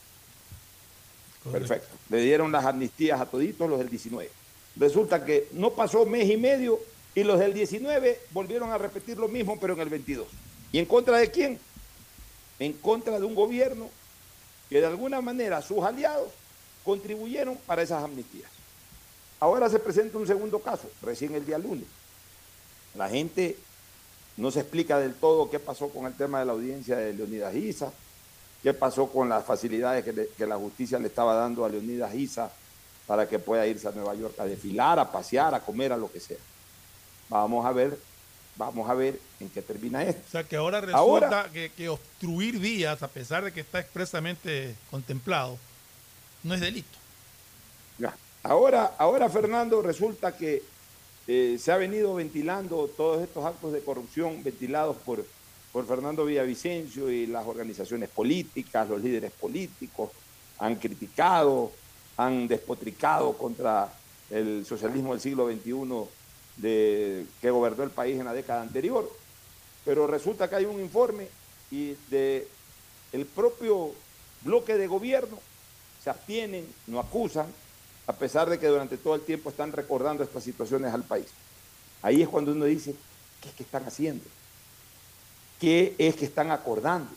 Perfecto. 1.51 1.95
Le 2.11 2.19
dieron 2.19 2.51
las 2.53 2.65
amnistías 2.65 3.21
a 3.21 3.27
toditos 3.27 3.69
los 3.69 3.79
del 3.79 3.89
19. 3.89 4.31
Resulta 4.77 5.25
que 5.25 5.49
no 5.53 5.71
pasó 5.71 6.05
mes 6.05 6.29
y 6.29 6.37
medio 6.37 6.79
y 7.15 7.23
los 7.25 7.39
del 7.39 7.55
19 7.55 8.21
volvieron 8.33 8.71
a 8.73 8.79
repetir 8.79 9.17
lo 9.17 9.29
mismo, 9.29 9.59
pero 9.59 9.75
en 9.75 9.81
el 9.81 9.89
22. 9.89 10.27
¿Y 10.73 10.79
en 10.79 10.87
contra 10.87 11.19
de 11.19 11.31
quién? 11.31 11.59
En 12.59 12.73
contra 12.75 13.19
de 13.19 13.25
un 13.25 13.35
gobierno 13.35 13.89
que 14.69 14.81
de 14.81 14.87
alguna 14.87 15.21
manera 15.21 15.63
sus 15.63 15.83
aliados 15.85 16.29
contribuyeron 16.85 17.57
para 17.67 17.83
esas 17.83 18.03
amnistías. 18.03 18.51
Ahora 19.39 19.71
se 19.71 19.79
presenta 19.79 20.19
un 20.19 20.27
segundo 20.27 20.59
caso, 20.59 20.91
recién 21.03 21.35
el 21.35 21.47
día 21.47 21.59
lunes. 21.59 21.87
La 22.97 23.09
gente 23.09 23.57
no 24.37 24.51
se 24.51 24.61
explica 24.61 24.99
del 24.99 25.15
todo 25.15 25.49
qué 25.51 25.59
pasó 25.61 25.89
con 25.91 26.07
el 26.07 26.15
tema 26.15 26.41
de 26.41 26.47
la 26.47 26.53
audiencia 26.53 26.97
de 26.97 27.13
Leonidas 27.13 27.55
Isa, 27.55 27.93
qué 28.67 28.75
pasó 28.75 29.07
con 29.09 29.29
las 29.29 29.45
facilidades 29.45 30.03
que, 30.05 30.13
le- 30.13 30.29
que 30.37 30.45
la 30.45 30.57
justicia 30.57 30.99
le 30.99 31.07
estaba 31.07 31.35
dando 31.37 31.65
a 31.65 31.69
Leonidas 31.69 32.13
Isa 32.17 32.51
para 33.07 33.29
que 33.29 33.39
pueda 33.39 33.65
irse 33.65 33.87
a 33.87 33.93
Nueva 33.93 34.13
York 34.17 34.35
a 34.41 34.45
desfilar, 34.45 34.99
a 34.99 35.13
pasear, 35.13 35.55
a 35.55 35.61
comer, 35.61 35.93
a 35.93 35.97
lo 35.97 36.11
que 36.11 36.19
sea. 36.19 36.37
Vamos 37.29 37.65
a 37.65 37.71
ver, 37.71 37.97
vamos 38.57 38.91
a 38.91 38.95
ver 38.95 39.21
en 39.39 39.51
qué 39.51 39.63
termina 39.63 40.03
esto. 40.03 40.21
O 40.27 40.31
sea 40.33 40.43
que 40.43 40.57
ahora 40.57 40.81
resulta 40.81 40.99
Ahora- 40.99 41.49
que, 41.53 41.71
que 41.77 41.89
obstruir 41.89 42.59
vías, 42.59 43.01
a 43.05 43.07
pesar 43.07 43.45
de 43.45 43.53
que 43.53 43.61
está 43.61 43.79
expresamente 43.79 44.75
contemplado, 44.91 45.57
no 46.43 46.53
es 46.53 46.61
delito. 46.61 46.99
Ya. 48.01 48.17
Ahora, 48.43 48.95
ahora, 48.99 49.29
Fernando, 49.31 49.81
resulta 49.81 50.37
que 50.37 50.65
eh, 51.29 51.57
se 51.61 51.71
ha 51.71 51.77
venido 51.77 52.17
ventilando 52.17 52.91
todos 52.97 53.23
estos 53.23 53.45
actos 53.45 53.73
de 53.73 53.81
corrupción 53.85 54.43
ventilados 54.43 54.97
por, 54.97 55.25
por 55.77 55.87
Fernando 55.87 56.25
Villavicencio 56.25 57.11
y 57.11 57.27
las 57.27 57.47
organizaciones 57.47 58.09
políticas, 58.09 58.89
los 58.89 58.99
líderes 58.99 59.31
políticos, 59.33 60.09
han 60.59 60.77
criticado, 60.77 61.71
han 62.17 62.49
despotricado 62.49 63.37
contra 63.37 63.93
el 64.31 64.65
socialismo 64.65 65.13
del 65.13 65.21
siglo 65.21 65.47
XXI 65.47 67.27
que 67.43 67.51
gobernó 67.51 67.83
el 67.85 67.91
país 67.91 68.19
en 68.19 68.25
la 68.25 68.33
década 68.33 68.63
anterior. 68.63 69.07
Pero 69.85 70.07
resulta 70.07 70.49
que 70.49 70.57
hay 70.57 70.65
un 70.65 70.81
informe 70.81 71.29
y 71.71 71.95
de 72.09 72.49
el 73.13 73.27
propio 73.27 73.93
bloque 74.45 74.79
de 74.79 74.87
gobierno 74.87 75.39
se 76.03 76.09
abstienen, 76.09 76.67
no 76.87 77.01
acusan, 77.01 77.49
a 78.07 78.15
pesar 78.15 78.49
de 78.49 78.59
que 78.59 78.69
durante 78.69 78.97
todo 78.97 79.15
el 79.15 79.27
tiempo 79.27 79.51
están 79.51 79.73
recordando 79.73 80.25
estas 80.25 80.43
situaciones 80.43 80.95
al 80.95 81.03
país. 81.03 81.27
Ahí 82.01 82.23
es 82.23 82.29
cuando 82.31 82.53
uno 82.53 82.65
dice, 82.65 82.95
¿qué 83.43 83.51
es 83.51 83.55
que 83.55 83.63
están 83.63 83.85
haciendo? 83.85 84.25
¿Qué 85.61 85.95
es 85.99 86.17
que 86.17 86.25
están 86.27 86.51
acordando? 86.51 87.11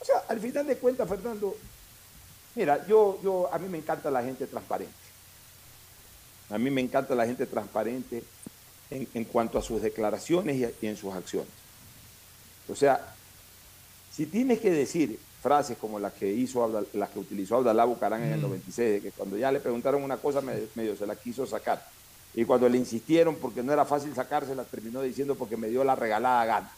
O 0.00 0.04
sea, 0.04 0.22
al 0.28 0.40
final 0.40 0.66
de 0.66 0.76
cuentas, 0.76 1.08
Fernando, 1.08 1.56
mira, 2.54 2.86
yo, 2.86 3.18
yo, 3.22 3.52
a 3.52 3.58
mí 3.58 3.68
me 3.68 3.78
encanta 3.78 4.10
la 4.10 4.22
gente 4.22 4.46
transparente. 4.46 4.94
A 6.50 6.56
mí 6.58 6.70
me 6.70 6.80
encanta 6.80 7.14
la 7.14 7.26
gente 7.26 7.46
transparente 7.46 8.22
en, 8.90 9.06
en 9.12 9.24
cuanto 9.24 9.58
a 9.58 9.62
sus 9.62 9.82
declaraciones 9.82 10.56
y, 10.56 10.64
a- 10.64 10.70
y 10.80 10.86
en 10.86 10.96
sus 10.96 11.12
acciones. 11.14 11.48
O 12.68 12.74
sea, 12.74 13.14
si 14.14 14.26
tienes 14.26 14.60
que 14.60 14.70
decir 14.70 15.18
frases 15.42 15.76
como 15.78 15.98
las 16.00 16.12
que 16.14 16.32
hizo 16.32 16.84
las 16.94 17.08
que 17.10 17.18
utilizó 17.18 17.56
Abdalá 17.56 17.84
Bucarán 17.84 18.22
en 18.22 18.32
el 18.32 18.38
Mm. 18.38 18.42
96, 18.42 18.90
de 18.94 19.00
que 19.00 19.12
cuando 19.12 19.36
ya 19.36 19.52
le 19.52 19.60
preguntaron 19.60 20.02
una 20.02 20.16
cosa 20.16 20.40
me- 20.40 20.66
medio 20.74 20.96
se 20.96 21.06
la 21.06 21.16
quiso 21.16 21.46
sacar. 21.46 21.84
Y 22.34 22.44
cuando 22.44 22.68
le 22.68 22.78
insistieron 22.78 23.36
porque 23.36 23.62
no 23.62 23.72
era 23.72 23.84
fácil 23.84 24.14
sacársela, 24.14 24.64
terminó 24.64 25.02
diciendo 25.02 25.34
porque 25.34 25.56
me 25.56 25.68
dio 25.68 25.84
la 25.84 25.94
regalada 25.96 26.44
gana. 26.46 26.72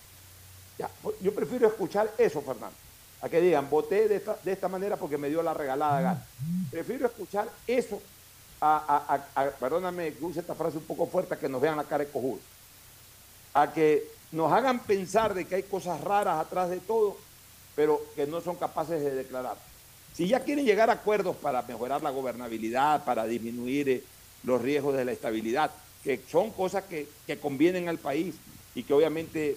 Yo 1.21 1.35
prefiero 1.35 1.69
escuchar 1.69 2.11
eso, 2.19 2.41
Fernando, 2.43 2.75
a 3.23 3.29
que 3.29 3.41
digan, 3.41 3.69
voté 3.69 4.09
de 4.09 4.17
esta, 4.17 4.37
de 4.43 4.53
esta 4.53 4.69
manera 4.69 4.97
porque 4.97 5.19
me 5.19 5.29
dio 5.29 5.43
la 5.43 5.55
regalada 5.55 6.01
gana. 6.01 6.27
Prefiero 6.71 7.07
escuchar 7.07 7.49
eso 7.67 8.01
a- 8.61 9.53
perdóname 9.59 10.13
que 10.15 10.25
use 10.25 10.41
esta 10.41 10.55
frase 10.55 10.77
un 10.79 10.85
poco 10.85 11.07
fuerte, 11.07 11.35
a 11.35 11.39
que 11.39 11.49
nos 11.49 11.61
vean 11.61 11.77
la 11.77 11.85
cara 11.85 12.05
de 12.05 12.11
cojudo. 12.11 12.41
A 13.55 13.73
que 13.73 14.05
nos 14.33 14.53
hagan 14.53 14.81
pensar 14.81 15.35
de 15.35 15.45
que 15.47 15.57
hay 15.57 15.63
cosas 15.65 16.01
raras 16.01 16.39
atrás 16.39 16.71
de 16.71 16.79
todo, 16.79 17.17
pero 17.75 18.01
que 18.15 18.27
no 18.27 18.41
son 18.41 18.57
capaces 18.57 19.01
de 19.03 19.15
declarar. 19.15 19.57
Si 20.15 20.29
ya 20.29 20.41
quieren 20.41 20.65
llegar 20.67 20.91
a 20.91 20.95
acuerdos 20.95 21.37
para 21.37 21.63
mejorar 21.63 22.03
la 22.03 22.11
gobernabilidad, 22.11 23.05
para 23.05 23.25
disminuir 23.25 23.89
eh, 23.89 24.05
los 24.45 24.61
riesgos 24.61 24.95
de 24.97 25.05
la 25.05 25.13
estabilidad, 25.13 25.71
que 26.05 26.21
son 26.31 26.51
cosas 26.51 26.85
que, 26.85 27.09
que 27.27 27.39
convienen 27.39 27.89
al 27.89 27.99
país 27.99 28.35
y 28.75 28.83
que 28.83 28.93
obviamente 28.95 29.57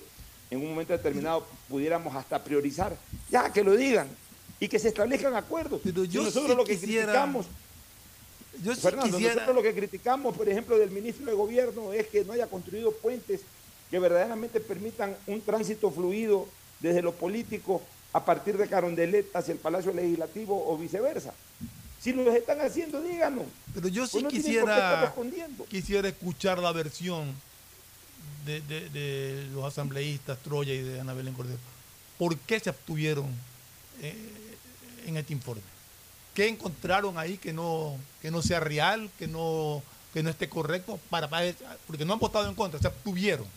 en 0.53 0.61
un 0.61 0.69
momento 0.69 0.93
determinado 0.93 1.45
pudiéramos 1.67 2.15
hasta 2.15 2.43
priorizar, 2.43 2.95
ya 3.29 3.51
que 3.51 3.63
lo 3.63 3.75
digan 3.75 4.07
y 4.59 4.67
que 4.67 4.77
se 4.79 4.89
establezcan 4.89 5.35
acuerdos. 5.35 5.81
Pero 5.83 6.05
yo 6.05 6.21
Y 6.21 6.25
nosotros 6.25 6.51
sí 6.51 6.57
lo 6.57 6.63
que 6.65 6.73
quisiera- 6.79 7.05
criticamos, 7.05 7.45
Yo 8.63 8.75
sí 8.75 8.81
Fernando, 8.81 9.17
quisiera- 9.17 9.33
nosotros 9.33 9.55
lo 9.55 9.63
que 9.63 9.73
criticamos, 9.73 10.37
por 10.37 10.47
ejemplo, 10.47 10.77
del 10.77 10.91
ministro 10.91 11.25
de 11.25 11.33
Gobierno 11.33 11.91
es 11.91 12.07
que 12.07 12.23
no 12.23 12.33
haya 12.33 12.45
construido 12.47 12.91
puentes 12.91 13.41
que 13.89 13.97
verdaderamente 13.99 14.59
permitan 14.59 15.15
un 15.27 15.41
tránsito 15.41 15.89
fluido 15.89 16.47
desde 16.79 17.01
lo 17.01 17.13
político 17.13 17.81
a 18.13 18.23
partir 18.23 18.55
de 18.57 18.67
Carondelet 18.67 19.35
hacia 19.35 19.53
el 19.53 19.57
Palacio 19.57 19.91
Legislativo 19.91 20.71
o 20.71 20.77
viceversa. 20.77 21.33
Si 21.99 22.13
lo 22.13 22.31
están 22.31 22.61
haciendo, 22.61 23.01
díganos. 23.01 23.45
Pero 23.73 23.87
yo 23.87 24.05
sí 24.05 24.11
Pues 24.13 24.23
no 24.25 24.29
quisiera, 24.29 25.13
quisiera 25.69 26.07
escuchar 26.09 26.59
la 26.59 26.71
versión 26.73 27.33
de, 28.45 28.61
de- 28.61 29.47
los 29.53 29.65
asambleístas 29.65 30.37
Troya 30.39 30.73
y 30.73 30.81
de 30.81 30.99
Ana 30.99 31.13
Belén. 31.13 31.35
¿Por 32.17 32.37
qué 32.37 32.59
se 32.59 32.69
abstuvieron 32.69 33.27
eh, 34.01 34.15
en 35.05 35.17
este 35.17 35.33
informe? 35.33 35.63
¿Qué 36.33 36.47
encontraron 36.47 37.17
ahí 37.17 37.37
que 37.37 37.53
no, 37.53 37.97
que 38.21 38.31
no 38.31 38.41
sea 38.41 38.59
real, 38.59 39.09
que 39.19 39.27
no, 39.27 39.83
que 40.13 40.23
no 40.23 40.29
esté 40.29 40.49
correcto? 40.49 40.99
Para, 41.09 41.29
para- 41.29 41.53
porque 41.87 42.05
no 42.05 42.13
han 42.13 42.19
votado 42.19 42.47
en 42.47 42.55
contra, 42.55 42.79
se 42.79 42.87
abstuvieron. 42.87 43.47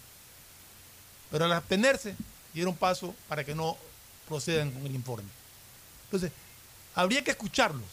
Pero 1.31 1.45
al 1.47 1.53
abstenerse, 1.53 2.15
dieron 2.55 2.75
paso 2.77 3.15
para 3.29 3.45
que 3.45 3.55
no 3.55 3.77
procedan 4.29 4.71
con 4.71 4.87
el 4.87 4.95
informe. 4.95 5.29
Entonces, 6.05 6.31
habría 6.95 7.23
que 7.25 7.33
escucharlos. 7.33 7.85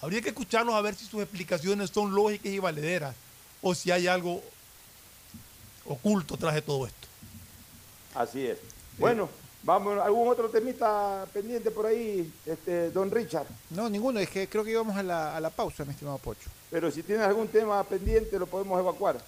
Habría 0.00 0.20
que 0.22 0.28
escucharlos 0.28 0.74
a 0.74 0.80
ver 0.80 0.94
si 0.94 1.06
sus 1.06 1.22
explicaciones 1.22 1.90
son 1.90 2.14
lógicas 2.14 2.52
y 2.52 2.58
valederas 2.58 3.14
o 3.62 3.74
si 3.74 3.90
hay 3.90 4.06
algo 4.06 4.42
oculto 5.88 6.36
tras 6.36 6.54
de 6.54 6.62
todo 6.62 6.86
esto. 6.86 7.08
Así 8.14 8.46
es. 8.46 8.58
Bueno, 8.98 9.28
vamos, 9.62 9.98
¿algún 9.98 10.28
otro 10.28 10.48
temita 10.48 11.26
pendiente 11.32 11.70
por 11.70 11.86
ahí, 11.86 12.32
este, 12.46 12.90
don 12.90 13.10
Richard? 13.10 13.46
No, 13.70 13.88
ninguno, 13.90 14.20
es 14.20 14.28
que 14.30 14.48
creo 14.48 14.64
que 14.64 14.70
íbamos 14.70 14.96
a 14.96 15.02
la, 15.02 15.36
a 15.36 15.40
la 15.40 15.50
pausa, 15.50 15.84
mi 15.84 15.90
estimado 15.92 16.18
Pocho. 16.18 16.48
Pero 16.70 16.90
si 16.90 17.02
tienes 17.02 17.26
algún 17.26 17.48
tema 17.48 17.82
pendiente, 17.84 18.38
lo 18.38 18.46
podemos 18.46 18.78
evacuar. 18.80 19.18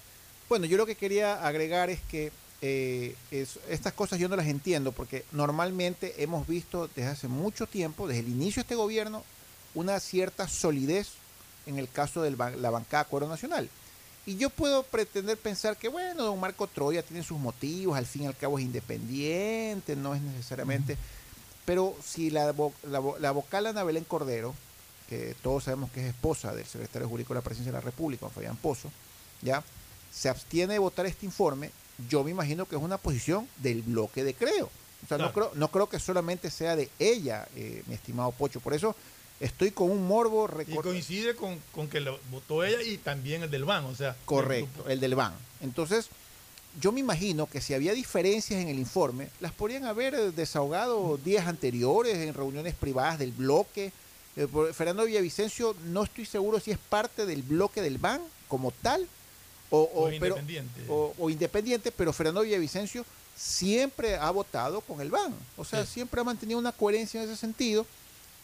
Bueno, 0.47 0.65
yo 0.65 0.77
lo 0.77 0.85
que 0.85 0.95
quería 0.95 1.45
agregar 1.45 1.89
es 1.89 2.01
que 2.01 2.31
eh, 2.61 3.15
es- 3.31 3.59
estas 3.69 3.93
cosas 3.93 4.19
yo 4.19 4.27
no 4.27 4.35
las 4.35 4.47
entiendo 4.47 4.91
porque 4.91 5.23
normalmente 5.31 6.21
hemos 6.23 6.45
visto 6.47 6.87
desde 6.93 7.07
hace 7.11 7.27
mucho 7.27 7.67
tiempo, 7.67 8.07
desde 8.07 8.21
el 8.21 8.27
inicio 8.29 8.55
de 8.61 8.65
este 8.65 8.75
gobierno, 8.75 9.23
una 9.75 9.99
cierta 9.99 10.47
solidez 10.47 11.09
en 11.67 11.77
el 11.77 11.87
caso 11.89 12.21
de 12.23 12.31
la 12.31 12.69
bancada 12.71 13.03
Acuerdo 13.03 13.29
Nacional. 13.29 13.69
Y 14.29 14.37
yo 14.37 14.51
puedo 14.51 14.83
pretender 14.83 15.37
pensar 15.37 15.75
que, 15.75 15.87
bueno, 15.87 16.23
don 16.23 16.39
Marco 16.39 16.67
Troya 16.67 17.01
tiene 17.01 17.23
sus 17.23 17.39
motivos, 17.39 17.97
al 17.97 18.05
fin 18.05 18.23
y 18.23 18.27
al 18.27 18.37
cabo 18.37 18.59
es 18.59 18.65
independiente, 18.65 19.95
no 19.95 20.13
es 20.13 20.21
necesariamente... 20.21 20.97
Pero 21.65 21.95
si 22.03 22.29
la, 22.29 22.53
la, 22.83 23.01
la 23.19 23.31
vocal 23.31 23.65
Ana 23.65 23.83
Belén 23.83 24.03
Cordero, 24.03 24.53
que 25.07 25.35
todos 25.41 25.63
sabemos 25.63 25.91
que 25.91 26.01
es 26.01 26.07
esposa 26.07 26.53
del 26.53 26.65
secretario 26.65 27.07
jurídico 27.07 27.33
de 27.33 27.39
la 27.39 27.43
Presidencia 27.43 27.71
de 27.71 27.77
la 27.77 27.83
República, 27.83 28.25
don 28.25 28.31
Fabián 28.31 28.55
Pozo, 28.55 28.91
¿ya? 29.41 29.63
se 30.11 30.29
abstiene 30.29 30.73
de 30.73 30.79
votar 30.79 31.05
este 31.05 31.25
informe, 31.25 31.71
yo 32.07 32.23
me 32.23 32.31
imagino 32.31 32.65
que 32.65 32.75
es 32.75 32.81
una 32.81 32.97
posición 32.97 33.47
del 33.57 33.81
bloque 33.81 34.23
de 34.23 34.33
creo. 34.33 34.69
O 35.03 35.07
sea, 35.07 35.17
no, 35.17 35.31
creo, 35.31 35.51
no 35.55 35.69
creo 35.69 35.89
que 35.89 35.99
solamente 35.99 36.51
sea 36.51 36.75
de 36.75 36.89
ella, 36.99 37.47
eh, 37.55 37.83
mi 37.87 37.95
estimado 37.95 38.31
Pocho. 38.31 38.59
Por 38.59 38.73
eso 38.73 38.95
estoy 39.39 39.71
con 39.71 39.89
un 39.89 40.05
morbo 40.07 40.45
Y 40.45 40.65
recor- 40.65 40.83
coincide 40.83 41.35
con, 41.35 41.59
con 41.71 41.87
que 41.87 41.99
lo 41.99 42.19
votó 42.31 42.63
ella 42.63 42.81
y 42.81 42.97
también 42.97 43.43
el 43.43 43.51
del 43.51 43.65
BAN. 43.65 43.85
O 43.85 43.95
sea, 43.95 44.15
Correcto, 44.25 44.87
el 44.89 44.99
del 44.99 45.15
BAN. 45.15 45.33
Entonces, 45.61 46.07
yo 46.79 46.91
me 46.91 46.99
imagino 46.99 47.47
que 47.47 47.61
si 47.61 47.73
había 47.73 47.93
diferencias 47.93 48.61
en 48.61 48.67
el 48.69 48.77
informe, 48.79 49.29
las 49.39 49.51
podrían 49.51 49.85
haber 49.85 50.13
eh, 50.13 50.31
desahogado 50.31 51.17
días 51.17 51.47
anteriores 51.47 52.17
en 52.17 52.33
reuniones 52.33 52.75
privadas 52.75 53.17
del 53.19 53.31
bloque. 53.31 53.91
Eh, 54.35 54.47
por- 54.47 54.73
Fernando 54.73 55.05
Villavicencio, 55.05 55.75
no 55.85 56.03
estoy 56.03 56.25
seguro 56.25 56.59
si 56.59 56.71
es 56.71 56.77
parte 56.77 57.25
del 57.25 57.41
bloque 57.41 57.81
del 57.81 57.97
BAN 57.97 58.21
como 58.47 58.71
tal 58.71 59.07
o, 59.71 59.79
O 59.81 60.05
o- 60.05 60.05
pero- 60.05 60.37
independiente. 60.37 60.81
o- 60.87 61.13
o 61.17 61.29
independiente, 61.29 61.91
pero 61.91 62.13
Fernando 62.13 62.41
Villavicencio 62.41 63.03
siempre 63.35 64.15
ha 64.15 64.29
votado 64.31 64.81
con 64.81 65.01
el 65.01 65.09
BAN. 65.09 65.33
O 65.57 65.65
sea, 65.65 65.85
Sí. 65.85 65.93
siempre 65.95 66.19
ha 66.21 66.23
mantenido 66.23 66.59
una 66.59 66.71
coherencia 66.71 67.21
en 67.23 67.29
ese 67.29 67.37
sentido. 67.39 67.85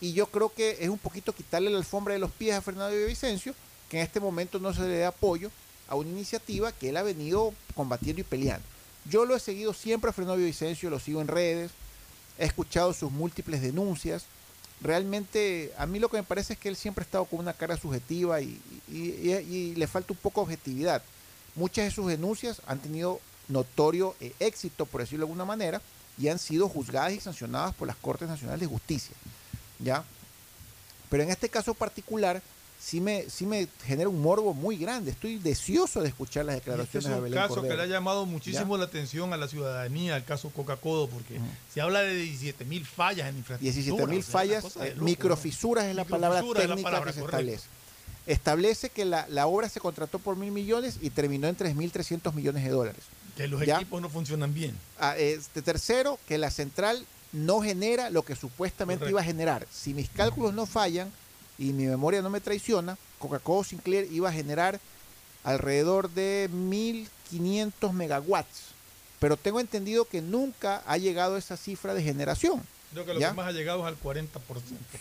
Y 0.01 0.13
yo 0.13 0.27
creo 0.27 0.53
que 0.53 0.77
es 0.81 0.89
un 0.89 0.97
poquito 0.97 1.34
quitarle 1.34 1.69
la 1.69 1.77
alfombra 1.77 2.13
de 2.13 2.19
los 2.19 2.31
pies 2.31 2.55
a 2.55 2.61
Fernando 2.61 2.95
Villavicencio, 2.95 3.53
que 3.89 3.97
en 3.97 4.03
este 4.03 4.19
momento 4.19 4.59
no 4.59 4.73
se 4.73 4.81
le 4.81 4.88
dé 4.88 5.05
apoyo 5.05 5.49
a 5.88 5.95
una 5.95 6.09
iniciativa 6.09 6.72
que 6.72 6.89
él 6.89 6.97
ha 6.97 7.03
venido 7.03 7.53
combatiendo 7.76 8.19
y 8.22 8.23
peleando. 8.26 8.65
Yo 9.09 9.26
lo 9.26 9.35
he 9.35 9.39
seguido 9.39 9.73
siempre 9.73 10.09
a 10.09 10.13
Fernando 10.13 10.38
Villavicencio, 10.38 10.89
lo 10.89 10.99
sigo 10.99 11.22
en 11.22 11.27
redes, 11.27 11.72
he 12.38 12.45
escuchado 12.45 12.91
sus 12.93 13.11
múltiples 13.11 13.61
denuncias. 13.61 14.26
Realmente 14.81 15.72
a 15.77 15.85
mí 15.85 15.99
lo 15.99 16.09
que 16.09 16.17
me 16.17 16.23
parece 16.23 16.53
es 16.53 16.59
que 16.59 16.69
él 16.69 16.76
siempre 16.76 17.03
ha 17.03 17.05
estado 17.05 17.26
con 17.26 17.39
una 17.39 17.53
cara 17.53 17.77
subjetiva 17.77 18.41
y, 18.41 18.59
y- 18.91 19.73
le 19.76 19.88
falta 19.88 20.11
un 20.13 20.19
poco 20.19 20.41
de 20.41 20.45
objetividad. 20.45 21.01
Muchas 21.55 21.85
de 21.85 21.91
sus 21.91 22.07
denuncias 22.07 22.61
han 22.67 22.80
tenido 22.80 23.22
notorio 23.47 24.15
eh, 24.19 24.34
éxito, 24.39 24.85
por 24.85 25.01
decirlo 25.01 25.26
de 25.26 25.31
alguna 25.31 25.45
manera, 25.45 25.81
y 26.17 26.27
han 26.27 26.39
sido 26.39 26.67
juzgadas 26.67 27.13
y 27.13 27.19
sancionadas 27.19 27.73
por 27.76 27.88
las 27.88 27.95
Cortes 27.97 28.27
Nacionales 28.27 28.59
de 28.61 28.67
Justicia. 28.67 29.15
¿Ya? 29.80 30.03
Pero 31.10 31.23
en 31.23 31.30
este 31.30 31.49
caso 31.49 31.73
particular 31.73 32.41
sí 32.80 33.02
me, 33.02 33.30
sí 33.30 33.45
me 33.45 33.68
genera 33.85 34.10
un 34.10 34.22
morbo 34.22 34.53
muy 34.53 34.77
grande. 34.77 35.11
Estoy 35.11 35.38
deseoso 35.38 36.02
de 36.02 36.10
escuchar 36.10 36.45
las 36.45 36.56
este 36.56 36.69
declaraciones 36.69 37.06
es 37.06 37.11
de 37.11 37.18
un 37.18 37.23
Belén 37.23 37.39
caso 37.39 37.61
que 37.61 37.76
le 37.76 37.81
ha 37.81 37.85
llamado 37.88 38.26
muchísimo 38.26 38.76
¿Ya? 38.76 38.80
la 38.80 38.85
atención 38.85 39.34
a 39.34 39.38
la 39.38 39.47
ciudadanía, 39.47 40.18
el 40.18 40.23
caso 40.23 40.49
Coca-Cola, 40.49 41.10
porque 41.11 41.39
se 41.73 41.81
habla 41.81 42.02
de 42.02 42.15
17 42.15 42.65
mil 42.65 42.85
fallas 42.85 43.30
en 43.30 43.38
infraestructura. 43.38 43.73
17 43.73 44.07
mil 44.07 44.19
o 44.19 44.23
sea, 44.23 44.41
una 44.41 44.61
fallas, 44.61 44.64
de 44.64 44.69
eh, 44.69 44.89
loco, 44.89 44.99
¿no? 44.99 45.06
microfisuras 45.06 45.85
es 45.85 45.95
la 45.95 46.06
palabra 46.06 46.39
es 46.39 46.45
la 46.45 46.53
técnica 46.53 46.84
palabra, 46.84 47.11
que 47.11 47.19
se 47.19 47.26
establece. 47.26 47.68
Establece 48.27 48.89
que 48.89 49.06
la, 49.06 49.27
la 49.30 49.45
obra 49.45 49.69
se 49.69 49.80
contrató 49.80 50.18
por 50.18 50.35
mil 50.35 50.52
millones 50.52 50.97
y 51.02 51.11
terminó 51.11 51.47
en 51.47 51.56
3.300 51.56 52.34
millones 52.34 52.64
de 52.64 52.69
dólares. 52.69 53.03
Que 53.38 53.47
los 53.47 53.64
¿Ya? 53.65 53.76
equipos 53.76 54.02
no 54.02 54.10
funcionan 54.10 54.53
bien. 54.53 54.76
Ah, 54.99 55.15
este, 55.18 55.61
tercero, 55.61 56.18
que 56.27 56.38
la 56.38 56.49
central 56.49 57.06
no 57.36 57.62
genera 57.62 58.10
lo 58.10 58.24
que 58.24 58.36
supuestamente 58.36 59.02
Correcto. 59.02 59.12
iba 59.12 59.22
a 59.22 59.26
generar. 59.26 59.68
Si 59.72 59.94
mis 59.94 60.10
cálculos 60.10 60.53
no 60.53 60.66
fallan 60.66 61.12
y 61.57 61.74
mi 61.74 61.86
memoria 61.86 62.22
no 62.22 62.30
me 62.30 62.41
traiciona, 62.41 62.98
Coca-Cola 63.20 63.64
Sinclair 63.64 64.07
iba 64.12 64.30
a 64.30 64.34
generar 64.34 64.80
alrededor 65.44 66.10
de 66.10 66.49
1500 66.52 67.94
megawatts. 67.94 68.74
Pero 69.20 69.38
tengo 69.38 69.60
entendido 69.60 70.06
que 70.06 70.22
nunca 70.22 70.84
ha 70.86 70.98
llegado 70.98 71.38
esa 71.38 71.57
cifra 71.57 71.94
de 71.94 72.03
generación. 72.03 72.62
Creo 72.91 73.06
que 73.06 73.14
lo 73.14 73.20
¿ya? 73.20 73.30
que 73.30 73.36
más 73.36 73.48
ha 73.48 73.52
llegado 73.52 73.80
es 73.82 73.86
al 73.88 73.99
40%. 73.99 74.30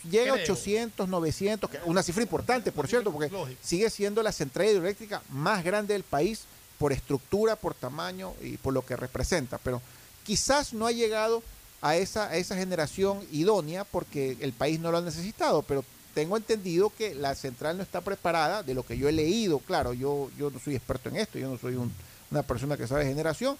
Llega 0.09 0.31
a 0.33 0.35
Creo. 0.35 0.43
800, 0.53 1.07
900, 1.07 1.69
que- 1.69 1.79
una 1.85 2.03
cifra 2.03 2.23
importante, 2.23 2.71
por 2.71 2.87
cierto, 2.87 3.11
porque 3.11 3.31
sigue 3.61 3.89
siendo 3.89 4.21
la 4.23 4.31
central 4.31 4.67
hidroeléctrica 4.67 5.21
más 5.29 5.63
grande 5.63 5.93
del 5.93 6.03
país 6.03 6.41
por 6.77 6.91
estructura, 6.91 7.55
por 7.55 7.73
tamaño 7.73 8.33
y 8.41 8.57
por 8.57 8.73
lo 8.73 8.85
que 8.85 8.95
representa. 8.97 9.57
Pero 9.59 9.81
quizás 10.25 10.73
no 10.73 10.87
ha 10.87 10.91
llegado 10.91 11.41
a 11.81 11.95
esa, 11.97 12.29
generación 12.55 13.19
idónea 13.31 13.83
porque 13.83 14.37
el 14.39 14.53
país 14.53 14.79
no 14.79 14.91
lo 14.91 14.97
ha 14.97 15.01
necesitado, 15.01 15.61
pero 15.61 15.83
tengo 16.13 16.37
entendido 16.37 16.89
que 16.89 17.13
la 17.13 17.35
central 17.35 17.77
no 17.77 17.83
está 17.83 18.01
preparada, 18.01 18.63
de 18.63 18.73
lo 18.73 18.83
que 18.85 18.97
yo 18.97 19.09
he 19.09 19.11
leído, 19.11 19.59
claro, 19.59 19.93
yo, 19.93 20.31
yo 20.37 20.49
no 20.49 20.59
soy 20.59 20.75
experto 20.75 21.09
en 21.09 21.17
esto, 21.17 21.37
yo 21.37 21.49
no 21.49 21.57
soy 21.57 21.75
un- 21.75 21.93
una 22.31 22.41
persona 22.43 22.77
que 22.77 22.87
sabe 22.87 23.05
generación, 23.05 23.57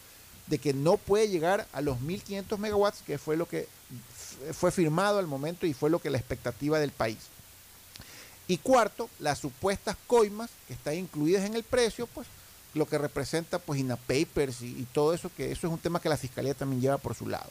de 0.48 0.58
que 0.58 0.74
no 0.74 0.98
puede 0.98 1.28
llegar 1.28 1.68
a 1.74 1.82
los 1.82 2.00
1500 2.02 2.58
megawatts, 2.60 3.02
que 3.02 3.18
fue 3.18 3.36
lo 3.36 3.48
que 3.48 3.68
fue 4.54 4.72
firmado 4.72 5.20
al 5.20 5.28
momento 5.28 5.66
y 5.66 5.74
fue 5.74 5.90
lo 5.90 6.00
que 6.00 6.10
la 6.10 6.18
expectativa 6.18 6.80
del 6.80 6.92
país. 6.92 7.18
Y 8.48 8.58
cuarto, 8.58 9.10
las 9.20 9.40
supuestas 9.40 9.98
coimas 10.08 10.50
que 10.68 10.74
están 10.74 10.96
incluidas 10.96 11.46
en 11.46 11.56
el 11.56 11.64
precio, 11.64 12.08
pues 12.08 12.28
lo 12.74 12.86
que 12.88 12.98
representa 12.98 13.58
pues 13.60 13.80
INAPapers 13.80 14.62
y 14.62 14.86
todo 14.94 15.14
eso, 15.14 15.32
que 15.36 15.52
eso 15.52 15.68
es 15.68 15.74
un 15.74 15.80
tema 15.80 16.00
que 16.00 16.10
la 16.10 16.18
fiscalía 16.18 16.54
también 16.54 16.82
lleva 16.82 16.98
por 16.98 17.16
su 17.16 17.28
lado. 17.28 17.50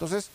Entonces, 0.00 0.30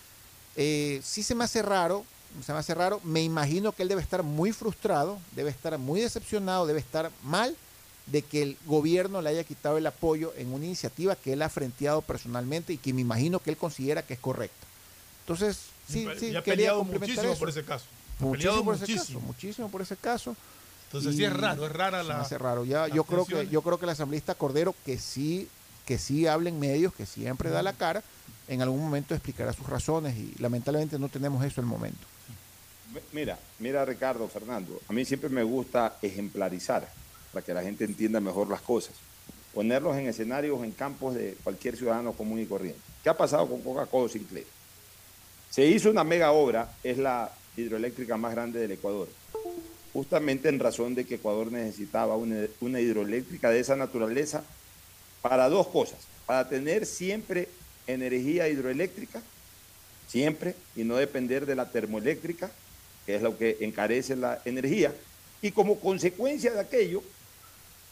eh, 0.56 1.02
sí 1.04 1.24
se 1.24 1.34
me 1.34 1.44
hace 1.44 1.64
raro, 1.64 2.06
se 2.46 2.54
me 2.54 2.60
hace 2.60 2.76
raro, 2.76 3.02
me 3.04 3.24
imagino 3.24 3.72
que 3.72 3.82
él 3.82 3.90
debe 3.90 4.02
estar 4.04 4.22
muy 4.22 4.52
frustrado, 4.52 5.18
debe 5.36 5.50
estar 5.50 5.76
muy 5.80 6.02
decepcionado, 6.02 6.68
debe 6.68 6.80
estar 6.80 7.10
mal 7.24 7.58
de 8.06 8.22
que 8.22 8.44
el 8.44 8.58
gobierno 8.68 9.24
le 9.24 9.30
haya 9.32 9.44
quitado 9.44 9.80
el 9.80 9.88
apoyo 9.88 10.34
en 10.38 10.54
una 10.54 10.66
iniciativa 10.66 11.16
que 11.16 11.34
él 11.34 11.42
ha 11.42 11.50
frenteado 11.50 12.04
personalmente 12.04 12.74
y 12.74 12.78
que 12.78 12.94
me 12.94 13.02
imagino 13.02 13.40
que 13.40 13.50
él 13.50 13.58
considera 13.58 14.04
que 14.04 14.14
es 14.14 14.20
correcta. 14.20 14.68
Entonces, 15.22 15.58
sí, 15.90 16.08
sí, 16.20 16.36
ha 16.36 16.44
quería 16.44 16.44
peleado 16.44 16.78
complementar 16.80 17.26
muchísimo 17.26 17.32
eso. 17.34 17.40
por 17.40 17.50
ese 17.50 17.64
caso. 17.64 17.86
Ha 18.20 18.24
Muchísimo 18.24 18.64
por 18.66 18.76
ese 18.76 18.94
caso, 18.96 19.20
muchísimo 19.22 19.70
por 19.70 19.82
ese 19.82 19.98
caso. 19.98 20.36
Entonces 20.90 21.16
sí 21.16 21.26
es 21.26 21.34
raro, 21.34 21.66
es 21.66 21.72
rara 21.72 22.02
se 22.04 22.08
me 22.08 22.14
la- 22.14 22.22
hace 22.22 22.38
raro. 22.38 22.66
Ya, 22.66 22.88
yo 22.88 23.04
creo 23.04 23.26
que 23.26 23.48
yo 23.48 23.64
creo 23.64 23.80
que 23.80 23.86
el 23.86 23.90
asambleísta 23.90 24.36
Cordero 24.36 24.76
que 24.86 25.00
sí 25.00 25.50
que 25.88 25.98
sí 25.98 26.28
habla 26.28 26.50
en 26.50 26.60
medios, 26.60 26.94
que 26.94 27.08
siempre 27.08 27.50
da 27.50 27.64
la 27.64 27.74
cara, 27.74 28.04
en 28.48 28.62
algún 28.62 28.82
momento 28.82 29.14
explicará 29.14 29.54
sus 29.54 29.68
razones 29.68 30.16
y 30.16 30.36
lamentablemente 30.40 31.00
no 31.00 31.10
tenemos 31.10 31.44
eso 31.44 31.62
el 31.62 31.68
momento. 31.68 32.06
Mira, 33.12 33.38
mira 33.60 33.84
Ricardo, 33.84 34.28
Fernando, 34.28 34.82
a 34.88 34.94
mí 34.94 35.04
siempre 35.04 35.30
me 35.30 35.44
gusta 35.44 35.98
ejemplarizar 36.02 36.88
para 37.34 37.46
que 37.46 37.54
la 37.54 37.64
gente 37.64 37.84
entienda 37.84 38.20
mejor 38.20 38.50
las 38.50 38.62
cosas. 38.62 38.94
Ponerlos 39.54 39.96
en 39.98 40.08
escenarios, 40.08 40.64
en 40.64 40.72
campos 40.72 41.16
de 41.16 41.38
cualquier 41.44 41.76
ciudadano 41.78 42.14
común 42.14 42.40
y 42.40 42.46
corriente. 42.46 42.80
¿Qué 43.04 43.10
ha 43.10 43.18
pasado 43.18 43.48
con 43.48 43.62
Coca-Cola 43.62 44.10
Sinclair? 44.10 44.48
Se 45.50 45.66
hizo 45.66 45.90
una 45.90 46.04
mega 46.04 46.32
obra, 46.32 46.74
es 46.84 46.98
la 46.98 47.32
hidroeléctrica 47.56 48.18
más 48.18 48.34
grande 48.34 48.60
del 48.60 48.72
Ecuador, 48.72 49.08
justamente 49.94 50.50
en 50.50 50.60
razón 50.60 50.94
de 50.96 51.06
que 51.06 51.16
Ecuador 51.16 51.52
necesitaba 51.52 52.18
una 52.18 52.80
hidroeléctrica 52.82 53.50
de 53.50 53.62
esa 53.62 53.78
naturaleza 53.78 54.44
para 55.22 55.48
dos 55.48 55.68
cosas, 55.68 56.00
para 56.26 56.48
tener 56.50 56.86
siempre 56.86 57.48
energía 57.88 58.48
hidroeléctrica, 58.48 59.22
siempre, 60.08 60.56
y 60.76 60.84
no 60.84 60.96
depender 60.98 61.46
de 61.46 61.56
la 61.56 61.70
termoeléctrica, 61.70 62.52
que 63.06 63.16
es 63.16 63.22
lo 63.22 63.38
que 63.38 63.58
encarece 63.62 64.16
la 64.16 64.42
energía, 64.46 64.94
y 65.42 65.52
como 65.52 65.80
consecuencia 65.80 66.52
de 66.52 66.60
aquello, 66.60 67.04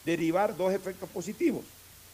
derivar 0.05 0.55
dos 0.55 0.73
efectos 0.73 1.09
positivos. 1.09 1.63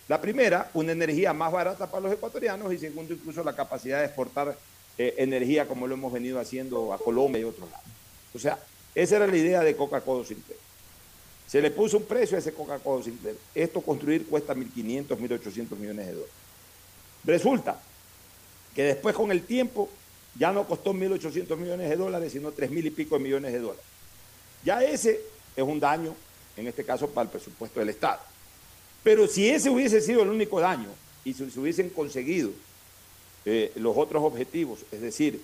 La 0.08 0.20
primera, 0.20 0.70
una 0.74 0.92
energía 0.92 1.34
más 1.34 1.52
barata 1.52 1.90
para 1.90 2.02
los 2.02 2.14
ecuatorianos 2.14 2.74
y 2.74 2.78
segundo, 2.78 3.14
incluso 3.14 3.44
la 3.44 3.56
capacidad 3.56 4.00
de 4.00 4.06
exportar 4.06 4.58
eh, 4.98 5.16
energía 5.18 5.68
como 5.68 5.88
lo 5.88 5.94
hemos 5.94 6.12
venido 6.12 6.40
haciendo 6.40 6.94
a 6.94 6.98
Colombia 6.98 7.42
y 7.42 7.46
otros 7.46 7.70
lados. 7.70 7.86
O 8.34 8.40
sea, 8.40 8.60
esa 8.96 9.18
era 9.18 9.28
la 9.28 9.38
idea 9.38 9.62
de 9.62 9.76
Coca-Cola 9.76 10.26
Sinclair. 10.26 10.60
Se 11.48 11.62
le 11.62 11.72
puso 11.72 11.98
un 11.98 12.04
precio 12.04 12.36
a 12.36 12.40
ese 12.40 12.54
Coca-Cola 12.54 13.04
Sinclair. 13.04 13.38
Esto 13.56 13.82
construir 13.82 14.26
cuesta 14.26 14.56
1.500, 14.56 15.08
1.800 15.08 15.78
millones 15.78 16.08
de 16.08 16.14
dólares. 16.14 16.34
Resulta 17.24 17.82
que 18.76 18.84
después 18.84 19.16
con 19.16 19.32
el 19.32 19.44
tiempo 19.44 19.90
ya 20.36 20.52
no 20.52 20.66
costó 20.66 20.94
1.800 20.94 21.58
millones 21.58 21.90
de 21.90 21.96
dólares, 21.96 22.32
sino 22.32 22.52
3.000 22.52 22.86
y 22.86 22.90
pico 22.92 23.18
de 23.18 23.24
millones 23.24 23.54
de 23.54 23.60
dólares. 23.60 23.84
Ya 24.64 24.84
ese 24.84 25.20
es 25.56 25.64
un 25.64 25.80
daño, 25.80 26.16
en 26.56 26.68
este 26.68 26.86
caso, 26.86 27.10
para 27.10 27.26
el 27.26 27.30
presupuesto 27.30 27.80
del 27.80 27.90
Estado. 27.90 28.20
Pero 29.04 29.28
si 29.28 29.50
ese 29.50 29.70
hubiese 29.70 30.02
sido 30.02 30.24
el 30.24 30.30
único 30.30 30.60
daño 30.60 30.90
y 31.24 31.34
si 31.34 31.50
se 31.50 31.60
hubiesen 31.60 31.90
conseguido 31.90 32.52
eh, 33.46 33.72
los 33.76 33.96
otros 33.98 34.24
objetivos, 34.24 34.80
es 34.92 35.02
decir, 35.02 35.44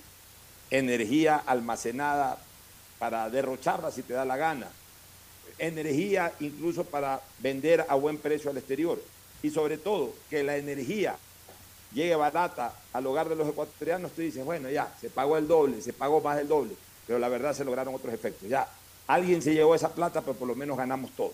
energía 0.70 1.36
almacenada 1.36 2.38
para 2.98 3.28
derrocharla 3.30 3.90
si 3.90 4.02
te 4.02 4.14
da 4.14 4.24
la 4.24 4.36
gana, 4.36 4.68
energía 5.58 6.32
incluso 6.40 6.84
para 6.84 7.22
vender 7.38 7.86
a 7.88 7.94
buen 7.94 8.18
precio 8.18 8.50
al 8.50 8.58
exterior 8.58 9.02
y 9.42 9.50
sobre 9.50 9.78
todo 9.78 10.14
que 10.28 10.42
la 10.42 10.56
energía 10.56 11.16
llegue 11.96 12.14
barata 12.14 12.74
al 12.92 13.06
hogar 13.06 13.28
de 13.28 13.34
los 13.34 13.48
ecuatorianos, 13.48 14.12
tú 14.12 14.20
dices, 14.20 14.44
bueno, 14.44 14.68
ya, 14.68 14.92
se 15.00 15.08
pagó 15.08 15.38
el 15.38 15.48
doble, 15.48 15.80
se 15.80 15.94
pagó 15.94 16.20
más 16.20 16.36
del 16.36 16.46
doble, 16.46 16.74
pero 17.06 17.18
la 17.18 17.28
verdad 17.28 17.54
se 17.54 17.64
lograron 17.64 17.94
otros 17.94 18.12
efectos. 18.12 18.48
Ya, 18.48 18.68
alguien 19.06 19.40
se 19.40 19.54
llevó 19.54 19.74
esa 19.74 19.88
plata, 19.88 20.20
pero 20.20 20.34
por 20.34 20.46
lo 20.46 20.54
menos 20.54 20.76
ganamos 20.76 21.10
todos. 21.12 21.32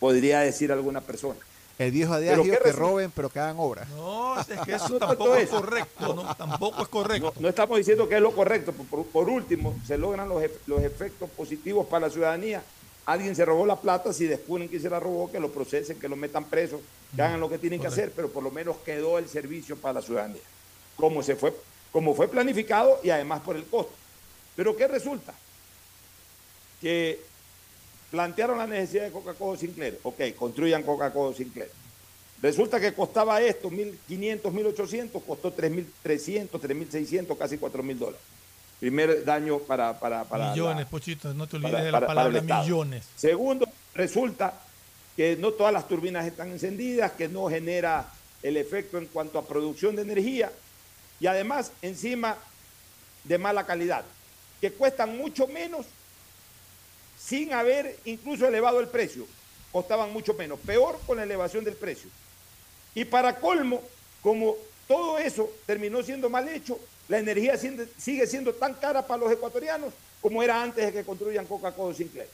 Podría 0.00 0.40
decir 0.40 0.72
alguna 0.72 1.02
persona. 1.02 1.38
El 1.78 1.92
viejo 1.92 2.14
¿Pero 2.14 2.32
adagio 2.32 2.52
que 2.52 2.58
resulta? 2.58 2.80
roben 2.80 3.10
pero 3.14 3.28
que 3.28 3.38
hagan 3.38 3.56
obra. 3.58 3.84
No, 3.96 4.40
es 4.40 4.46
que 4.46 4.72
eso 4.74 4.88
No 4.88 4.98
tampoco 4.98 5.36
es 5.36 5.48
correcto. 5.48 6.14
No, 6.14 6.34
tampoco 6.34 6.82
es 6.82 6.88
correcto. 6.88 7.32
No, 7.36 7.42
no 7.42 7.48
estamos 7.48 7.78
diciendo 7.78 8.08
que 8.08 8.16
es 8.16 8.22
lo 8.22 8.32
correcto. 8.32 8.72
Por, 8.72 9.28
último, 9.28 9.76
se 9.86 9.98
logran 9.98 10.28
los, 10.28 10.42
los 10.66 10.82
efectos 10.82 11.28
positivos 11.30 11.86
para 11.86 12.06
la 12.06 12.12
ciudadanía. 12.12 12.62
Alguien 13.06 13.36
se 13.36 13.44
robó 13.44 13.66
la 13.66 13.76
plata, 13.76 14.12
si 14.12 14.26
descubren 14.26 14.68
que 14.68 14.80
se 14.80 14.90
la 14.90 14.98
robó, 14.98 15.30
que 15.30 15.38
lo 15.38 15.50
procesen, 15.50 15.98
que 15.98 16.08
lo 16.08 16.16
metan 16.16 16.44
preso, 16.44 16.80
que 17.14 17.22
hagan 17.22 17.40
lo 17.40 17.48
que 17.48 17.58
tienen 17.58 17.80
que 17.80 17.86
hacer, 17.86 18.12
pero 18.14 18.30
por 18.30 18.42
lo 18.42 18.50
menos 18.50 18.76
quedó 18.78 19.18
el 19.18 19.28
servicio 19.28 19.76
para 19.76 19.94
la 19.94 20.02
ciudadanía, 20.02 20.42
como, 20.96 21.22
se 21.22 21.36
fue, 21.36 21.54
como 21.92 22.14
fue 22.14 22.28
planificado 22.28 23.00
y 23.02 23.10
además 23.10 23.40
por 23.40 23.56
el 23.56 23.64
costo. 23.64 23.92
Pero 24.56 24.76
¿qué 24.76 24.86
resulta? 24.88 25.32
Que 26.80 27.20
plantearon 28.10 28.58
la 28.58 28.66
necesidad 28.66 29.04
de 29.04 29.12
Coca-Cola 29.12 29.58
Sinclair. 29.58 29.98
Ok, 30.02 30.20
construyan 30.36 30.82
Coca-Cola 30.82 31.34
Sinclair. 31.36 31.70
Resulta 32.40 32.78
que 32.80 32.94
costaba 32.94 33.40
esto 33.40 33.68
1.500, 33.68 34.42
1.800, 34.42 35.22
costó 35.26 35.54
3.300, 35.54 36.50
3.600, 36.50 37.36
casi 37.36 37.58
4.000 37.58 37.96
dólares. 37.98 38.20
Primer 38.78 39.24
daño 39.24 39.58
para... 39.58 39.98
para, 39.98 40.22
para 40.24 40.50
millones, 40.52 40.84
la- 40.84 40.90
Pochito, 40.90 41.34
no 41.34 41.48
te 41.48 41.56
olvides 41.56 41.72
para- 41.72 41.84
de 41.84 41.90
la 41.92 42.06
palabra 42.06 42.40
millones. 42.40 43.06
Segundo, 43.16 43.66
resulta 43.92 44.54
que 45.18 45.34
no 45.34 45.50
todas 45.50 45.72
las 45.72 45.88
turbinas 45.88 46.24
están 46.28 46.52
encendidas, 46.52 47.10
que 47.10 47.26
no 47.26 47.48
genera 47.48 48.08
el 48.40 48.56
efecto 48.56 48.98
en 48.98 49.06
cuanto 49.06 49.36
a 49.40 49.44
producción 49.44 49.96
de 49.96 50.02
energía 50.02 50.52
y 51.18 51.26
además 51.26 51.72
encima 51.82 52.38
de 53.24 53.36
mala 53.36 53.66
calidad, 53.66 54.04
que 54.60 54.70
cuestan 54.70 55.18
mucho 55.18 55.48
menos 55.48 55.86
sin 57.18 57.52
haber 57.52 57.98
incluso 58.04 58.46
elevado 58.46 58.78
el 58.78 58.86
precio, 58.86 59.26
costaban 59.72 60.12
mucho 60.12 60.34
menos, 60.34 60.60
peor 60.60 61.00
con 61.04 61.16
la 61.16 61.24
elevación 61.24 61.64
del 61.64 61.74
precio. 61.74 62.08
Y 62.94 63.04
para 63.04 63.40
colmo, 63.40 63.82
como 64.22 64.54
todo 64.86 65.18
eso 65.18 65.50
terminó 65.66 66.00
siendo 66.04 66.30
mal 66.30 66.48
hecho, 66.48 66.78
la 67.08 67.18
energía 67.18 67.56
sigue 67.56 68.24
siendo 68.28 68.54
tan 68.54 68.74
cara 68.74 69.04
para 69.04 69.22
los 69.24 69.32
ecuatorianos 69.32 69.92
como 70.20 70.44
era 70.44 70.62
antes 70.62 70.86
de 70.86 70.92
que 70.92 71.04
construyan 71.04 71.44
Coca-Cola 71.44 71.92
Sinclair. 71.92 72.28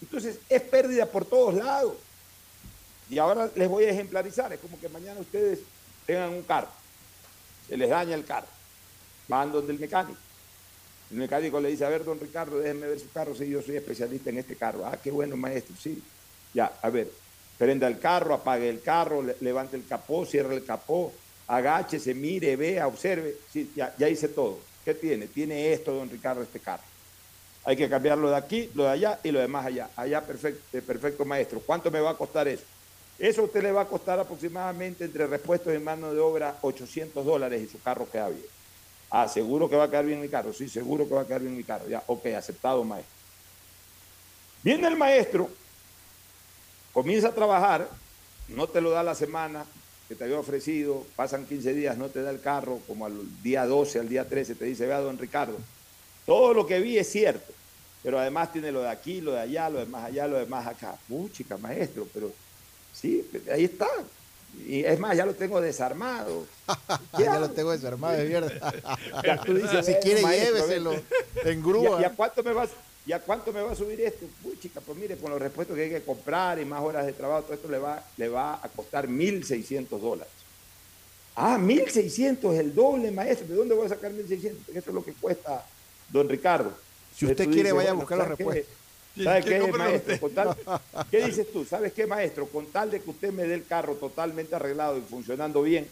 Entonces 0.00 0.38
es 0.48 0.62
pérdida 0.62 1.04
por 1.04 1.26
todos 1.26 1.54
lados. 1.54 1.94
Y 3.08 3.18
ahora 3.18 3.50
les 3.54 3.68
voy 3.68 3.84
a 3.84 3.90
ejemplarizar. 3.90 4.52
Es 4.52 4.60
como 4.60 4.78
que 4.80 4.88
mañana 4.88 5.20
ustedes 5.20 5.60
tengan 6.06 6.30
un 6.30 6.42
carro, 6.42 6.68
se 7.68 7.76
les 7.76 7.88
daña 7.90 8.14
el 8.14 8.24
carro, 8.24 8.46
van 9.28 9.52
donde 9.52 9.72
el 9.72 9.78
mecánico. 9.78 10.18
El 11.10 11.18
mecánico 11.18 11.60
le 11.60 11.68
dice, 11.68 11.84
a 11.84 11.88
ver, 11.88 12.04
don 12.04 12.18
Ricardo, 12.18 12.58
déjeme 12.58 12.88
ver 12.88 12.98
su 12.98 13.10
carro, 13.12 13.34
si 13.34 13.48
yo 13.48 13.62
soy 13.62 13.76
especialista 13.76 14.30
en 14.30 14.38
este 14.38 14.56
carro. 14.56 14.84
Ah, 14.86 14.98
qué 15.02 15.10
bueno, 15.10 15.36
maestro, 15.36 15.74
sí. 15.80 16.02
Ya, 16.52 16.72
a 16.82 16.90
ver, 16.90 17.10
prenda 17.58 17.86
el 17.86 17.98
carro, 18.00 18.34
apague 18.34 18.68
el 18.68 18.82
carro, 18.82 19.22
le- 19.22 19.36
levante 19.40 19.76
el 19.76 19.86
capó, 19.86 20.26
cierre 20.26 20.56
el 20.56 20.64
capó, 20.64 21.12
agáchese, 21.46 22.12
mire, 22.14 22.56
vea, 22.56 22.88
observe. 22.88 23.36
Sí, 23.52 23.70
ya, 23.76 23.94
ya 23.96 24.08
hice 24.08 24.28
todo. 24.28 24.58
¿Qué 24.84 24.94
tiene? 24.94 25.28
Tiene 25.28 25.72
esto, 25.72 25.92
don 25.92 26.10
Ricardo, 26.10 26.42
este 26.42 26.58
carro. 26.60 26.82
Hay 27.64 27.76
que 27.76 27.88
cambiarlo 27.88 28.30
de 28.30 28.36
aquí, 28.36 28.70
lo 28.74 28.84
de 28.84 28.90
allá 28.90 29.20
y 29.22 29.30
lo 29.30 29.40
demás 29.40 29.66
allá. 29.66 29.90
Allá, 29.96 30.20
perfecto, 30.24 30.80
perfecto 30.86 31.24
maestro. 31.24 31.60
¿Cuánto 31.60 31.90
me 31.90 32.00
va 32.00 32.10
a 32.10 32.14
costar 32.16 32.46
eso? 32.48 32.64
Eso 33.18 33.42
a 33.42 33.44
usted 33.44 33.62
le 33.62 33.72
va 33.72 33.82
a 33.82 33.88
costar 33.88 34.18
aproximadamente 34.18 35.04
entre 35.04 35.26
repuestos 35.26 35.74
y 35.74 35.78
mano 35.78 36.12
de 36.12 36.20
obra 36.20 36.58
800 36.60 37.24
dólares 37.24 37.62
y 37.62 37.68
su 37.68 37.80
carro 37.80 38.08
queda 38.10 38.28
bien. 38.28 38.44
Ah, 39.10 39.28
seguro 39.28 39.70
que 39.70 39.76
va 39.76 39.84
a 39.84 39.90
quedar 39.90 40.04
bien 40.04 40.20
mi 40.20 40.28
carro. 40.28 40.52
Sí, 40.52 40.68
seguro 40.68 41.08
que 41.08 41.14
va 41.14 41.22
a 41.22 41.26
quedar 41.26 41.40
bien 41.40 41.56
mi 41.56 41.64
carro. 41.64 41.88
Ya, 41.88 42.02
ok, 42.06 42.26
aceptado, 42.36 42.84
maestro. 42.84 43.14
Viene 44.62 44.88
el 44.88 44.96
maestro 44.96 45.48
comienza 46.96 47.28
a 47.28 47.32
trabajar, 47.32 47.90
no 48.48 48.68
te 48.68 48.80
lo 48.80 48.88
da 48.88 49.02
la 49.02 49.14
semana 49.14 49.66
que 50.08 50.14
te 50.14 50.24
había 50.24 50.38
ofrecido, 50.38 51.04
pasan 51.14 51.44
15 51.44 51.74
días, 51.74 51.98
no 51.98 52.08
te 52.08 52.22
da 52.22 52.30
el 52.30 52.40
carro, 52.40 52.80
como 52.86 53.04
al 53.04 53.42
día 53.42 53.66
12, 53.66 53.98
al 53.98 54.08
día 54.08 54.26
13, 54.26 54.54
te 54.54 54.64
dice, 54.64 54.86
vea, 54.86 55.00
don 55.00 55.18
Ricardo, 55.18 55.58
todo 56.24 56.54
lo 56.54 56.66
que 56.66 56.80
vi 56.80 56.96
es 56.96 57.12
cierto, 57.12 57.52
pero 58.02 58.18
además 58.18 58.50
tiene 58.50 58.72
lo 58.72 58.80
de 58.80 58.88
aquí, 58.88 59.20
lo 59.20 59.32
de 59.32 59.40
allá, 59.40 59.68
lo 59.68 59.80
de 59.80 59.84
más 59.84 60.04
allá, 60.04 60.26
lo 60.26 60.38
de 60.38 60.46
más 60.46 60.66
acá. 60.66 60.96
chica, 61.32 61.58
maestro, 61.58 62.08
pero 62.14 62.32
sí, 63.00 63.28
ahí 63.52 63.64
está. 63.64 63.86
Y 64.66 64.84
es 64.84 64.98
más, 64.98 65.14
ya 65.16 65.26
lo 65.26 65.34
tengo 65.34 65.60
desarmado. 65.60 66.46
ya 67.18 67.38
lo 67.38 67.50
tengo 67.50 67.72
desarmado, 67.72 68.16
es 68.16 68.30
verdad. 68.30 68.74
Ya 69.24 69.40
tú 69.42 69.54
dices, 69.54 69.84
si 69.84 69.92
"Eh, 69.92 69.98
quiere, 70.02 70.22
lléveselo 70.22 70.90
vete". 70.90 71.50
en 71.52 71.62
grúa. 71.62 72.00
¿Y 72.00 72.04
a, 72.04 72.10
cuánto 72.10 72.42
me 72.42 72.52
vas? 72.52 72.70
¿Y 73.06 73.12
a 73.12 73.20
cuánto 73.20 73.52
me 73.52 73.60
va 73.60 73.72
a 73.72 73.76
subir 73.76 74.00
esto? 74.00 74.26
Uy, 74.42 74.58
chica, 74.58 74.80
pues 74.80 74.96
mire, 74.98 75.16
con 75.16 75.30
los 75.30 75.40
repuestos 75.40 75.76
que 75.76 75.82
hay 75.84 75.90
que 75.90 76.02
comprar 76.02 76.58
y 76.58 76.64
más 76.64 76.82
horas 76.82 77.04
de 77.06 77.12
trabajo, 77.12 77.42
todo 77.42 77.54
esto 77.54 77.68
le 77.68 77.78
va, 77.78 78.02
le 78.16 78.28
va 78.28 78.54
a 78.54 78.68
costar 78.68 79.06
1.600 79.08 79.88
dólares. 80.00 80.32
Ah, 81.36 81.58
1.600 81.58 82.54
es 82.54 82.60
el 82.60 82.74
doble, 82.74 83.10
maestro. 83.10 83.46
¿De 83.46 83.54
dónde 83.54 83.74
voy 83.74 83.86
a 83.86 83.90
sacar 83.90 84.10
1.600? 84.10 84.54
Porque 84.64 84.78
Eso 84.78 84.90
es 84.90 84.94
lo 84.94 85.04
que 85.04 85.12
cuesta 85.12 85.64
don 86.08 86.28
Ricardo. 86.28 86.72
Si 87.14 87.26
usted 87.26 87.44
Entonces 87.44 87.46
quiere, 87.54 87.68
dices, 87.68 87.76
vaya 87.76 87.90
a 87.90 87.94
buscar 87.94 88.18
los 88.18 88.28
repuestos. 88.28 88.66
¿Sabes 88.66 88.85
¿Qué 89.16 89.42
qué, 89.44 89.72
maestro? 89.72 89.96
usted? 89.96 90.20
Con 90.20 90.34
tal- 90.34 90.56
¿Qué 91.10 91.24
dices 91.24 91.50
tú? 91.52 91.64
¿Sabes 91.64 91.92
qué, 91.92 92.06
maestro? 92.06 92.46
Con 92.46 92.66
tal 92.66 92.90
de 92.90 93.00
que 93.00 93.10
usted 93.10 93.32
me 93.32 93.44
dé 93.44 93.54
el 93.54 93.66
carro 93.66 93.94
totalmente 93.94 94.54
arreglado 94.54 94.98
y 94.98 95.00
funcionando 95.00 95.62
bien, 95.62 95.88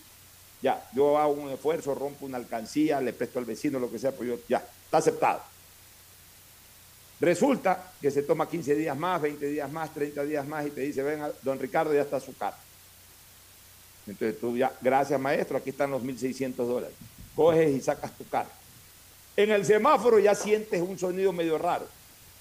ya, 0.63 0.87
yo 0.95 1.19
hago 1.19 1.33
un 1.33 1.51
esfuerzo, 1.51 1.95
rompo 1.95 2.27
una 2.27 2.37
alcancía, 2.37 3.01
le 3.01 3.13
presto 3.13 3.39
al 3.39 3.45
vecino, 3.45 3.79
lo 3.79 3.91
que 3.91 3.99
sea, 3.99 4.13
pues 4.13 4.29
yo, 4.29 4.37
ya, 4.49 4.59
está 4.85 4.99
aceptado. 4.99 5.43
Resulta 7.21 7.93
que 8.01 8.11
se 8.11 8.23
toma 8.23 8.49
15 8.49 8.75
días 8.75 8.97
más, 8.97 9.21
20 9.23 9.47
días 9.47 9.71
más, 9.71 9.93
30 9.95 10.25
días 10.25 10.47
más 10.47 10.67
y 10.67 10.71
te 10.71 10.83
dice, 10.83 11.03
venga, 11.03 11.33
don 11.43 11.59
Ricardo, 11.59 11.95
ya 11.95 12.03
está 12.03 12.21
su 12.21 12.37
carro. 12.37 12.57
Entonces 14.07 14.39
tú 14.39 14.57
ya, 14.57 14.73
gracias 14.83 15.19
maestro, 15.19 15.57
aquí 15.57 15.71
están 15.71 15.91
los 15.91 16.03
1.600 16.03 16.55
dólares. 16.57 16.97
Coges 17.35 17.71
y 17.71 17.81
sacas 17.81 18.13
tu 18.13 18.27
carro. 18.29 18.51
En 19.37 19.51
el 19.51 19.65
semáforo 19.65 20.19
ya 20.19 20.35
sientes 20.35 20.81
un 20.83 20.99
sonido 20.99 21.33
medio 21.33 21.57
raro. 21.59 21.87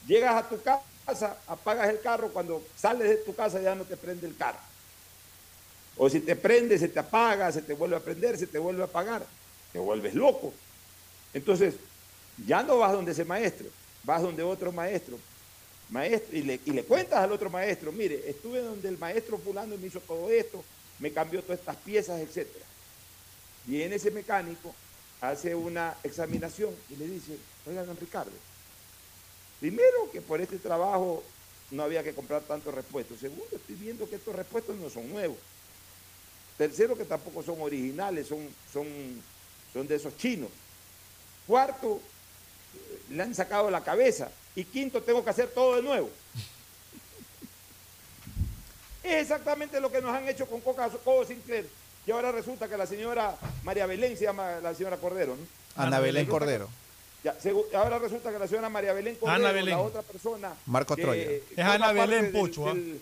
Llegas 0.08 0.36
a 0.36 0.50
tu 0.50 0.62
casa, 0.62 1.38
apagas 1.48 1.90
el 1.90 2.02
carro, 2.02 2.30
cuando 2.30 2.64
sales 2.76 3.10
de 3.10 3.18
tu 3.18 3.36
casa 3.36 3.62
ya 3.62 3.76
no 3.76 3.86
te 3.86 3.98
prende 3.98 4.28
el 4.28 4.36
carro. 4.36 4.60
O 5.98 6.10
si 6.10 6.20
te 6.20 6.36
prende, 6.36 6.78
se 6.78 6.88
te 6.88 7.00
apaga, 7.00 7.52
se 7.52 7.62
te 7.62 7.74
vuelve 7.74 7.96
a 7.96 8.00
prender, 8.00 8.38
se 8.38 8.48
te 8.48 8.58
vuelve 8.58 8.82
a 8.82 8.86
apagar. 8.86 9.26
Te 9.72 9.80
vuelves 9.80 10.14
loco. 10.16 10.54
Entonces, 11.34 11.76
ya 12.46 12.64
no 12.64 12.80
vas 12.80 12.94
donde 12.94 13.12
ese 13.12 13.26
maestro, 13.26 13.68
vas 14.04 14.22
donde 14.22 14.44
otro 14.44 14.72
maestro. 14.72 15.18
Maestro, 15.90 16.36
y 16.38 16.42
le, 16.42 16.84
cuentas 16.86 17.20
al 17.20 17.32
otro 17.32 17.50
maestro, 17.50 17.92
mire, 17.92 18.28
estuve 18.28 18.62
donde 18.62 18.90
el 18.90 18.98
maestro 18.98 19.38
fulano 19.38 19.78
me 19.78 19.88
hizo 19.88 20.00
todo 20.00 20.30
esto, 20.32 20.64
me 21.00 21.12
cambió 21.12 21.44
todas 21.44 21.60
estas 21.60 21.76
piezas, 21.78 22.20
etc. 22.20 22.48
Viene 23.66 23.96
ese 23.96 24.10
mecánico, 24.10 24.74
hace 25.22 25.54
una 25.54 25.96
examinación 26.04 26.74
y 26.90 26.96
le 26.96 27.08
dice, 27.08 27.38
oiga, 27.68 27.84
don 27.84 27.98
Ricardo, 27.98 28.32
primero 29.64 30.12
que 30.12 30.20
por 30.20 30.42
este 30.42 30.58
trabajo 30.58 31.24
no 31.72 31.84
había 31.84 32.04
que 32.04 32.14
comprar 32.14 32.42
tantos 32.42 32.76
repuestos. 32.76 33.18
Segundo, 33.18 33.48
estoy 33.54 33.76
viendo 33.76 34.10
que 34.10 34.18
estos 34.18 34.36
repuestos 34.36 34.76
no 34.76 34.90
son 34.90 35.10
nuevos. 35.10 35.38
Tercero, 36.58 36.98
que 36.98 37.06
tampoco 37.06 37.42
son 37.44 37.62
originales, 37.62 38.28
son, 38.28 38.46
son, 38.74 38.86
son 39.72 39.88
de 39.88 39.96
esos 39.96 40.18
chinos. 40.18 40.50
Cuarto, 41.48 42.02
le 43.10 43.24
han 43.24 43.34
sacado 43.34 43.72
la 43.72 43.82
cabeza. 43.82 44.30
Y 44.54 44.66
quinto, 44.66 45.02
tengo 45.02 45.24
que 45.24 45.30
hacer 45.30 45.48
todo 45.48 45.78
de 45.78 45.82
nuevo. 45.82 46.10
Es 49.02 49.22
exactamente 49.22 49.80
lo 49.80 49.90
que 49.92 50.02
nos 50.02 50.14
han 50.14 50.28
hecho 50.28 50.46
con 50.46 50.60
Coca 50.60 50.90
Codo 50.90 51.26
Sinclair. 51.26 51.70
Y 52.06 52.12
ahora 52.12 52.34
resulta 52.34 52.68
que 52.68 52.76
la 52.76 52.86
señora 52.86 53.38
María 53.64 53.86
Belén 53.86 54.18
se 54.18 54.26
llama 54.26 54.60
la 54.62 54.74
señora 54.74 54.98
Cordero, 54.98 55.38
¿no? 55.38 55.44
Ana 55.82 56.00
Belén 56.00 56.26
Cordero. 56.26 56.70
Ya, 57.24 57.36
ahora 57.76 58.00
resulta 58.00 58.32
que 58.32 58.40
la 58.40 58.48
señora 58.48 58.68
María 58.70 58.92
Belén 58.94 59.16
Cordero, 59.16 59.36
Ana 59.36 59.52
Belén. 59.54 59.70
la 59.78 59.82
otra 59.82 60.02
persona. 60.02 60.54
Marco 60.66 60.96
que 60.96 61.02
Troya. 61.04 61.24
Es 61.24 61.42
Ana 61.58 61.94
Belén 61.94 62.24
del- 62.24 62.32
Pocho, 62.34 62.68
¿ah? 62.68 62.74
del- 62.74 63.02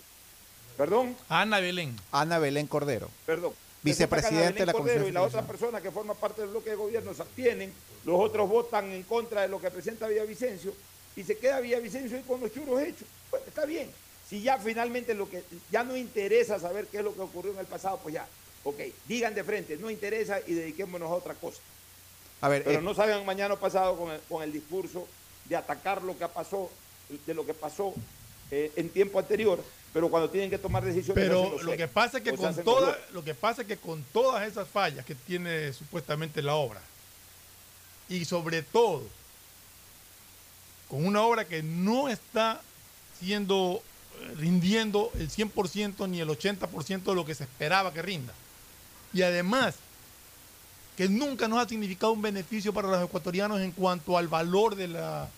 Perdón, 0.76 1.16
Ana 1.28 1.60
Belén. 1.60 1.96
Ana 2.12 2.38
Belén 2.38 2.66
Cordero. 2.66 3.08
perdón. 3.26 3.52
Vicepresidente 3.82 4.60
de 4.60 4.66
la 4.66 4.72
Belén 4.72 4.76
Cordero 4.76 4.78
Comisión 5.00 5.08
Y 5.08 5.12
la 5.12 5.22
otra 5.22 5.42
persona 5.42 5.80
que 5.80 5.90
forma 5.90 6.14
parte 6.14 6.42
del 6.42 6.50
bloque 6.50 6.70
de 6.70 6.76
gobierno 6.76 7.12
se 7.14 7.22
abstienen, 7.22 7.72
los 8.04 8.20
otros 8.20 8.48
votan 8.48 8.92
en 8.92 9.02
contra 9.02 9.42
de 9.42 9.48
lo 9.48 9.60
que 9.60 9.70
presenta 9.72 10.06
Villavicencio 10.06 10.72
y 11.16 11.24
se 11.24 11.36
queda 11.36 11.58
Villavicencio 11.60 12.16
ahí 12.16 12.22
con 12.22 12.40
los 12.40 12.52
churos 12.54 12.80
hechos. 12.80 13.08
Bueno, 13.30 13.44
está 13.48 13.66
bien. 13.66 13.90
Si 14.28 14.40
ya 14.40 14.56
finalmente 14.58 15.14
lo 15.14 15.28
que 15.28 15.42
ya 15.70 15.82
no 15.82 15.96
interesa 15.96 16.60
saber 16.60 16.86
qué 16.86 16.98
es 16.98 17.04
lo 17.04 17.12
que 17.12 17.20
ocurrió 17.22 17.52
en 17.52 17.58
el 17.58 17.66
pasado, 17.66 17.98
pues 18.00 18.14
ya, 18.14 18.24
ok, 18.62 18.78
digan 19.08 19.34
de 19.34 19.42
frente, 19.42 19.76
no 19.76 19.90
interesa 19.90 20.38
y 20.46 20.54
dediquémonos 20.54 21.10
a 21.10 21.14
otra 21.14 21.34
cosa. 21.34 21.58
A 22.42 22.48
ver, 22.48 22.64
Pero 22.64 22.80
eh, 22.80 22.82
no 22.82 22.92
salgan 22.92 23.24
mañana 23.24 23.56
pasado 23.56 23.96
con 23.96 24.10
el, 24.10 24.20
con 24.28 24.42
el 24.42 24.52
discurso 24.52 25.06
de 25.46 25.56
atacar 25.56 26.02
lo 26.02 26.18
que 26.18 26.26
pasó, 26.26 26.70
de 27.26 27.34
lo 27.34 27.46
que 27.46 27.54
pasó 27.54 27.94
eh, 28.50 28.72
en 28.76 28.90
tiempo 28.90 29.18
anterior, 29.18 29.62
pero 29.92 30.10
cuando 30.10 30.28
tienen 30.28 30.50
que 30.50 30.58
tomar 30.58 30.84
decisiones. 30.84 31.22
Pero 31.22 31.50
los 31.50 31.62
lo 31.62 31.70
que 31.70 31.76
suecos, 31.76 31.94
pasa 31.94 32.18
es 32.18 32.24
que 32.24 32.36
con 32.36 32.54
toda, 32.64 32.98
lo 33.12 33.24
que 33.24 33.34
pasa 33.34 33.62
es 33.62 33.68
que 33.68 33.76
con 33.76 34.02
todas 34.12 34.46
esas 34.46 34.68
fallas 34.68 35.06
que 35.06 35.14
tiene 35.14 35.72
supuestamente 35.72 36.42
la 36.42 36.56
obra 36.56 36.80
y 38.08 38.24
sobre 38.24 38.62
todo 38.62 39.04
con 40.88 41.06
una 41.06 41.22
obra 41.22 41.46
que 41.46 41.62
no 41.62 42.08
está 42.08 42.60
siendo 43.20 43.82
eh, 44.20 44.34
rindiendo 44.36 45.12
el 45.14 45.30
100% 45.30 46.08
ni 46.08 46.20
el 46.20 46.28
80% 46.28 47.02
de 47.04 47.14
lo 47.14 47.24
que 47.24 47.34
se 47.34 47.44
esperaba 47.44 47.92
que 47.92 48.02
rinda. 48.02 48.34
Y 49.14 49.22
además 49.22 49.76
que 51.02 51.08
nunca 51.08 51.48
nos 51.48 51.58
ha 51.58 51.68
significado 51.68 52.12
un 52.12 52.22
beneficio 52.22 52.72
para 52.72 52.86
los 52.88 53.02
ecuatorianos 53.04 53.60
en 53.60 53.72
cuanto 53.72 54.16
al 54.16 54.28
valor 54.28 54.76
de 54.76 54.86
la, 54.86 55.28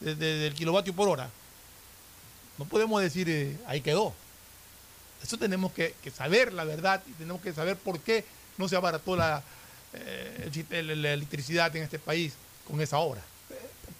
de- 0.00 0.16
de- 0.16 0.38
del 0.38 0.54
kilovatio 0.54 0.92
por 0.94 1.08
hora. 1.08 1.30
No 2.58 2.64
podemos 2.64 3.00
decir 3.00 3.28
eh, 3.30 3.56
ahí 3.68 3.80
quedó. 3.82 4.12
Eso 5.22 5.38
tenemos 5.38 5.70
que, 5.72 5.94
que 6.02 6.10
saber 6.10 6.52
la 6.52 6.64
verdad 6.64 7.04
y 7.06 7.12
tenemos 7.12 7.40
que 7.40 7.52
saber 7.52 7.76
por 7.76 8.00
qué 8.00 8.24
no 8.58 8.68
se 8.68 8.74
abarató 8.74 9.14
la, 9.14 9.44
eh, 9.92 10.50
el 10.70 11.02
la 11.02 11.12
electricidad 11.12 11.74
en 11.76 11.84
este 11.84 12.00
país 12.00 12.32
con 12.66 12.80
esa 12.80 12.98
obra. 12.98 13.22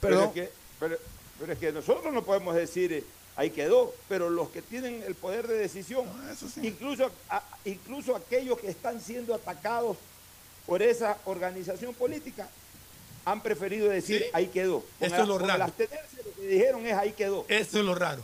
Pero, 0.00 0.24
es 0.24 0.30
que, 0.32 0.50
pero, 0.80 0.96
pero 1.38 1.52
es 1.52 1.58
que 1.60 1.70
nosotros 1.70 2.12
no 2.12 2.24
podemos 2.24 2.56
decir 2.56 2.92
eh, 2.92 3.04
ahí 3.36 3.50
quedó, 3.50 3.94
pero 4.08 4.28
los 4.28 4.48
que 4.50 4.60
tienen 4.60 5.04
el 5.06 5.14
poder 5.14 5.46
de 5.46 5.54
decisión, 5.54 6.04
incluso, 6.62 7.12
a- 7.30 7.44
incluso 7.64 8.16
aquellos 8.16 8.58
que 8.58 8.68
están 8.70 9.00
siendo 9.00 9.36
atacados 9.36 9.96
por 10.66 10.82
esa 10.82 11.16
organización 11.24 11.94
política, 11.94 12.48
han 13.24 13.40
preferido 13.42 13.88
decir 13.88 14.22
Sí. 14.22 14.30
ahí 14.32 14.46
quedó. 14.48 14.80
Con 14.98 15.06
Eso 15.06 15.16
el- 15.16 15.22
es 15.22 15.28
lo 15.28 15.38
raro. 15.38 15.64
abstenerse, 15.64 16.16
lo 16.24 16.34
que 16.34 16.46
dijeron 16.48 16.86
es 16.86 16.94
ahí 16.94 17.12
quedó. 17.12 17.44
Eso 17.48 17.78
es 17.78 17.84
lo 17.84 17.94
raro. 17.94 18.22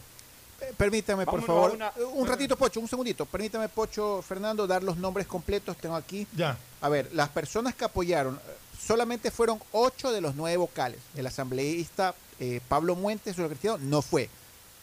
Eh, 0.60 0.72
Permítame, 0.76 1.24
por 1.26 1.42
favor. 1.44 1.72
una- 1.72 1.92
Un 2.14 2.26
ratito, 2.26 2.56
Pocho, 2.56 2.78
un 2.78 2.86
segundito. 2.88 3.26
Permítame, 3.26 3.68
Pocho, 3.68 4.22
Fernando, 4.22 4.66
dar 4.66 4.82
los 4.84 4.96
nombres 4.96 5.26
completos. 5.26 5.76
Tengo 5.76 5.96
aquí. 5.96 6.26
Ya. 6.36 6.56
A 6.80 6.88
ver, 6.88 7.08
las 7.12 7.28
personas 7.30 7.74
que 7.74 7.84
apoyaron, 7.84 8.36
eh, 8.36 8.40
solamente 8.80 9.32
fueron 9.32 9.60
ocho 9.72 10.12
de 10.12 10.20
los 10.20 10.36
nueve 10.36 10.56
vocales. 10.56 11.00
El 11.16 11.26
asambleísta 11.26 12.14
eh, 12.40 12.60
Pablo 12.68 12.94
Muentes, 12.96 13.36
su 13.36 13.46
cristiano, 13.46 13.78
no 13.80 14.02
fue. 14.02 14.28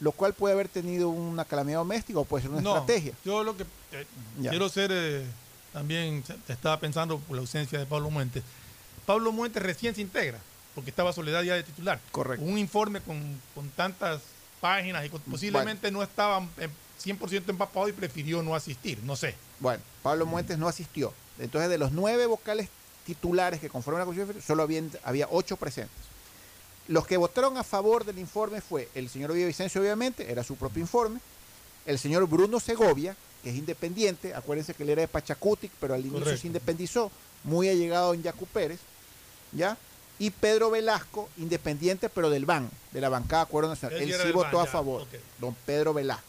Lo 0.00 0.12
cual 0.12 0.32
puede 0.32 0.54
haber 0.54 0.68
tenido 0.68 1.10
una 1.10 1.44
calamidad 1.44 1.78
doméstica 1.80 2.18
o 2.18 2.24
puede 2.24 2.42
ser 2.42 2.50
una 2.50 2.62
No, 2.62 2.74
estrategia. 2.78 3.12
Yo 3.24 3.42
lo 3.44 3.54
que 3.56 3.64
eh, 3.92 4.06
quiero 4.48 4.68
ser, 4.70 4.90
eh, 4.92 5.24
también 5.72 6.24
estaba 6.48 6.78
pensando 6.80 7.18
por 7.18 7.36
la 7.36 7.40
ausencia 7.42 7.78
de 7.78 7.86
Pablo 7.86 8.10
Muentes. 8.10 8.42
Pablo 9.06 9.32
Muentes 9.32 9.62
recién 9.62 9.94
se 9.94 10.00
integra, 10.00 10.38
porque 10.74 10.90
estaba 10.90 11.12
Soledad 11.12 11.42
ya 11.42 11.54
de 11.54 11.62
titular. 11.62 12.00
Correcto. 12.12 12.44
Un 12.44 12.58
informe 12.58 13.00
con, 13.00 13.40
con 13.54 13.68
tantas 13.70 14.20
páginas 14.60 15.04
y 15.04 15.10
con- 15.10 15.20
posiblemente 15.22 15.90
no 15.90 16.02
estaba 16.02 16.46
eh, 16.58 16.68
100% 17.04 17.48
empapado 17.48 17.88
y 17.88 17.92
prefirió 17.92 18.42
no 18.42 18.54
asistir, 18.54 19.02
no 19.04 19.16
sé. 19.16 19.34
Bueno, 19.58 19.82
Pablo 20.02 20.26
Muentes 20.26 20.58
no 20.58 20.68
asistió. 20.68 21.12
Entonces, 21.38 21.70
de 21.70 21.78
los 21.78 21.92
nueve 21.92 22.26
vocales 22.26 22.68
titulares 23.06 23.60
que 23.60 23.68
conforman 23.70 24.00
la 24.00 24.06
Fiscalización, 24.06 24.42
solo 24.46 24.62
había, 24.62 24.82
había 25.04 25.26
ocho 25.30 25.56
presentes. 25.56 25.96
Los 26.88 27.06
que 27.06 27.16
votaron 27.16 27.56
a 27.56 27.62
favor 27.64 28.04
del 28.04 28.18
informe 28.18 28.60
fue 28.60 28.88
el 28.94 29.08
señor 29.08 29.32
Villavicencio, 29.32 29.80
obviamente, 29.80 30.30
era 30.30 30.42
su 30.44 30.56
propio 30.56 30.80
informe. 30.82 31.20
El 31.86 31.98
señor 31.98 32.26
Bruno 32.28 32.60
Segovia, 32.60 33.16
que 33.42 33.50
es 33.50 33.56
independiente, 33.56 34.34
acuérdense 34.34 34.74
que 34.74 34.82
él 34.82 34.90
era 34.90 35.02
de 35.02 35.08
Pachacutic, 35.08 35.72
pero 35.80 35.94
al 35.94 36.00
inicio 36.00 36.20
Correcto. 36.20 36.40
se 36.40 36.46
independizó, 36.46 37.10
muy 37.44 37.68
allegado 37.68 38.14
en 38.14 38.22
Yacu 38.22 38.46
Pérez, 38.46 38.80
¿ya? 39.52 39.76
Y 40.18 40.30
Pedro 40.30 40.70
Velasco, 40.70 41.28
independiente, 41.38 42.10
pero 42.10 42.28
del 42.28 42.44
BAN, 42.44 42.70
de 42.92 43.00
la 43.00 43.08
bancada 43.08 43.42
Acuerdo 43.42 43.70
Nacional. 43.70 44.00
Él 44.02 44.12
Él, 44.12 44.20
sí 44.22 44.32
votó 44.32 44.58
BAN, 44.58 44.66
a 44.66 44.70
favor, 44.70 45.06
don 45.38 45.54
Pedro 45.64 45.94
Velasco. 45.94 46.24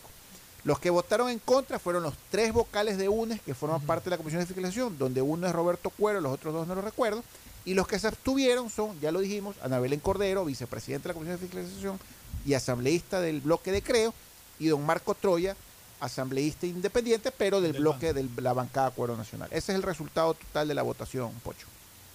Los 0.64 0.80
que 0.80 0.90
votaron 0.90 1.30
en 1.30 1.40
contra 1.40 1.80
fueron 1.80 2.04
los 2.04 2.14
tres 2.30 2.54
vocales 2.54 2.98
de 2.98 3.10
UNES 3.10 3.42
que 3.42 3.56
forman 3.56 3.82
parte 3.82 4.06
de 4.06 4.12
la 4.12 4.18
Comisión 4.18 4.42
de 4.42 4.46
Fiscalización, 4.46 4.98
donde 4.98 5.22
uno 5.22 5.48
es 5.48 5.54
Roberto 5.54 5.90
Cuero, 5.90 6.22
los 6.22 6.32
otros 6.32 6.54
dos 6.54 6.68
no 6.68 6.76
lo 6.76 6.82
recuerdo. 6.82 7.24
Y 7.66 7.74
los 7.74 7.88
que 7.88 8.00
se 8.00 8.08
abstuvieron 8.08 8.70
son, 8.70 9.00
ya 9.02 9.12
lo 9.12 9.20
dijimos, 9.20 9.56
Ana 9.62 9.80
Belén 9.80 10.00
Cordero, 10.00 10.46
vicepresidente 10.46 11.04
de 11.04 11.10
la 11.10 11.14
Comisión 11.16 11.38
de 11.38 11.46
Fiscalización 11.46 12.00
y 12.46 12.54
asambleísta 12.54 13.20
del 13.22 13.42
bloque 13.42 13.72
de 13.72 13.82
Creo, 13.82 14.14
y 14.60 14.68
don 14.68 14.86
Marco 14.86 15.16
Troya, 15.16 15.56
asambleísta 16.02 16.66
independiente, 16.66 17.32
pero 17.32 17.62
del, 17.62 17.74
bloque 17.74 18.12
de 18.14 18.26
la 18.42 18.54
bancada 18.54 18.88
Acuerdo 18.88 19.16
Nacional. 19.16 19.48
Ese 19.52 19.72
es 19.72 19.76
el 19.78 19.84
resultado 19.84 20.34
total 20.34 20.68
de 20.68 20.74
la 20.74 20.82
votación, 20.82 21.32
Pocho. 21.44 21.68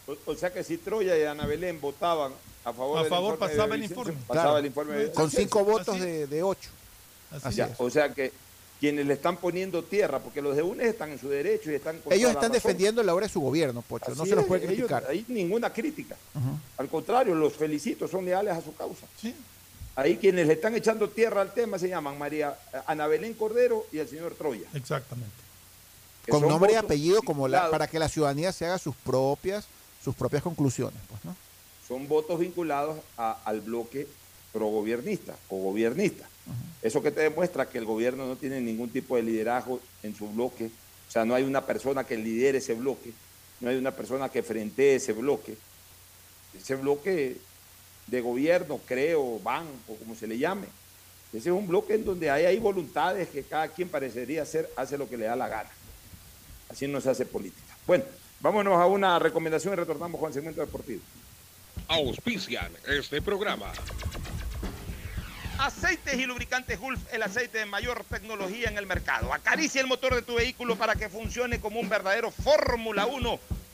O, 0.06 0.16
o 0.32 0.34
sea 0.36 0.52
que 0.52 0.62
si 0.62 0.76
Troya 0.76 1.16
y 1.16 1.22
Ana 1.24 1.46
Belén 1.46 1.80
votaban 1.80 2.32
a 2.64 2.72
favor 2.72 2.98
A 2.98 3.02
del 3.02 3.10
favor 3.10 3.34
informe 3.34 3.52
de 3.52 3.56
pasaba 3.56 3.74
el 3.76 3.84
informe. 3.84 4.12
pasaba 4.26 4.42
Claro. 4.44 4.58
el 4.58 4.66
informe 4.66 4.94
de 4.96 5.12
Con 5.12 5.30
cinco 5.30 5.64
votos 5.64 5.98
de, 6.00 6.26
de 6.26 6.42
ocho. 6.42 6.70
Así 7.42 7.56
Ya, 7.56 7.66
es. 7.66 7.72
O 7.78 7.88
sea 7.90 8.12
que 8.12 8.32
quienes 8.78 9.06
le 9.06 9.14
están 9.14 9.36
poniendo 9.38 9.82
tierra, 9.82 10.18
porque 10.18 10.42
los 10.42 10.54
de 10.54 10.62
UNES 10.62 10.88
están 10.88 11.10
en 11.10 11.18
su 11.18 11.28
derecho 11.28 11.70
y 11.70 11.74
están 11.76 11.98
con 12.00 12.12
Ellos 12.12 12.28
la 12.28 12.32
están 12.34 12.52
defendiendo 12.52 13.02
la 13.02 13.14
obra 13.14 13.26
de 13.26 13.32
su 13.32 13.40
gobierno, 13.40 13.82
Pocho. 13.82 14.14
no 14.14 14.26
se 14.26 14.34
los 14.34 14.40
es, 14.42 14.48
puede 14.48 14.64
ellos- 14.64 14.74
criticar. 14.86 15.06
ahí 15.08 15.24
ninguna 15.28 15.72
crítica. 15.72 16.14
Al 16.76 16.88
contrario, 16.88 17.34
los 17.34 17.54
felicito, 17.54 18.06
son 18.06 18.24
leales 18.26 18.52
a 18.54 18.60
su 18.60 18.74
causa. 18.74 19.06
Ahí 19.96 20.18
quienes 20.18 20.46
le 20.46 20.52
están 20.52 20.74
echando 20.74 21.08
tierra 21.08 21.40
al 21.40 21.52
tema 21.54 21.78
se 21.78 21.88
llaman 21.88 22.18
María 22.18 22.56
Ana 22.86 23.06
Belén 23.06 23.32
Cordero 23.34 23.86
y 23.92 23.98
el 23.98 24.08
señor 24.08 24.34
Troya. 24.34 24.68
Exactamente. 24.74 25.30
Con 26.28 26.42
nombre 26.42 26.72
y 26.72 26.76
apellido 26.76 27.22
como 27.22 27.48
la, 27.48 27.70
para 27.70 27.86
que 27.88 27.98
la 27.98 28.08
ciudadanía 28.08 28.52
se 28.52 28.66
haga 28.66 28.78
sus 28.78 28.94
propias, 28.96 29.66
sus 30.04 30.14
propias 30.14 30.42
conclusiones. 30.42 30.98
Pues, 31.08 31.24
¿no? 31.24 31.34
son 31.88 32.08
votos 32.08 32.40
vinculados 32.40 32.98
a- 33.16 33.38
al 33.44 33.60
bloque 33.60 34.06
progobiernista 34.52 35.36
o 35.48 35.56
gobernista. 35.62 36.28
Eso 36.82 37.00
que 37.02 37.10
te 37.12 37.20
demuestra 37.20 37.68
que 37.68 37.78
el 37.78 37.84
gobierno 37.84 38.26
no 38.26 38.36
tiene 38.36 38.60
ningún 38.60 38.90
tipo 38.90 39.16
de 39.16 39.22
liderazgo 39.22 39.80
en 40.02 40.14
su 40.16 40.28
bloque, 40.28 40.66
o 40.66 41.10
sea, 41.10 41.24
no 41.24 41.34
hay 41.34 41.44
una 41.44 41.64
persona 41.64 42.04
que 42.04 42.16
lidere 42.16 42.58
ese 42.58 42.74
bloque, 42.74 43.12
no 43.60 43.70
hay 43.70 43.76
una 43.76 43.92
persona 43.92 44.28
que 44.28 44.42
frentee 44.42 44.96
ese 44.96 45.12
bloque. 45.12 45.56
Ese 46.60 46.74
bloque 46.76 47.36
de 48.06 48.20
gobierno, 48.20 48.80
creo, 48.86 49.38
banco, 49.40 49.96
como 49.98 50.14
se 50.14 50.26
le 50.26 50.38
llame, 50.38 50.66
ese 51.32 51.50
es 51.50 51.54
un 51.54 51.66
bloque 51.66 51.94
en 51.94 52.04
donde 52.04 52.30
hay, 52.30 52.46
hay 52.46 52.58
voluntades 52.58 53.28
que 53.28 53.42
cada 53.42 53.68
quien 53.68 53.88
parecería 53.88 54.42
hacer, 54.42 54.70
hace 54.76 54.96
lo 54.96 55.08
que 55.08 55.16
le 55.16 55.26
da 55.26 55.36
la 55.36 55.48
gana. 55.48 55.68
Así 56.70 56.86
no 56.86 57.00
se 57.00 57.10
hace 57.10 57.26
política. 57.26 57.76
Bueno, 57.86 58.04
vámonos 58.40 58.80
a 58.80 58.86
una 58.86 59.18
recomendación 59.18 59.74
y 59.74 59.76
retornamos 59.76 60.20
con 60.20 60.28
el 60.28 60.34
segmento 60.34 60.60
deportivo. 60.60 61.02
Auspician 61.88 62.72
este 62.86 63.20
programa. 63.20 63.72
Aceites 65.58 66.14
y 66.14 66.26
lubricantes 66.26 66.78
Gulf, 66.78 67.00
el 67.12 67.22
aceite 67.22 67.58
de 67.58 67.66
mayor 67.66 68.04
tecnología 68.04 68.68
en 68.68 68.78
el 68.78 68.86
mercado. 68.86 69.32
Acaricia 69.32 69.80
el 69.80 69.86
motor 69.86 70.14
de 70.14 70.22
tu 70.22 70.34
vehículo 70.34 70.76
para 70.76 70.94
que 70.94 71.08
funcione 71.08 71.60
como 71.60 71.80
un 71.80 71.88
verdadero 71.88 72.30
Fórmula 72.30 73.06
1 73.06 73.40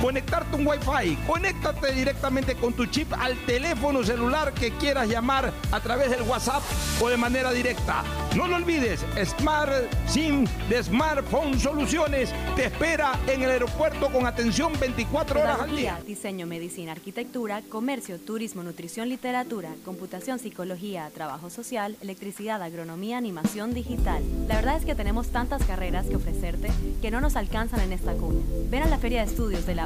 conectarte 0.00 0.56
un 0.56 0.66
Wi-Fi. 0.66 1.16
Conéctate 1.26 1.92
directamente 1.92 2.54
con 2.56 2.72
tu 2.72 2.86
chip 2.86 3.12
al 3.12 3.36
teléfono 3.46 4.04
celular 4.04 4.52
que 4.52 4.72
quieras 4.72 5.08
llamar 5.08 5.52
a 5.70 5.80
través 5.80 6.10
del 6.10 6.22
WhatsApp 6.22 6.62
o 7.00 7.08
de 7.08 7.16
manera 7.16 7.52
directa. 7.52 8.02
No 8.34 8.46
lo 8.46 8.56
olvides, 8.56 9.04
Smart 9.24 9.72
SIM 10.06 10.46
de 10.68 10.82
Smartphone 10.82 11.58
Soluciones 11.58 12.32
te 12.54 12.66
espera 12.66 13.18
en 13.26 13.42
el 13.42 13.50
aeropuerto 13.50 14.10
con 14.12 14.26
atención 14.26 14.72
24 14.78 15.40
horas 15.40 15.60
al 15.60 15.74
día. 15.74 15.98
Diseño, 16.06 16.46
medicina, 16.46 16.92
arquitectura, 16.92 17.62
comercio, 17.68 18.18
turismo, 18.18 18.62
nutrición, 18.62 19.08
literatura, 19.08 19.70
computación, 19.84 20.38
psicología, 20.38 21.10
trabajo 21.14 21.48
social, 21.50 21.96
electricidad, 22.02 22.62
agronomía, 22.62 23.16
animación 23.16 23.72
digital. 23.72 24.22
La 24.48 24.56
verdad 24.56 24.76
es 24.76 24.84
que 24.84 24.94
tenemos 24.94 25.28
tantas 25.28 25.64
carreras 25.64 26.06
que 26.06 26.16
ofrecerte 26.16 26.70
que 27.00 27.10
no 27.10 27.20
nos 27.20 27.36
alcanzan 27.36 27.80
en 27.80 27.92
esta 27.92 28.12
cuña. 28.12 28.44
Ven 28.68 28.82
a 28.82 28.86
la 28.86 28.98
Feria 28.98 29.24
de 29.24 29.30
Estudios 29.30 29.66
de 29.66 29.74
la 29.74 29.85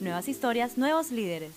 Nuevas 0.00 0.28
historias, 0.28 0.78
nuevos 0.78 1.10
líderes. 1.10 1.52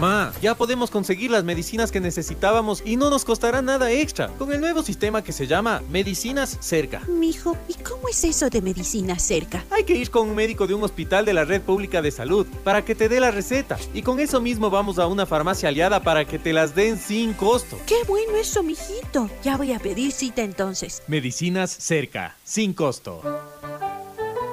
Ma, 0.00 0.32
ya 0.42 0.56
podemos 0.56 0.90
conseguir 0.90 1.30
las 1.30 1.44
medicinas 1.44 1.92
que 1.92 2.00
necesitábamos 2.00 2.82
y 2.84 2.96
no 2.96 3.08
nos 3.08 3.24
costará 3.24 3.62
nada 3.62 3.92
extra 3.92 4.28
con 4.36 4.52
el 4.52 4.60
nuevo 4.60 4.82
sistema 4.82 5.22
que 5.22 5.32
se 5.32 5.46
llama 5.46 5.80
Medicinas 5.90 6.58
Cerca. 6.60 7.02
Mijo, 7.06 7.56
¿y 7.68 7.74
cómo 7.74 8.08
es 8.08 8.24
eso 8.24 8.50
de 8.50 8.60
medicina 8.60 9.16
cerca? 9.20 9.64
Hay 9.70 9.84
que 9.84 9.94
ir 9.94 10.10
con 10.10 10.28
un 10.28 10.34
médico 10.34 10.66
de 10.66 10.74
un 10.74 10.82
hospital 10.82 11.24
de 11.24 11.34
la 11.34 11.44
red 11.44 11.62
pública 11.62 12.02
de 12.02 12.10
salud 12.10 12.44
para 12.64 12.84
que 12.84 12.96
te 12.96 13.08
dé 13.08 13.20
la 13.20 13.30
receta 13.30 13.78
y 13.94 14.02
con 14.02 14.18
eso 14.18 14.40
mismo 14.40 14.68
vamos 14.68 14.98
a 14.98 15.06
una 15.06 15.26
farmacia 15.26 15.68
aliada 15.68 16.02
para 16.02 16.24
que 16.24 16.40
te 16.40 16.52
las 16.52 16.74
den 16.74 16.98
sin 16.98 17.32
costo. 17.32 17.78
Qué 17.86 18.02
bueno 18.08 18.34
eso, 18.36 18.64
mijito. 18.64 19.30
Ya 19.44 19.56
voy 19.56 19.72
a 19.72 19.78
pedir 19.78 20.10
cita 20.10 20.42
entonces. 20.42 21.04
Medicinas 21.06 21.70
Cerca, 21.70 22.36
sin 22.42 22.74
costo. 22.74 23.22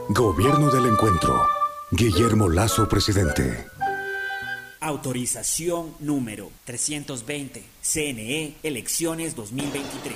Gobierno 0.09 0.69
del 0.69 0.85
Encuentro. 0.85 1.60
Guillermo 1.93 2.47
Lazo, 2.47 2.87
presidente. 2.87 3.65
Autorización 4.79 5.93
número 5.99 6.49
320. 6.63 7.65
CNE 7.81 8.55
Elecciones 8.63 9.35
2023. 9.35 10.15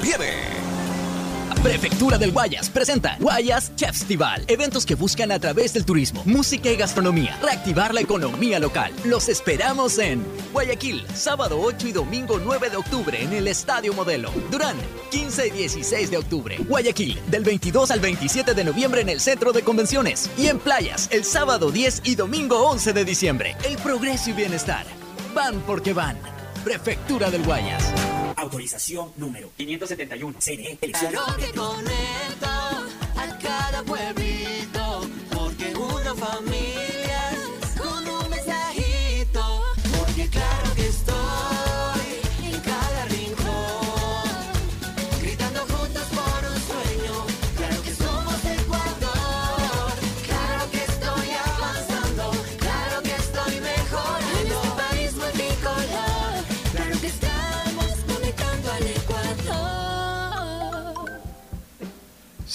Prefectura 1.61 2.17
del 2.17 2.31
Guayas 2.31 2.71
presenta 2.71 3.17
Guayas 3.19 3.75
Chefstival. 3.75 4.43
Eventos 4.47 4.83
que 4.83 4.95
buscan 4.95 5.31
a 5.31 5.37
través 5.37 5.73
del 5.73 5.85
turismo, 5.85 6.23
música 6.25 6.71
y 6.71 6.75
gastronomía 6.75 7.37
reactivar 7.39 7.93
la 7.93 8.01
economía 8.01 8.59
local. 8.59 8.91
Los 9.05 9.29
esperamos 9.29 9.99
en 9.99 10.25
Guayaquil, 10.53 11.05
sábado 11.13 11.61
8 11.61 11.89
y 11.89 11.91
domingo 11.91 12.39
9 12.43 12.71
de 12.71 12.77
octubre 12.77 13.21
en 13.21 13.31
el 13.33 13.47
Estadio 13.47 13.93
Modelo. 13.93 14.31
Durán, 14.49 14.75
15 15.11 15.47
y 15.47 15.51
16 15.51 16.09
de 16.09 16.17
octubre. 16.17 16.57
Guayaquil, 16.67 17.19
del 17.27 17.43
22 17.43 17.91
al 17.91 17.99
27 17.99 18.55
de 18.55 18.63
noviembre 18.63 19.01
en 19.01 19.09
el 19.09 19.19
Centro 19.19 19.53
de 19.53 19.61
Convenciones. 19.61 20.31
Y 20.35 20.47
en 20.47 20.57
Playas, 20.57 21.09
el 21.11 21.23
sábado 21.23 21.69
10 21.69 22.01
y 22.05 22.15
domingo 22.15 22.67
11 22.69 22.93
de 22.93 23.05
diciembre. 23.05 23.55
El 23.63 23.77
progreso 23.77 24.31
y 24.31 24.33
bienestar. 24.33 24.87
Van 25.35 25.61
porque 25.61 25.93
van. 25.93 26.17
Prefectura 26.63 27.29
del 27.29 27.43
Guayas. 27.43 27.83
Autorización 28.41 29.11
número 29.17 29.51
571. 29.55 30.39
CNE 30.39 30.79
Elecciones 30.81 31.13
a 33.15 33.37
cada 33.37 33.83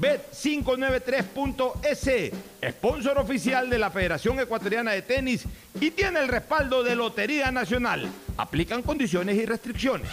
Bet593.es, 0.00 2.32
sponsor 2.72 3.18
oficial 3.18 3.68
de 3.68 3.78
la 3.78 3.90
Federación 3.90 4.40
Ecuatoriana 4.40 4.92
de 4.92 5.02
Tenis 5.02 5.44
y 5.78 5.90
tiene 5.90 6.20
el 6.20 6.28
respaldo 6.28 6.82
de 6.82 6.96
Lotería 6.96 7.52
Nacional. 7.52 8.08
Aplican 8.38 8.80
condiciones 8.82 9.36
y 9.36 9.44
restricciones. 9.44 10.08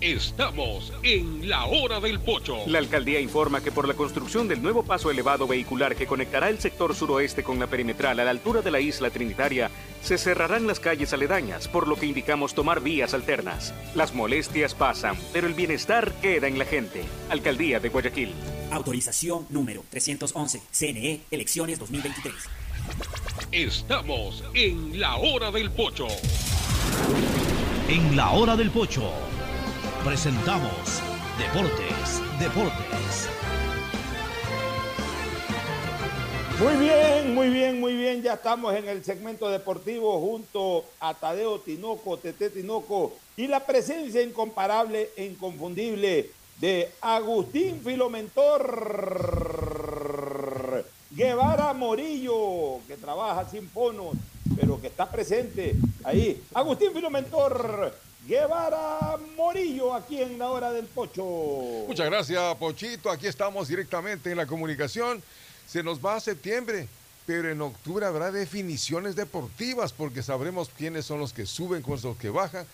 Estamos 0.00 0.92
en 1.02 1.48
la 1.48 1.66
hora 1.66 1.98
del 1.98 2.20
pocho. 2.20 2.58
La 2.66 2.78
alcaldía 2.78 3.18
informa 3.18 3.60
que 3.60 3.72
por 3.72 3.88
la 3.88 3.94
construcción 3.94 4.46
del 4.46 4.62
nuevo 4.62 4.84
paso 4.84 5.10
elevado 5.10 5.48
vehicular 5.48 5.96
que 5.96 6.06
conectará 6.06 6.50
el 6.50 6.60
sector 6.60 6.94
suroeste 6.94 7.42
con 7.42 7.58
la 7.58 7.66
perimetral 7.66 8.20
a 8.20 8.24
la 8.24 8.30
altura 8.30 8.62
de 8.62 8.70
la 8.70 8.78
isla 8.78 9.10
Trinitaria, 9.10 9.72
se 10.02 10.16
cerrarán 10.16 10.68
las 10.68 10.78
calles 10.78 11.12
aledañas, 11.12 11.66
por 11.66 11.88
lo 11.88 11.96
que 11.96 12.06
indicamos 12.06 12.54
tomar 12.54 12.80
vías 12.80 13.12
alternas. 13.12 13.74
Las 13.96 14.14
molestias 14.14 14.74
pasan, 14.74 15.16
pero 15.32 15.48
el 15.48 15.54
bienestar 15.54 16.12
queda 16.22 16.46
en 16.46 16.60
la 16.60 16.64
gente. 16.64 17.02
Alcaldía 17.28 17.80
de 17.80 17.88
Guayaquil. 17.88 18.34
Autorización 18.70 19.46
número 19.50 19.84
311. 19.90 20.62
CNE, 20.70 21.22
elecciones 21.32 21.80
2023. 21.80 22.34
Estamos 23.50 24.44
en 24.54 25.00
la 25.00 25.16
hora 25.16 25.50
del 25.50 25.70
pocho. 25.72 26.06
En 27.88 28.14
la 28.14 28.32
hora 28.32 28.54
del 28.54 28.70
pocho 28.70 29.10
presentamos 30.04 31.00
Deportes, 31.38 32.20
Deportes. 32.38 33.28
Muy 36.60 36.76
bien, 36.84 37.34
muy 37.34 37.48
bien, 37.48 37.80
muy 37.80 37.96
bien. 37.96 38.20
Ya 38.22 38.34
estamos 38.34 38.74
en 38.74 38.86
el 38.90 39.02
segmento 39.02 39.48
deportivo 39.48 40.20
junto 40.20 40.84
a 41.00 41.14
Tadeo 41.14 41.60
Tinoco, 41.60 42.18
Tete 42.18 42.50
Tinoco 42.50 43.14
y 43.38 43.46
la 43.46 43.64
presencia 43.64 44.20
incomparable 44.20 45.08
e 45.16 45.24
inconfundible 45.24 46.30
de 46.60 46.90
Agustín 47.00 47.80
Filomentor 47.82 48.98
Guevara 51.10 51.72
Morillo, 51.72 52.80
que 52.86 52.98
trabaja 52.98 53.48
sin 53.48 53.66
fonos, 53.70 54.14
pero 54.56 54.80
que 54.80 54.88
está 54.88 55.10
presente 55.10 55.74
ahí. 56.04 56.42
Agustín 56.54 56.92
Filomentor 56.92 57.94
Guevara 58.26 59.16
Morillo, 59.36 59.94
aquí 59.94 60.20
en 60.20 60.38
la 60.38 60.50
hora 60.50 60.70
del 60.70 60.84
pocho. 60.86 61.24
Muchas 61.86 62.06
gracias, 62.06 62.56
Pochito. 62.56 63.10
Aquí 63.10 63.26
estamos 63.26 63.68
directamente 63.68 64.30
en 64.30 64.36
la 64.36 64.46
comunicación. 64.46 65.22
Se 65.66 65.82
nos 65.82 66.04
va 66.04 66.16
a 66.16 66.20
septiembre, 66.20 66.88
pero 67.26 67.50
en 67.50 67.60
octubre 67.62 68.04
habrá 68.04 68.30
definiciones 68.30 69.16
deportivas 69.16 69.92
porque 69.92 70.22
sabremos 70.22 70.70
quiénes 70.76 71.06
son 71.06 71.20
los 71.20 71.32
que 71.32 71.46
suben 71.46 71.82
con 71.82 71.98
los 72.02 72.16
que 72.16 72.30
bajan. 72.30 72.66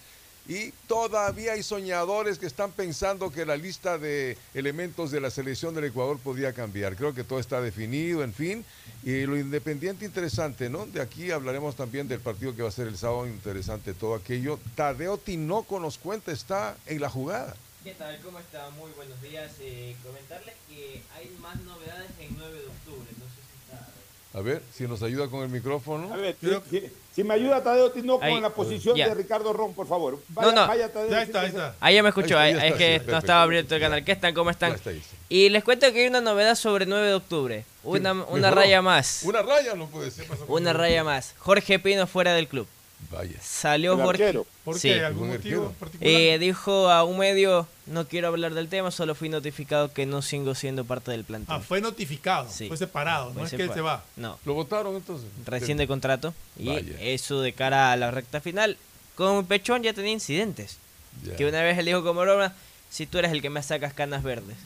Y 0.47 0.73
todavía 0.87 1.53
hay 1.53 1.63
soñadores 1.63 2.39
que 2.39 2.47
están 2.47 2.71
pensando 2.71 3.31
que 3.31 3.47
la 3.47 3.57
lista 3.57 3.97
de 3.97 4.37
elementos 4.53 5.11
de 5.11 5.21
la 5.21 5.31
selección 5.31 5.75
del 5.75 5.85
Ecuador 5.85 6.19
podría 6.19 6.53
cambiar. 6.53 6.97
Creo 6.97 7.15
que 7.15 7.25
todo 7.25 7.39
está 7.39 7.63
definido, 7.63 8.23
en 8.23 8.35
fin. 8.35 8.65
Y 9.03 9.25
lo 9.25 9.39
independiente 9.39 10.05
interesante, 10.05 10.69
¿no? 10.69 10.85
De 10.87 11.01
aquí 11.01 11.31
hablaremos 11.31 11.77
también 11.77 12.09
del 12.09 12.21
partido 12.21 12.55
que 12.55 12.63
va 12.63 12.69
a 12.69 12.73
ser 12.73 12.89
el 12.89 12.99
sábado, 12.99 13.27
interesante 13.27 13.95
todo 13.95 14.15
aquello. 14.15 14.59
Tadeo 14.75 15.17
Tinoco 15.17 15.81
nos 15.81 15.97
cuenta, 15.97 16.31
está 16.31 16.77
en 16.87 17.01
la 17.01 17.09
jugada. 17.09 17.57
¿Qué 17.83 17.93
tal? 17.93 18.19
¿Cómo 18.21 18.39
está? 18.39 18.71
Muy 18.71 18.91
buenos 18.93 19.21
días. 19.21 19.53
Eh, 19.61 19.95
comentarles 20.03 20.55
que 20.69 21.03
hay 21.15 21.35
más 21.41 21.57
novedades 21.63 22.11
en 22.19 22.35
9 22.37 22.59
de 22.61 22.67
octubre. 22.67 23.09
No 23.19 23.27
sé 23.27 23.41
si 23.45 23.59
está... 23.65 23.89
A 24.35 24.41
ver, 24.41 24.63
si 24.77 24.89
nos 24.89 25.01
ayuda 25.03 25.29
con 25.29 25.43
el 25.43 25.49
micrófono. 25.49 26.13
A 26.13 26.17
ver, 26.17 26.37
si, 26.41 26.49
si- 26.69 26.91
si 27.15 27.23
me 27.23 27.35
ayuda 27.35 27.63
Tadeo 27.63 27.93
Tinoco 27.93 28.25
Ahí, 28.25 28.35
en 28.35 28.43
la 28.43 28.51
posición 28.51 28.97
ya. 28.97 29.09
de 29.09 29.15
Ricardo 29.15 29.53
Ron, 29.53 29.73
por 29.75 29.87
favor. 29.87 30.19
Vaya, 30.31 30.49
No, 30.51 30.61
no. 30.63 30.67
vaya, 30.67 30.93
Tadeo, 30.93 31.09
Ya 31.11 31.23
está, 31.23 31.41
ahí 31.43 31.47
está. 31.49 31.75
Ahí 31.79 31.95
ya 31.95 32.03
me 32.03 32.09
escuchó, 32.09 32.37
Ahí 32.37 32.51
ahí- 32.53 32.57
está, 32.57 32.67
es 32.67 32.75
que 33.05 33.11
no 33.13 33.19
estaba 33.19 33.43
abierto 33.43 33.77
el 33.77 33.81
canal. 33.81 34.05
¿Qué 34.05 34.11
están? 34.11 34.35
¿Cómo 34.35 34.51
están? 34.51 34.73
Está. 34.73 34.91
Y 35.29 35.49
les 35.51 35.63
cuento 35.63 35.93
que 35.93 36.01
hay 36.03 36.09
una 36.09 36.21
novedad 36.21 36.57
sobre 36.57 36.85
9 36.85 37.07
de 37.07 37.15
octubre. 37.15 37.65
Una, 37.85 38.13
una 38.13 38.25
Mejoró. 38.25 38.55
raya 38.57 38.83
más. 38.83 39.23
Una 39.23 39.43
raya 39.43 39.75
no 39.75 39.87
puede 39.87 40.11
ser. 40.11 40.27
Una 40.49 40.73
raya 40.73 41.05
más. 41.05 41.35
Jorge 41.39 41.79
Pino 41.79 42.09
fuera 42.09 42.33
del 42.35 42.49
club. 42.49 42.67
Vaya. 43.11 43.37
Salió 43.43 43.93
El 43.95 44.01
Jorge. 44.03 44.25
arquero. 44.25 44.47
¿Por 44.65 44.79
Sí. 44.79 44.89
qué? 44.89 45.05
¿Algún 45.05 45.25
Un 45.31 45.35
motivo 45.37 45.63
arquero. 45.63 45.79
particular? 45.79 46.13
Eh, 46.13 46.39
dijo 46.39 46.91
a 46.91 47.05
un 47.05 47.19
medio, 47.19 47.69
no 47.87 48.07
quiero 48.09 48.29
hablar 48.29 48.55
del 48.55 48.69
tema, 48.69 48.91
solo 48.91 49.15
fui 49.15 49.29
notificado 49.29 49.93
que 49.93 50.07
no 50.07 50.23
sigo 50.23 50.55
siendo 50.55 50.85
parte 50.85 51.11
del 51.11 51.25
plantel. 51.25 51.55
ah, 51.55 51.61
fue 51.61 51.81
notificado, 51.81 52.49
Sí. 52.51 52.69
fue 52.69 52.77
separado, 52.77 53.33
no 53.35 53.45
es 53.45 53.51
que 53.53 53.69
se 53.69 53.81
va. 53.81 54.05
No, 54.17 54.39
¿Lo 54.45 54.55
votaron 54.55 54.95
entonces? 54.97 55.29
recién 55.45 55.77
de 55.79 55.87
contrato. 55.87 56.35
Y 56.59 56.67
Vaya. 56.69 57.01
eso 57.01 57.41
de 57.41 57.53
cara 57.53 57.93
a 57.93 57.97
la 57.97 58.11
recta 58.11 58.41
final. 58.41 58.77
Con 59.15 59.47
Pechón 59.47 59.83
ya 59.83 59.93
tenía 59.93 60.13
incidentes. 60.13 60.79
Ya. 61.25 61.37
Que 61.37 61.47
una 61.47 61.63
vez 61.63 61.79
él 61.79 61.87
dijo 61.87 62.03
como 62.03 62.21
broma, 62.23 62.53
si 62.91 63.07
tú 63.07 63.19
eres 63.19 63.31
el 63.33 63.43
que 63.43 63.51
me 63.51 63.63
sacas 63.63 63.93
canas 63.95 64.23
verdes. 64.23 64.57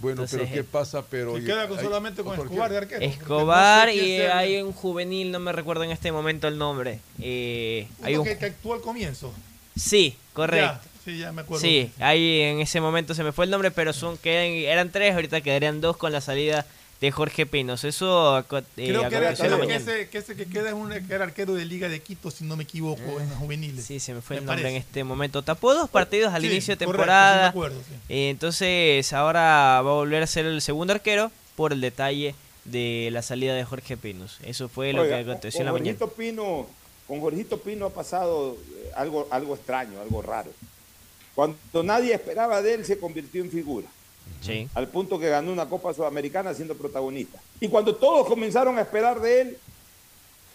Bueno, 0.00 0.22
Entonces, 0.22 0.38
pero 0.40 0.52
¿qué 0.52 0.60
eh, 0.60 0.64
pasa? 0.70 1.04
Pero 1.10 1.36
Se 1.36 1.44
queda 1.44 1.66
con 1.66 1.78
hay 1.78 1.84
solamente 1.84 2.22
con 2.22 2.38
Escobar 2.38 2.70
de 2.70 2.78
arquero. 2.78 3.04
Escobar 3.04 3.88
no 3.88 3.94
sé 3.94 3.98
y 3.98 4.16
el- 4.20 4.30
hay 4.30 4.62
un 4.62 4.72
juvenil, 4.72 5.32
no 5.32 5.40
me 5.40 5.52
recuerdo 5.52 5.82
en 5.84 5.90
este 5.90 6.12
momento 6.12 6.46
el 6.46 6.56
nombre. 6.56 7.00
Eh, 7.20 7.88
hay 8.02 8.14
uno 8.14 8.22
un... 8.22 8.28
que, 8.28 8.38
que 8.38 8.46
actuó 8.46 8.74
al 8.74 8.80
comienzo. 8.80 9.32
Sí, 9.76 10.16
correcto. 10.32 10.80
Ya, 10.84 11.02
sí, 11.04 11.18
ya 11.18 11.32
me 11.32 11.42
acuerdo. 11.42 11.60
Sí, 11.60 11.90
ahí 11.98 12.40
en 12.42 12.60
ese 12.60 12.80
momento 12.80 13.14
se 13.14 13.24
me 13.24 13.32
fue 13.32 13.44
el 13.44 13.50
nombre, 13.50 13.70
pero 13.72 13.92
son 13.92 14.16
quedan, 14.18 14.46
eran 14.46 14.90
tres, 14.90 15.14
ahorita 15.14 15.40
quedarían 15.40 15.80
dos 15.80 15.96
con 15.96 16.12
la 16.12 16.20
salida 16.20 16.64
de 17.00 17.10
Jorge 17.12 17.46
Pinos. 17.46 17.84
Eso 17.84 18.38
eh, 18.38 18.42
Creo 18.74 19.08
que, 19.08 19.16
era, 19.16 19.34
que 19.34 19.74
ese, 19.76 20.08
que 20.08 20.18
ese 20.18 20.34
que 20.36 20.46
queda 20.46 20.68
es 20.68 20.74
un 20.74 20.90
que 20.90 21.14
era 21.14 21.24
arquero 21.24 21.54
de 21.54 21.64
Liga 21.64 21.88
de 21.88 22.00
Quito, 22.00 22.30
si 22.30 22.44
no 22.44 22.56
me 22.56 22.64
equivoco, 22.64 23.20
en 23.20 23.28
los 23.28 23.38
juveniles. 23.38 23.84
Sí, 23.84 24.00
se 24.00 24.14
me 24.14 24.20
fue 24.20 24.36
Me 24.36 24.40
el 24.40 24.46
nombre 24.46 24.62
parece. 24.64 24.76
en 24.76 24.82
este 24.82 25.04
momento. 25.04 25.42
Tapó 25.42 25.74
dos 25.74 25.88
partidos 25.88 26.34
al 26.34 26.42
Sí, 26.42 26.48
inicio 26.48 26.74
de 26.76 26.84
correcto, 26.84 27.02
sí 27.04 27.08
me 27.08 27.14
temporada. 27.14 27.48
acuerdo, 27.48 27.80
sí. 27.88 27.94
Eh, 28.08 28.30
entonces 28.30 29.12
ahora 29.12 29.40
va 29.40 29.78
a 29.78 29.82
volver 29.82 30.22
a 30.22 30.26
ser 30.26 30.46
el 30.46 30.60
segundo 30.60 30.92
arquero 30.92 31.30
por 31.56 31.72
el 31.72 31.80
detalle 31.80 32.34
de 32.64 33.08
la 33.12 33.22
salida 33.22 33.54
de 33.54 33.64
Jorge 33.64 33.96
Pinos. 33.96 34.38
Eso 34.44 34.68
fue 34.68 34.92
lo 34.92 35.02
Oiga, 35.02 35.16
que 35.16 35.22
aconteció 35.22 35.58
con 35.58 35.62
en 35.62 35.66
la 35.66 35.72
mañana. 35.72 35.98
Jorgito 35.98 36.16
Pino, 36.16 36.66
con 37.06 37.20
Jorgito 37.20 37.60
Pino 37.60 37.86
ha 37.86 37.90
pasado 37.90 38.56
eh, 38.74 38.90
algo, 38.96 39.26
algo 39.30 39.54
extraño, 39.54 40.00
algo 40.00 40.20
raro. 40.20 40.50
Cuando 41.34 41.56
nadie 41.84 42.12
esperaba 42.14 42.60
de 42.60 42.74
él, 42.74 42.84
se 42.84 42.98
convirtió 42.98 43.42
en 43.42 43.50
figura. 43.50 43.86
Sí. 44.40 44.68
Al 44.74 44.88
punto 44.88 45.18
que 45.18 45.28
ganó 45.28 45.52
una 45.52 45.68
Copa 45.68 45.92
Sudamericana 45.92 46.54
siendo 46.54 46.74
protagonista. 46.74 47.40
Y 47.60 47.68
cuando 47.68 47.94
todos 47.96 48.26
comenzaron 48.26 48.78
a 48.78 48.82
esperar 48.82 49.20
de 49.20 49.40
él, 49.40 49.58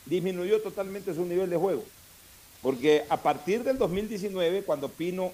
disminuyó 0.06 0.62
totalmente 0.62 1.14
su 1.14 1.26
nivel 1.26 1.50
de 1.50 1.58
juego. 1.58 1.84
Porque 2.62 3.04
a 3.10 3.18
partir 3.18 3.64
del 3.64 3.78
2019, 3.78 4.64
cuando 4.64 4.90
Pino 4.90 5.32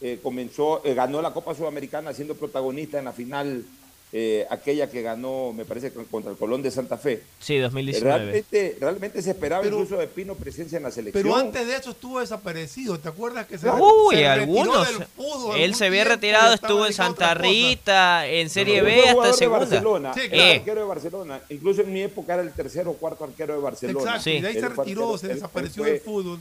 eh, 0.00 0.20
comenzó, 0.22 0.80
eh, 0.84 0.94
ganó 0.94 1.20
la 1.20 1.32
Copa 1.32 1.54
Sudamericana 1.54 2.12
siendo 2.12 2.36
protagonista 2.36 2.98
en 2.98 3.04
la 3.04 3.12
final, 3.12 3.64
eh, 4.10 4.46
aquella 4.48 4.90
que 4.90 5.02
ganó, 5.02 5.52
me 5.52 5.66
parece, 5.66 5.92
que 5.92 6.02
contra 6.04 6.30
el 6.30 6.38
Colón 6.38 6.62
de 6.62 6.70
Santa 6.70 6.96
Fe. 6.96 7.22
Sí, 7.40 7.56
Eh, 7.56 7.60
2019. 7.60 8.18
Realmente, 8.18 8.76
realmente 8.80 9.20
se 9.22 9.30
esperaba 9.32 9.62
Pero- 9.62 9.76
incluso 9.76 10.00
de 10.00 10.06
Pino 10.06 10.34
presencia 10.34 10.78
en 10.78 10.84
la 10.84 10.90
selección. 10.90 11.22
Pero 11.22 11.36
antes 11.36 11.66
de 11.66 11.76
eso 11.76 11.90
estuvo 11.90 12.18
desaparecido, 12.20 12.98
¿te 12.98 13.08
acuerdas 13.10 13.46
que 13.46 13.58
se, 13.58 13.68
Uy, 13.68 14.16
se 14.16 14.22
retiró 14.22 14.30
algunos. 14.32 14.98
del 14.98 15.06
fútbol 15.08 15.58
Él 15.60 15.74
se 15.74 15.84
había 15.86 16.04
retirado, 16.04 16.54
estuvo 16.54 16.86
en 16.86 16.92
Santa? 16.94 17.34
Rita, 17.34 18.26
en 18.26 18.48
Serie 18.48 18.80
B 18.80 18.98
hasta 19.00 19.12
jugador 19.12 19.32
de 19.32 19.38
segunda. 19.38 19.58
Barcelona, 19.58 20.14
Sí, 20.14 20.20
era 20.20 20.30
claro. 20.30 20.52
arquero 20.60 20.80
de 20.80 20.86
Barcelona. 20.86 21.40
Incluso 21.50 21.80
en 21.82 21.92
mi 21.92 22.00
época 22.02 22.32
era 22.34 22.42
el 22.42 22.52
tercero 22.54 22.90
o 22.92 22.94
cuarto 22.94 23.24
arquero 23.24 23.52
de 23.54 23.60
Barcelona. 23.60 24.00
Exacto, 24.00 24.22
Sí. 24.22 24.30
y 24.30 24.40
de 24.40 24.48
ahí 24.48 24.54
se 24.54 24.60
Él 24.60 24.64
retiró, 24.74 24.82
arquero, 25.02 25.18
se 25.18 25.26
él- 25.26 25.30
él 25.32 25.36
desapareció 25.36 25.82
fue- 25.82 25.92
del 25.92 26.00
fútbol. 26.00 26.38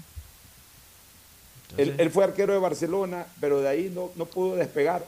Él, 1.76 1.96
él 1.98 2.10
fue 2.12 2.24
arquero 2.24 2.54
de 2.54 2.60
Barcelona, 2.60 3.26
pero 3.42 3.60
de 3.60 3.68
ahí 3.68 3.92
no, 3.94 4.10
no 4.16 4.26
pudo 4.26 4.56
despegar 4.56 5.06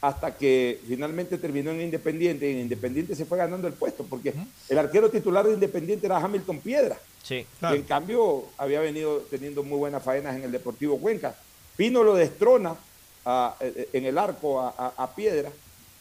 hasta 0.00 0.34
que 0.36 0.80
finalmente 0.88 1.36
terminó 1.38 1.70
en 1.72 1.82
Independiente. 1.82 2.48
Y 2.50 2.54
en 2.54 2.60
Independiente 2.60 3.14
se 3.14 3.24
fue 3.26 3.36
ganando 3.38 3.66
el 3.68 3.74
puesto, 3.74 4.04
porque 4.08 4.32
el 4.68 4.78
arquero 4.78 5.10
titular 5.10 5.46
de 5.46 5.54
Independiente 5.54 6.06
era 6.06 6.16
Hamilton 6.18 6.60
Piedra. 6.60 6.98
Sí. 7.22 7.46
Claro. 7.58 7.76
En 7.76 7.82
cambio 7.82 8.44
había 8.56 8.80
venido 8.80 9.18
teniendo 9.30 9.62
muy 9.62 9.78
buenas 9.78 10.02
faenas 10.02 10.36
en 10.36 10.44
el 10.44 10.52
Deportivo 10.52 10.98
Cuenca. 10.98 11.34
Pino 11.76 12.02
lo 12.02 12.14
destrona 12.14 12.74
a- 13.24 13.54
eh, 13.60 13.88
en 13.92 14.06
el 14.06 14.16
arco 14.16 14.60
a, 14.60 14.74
a- 14.76 14.94
a 15.04 15.14
Piedra 15.14 15.50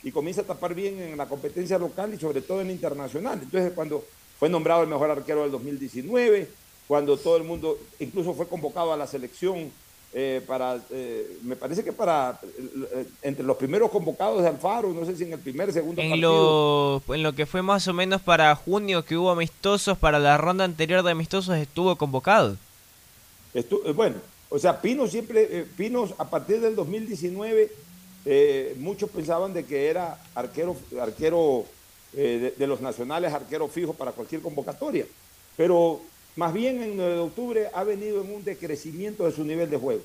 y 0.02 0.12
comienza 0.12 0.42
a 0.42 0.46
tapar 0.46 0.74
bien 0.74 0.98
en 1.02 1.18
la 1.18 1.26
competencia 1.28 1.78
local 1.78 2.14
y 2.14 2.18
sobre 2.18 2.42
todo 2.42 2.62
en 2.62 2.68
la 2.68 2.74
internacional. 2.74 3.40
Entonces 3.44 3.74
cuando 3.74 4.06
fue 4.40 4.48
nombrado 4.48 4.84
el 4.84 4.88
mejor 4.88 5.12
arquero 5.12 5.42
del 5.42 5.52
2019, 5.52 6.48
cuando 6.88 7.18
todo 7.18 7.36
el 7.36 7.44
mundo 7.44 7.78
incluso 8.00 8.34
fue 8.34 8.48
convocado 8.48 8.94
a 8.94 8.98
la 8.98 9.06
selección 9.08 9.70
eh, 10.14 10.42
para, 10.48 10.80
eh, 10.90 11.38
me 11.44 11.56
parece 11.56 11.84
que 11.84 11.94
para, 11.94 12.40
eh, 12.44 13.06
entre 13.22 13.44
los 13.46 13.58
primeros 13.58 13.92
convocados 13.92 14.42
de 14.42 14.48
Alfaro, 14.48 14.90
no 14.92 15.06
sé 15.06 15.16
si 15.16 15.24
en 15.24 15.34
el 15.34 15.40
primer, 15.40 15.72
segundo 15.72 16.02
En 16.02 16.10
partido. 16.10 17.02
lo, 17.08 17.16
en 17.16 17.24
lo 17.24 17.34
que 17.34 17.46
fue 17.46 17.62
más 17.62 17.88
o 17.88 17.94
menos 17.94 18.22
para 18.22 18.56
junio 18.56 19.06
que 19.06 19.16
hubo 19.18 19.30
amistosos, 19.30 19.98
para 19.98 20.18
la 20.20 20.38
ronda 20.38 20.64
anterior 20.66 21.04
de 21.04 21.12
amistosos 21.12 21.58
estuvo 21.58 21.96
convocado. 21.96 22.58
Estu- 23.54 23.82
eh, 23.86 23.92
bueno, 23.92 24.16
o 24.50 24.58
sea, 24.58 24.82
Pino 24.82 25.08
siempre, 25.08 25.48
eh, 25.60 25.66
Pino 25.78 26.08
a 26.18 26.28
partir 26.30 26.60
del 26.60 26.76
2019, 26.76 27.72
eh, 28.26 28.76
muchos 28.80 29.10
pensaban 29.12 29.54
de 29.54 29.64
que 29.66 29.88
era 29.88 30.18
arquero, 30.36 30.76
arquero 31.00 31.66
de, 32.14 32.52
de 32.58 32.68
los 32.68 32.82
nacionales, 32.82 33.32
arquero 33.34 33.68
fijo 33.68 33.94
para 33.94 34.12
cualquier 34.12 34.42
convocatoria. 34.42 35.06
Pero 35.56 36.02
más 36.40 36.54
bien 36.54 36.82
en 36.82 36.96
9 36.96 37.14
de 37.16 37.20
octubre 37.20 37.68
ha 37.74 37.84
venido 37.84 38.22
en 38.24 38.32
un 38.34 38.44
decrecimiento 38.46 39.26
de 39.26 39.32
su 39.34 39.44
nivel 39.44 39.70
de 39.70 39.78
juego. 39.78 40.02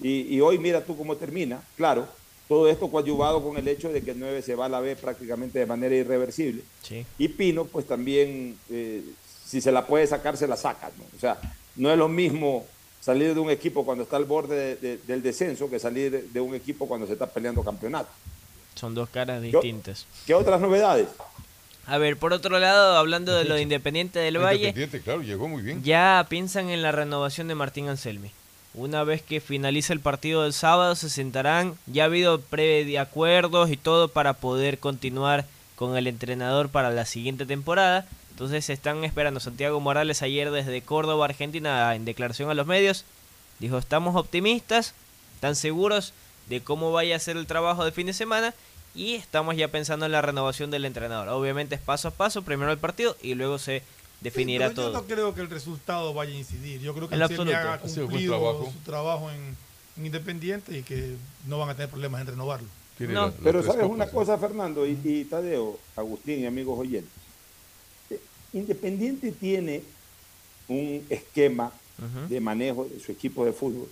Y, 0.00 0.34
y 0.34 0.40
hoy 0.40 0.58
mira 0.58 0.82
tú 0.82 0.96
cómo 0.96 1.14
termina. 1.16 1.62
Claro, 1.76 2.08
Todo 2.48 2.66
esto 2.70 2.88
coadyuvado 2.90 3.42
con 3.44 3.58
el 3.58 3.68
hecho 3.68 3.90
de 3.92 4.00
que 4.02 4.12
el 4.12 4.18
9 4.18 4.40
se 4.40 4.54
va 4.54 4.64
a 4.64 4.68
la 4.70 4.80
B 4.80 4.96
prácticamente 4.96 5.58
de 5.58 5.66
manera 5.66 5.94
irreversible. 5.94 6.62
Sí. 6.82 7.04
Y 7.18 7.28
Pino, 7.28 7.66
pues 7.66 7.86
también, 7.86 8.56
eh, 8.70 9.02
si 9.44 9.60
se 9.60 9.70
la 9.70 9.86
puede 9.86 10.06
sacar, 10.06 10.38
se 10.38 10.46
la 10.48 10.56
saca. 10.56 10.90
¿no? 10.96 11.04
O 11.14 11.20
sea, 11.20 11.38
no 11.76 11.92
es 11.92 11.98
lo 11.98 12.08
mismo 12.08 12.64
salir 13.00 13.34
de 13.34 13.40
un 13.40 13.50
equipo 13.50 13.84
cuando 13.84 14.04
está 14.04 14.16
al 14.16 14.24
borde 14.24 14.56
de- 14.56 14.76
de- 14.76 14.96
del 15.06 15.22
descenso 15.22 15.68
que 15.68 15.78
salir 15.78 16.30
de 16.32 16.40
un 16.40 16.54
equipo 16.54 16.88
cuando 16.88 17.06
se 17.06 17.12
está 17.12 17.26
peleando 17.26 17.62
campeonato. 17.62 18.08
Son 18.74 18.94
dos 18.94 19.10
caras 19.10 19.42
distintas. 19.42 20.06
¿Qué 20.26 20.32
otras 20.34 20.58
novedades? 20.60 21.08
A 21.88 21.96
ver, 21.96 22.18
por 22.18 22.34
otro 22.34 22.58
lado, 22.58 22.98
hablando 22.98 23.34
de 23.34 23.44
lo 23.44 23.54
de 23.54 23.62
Independiente 23.62 24.18
del 24.18 24.36
Valle, 24.36 24.68
Independiente, 24.68 25.00
claro, 25.00 25.22
llegó 25.22 25.48
muy 25.48 25.62
bien. 25.62 25.82
ya 25.82 26.26
piensan 26.28 26.68
en 26.68 26.82
la 26.82 26.92
renovación 26.92 27.48
de 27.48 27.54
Martín 27.54 27.88
Anselmi. 27.88 28.30
Una 28.74 29.04
vez 29.04 29.22
que 29.22 29.40
finalice 29.40 29.94
el 29.94 30.00
partido 30.00 30.42
del 30.42 30.52
sábado, 30.52 30.94
se 30.96 31.08
sentarán. 31.08 31.76
Ya 31.86 32.02
ha 32.02 32.06
habido 32.06 32.42
preacuerdos 32.42 33.70
y 33.70 33.78
todo 33.78 34.08
para 34.08 34.34
poder 34.34 34.78
continuar 34.78 35.46
con 35.76 35.96
el 35.96 36.06
entrenador 36.06 36.68
para 36.68 36.90
la 36.90 37.06
siguiente 37.06 37.46
temporada. 37.46 38.06
Entonces 38.32 38.66
se 38.66 38.74
están 38.74 39.02
esperando. 39.04 39.40
Santiago 39.40 39.80
Morales 39.80 40.20
ayer 40.20 40.50
desde 40.50 40.82
Córdoba, 40.82 41.24
Argentina, 41.24 41.94
en 41.94 42.04
declaración 42.04 42.50
a 42.50 42.54
los 42.54 42.66
medios, 42.66 43.06
dijo, 43.60 43.78
estamos 43.78 44.14
optimistas, 44.14 44.94
tan 45.40 45.56
seguros 45.56 46.12
de 46.50 46.60
cómo 46.60 46.92
vaya 46.92 47.16
a 47.16 47.20
ser 47.20 47.38
el 47.38 47.46
trabajo 47.46 47.84
de 47.84 47.92
fin 47.92 48.06
de 48.06 48.12
semana 48.12 48.54
y 48.94 49.14
estamos 49.14 49.56
ya 49.56 49.68
pensando 49.68 50.06
en 50.06 50.12
la 50.12 50.22
renovación 50.22 50.70
del 50.70 50.84
entrenador. 50.84 51.28
Obviamente 51.28 51.74
es 51.74 51.80
paso 51.80 52.08
a 52.08 52.10
paso, 52.10 52.42
primero 52.42 52.70
el 52.72 52.78
partido 52.78 53.16
y 53.22 53.34
luego 53.34 53.58
se 53.58 53.82
definirá 54.20 54.68
Pero 54.70 54.82
yo 54.82 54.88
todo. 54.90 55.00
no 55.02 55.06
creo 55.06 55.34
que 55.34 55.40
el 55.42 55.50
resultado 55.50 56.12
vaya 56.14 56.32
a 56.32 56.36
incidir. 56.36 56.80
Yo 56.80 56.94
creo 56.94 57.08
que 57.08 57.14
Anselmi 57.14 57.52
absoluto. 57.52 57.68
ha 57.68 57.74
Ha 57.74 57.78
cumplido 57.78 58.34
trabajo. 58.38 58.72
su 58.72 58.78
trabajo 58.80 59.30
en, 59.30 59.56
en 59.96 60.06
Independiente 60.06 60.78
y 60.78 60.82
que 60.82 61.14
no 61.46 61.58
van 61.58 61.70
a 61.70 61.74
tener 61.74 61.88
problemas 61.90 62.20
en 62.22 62.26
renovarlo. 62.28 62.68
No, 63.00 63.32
pero 63.44 63.62
sabes 63.62 63.86
una 63.86 64.08
cosa, 64.10 64.36
Fernando 64.38 64.84
y, 64.84 64.98
y 65.04 65.24
Tadeo, 65.24 65.78
Agustín 65.94 66.40
y 66.40 66.46
amigos 66.46 66.76
oyentes. 66.80 67.12
Independiente 68.52 69.30
tiene 69.32 69.82
un 70.68 71.04
esquema 71.10 71.70
de 72.28 72.40
manejo 72.40 72.84
de 72.86 72.98
su 73.00 73.10
equipo 73.12 73.44
de 73.44 73.52
fútbol, 73.52 73.88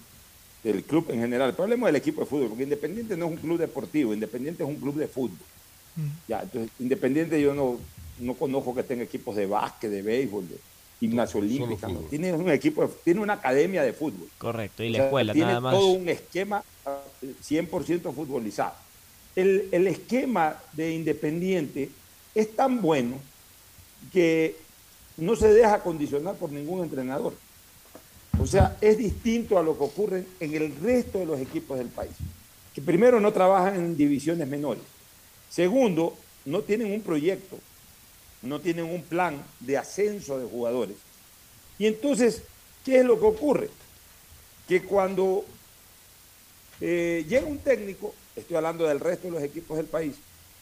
del 0.73 0.83
club 0.85 1.07
en 1.11 1.21
general. 1.21 1.53
Pero 1.53 1.65
hablemos 1.65 1.87
del 1.89 1.97
equipo 1.97 2.21
de 2.21 2.27
fútbol, 2.27 2.49
porque 2.49 2.65
Independiente 2.65 3.17
no 3.17 3.27
es 3.27 3.31
un 3.33 3.37
club 3.39 3.59
deportivo, 3.59 4.13
Independiente 4.15 4.63
es 4.63 4.69
un 4.69 4.77
club 4.77 4.97
de 4.97 5.07
fútbol. 5.09 5.39
Ya, 6.29 6.43
entonces, 6.43 6.71
Independiente 6.79 7.41
yo 7.41 7.55
no, 7.55 7.79
no 8.21 8.35
conozco 8.35 8.75
que 8.75 8.83
tenga 8.83 9.03
equipos 9.05 9.35
de 9.37 9.47
básquet, 9.47 9.91
de 9.91 10.03
béisbol, 10.03 10.49
de 10.49 10.57
gimnasia 11.01 11.41
olímpica. 11.41 11.89
no. 11.89 12.01
Tiene 12.01 12.33
un 12.33 12.51
equipo, 12.51 12.83
de- 12.87 12.93
tiene 13.05 13.21
una 13.21 13.35
academia 13.35 13.83
de 13.83 13.93
fútbol. 13.93 14.29
Correcto, 14.39 14.83
y 14.83 14.89
O 14.89 14.91
la 14.93 14.97
sea, 14.99 15.05
escuela 15.07 15.33
tiene 15.33 15.49
nada 15.49 15.61
más. 15.61 15.75
todo 15.75 15.87
un 15.89 16.09
esquema 16.09 16.63
ah, 16.85 17.01
100% 17.49 18.13
futbolizado. 18.15 18.75
El, 19.35 19.69
el 19.73 19.87
esquema 19.87 20.57
de 20.73 20.93
Independiente 20.95 21.91
es 22.35 22.55
tan 22.57 22.83
bueno 22.83 23.19
que 24.13 24.57
no 25.17 25.35
se 25.37 25.49
deja 25.53 25.81
condicionar 25.83 26.35
por 26.37 26.51
ningún 26.53 26.83
entrenador. 26.85 27.35
O 28.41 28.47
sea, 28.47 28.77
es 28.81 28.99
distinto 28.99 29.59
a 29.59 29.63
lo 29.63 29.77
que 29.77 29.85
ocurre 29.85 30.25
en 30.41 30.55
el 30.55 30.75
resto 30.77 31.19
de 31.19 31.27
los 31.27 31.41
equipos 31.41 31.79
del 31.79 31.89
país. 31.89 32.13
Que 32.75 32.83
primero 32.83 33.21
no 33.21 33.33
trabajan 33.33 33.75
en 33.77 33.97
divisiones 33.97 34.47
menores. 34.47 34.83
Segundo, 35.51 36.17
no 36.45 36.63
tienen 36.63 36.93
un 36.93 37.01
proyecto, 37.01 37.59
no 38.43 38.61
tienen 38.61 38.85
un 38.85 39.03
plan 39.03 39.43
de 39.61 39.79
ascenso 39.79 40.39
de 40.39 40.47
jugadores. 40.47 40.97
Y 41.79 41.87
entonces, 41.87 42.43
¿qué 42.85 43.01
es 43.01 43.05
lo 43.05 43.19
que 43.19 43.27
ocurre? 43.27 43.71
Que 44.69 44.83
cuando 44.83 45.45
eh, 46.81 47.25
llega 47.29 47.47
un 47.47 47.59
técnico, 47.59 48.15
estoy 48.35 48.57
hablando 48.57 48.87
del 48.87 49.01
resto 49.01 49.29
de 49.29 49.33
los 49.33 49.43
equipos 49.43 49.77
del 49.77 49.87
país, 49.87 50.17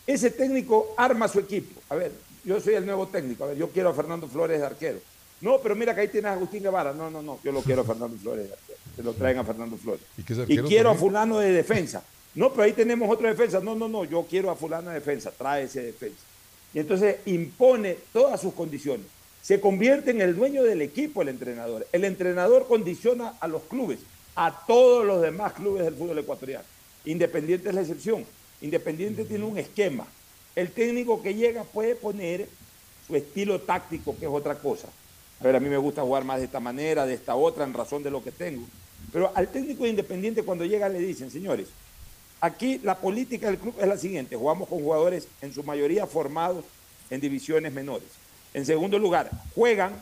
ese 0.06 0.30
técnico 0.30 0.94
arma 0.96 1.28
su 1.28 1.40
equipo. 1.40 1.80
A 1.88 1.96
ver, 1.96 2.12
yo 2.44 2.60
soy 2.60 2.74
el 2.74 2.86
nuevo 2.86 3.08
técnico, 3.08 3.44
a 3.44 3.48
ver, 3.48 3.56
yo 3.56 3.70
quiero 3.70 3.90
a 3.90 3.94
Fernando 3.94 4.28
Flores 4.28 4.60
de 4.60 4.66
arquero. 4.66 5.00
No, 5.44 5.58
pero 5.58 5.76
mira 5.76 5.94
que 5.94 6.00
ahí 6.00 6.08
tienes 6.08 6.30
a 6.30 6.32
Agustín 6.32 6.62
Guevara. 6.62 6.94
No, 6.94 7.10
no, 7.10 7.20
no, 7.20 7.38
yo 7.44 7.52
lo 7.52 7.60
quiero 7.60 7.82
a 7.82 7.84
Fernando 7.84 8.16
Flores. 8.16 8.48
Se 8.96 9.02
lo 9.02 9.12
traen 9.12 9.36
a 9.36 9.44
Fernando 9.44 9.76
Flores. 9.76 10.00
¿Y, 10.16 10.22
que 10.22 10.62
quiero 10.62 10.88
a 10.88 10.94
fulano 10.94 11.38
de 11.38 11.52
defensa. 11.52 12.02
No, 12.34 12.50
pero 12.50 12.62
ahí 12.62 12.72
tenemos 12.72 13.10
otro 13.10 13.28
defensa. 13.28 13.60
No, 13.60 13.74
no, 13.74 13.86
no, 13.86 14.06
yo 14.06 14.24
quiero 14.24 14.50
a 14.50 14.56
fulano 14.56 14.88
de 14.88 14.94
defensa. 14.94 15.30
Trae 15.36 15.64
ese 15.64 15.82
defensa. 15.82 16.22
Y 16.72 16.78
entonces 16.78 17.18
impone 17.26 17.98
todas 18.10 18.40
sus 18.40 18.54
condiciones. 18.54 19.04
Se 19.42 19.60
convierte 19.60 20.12
en 20.12 20.22
el 20.22 20.34
dueño 20.34 20.62
del 20.62 20.80
equipo 20.80 21.20
el 21.20 21.28
entrenador. 21.28 21.86
El 21.92 22.04
entrenador 22.04 22.66
condiciona 22.66 23.34
a 23.38 23.46
los 23.46 23.64
clubes, 23.64 23.98
a 24.36 24.64
todos 24.66 25.04
los 25.04 25.20
demás 25.20 25.52
clubes 25.52 25.84
del 25.84 25.94
fútbol 25.94 26.20
ecuatoriano. 26.20 26.64
Independiente 27.04 27.68
es 27.68 27.74
la 27.74 27.82
excepción. 27.82 28.24
Independiente 28.62 29.26
tiene 29.26 29.44
un 29.44 29.58
esquema. 29.58 30.06
El 30.56 30.70
técnico 30.70 31.22
que 31.22 31.34
llega 31.34 31.64
puede 31.64 31.96
poner 31.96 32.48
su 33.06 33.14
estilo 33.14 33.60
táctico, 33.60 34.16
que 34.18 34.24
es 34.24 34.32
otra 34.32 34.54
cosa. 34.54 34.88
A 35.40 35.44
ver, 35.44 35.56
a 35.56 35.60
mí 35.60 35.68
me 35.68 35.76
gusta 35.76 36.02
jugar 36.02 36.24
más 36.24 36.38
de 36.38 36.44
esta 36.44 36.60
manera, 36.60 37.06
de 37.06 37.14
esta 37.14 37.34
otra, 37.34 37.64
en 37.64 37.74
razón 37.74 38.02
de 38.02 38.10
lo 38.10 38.22
que 38.22 38.32
tengo. 38.32 38.64
Pero 39.12 39.30
al 39.34 39.48
técnico 39.48 39.84
de 39.84 39.90
Independiente 39.90 40.42
cuando 40.42 40.64
llega 40.64 40.88
le 40.88 40.98
dicen, 40.98 41.30
señores, 41.30 41.68
aquí 42.40 42.80
la 42.82 42.98
política 42.98 43.48
del 43.48 43.58
club 43.58 43.74
es 43.80 43.86
la 43.86 43.98
siguiente, 43.98 44.36
jugamos 44.36 44.68
con 44.68 44.80
jugadores 44.80 45.28
en 45.40 45.52
su 45.52 45.62
mayoría 45.62 46.06
formados 46.06 46.64
en 47.10 47.20
divisiones 47.20 47.72
menores. 47.72 48.08
En 48.54 48.64
segundo 48.64 48.98
lugar, 48.98 49.30
juegan 49.54 49.92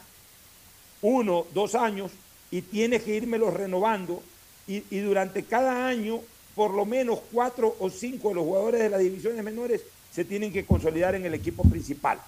uno, 1.00 1.46
dos 1.52 1.74
años 1.74 2.12
y 2.50 2.62
tienes 2.62 3.02
que 3.02 3.16
irmelos 3.16 3.54
renovando 3.54 4.22
y, 4.66 4.84
y 4.90 5.00
durante 5.00 5.42
cada 5.42 5.86
año 5.86 6.20
por 6.54 6.72
lo 6.72 6.84
menos 6.84 7.20
cuatro 7.32 7.74
o 7.78 7.90
cinco 7.90 8.28
de 8.28 8.34
los 8.34 8.44
jugadores 8.44 8.80
de 8.80 8.90
las 8.90 9.00
divisiones 9.00 9.42
menores 9.42 9.82
se 10.12 10.24
tienen 10.24 10.52
que 10.52 10.66
consolidar 10.66 11.14
en 11.14 11.24
el 11.24 11.34
equipo 11.34 11.62
principal. 11.64 12.18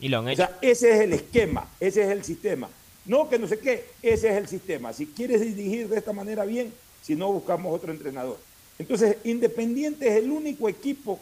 Y 0.00 0.08
lo 0.08 0.18
han 0.18 0.28
O 0.28 0.36
sea, 0.36 0.58
ese 0.60 0.90
es 0.92 1.00
el 1.00 1.12
esquema, 1.12 1.68
ese 1.80 2.02
es 2.02 2.08
el 2.10 2.24
sistema. 2.24 2.68
No 3.04 3.28
que 3.28 3.38
no 3.38 3.48
sé 3.48 3.58
qué, 3.58 3.86
ese 4.02 4.30
es 4.30 4.36
el 4.36 4.48
sistema. 4.48 4.92
Si 4.92 5.06
quieres 5.06 5.40
dirigir 5.40 5.88
de 5.88 5.98
esta 5.98 6.12
manera 6.12 6.44
bien, 6.44 6.72
si 7.02 7.16
no 7.16 7.32
buscamos 7.32 7.74
otro 7.74 7.90
entrenador. 7.90 8.38
Entonces, 8.78 9.16
Independiente 9.24 10.08
es 10.08 10.16
el 10.16 10.30
único 10.30 10.68
equipo 10.68 11.18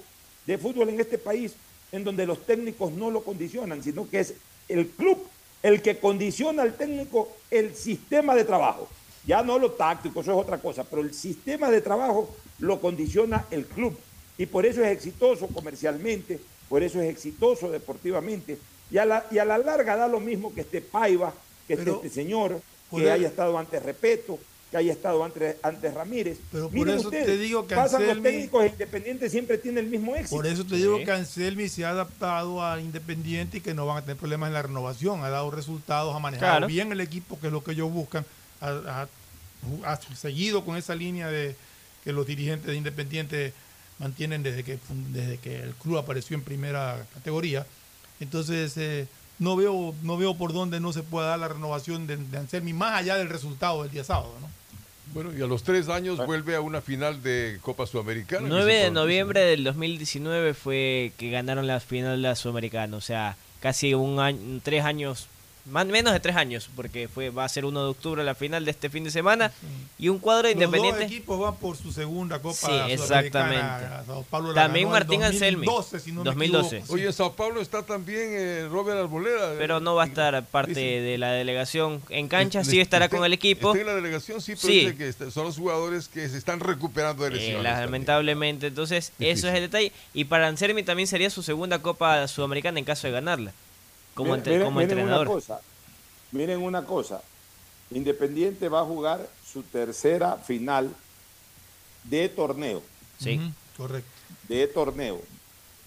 de 0.46 0.58
fútbol 0.58 0.88
en 0.90 1.00
este 1.00 1.16
país 1.16 1.54
en 1.92 2.04
donde 2.04 2.26
los 2.26 2.44
técnicos 2.44 2.92
no 2.92 3.10
lo 3.10 3.22
condicionan, 3.22 3.82
sino 3.82 4.08
que 4.08 4.20
es 4.20 4.34
el 4.68 4.88
club 4.88 5.18
el 5.62 5.82
que 5.82 5.98
condiciona 5.98 6.62
al 6.62 6.76
técnico 6.76 7.28
el 7.50 7.74
sistema 7.74 8.34
de 8.34 8.44
trabajo. 8.44 8.88
Ya 9.26 9.42
no 9.42 9.58
lo 9.58 9.72
táctico, 9.72 10.20
eso 10.20 10.32
es 10.32 10.38
otra 10.38 10.58
cosa, 10.58 10.84
pero 10.84 11.02
el 11.02 11.12
sistema 11.12 11.70
de 11.70 11.80
trabajo 11.80 12.34
lo 12.60 12.80
condiciona 12.80 13.46
el 13.50 13.66
club. 13.66 13.96
Y 14.38 14.46
por 14.46 14.66
eso 14.66 14.84
es 14.84 14.92
exitoso 14.92 15.48
comercialmente, 15.48 16.38
por 16.68 16.82
eso 16.82 17.00
es 17.00 17.10
exitoso 17.10 17.70
deportivamente. 17.70 18.58
Y 18.90 18.98
a 18.98 19.04
la, 19.04 19.26
y 19.30 19.38
a 19.38 19.44
la 19.44 19.58
larga 19.58 19.96
da 19.96 20.08
lo 20.08 20.20
mismo 20.20 20.54
que 20.54 20.60
esté 20.62 20.80
Paiva, 20.80 21.32
que 21.66 21.76
Pero- 21.76 21.94
esté 21.96 22.06
este 22.08 22.20
señor, 22.22 22.60
que 22.90 23.10
haya 23.10 23.28
estado 23.28 23.58
antes 23.58 23.82
Repeto, 23.82 24.38
que 24.70 24.76
haya 24.76 24.92
estado 24.92 25.22
antes, 25.24 25.56
antes 25.62 25.92
Ramírez. 25.94 26.38
Pero 26.50 26.68
por 26.70 26.88
eso 26.88 27.04
ustedes, 27.08 27.26
te 27.26 27.36
digo 27.38 27.66
que 27.66 27.74
pasan 27.74 28.06
los 28.06 28.22
técnicos 28.22 28.66
independientes 28.66 29.30
siempre 29.30 29.58
tienen 29.58 29.84
el 29.84 29.90
mismo 29.90 30.14
éxito. 30.16 30.36
Por 30.36 30.46
eso 30.46 30.64
te 30.64 30.76
digo 30.76 30.98
que 30.98 31.10
Anselmi 31.12 31.68
se 31.68 31.84
ha 31.84 31.90
adaptado 31.90 32.64
a 32.64 32.80
Independiente 32.80 33.58
y 33.58 33.60
que 33.60 33.74
no 33.74 33.86
van 33.86 33.98
a 33.98 34.02
tener 34.02 34.16
problemas 34.16 34.48
en 34.48 34.54
la 34.54 34.62
renovación. 34.62 35.22
Ha 35.24 35.30
dado 35.30 35.50
resultados, 35.50 36.14
ha 36.14 36.18
manejado 36.18 36.50
Claro. 36.52 36.66
bien 36.68 36.90
el 36.92 37.00
equipo, 37.00 37.38
que 37.40 37.46
es 37.48 37.52
lo 37.52 37.62
que 37.62 37.72
ellos 37.72 37.90
buscan. 37.92 38.24
Ha, 38.60 38.68
ha- 39.84 39.92
ha 39.92 39.96
seguido 40.16 40.64
con 40.64 40.76
esa 40.76 40.94
línea 40.94 41.28
de 41.28 41.54
que 42.04 42.12
los 42.12 42.26
dirigentes 42.26 42.66
de 42.68 42.76
Independiente 42.76 43.52
mantienen 43.98 44.42
desde 44.42 44.62
que, 44.64 44.78
fun- 44.78 45.12
desde 45.12 45.38
que 45.38 45.56
el 45.62 45.74
club 45.74 45.98
apareció 45.98 46.36
en 46.36 46.42
primera 46.42 47.04
categoría. 47.14 47.66
Entonces, 48.20 48.76
eh, 48.76 49.06
no, 49.38 49.56
veo, 49.56 49.94
no 50.02 50.16
veo 50.16 50.34
por 50.36 50.52
dónde 50.52 50.80
no 50.80 50.92
se 50.92 51.02
pueda 51.02 51.28
dar 51.28 51.38
la 51.38 51.48
renovación 51.48 52.06
de, 52.06 52.16
de 52.16 52.38
Anselmi, 52.38 52.72
más 52.72 52.94
allá 53.00 53.16
del 53.16 53.28
resultado 53.28 53.82
del 53.82 53.92
día 53.92 54.04
sábado. 54.04 54.32
¿no? 54.40 54.48
Bueno, 55.14 55.30
y 55.36 55.42
a 55.42 55.46
los 55.46 55.62
tres 55.62 55.88
años 55.88 56.18
vuelve 56.26 56.56
a 56.56 56.60
una 56.60 56.80
final 56.80 57.22
de 57.22 57.58
Copa 57.62 57.86
Sudamericana. 57.86 58.46
9 58.48 58.74
de 58.74 58.90
noviembre 58.90 59.40
del 59.40 59.64
2019 59.64 60.54
fue 60.54 61.12
que 61.16 61.30
ganaron 61.30 61.66
la 61.66 61.80
final 61.80 62.20
de 62.22 62.28
la 62.28 62.36
Sudamericana, 62.36 62.96
o 62.96 63.00
sea, 63.00 63.36
casi 63.60 63.94
un 63.94 64.18
año, 64.20 64.60
tres 64.62 64.84
años, 64.84 65.28
más, 65.66 65.86
menos 65.86 66.12
de 66.12 66.20
tres 66.20 66.36
años, 66.36 66.68
porque 66.76 67.08
fue 67.08 67.30
va 67.30 67.44
a 67.44 67.48
ser 67.48 67.64
1 67.64 67.82
de 67.82 67.88
octubre 67.90 68.22
la 68.24 68.34
final 68.34 68.64
de 68.64 68.70
este 68.70 68.88
fin 68.90 69.04
de 69.04 69.10
semana 69.10 69.52
y 69.98 70.08
un 70.08 70.18
cuadro 70.18 70.44
Los 70.44 70.52
independiente. 70.54 71.00
dos 71.04 71.10
equipos 71.12 71.40
van 71.40 71.56
por 71.56 71.76
su 71.76 71.92
segunda 71.92 72.40
Copa 72.40 72.54
Sí, 72.54 72.66
Sudamericana. 72.66 72.92
exactamente. 72.94 74.06
Sao 74.06 74.22
Paulo 74.30 74.52
la 74.52 74.62
También 74.62 74.88
Martín 74.88 75.22
Anselmi, 75.24 75.66
2012, 75.66 76.00
si 76.00 76.12
no 76.12 76.20
me 76.20 76.24
2012. 76.24 76.76
equivoco. 76.76 76.94
Oye, 76.94 77.06
en 77.06 77.12
Sao 77.12 77.32
Paulo 77.34 77.60
está 77.60 77.82
también 77.82 78.20
eh, 78.32 78.68
Robert 78.70 78.98
Arboleda. 78.98 79.54
Pero 79.58 79.80
no 79.80 79.94
va 79.94 80.04
a 80.04 80.06
estar 80.06 80.44
parte 80.46 80.80
de 80.80 81.18
la 81.18 81.32
delegación 81.32 82.00
en 82.10 82.28
cancha, 82.28 82.60
Este- 82.60 82.70
sí 82.72 82.80
estará 82.80 83.06
este- 83.06 83.16
con 83.16 83.24
el 83.26 83.32
equipo. 83.32 83.70
Está 83.70 83.80
en 83.80 83.86
la 83.86 83.94
delegación, 83.94 84.40
sí, 84.40 84.52
pero 84.54 84.72
Sí. 84.72 84.80
dice 84.80 84.96
que 84.96 85.08
está- 85.08 85.30
son 85.30 85.44
los 85.46 85.56
jugadores 85.58 86.08
que 86.08 86.28
se 86.28 86.38
están 86.38 86.60
recuperando 86.60 87.24
de 87.24 87.30
Eh, 87.30 87.32
lesiones. 87.34 87.64
lamentablemente, 87.64 88.68
entonces 88.68 89.12
eso 89.18 89.48
es 89.48 89.54
el 89.54 89.62
detalle. 89.62 89.92
Y 90.14 90.24
para 90.24 90.46
Anselmi 90.48 90.82
también 90.82 91.06
sería 91.06 91.30
su 91.30 91.42
segunda 91.42 91.80
Copa 91.80 92.26
Sudamericana 92.28 92.78
en 92.78 92.84
caso 92.84 93.06
de 93.06 93.12
ganarla, 93.12 93.52
como, 94.16 94.30
Miren- 94.32 94.38
entre- 94.38 94.52
miren- 94.54 94.64
como 94.64 94.78
miren 94.80 94.90
entrenador. 94.98 95.26
Una 95.28 95.34
cosa, 95.36 95.60
miren 96.32 96.62
una 96.62 96.84
cosa, 96.84 97.22
Independiente 97.92 98.68
va 98.68 98.80
a 98.80 98.84
jugar 98.84 99.28
su 99.48 99.62
tercera 99.62 100.38
final 100.38 100.90
de 102.02 102.28
torneo. 102.28 102.82
Sí. 103.18 103.40
Correcto. 103.76 104.10
de 104.48 104.66
torneo. 104.68 105.20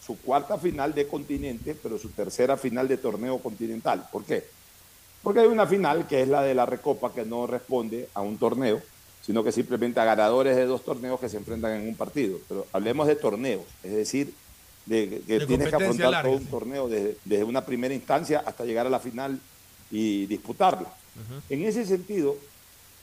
Su 0.06 0.18
cuarta 0.20 0.58
final 0.58 0.94
de 0.94 1.08
continente, 1.08 1.76
pero 1.76 1.98
su 1.98 2.10
tercera 2.10 2.56
final 2.58 2.88
de 2.88 2.98
torneo 2.98 3.38
continental. 3.40 4.08
¿Por 4.12 4.24
qué? 4.24 4.46
Porque 5.22 5.42
hay 5.42 5.48
una 5.48 5.68
final 5.68 6.08
que 6.08 6.22
es 6.22 6.28
la 6.30 6.42
de 6.42 6.54
la 6.56 6.66
Recopa 6.66 7.12
que 7.14 7.26
no 7.26 7.48
responde 7.48 8.08
a 8.14 8.22
un 8.22 8.38
torneo, 8.38 8.82
sino 9.22 9.44
que 9.44 9.52
simplemente 9.52 10.00
a 10.00 10.06
ganadores 10.06 10.56
de 10.56 10.66
dos 10.66 10.84
torneos 10.86 11.20
que 11.20 11.28
se 11.30 11.36
enfrentan 11.38 11.74
en 11.82 11.88
un 11.90 11.96
partido. 11.96 12.38
Pero 12.48 12.66
hablemos 12.74 13.08
de 13.08 13.16
torneos, 13.18 13.64
es 13.84 13.92
decir, 13.94 14.34
de 14.90 15.22
que 15.28 15.40
De 15.40 15.46
tienes 15.46 15.70
que 15.70 15.76
afrontar 15.76 16.12
larga, 16.12 16.30
todo 16.30 16.38
un 16.40 16.44
sí. 16.46 16.50
torneo 16.50 16.90
desde, 16.90 17.18
desde 17.24 17.44
una 17.44 17.64
primera 17.66 17.94
instancia 17.94 18.44
hasta 18.46 18.66
llegar 18.66 18.88
a 18.88 18.90
la 18.90 19.00
final 19.00 19.40
y 19.92 20.26
disputarla. 20.26 20.88
En 21.50 21.64
ese 21.64 21.86
sentido, 21.86 22.36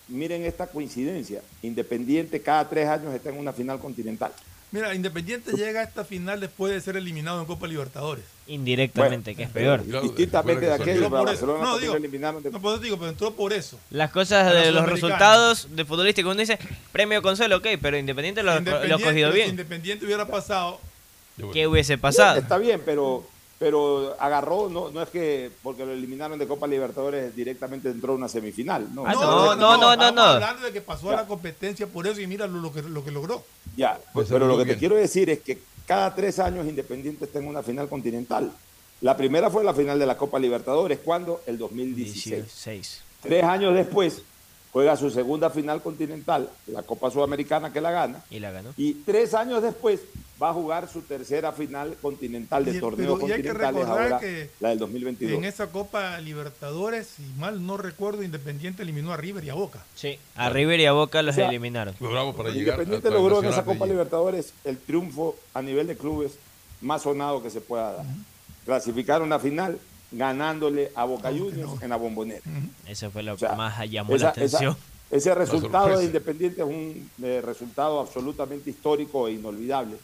miren 0.09 0.45
esta 0.45 0.67
coincidencia. 0.67 1.43
Independiente 1.63 2.41
cada 2.43 2.69
tres 2.69 2.89
años 2.89 3.15
está 3.15 3.31
en 3.31 3.39
una 3.39 3.53
final 3.53 3.79
continental. 3.79 4.33
Mira, 4.73 4.93
Independiente 4.95 5.53
llega 5.53 5.81
a 5.81 5.85
esta 5.85 6.05
final 6.05 6.41
después 6.41 6.73
de 6.73 6.81
ser 6.81 6.97
eliminado 6.97 7.41
en 7.41 7.47
Copa 7.47 7.69
Libertadores. 7.69 8.25
Indirectamente, 8.49 9.35
que 9.37 9.45
es 9.45 9.49
peor. 9.51 9.85
Distintamente 10.03 10.67
de 10.67 10.73
aquello. 10.73 11.09
Barcelona 11.09 11.63
No, 11.63 11.79
digo, 11.79 11.93
lo 11.93 11.99
eliminaron 11.99 12.43
de- 12.43 12.51
no, 12.51 12.61
por 12.61 12.75
eso 12.75 12.83
digo, 12.83 12.97
pero 12.97 13.11
entró 13.11 13.33
por 13.35 13.53
eso. 13.53 13.79
Las 13.91 14.11
cosas 14.11 14.53
de 14.53 14.73
los 14.73 14.87
resultados 14.87 15.69
de 15.77 15.85
futbolístico, 15.85 16.31
uno 16.31 16.41
dice 16.41 16.59
premio 16.91 17.23
Consuelo, 17.23 17.59
ok, 17.59 17.67
pero 17.81 17.97
Independiente 17.97 18.43
lo, 18.43 18.47
lo 18.51 18.53
ha 18.55 18.59
Independiente, 18.59 19.05
cogido 19.05 19.29
pero 19.29 19.33
si 19.33 19.37
bien. 19.37 19.51
Independiente 19.51 20.05
hubiera 20.05 20.27
pasado. 20.27 20.81
¿Qué 21.53 21.67
hubiese 21.67 21.99
pasado? 21.99 22.39
Está 22.39 22.59
bien, 22.59 22.81
pero, 22.85 23.25
pero 23.59 24.17
agarró, 24.19 24.69
no, 24.69 24.91
no 24.91 25.03
es 25.03 25.09
que 25.11 25.51
porque 25.63 25.85
lo 25.85 25.93
eliminaron 25.93 26.39
de 26.39 26.47
Copa 26.47 26.67
Libertadores 26.67 27.35
directamente 27.37 27.89
entró 27.91 28.13
a 28.13 28.17
una 28.17 28.29
semifinal. 28.29 28.89
No, 28.95 29.05
Ah, 29.07 29.13
no, 29.15 29.55
no, 29.57 29.77
no, 29.97 30.13
no, 30.13 30.23
hablando 30.23 30.67
de 30.67 30.73
que 30.73 30.81
pasó 30.81 31.09
a 31.11 31.13
Ya. 31.13 31.17
la 31.23 31.27
competencia 31.27 31.87
por 31.87 32.07
eso 32.07 32.21
y 32.21 32.27
mira 32.27 32.47
lo, 32.47 32.61
lo 32.61 32.73
que, 32.73 32.83
lo 32.83 33.05
que 33.05 33.11
logró. 33.11 33.45
Ya, 33.77 33.99
pues, 34.13 34.29
pero 34.31 34.47
lo 34.47 34.57
que 34.59 34.65
te 34.67 34.77
quiero 34.79 34.95
decir 34.97 35.29
es 35.31 35.41
que 35.41 35.59
cada 35.87 36.15
tres 36.15 36.39
años 36.39 36.67
Independiente 36.67 37.25
está 37.27 37.39
en 37.39 37.49
una 37.49 37.63
final 37.63 37.89
continental. 37.89 38.51
La 39.03 39.17
primera 39.17 39.51
fue 39.51 39.63
la 39.63 39.75
final 39.75 39.99
de 39.99 40.07
la 40.07 40.17
Copa 40.17 40.39
Libertadores, 40.39 40.99
cuando 41.05 41.43
El 41.47 41.59
2016. 41.59 42.43
16. 42.45 43.03
Tres 43.23 43.45
años 43.45 43.75
después 43.75 44.23
juega 44.77 44.95
su 44.95 45.09
segunda 45.11 45.49
final 45.49 45.81
continental, 45.81 46.51
la 46.67 46.83
Copa 46.83 47.11
Sudamericana 47.11 47.73
que 47.73 47.81
la 47.81 47.91
gana. 47.93 48.23
Y 48.29 48.41
la 48.41 48.51
ganó. 48.51 48.75
Y 48.77 48.93
tres 48.93 49.33
años 49.33 49.63
después 49.63 50.01
va 50.43 50.51
a 50.51 50.53
jugar 50.53 50.87
su 50.87 51.01
tercera 51.01 51.51
final 51.53 51.97
continental 52.03 52.63
de 52.67 52.73
Y- 52.77 52.81
torneo 52.81 53.17
pero- 53.17 53.27
y 53.27 53.33
hay 53.33 53.41
que 53.41 53.49
continentales, 53.49 53.81
recordar 53.89 54.03
ahora 54.13 54.21
que 54.21 54.51
la 54.61 54.69
del 54.69 54.79
2022. 54.79 55.39
En 55.39 55.45
esa 55.47 55.69
Copa 55.69 56.21
Libertadores, 56.21 57.07
si 57.07 57.23
mal 57.39 57.65
no 57.67 57.79
recuerdo, 57.79 58.23
Independiente 58.23 58.83
eliminó 58.83 59.15
a 59.15 59.17
River 59.17 59.45
y 59.45 59.49
a 59.49 59.55
Boca. 59.55 59.83
Sí. 59.95 60.19
A 60.35 60.51
River 60.51 60.79
y 60.79 60.85
a 60.85 60.93
Boca 60.93 61.23
los 61.23 61.35
O 61.35 61.37
sea, 61.37 61.49
eliminaron. 61.49 61.95
para 61.95 62.51
Independiente 62.51 63.09
logró 63.11 63.43
en 63.43 63.47
esa 63.49 63.65
Copa 63.65 63.87
Libertadores 63.87 64.53
el 64.65 64.77
triunfo 64.77 65.37
a 65.55 65.63
nivel 65.63 65.87
de 65.87 65.97
clubes 65.97 66.33
más 66.83 67.01
sonado 67.01 67.43
que 67.43 67.49
se 67.49 67.63
pueda 67.63 67.95
dar. 67.95 68.05
Clasificar 68.67 69.23
una 69.23 69.39
final 69.39 69.79
ganándole 70.13 70.93
a 70.95 71.05
Boca 71.05 71.31
Juniors 71.31 71.83
en 71.83 71.91
la 71.91 71.97
bombonera. 71.97 72.43
Eso 72.87 73.11
fue 73.11 73.29
O 73.29 73.37
sea, 73.39 73.51
que 73.51 73.57
más 73.57 73.91
llamó 73.91 74.11
la 74.13 74.17
Esa- 74.17 74.29
atención. 74.29 74.73
esa- 75.11 75.17
ese 75.17 75.35
resultado 75.35 75.99
de 75.99 76.05
Independiente 76.05 76.63
es 76.63 76.67
un 76.67 77.11
eh, 77.23 77.41
resultado 77.45 78.01
absolutamente 78.01 78.71
histórico 78.71 79.29
e 79.29 79.33
inolvidable. 79.33 79.97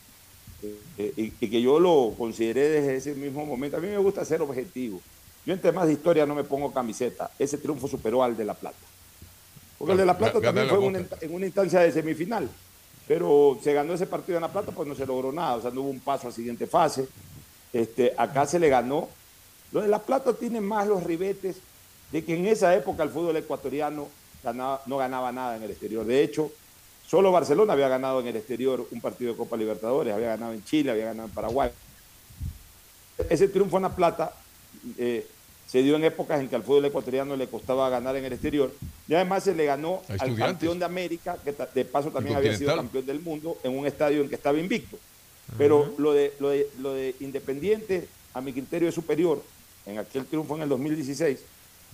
Eh, 0.63 0.81
eh, 0.99 1.13
y, 1.17 1.45
y 1.45 1.51
que 1.51 1.61
yo 1.61 1.81
lo 1.81 2.15
consideré 2.17 2.69
desde 2.69 2.97
ese 2.97 3.15
mismo 3.15 3.45
momento. 3.45 3.77
A 3.77 3.81
mí 3.81 3.89
me 3.89 3.97
gusta 3.99 4.25
ser 4.25 4.43
objetivo. 4.43 5.01
Yo 5.45 5.53
en 5.55 5.61
temas 5.61 5.89
de 5.89 5.95
historia 5.95 6.25
no 6.25 6.37
me 6.37 6.45
pongo 6.45 6.73
camiseta. 6.73 7.31
Ese 7.39 7.59
triunfo 7.59 7.89
superó 7.89 8.23
al 8.23 8.37
de 8.37 8.45
La 8.45 8.55
Plata. 8.55 8.77
Porque 9.77 9.93
el 9.93 9.99
de 9.99 10.07
La 10.07 10.17
Plata 10.17 10.41
también 10.41 10.69
fue 10.69 10.79
la 10.79 10.85
en 10.85 10.91
una, 10.97 11.07
en 11.21 11.35
una 11.35 11.47
instancia 11.47 11.81
de 11.81 11.91
semifinal. 11.91 12.49
Pero 13.09 13.59
se 13.61 13.73
ganó 13.73 13.95
ese 13.95 14.07
partido 14.07 14.39
en 14.39 14.43
La 14.43 14.53
Plata, 14.53 14.71
pues 14.71 14.87
no 14.89 14.95
se 14.95 15.05
logró 15.05 15.33
nada. 15.33 15.57
O 15.57 15.63
sea, 15.63 15.73
no 15.73 15.81
hubo 15.81 15.91
un 15.91 15.99
paso 15.99 16.29
a 16.29 16.31
la 16.31 16.37
siguiente 16.37 16.69
fase. 16.69 17.09
Este, 17.73 18.15
acá 18.17 18.47
se 18.47 18.61
le 18.61 18.69
ganó. 18.69 19.09
Lo 19.73 19.81
de 19.83 19.89
La 19.89 20.01
Plata 20.01 20.33
tiene 20.35 20.61
más 20.61 20.87
los 20.87 21.03
ribetes 21.03 21.57
de 22.11 22.25
que 22.25 22.37
en 22.37 22.47
esa 22.47 22.75
época 22.77 23.03
el 23.03 23.09
fútbol 23.11 23.37
ecuatoriano 23.37 24.09
ganaba- 24.45 24.83
no 24.87 24.99
ganaba 24.99 25.33
nada 25.33 25.57
en 25.57 25.63
el 25.63 25.71
exterior. 25.71 26.05
De 26.05 26.23
hecho, 26.23 26.51
solo 27.07 27.33
Barcelona 27.33 27.73
había 27.73 27.89
ganado 27.89 28.21
en 28.21 28.27
el 28.27 28.37
exterior 28.37 28.87
un 28.91 29.01
partido 29.01 29.33
de 29.33 29.39
Copa 29.39 29.57
Libertadores, 29.57 30.13
había 30.15 30.29
ganado 30.29 30.53
en 30.53 30.63
Chile, 30.65 30.91
había 30.91 31.07
ganado 31.07 31.29
en 31.29 31.35
Paraguay. 31.35 31.71
Ese 33.31 33.49
triunfo 33.49 33.77
en 33.77 33.83
La 33.85 33.95
Plata 33.95 34.33
eh, 34.99 35.27
se 35.67 35.83
dio 35.83 35.97
en 35.97 36.05
épocas 36.05 36.41
en 36.41 36.49
que 36.49 36.57
al 36.57 36.63
fútbol 36.65 36.85
ecuatoriano 36.87 37.37
le 37.37 37.47
costaba 37.49 37.89
ganar 37.89 38.17
en 38.17 38.25
el 38.25 38.33
exterior 38.33 38.71
y 39.09 39.15
además 39.15 39.45
se 39.45 39.55
le 39.55 39.65
ganó 39.65 40.03
al 40.21 40.29
campeón 40.47 40.79
de 40.79 40.85
América, 40.85 41.39
que 41.43 41.53
de 41.75 41.85
paso 41.85 42.11
también 42.11 42.37
había 42.37 42.51
sido 42.59 42.71
campeón 42.83 43.07
del 43.07 43.21
mundo 43.21 43.57
en 43.63 43.79
un 43.79 43.87
estadio 43.87 44.21
en 44.23 44.29
que 44.29 44.35
estaba 44.35 44.59
invicto. 44.59 44.99
Pero 45.59 45.95
lo, 45.99 46.13
de, 46.13 46.33
lo, 46.41 46.49
de, 46.51 46.69
lo 46.79 46.95
de 46.95 47.15
Independiente, 47.21 48.07
a 48.35 48.41
mi 48.41 48.53
criterio, 48.53 48.89
es 48.89 48.95
superior 48.95 49.43
en 49.87 49.99
aquel 49.99 50.27
triunfo 50.27 50.57
en 50.57 50.63
el 50.63 50.69
2016, 50.69 51.41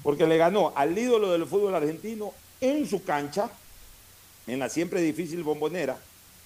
porque 0.02 0.27
le 0.27 0.36
ganó 0.36 0.73
al 0.77 0.97
ídolo 0.97 1.32
del 1.32 1.47
fútbol 1.47 1.74
argentino 1.74 2.32
en 2.60 2.86
su 2.89 3.02
cancha, 3.05 3.51
en 4.47 4.59
la 4.59 4.69
siempre 4.69 5.01
difícil 5.01 5.43
bombonera, 5.43 5.98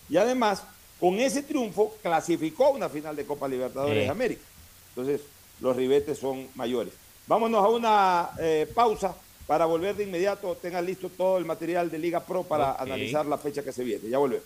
y 0.08 0.16
además, 0.16 0.62
con 1.00 1.18
ese 1.18 1.42
triunfo, 1.42 1.96
clasificó 2.02 2.66
a 2.66 2.70
una 2.70 2.88
final 2.88 3.16
de 3.16 3.24
Copa 3.24 3.48
Libertadores 3.48 3.98
Sí. 3.98 4.04
de 4.04 4.10
América. 4.10 4.42
Entonces, 4.90 5.20
los 5.60 5.76
ribetes 5.76 6.18
son 6.18 6.48
mayores. 6.54 6.92
Vámonos 7.26 7.64
a 7.64 7.68
una 7.68 8.30
eh, 8.40 8.70
pausa 8.74 9.14
para 9.46 9.64
volver 9.64 9.96
de 9.96 10.04
inmediato. 10.04 10.56
Tengan 10.56 10.84
listo 10.84 11.08
todo 11.08 11.38
el 11.38 11.44
material 11.44 11.90
de 11.90 11.98
Liga 11.98 12.20
Pro 12.20 12.42
para 12.42 12.74
analizar 12.74 13.26
la 13.26 13.38
fecha 13.38 13.62
que 13.62 13.72
se 13.72 13.84
viene. 13.84 14.08
Ya 14.08 14.18
volvemos. 14.18 14.44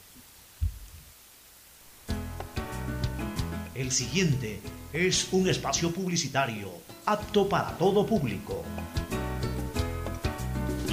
El 3.74 3.92
siguiente 3.92 4.60
es 4.92 5.28
un 5.32 5.48
espacio 5.48 5.90
publicitario 5.90 6.70
apto 7.06 7.48
para 7.48 7.70
todo 7.78 8.04
público. 8.04 8.64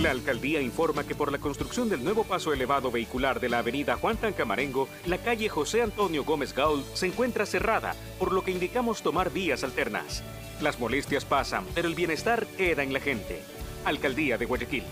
La 0.02 0.12
alcaldía 0.12 0.62
informa 0.62 1.06
que 1.06 1.16
por 1.16 1.32
la 1.32 1.38
construcción 1.40 1.90
del 1.90 2.04
nuevo 2.04 2.24
paso 2.24 2.54
elevado 2.54 2.92
vehicular 2.92 3.40
de 3.40 3.50
la 3.50 3.60
avenida 3.60 3.96
Juan 3.96 4.18
Tancamarengo, 4.18 4.88
la 5.06 5.18
calle 5.18 5.50
José 5.50 5.82
Antonio 5.82 6.24
Gómez 6.24 6.54
Gaul 6.54 6.84
se 6.94 7.08
encuentra 7.08 7.46
cerrada, 7.46 7.96
por 8.20 8.32
lo 8.32 8.44
que 8.44 8.52
indicamos 8.52 9.02
tomar 9.02 9.32
vías 9.32 9.64
alternas. 9.64 10.24
Las 10.62 10.80
molestias 10.80 11.26
pasan, 11.26 11.66
pero 11.74 11.88
el 11.88 11.96
bienestar 11.96 12.46
queda 12.46 12.84
en 12.84 12.94
la 12.94 13.00
gente. 13.00 13.42
Alcaldía 13.86 14.38
de 14.38 14.46
Guayaquil. 14.46 14.84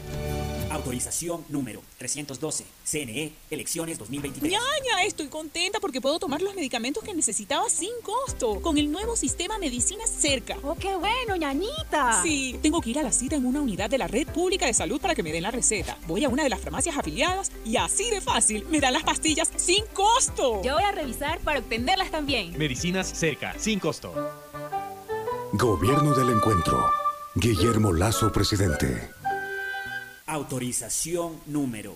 Autorización 0.72 1.43
número 1.49 1.81
312. 1.98 2.65
CNE, 2.84 3.34
elecciones 3.49 3.98
2023. 3.99 4.52
Ñaña, 4.52 5.03
estoy 5.06 5.27
contenta 5.27 5.80
porque 5.80 6.02
puedo 6.02 6.18
tomar 6.19 6.41
los 6.41 6.56
medicamentos 6.56 7.03
que 7.03 7.14
necesitaba 7.14 7.69
sin 7.69 7.91
costo 8.02 8.61
con 8.61 8.77
el 8.77 8.91
nuevo 8.91 9.15
sistema 9.15 9.57
Medicinas 9.57 10.10
Cerca. 10.10 10.57
¡Oh, 10.64 10.76
qué 10.76 10.95
bueno, 10.95 11.35
ñañita! 11.35 12.22
Sí, 12.23 12.57
tengo 12.61 12.81
que 12.81 12.91
ir 12.91 12.99
a 12.99 13.03
la 13.03 13.11
cita 13.11 13.35
en 13.35 13.45
una 13.45 13.61
unidad 13.61 13.89
de 13.89 13.98
la 13.98 14.07
Red 14.07 14.27
Pública 14.27 14.65
de 14.65 14.73
Salud 14.73 14.99
para 15.02 15.15
que 15.15 15.23
me 15.23 15.31
den 15.31 15.43
la 15.43 15.52
receta. 15.52 15.98
Voy 16.07 16.23
a 16.23 16.30
una 16.30 16.43
de 16.43 16.49
las 16.49 16.61
farmacias 16.61 16.98
afiliadas 16.98 17.52
y 17.65 17.77
así 17.77 18.10
de 18.10 18.22
fácil 18.22 18.65
me 18.69 18.80
dan 18.80 18.93
las 18.93 19.03
pastillas 19.03 19.49
sin 19.57 19.85
costo. 19.88 20.61
Yo 20.64 20.76
voy 20.76 20.84
a 20.84 20.91
revisar 20.91 21.39
para 21.39 21.60
obtenerlas 21.60 22.11
también. 22.11 22.57
Medicinas 22.57 23.07
cerca, 23.07 23.53
sin 23.57 23.80
costo. 23.80 24.14
Gobierno 25.53 26.14
del 26.14 26.30
Encuentro. 26.30 26.89
Guillermo 27.35 27.93
Lazo, 27.93 28.31
presidente. 28.31 29.10
Autorización 30.26 31.39
número 31.48 31.95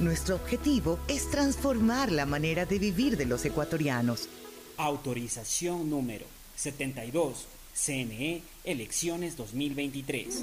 Nuestro 0.00 0.36
objetivo 0.36 0.98
es 1.08 1.30
transformar 1.30 2.10
la 2.10 2.26
manera 2.26 2.64
de 2.66 2.78
vivir 2.78 3.16
de 3.16 3.26
los 3.26 3.44
ecuatorianos. 3.44 4.28
Autorización 4.76 5.90
número 5.90 6.26
72. 6.56 7.46
CNE, 7.74 8.42
elecciones 8.64 9.36
2023. 9.36 10.42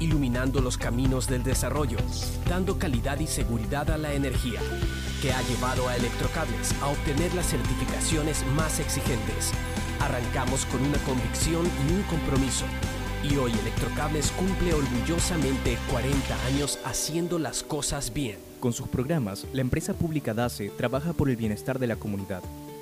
iluminando 0.01 0.61
los 0.61 0.77
caminos 0.77 1.27
del 1.27 1.43
desarrollo, 1.43 1.97
dando 2.49 2.79
calidad 2.79 3.19
y 3.19 3.27
seguridad 3.27 3.89
a 3.91 3.97
la 3.97 4.13
energía, 4.13 4.59
que 5.21 5.31
ha 5.31 5.41
llevado 5.43 5.87
a 5.87 5.95
Electrocables 5.95 6.73
a 6.81 6.87
obtener 6.87 7.33
las 7.35 7.47
certificaciones 7.47 8.43
más 8.55 8.79
exigentes. 8.79 9.51
Arrancamos 9.99 10.65
con 10.65 10.81
una 10.81 10.97
convicción 11.05 11.65
y 11.87 11.93
un 11.93 12.01
compromiso. 12.03 12.65
Y 13.23 13.37
hoy 13.37 13.51
Electrocables 13.51 14.31
cumple 14.31 14.73
orgullosamente 14.73 15.77
40 15.91 16.45
años 16.47 16.79
haciendo 16.83 17.37
las 17.37 17.61
cosas 17.61 18.11
bien. 18.11 18.39
Con 18.59 18.73
sus 18.73 18.87
programas, 18.87 19.45
la 19.53 19.61
empresa 19.61 19.93
pública 19.93 20.33
DACE 20.33 20.71
trabaja 20.75 21.13
por 21.13 21.29
el 21.29 21.35
bienestar 21.35 21.77
de 21.77 21.87
la 21.87 21.97
comunidad. 21.97 22.41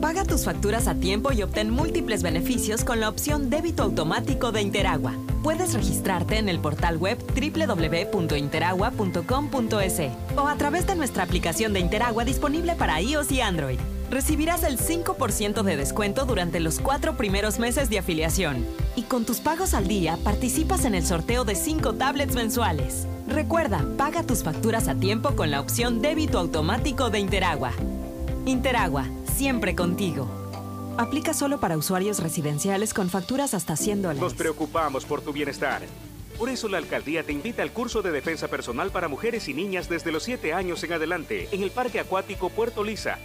Paga 0.00 0.24
tus 0.24 0.44
facturas 0.44 0.88
a 0.88 0.94
tiempo 0.94 1.32
y 1.32 1.42
obtén 1.42 1.70
múltiples 1.70 2.22
beneficios 2.22 2.84
con 2.84 3.00
la 3.00 3.08
opción 3.08 3.50
débito 3.50 3.82
automático 3.82 4.52
de 4.52 4.62
Interagua. 4.62 5.14
Puedes 5.42 5.74
registrarte 5.74 6.38
en 6.38 6.48
el 6.48 6.60
portal 6.60 6.96
web 6.96 7.18
www.interagua.com.es 7.34 10.00
o 10.36 10.48
a 10.48 10.56
través 10.56 10.86
de 10.86 10.94
nuestra 10.94 11.24
aplicación 11.24 11.72
de 11.72 11.80
Interagua 11.80 12.24
disponible 12.24 12.76
para 12.76 13.00
iOS 13.00 13.32
y 13.32 13.40
Android. 13.40 13.80
Recibirás 14.10 14.62
el 14.62 14.78
5% 14.78 15.62
de 15.62 15.76
descuento 15.76 16.24
durante 16.24 16.60
los 16.60 16.78
cuatro 16.78 17.16
primeros 17.16 17.58
meses 17.58 17.90
de 17.90 17.98
afiliación. 17.98 18.64
Y 18.94 19.02
con 19.02 19.24
tus 19.24 19.40
pagos 19.40 19.74
al 19.74 19.88
día 19.88 20.16
participas 20.22 20.84
en 20.84 20.94
el 20.94 21.04
sorteo 21.04 21.44
de 21.44 21.56
5 21.56 21.94
tablets 21.94 22.34
mensuales. 22.34 23.08
Recuerda, 23.26 23.84
paga 23.96 24.22
tus 24.22 24.44
facturas 24.44 24.86
a 24.86 24.94
tiempo 24.94 25.34
con 25.34 25.50
la 25.50 25.60
opción 25.60 26.00
débito 26.00 26.38
automático 26.38 27.10
de 27.10 27.18
Interagua. 27.18 27.72
Interagua, 28.46 29.06
siempre 29.36 29.74
contigo. 29.74 30.26
Aplica 30.96 31.34
solo 31.34 31.60
para 31.60 31.76
usuarios 31.76 32.20
residenciales 32.20 32.94
con 32.94 33.10
facturas 33.10 33.52
hasta 33.52 33.76
100 33.76 34.02
dólares. 34.02 34.22
Nos 34.22 34.32
preocupamos 34.32 35.04
por 35.04 35.20
tu 35.20 35.32
bienestar. 35.32 35.82
Por 36.38 36.48
eso 36.48 36.68
la 36.68 36.78
alcaldía 36.78 37.22
te 37.22 37.32
invita 37.32 37.62
al 37.62 37.70
curso 37.70 38.00
de 38.00 38.12
defensa 38.12 38.48
personal 38.48 38.90
para 38.90 39.08
mujeres 39.08 39.48
y 39.48 39.54
niñas 39.54 39.90
desde 39.90 40.10
los 40.10 40.22
7 40.22 40.54
años 40.54 40.82
en 40.84 40.94
adelante 40.94 41.48
en 41.52 41.62
el 41.62 41.70
Parque 41.70 42.00
Acuático 42.00 42.48
Puerto 42.48 42.82
Lisa, 42.82 43.18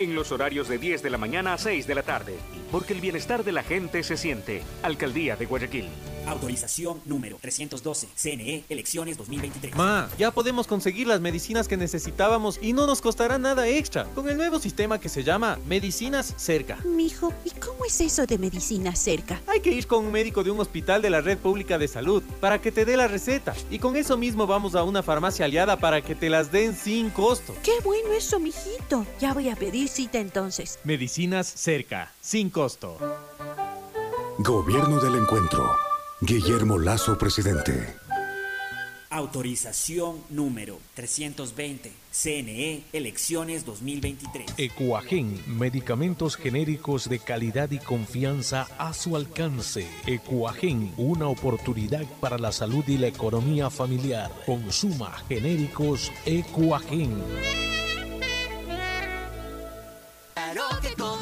en 0.00 0.16
los 0.16 0.32
horarios 0.32 0.68
de 0.68 0.78
10 0.78 1.00
de 1.02 1.10
la 1.10 1.18
mañana 1.18 1.54
a 1.54 1.58
6 1.58 1.86
de 1.86 1.94
la 1.94 2.02
tarde, 2.02 2.34
porque 2.72 2.92
el 2.92 3.00
bienestar 3.00 3.44
de 3.44 3.52
la 3.52 3.62
gente 3.62 4.02
se 4.02 4.16
siente. 4.16 4.62
Alcaldía 4.82 5.36
de 5.36 5.46
Guayaquil. 5.46 5.88
Autorización 6.26 7.00
número 7.04 7.38
312. 7.40 8.08
CNE 8.16 8.64
Elecciones 8.68 9.16
2023. 9.18 9.76
Ma, 9.76 10.08
ya 10.18 10.30
podemos 10.30 10.66
conseguir 10.66 11.06
las 11.06 11.20
medicinas 11.20 11.68
que 11.68 11.76
necesitábamos 11.76 12.58
y 12.62 12.72
no 12.72 12.86
nos 12.86 13.00
costará 13.00 13.38
nada 13.38 13.68
extra 13.68 14.04
con 14.14 14.28
el 14.28 14.36
nuevo 14.36 14.58
sistema 14.58 15.00
que 15.00 15.08
se 15.08 15.22
llama 15.22 15.58
Medicinas 15.66 16.34
Cerca. 16.36 16.78
Mijo, 16.84 17.32
¿y 17.44 17.50
cómo 17.50 17.84
es 17.84 18.00
eso 18.00 18.26
de 18.26 18.38
medicina 18.38 18.94
cerca? 18.94 19.40
Hay 19.46 19.60
que 19.60 19.72
ir 19.72 19.86
con 19.86 20.04
un 20.04 20.12
médico 20.12 20.42
de 20.44 20.50
un 20.50 20.60
hospital 20.60 21.02
de 21.02 21.10
la 21.10 21.20
red 21.20 21.38
pública 21.38 21.78
de 21.78 21.88
salud 21.88 22.22
para 22.40 22.60
que 22.60 22.72
te 22.72 22.84
dé 22.84 22.96
la 22.96 23.08
receta 23.08 23.54
y 23.70 23.78
con 23.78 23.96
eso 23.96 24.16
mismo 24.16 24.46
vamos 24.46 24.74
a 24.74 24.84
una 24.84 25.02
farmacia 25.02 25.44
aliada 25.44 25.78
para 25.78 26.02
que 26.02 26.14
te 26.14 26.30
las 26.30 26.52
den 26.52 26.76
sin 26.76 27.10
costo. 27.10 27.54
Qué 27.62 27.80
bueno 27.84 28.12
eso, 28.12 28.38
mijito. 28.38 29.06
Ya 29.20 29.34
voy 29.34 29.48
a 29.48 29.56
pedir 29.56 29.88
cita 29.88 30.18
entonces. 30.18 30.78
Medicinas 30.84 31.46
Cerca, 31.46 32.12
sin 32.20 32.50
costo. 32.50 32.96
Gobierno 34.38 35.00
del 35.00 35.16
Encuentro. 35.16 35.91
Guillermo 36.24 36.78
Lazo, 36.78 37.18
presidente. 37.18 37.96
Autorización 39.10 40.22
número 40.30 40.78
320. 40.94 41.90
CNE 42.12 42.84
Elecciones 42.92 43.64
2023. 43.66 44.54
Ecuagen, 44.56 45.42
medicamentos 45.48 46.36
genéricos 46.36 47.08
de 47.08 47.18
calidad 47.18 47.72
y 47.72 47.78
confianza 47.80 48.68
a 48.78 48.94
su 48.94 49.16
alcance. 49.16 49.88
Ecuagen, 50.06 50.94
una 50.96 51.26
oportunidad 51.26 52.04
para 52.20 52.38
la 52.38 52.52
salud 52.52 52.84
y 52.86 52.98
la 52.98 53.08
economía 53.08 53.68
familiar. 53.68 54.30
Consuma 54.46 55.10
genéricos 55.28 56.12
Ecuagen. 56.24 57.20
Claro 60.34 60.62
que 60.80 60.94
conecto 60.94 61.21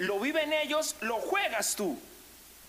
Lo 0.00 0.18
viven 0.18 0.54
ellos, 0.54 0.96
lo 1.02 1.16
juegas 1.16 1.76
tú. 1.76 1.98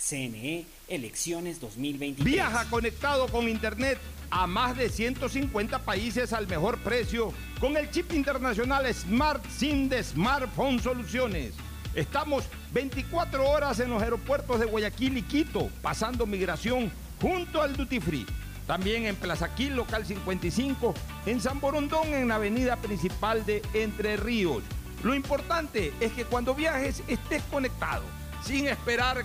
CNE 0.00 0.64
Elecciones 0.88 1.60
2023. 1.60 2.24
Viaja 2.24 2.64
conectado 2.70 3.28
con 3.28 3.48
Internet 3.48 3.98
a 4.30 4.46
más 4.46 4.76
de 4.76 4.88
150 4.88 5.80
países 5.80 6.32
al 6.32 6.48
mejor 6.48 6.78
precio 6.78 7.32
con 7.60 7.76
el 7.76 7.90
chip 7.90 8.12
internacional 8.12 8.92
Smart 8.94 9.44
SIM 9.50 9.88
de 9.88 10.02
Smartphone 10.02 10.80
Soluciones. 10.80 11.52
Estamos 11.94 12.44
24 12.72 13.48
horas 13.48 13.80
en 13.80 13.90
los 13.90 14.02
aeropuertos 14.02 14.60
de 14.60 14.66
Guayaquil 14.66 15.18
y 15.18 15.22
Quito, 15.22 15.68
pasando 15.82 16.26
migración 16.26 16.90
junto 17.20 17.60
al 17.60 17.76
Duty 17.76 18.00
Free. 18.00 18.26
También 18.66 19.06
en 19.06 19.16
Plaza 19.16 19.52
Quil, 19.54 19.74
local 19.74 20.06
55, 20.06 20.94
en 21.26 21.40
San 21.40 21.60
Borondón, 21.60 22.14
en 22.14 22.28
la 22.28 22.36
avenida 22.36 22.76
principal 22.76 23.44
de 23.44 23.62
Entre 23.74 24.16
Ríos. 24.16 24.62
Lo 25.02 25.14
importante 25.14 25.92
es 25.98 26.12
que 26.12 26.24
cuando 26.24 26.54
viajes 26.54 27.02
estés 27.08 27.42
conectado, 27.50 28.04
sin 28.44 28.68
esperar 28.68 29.24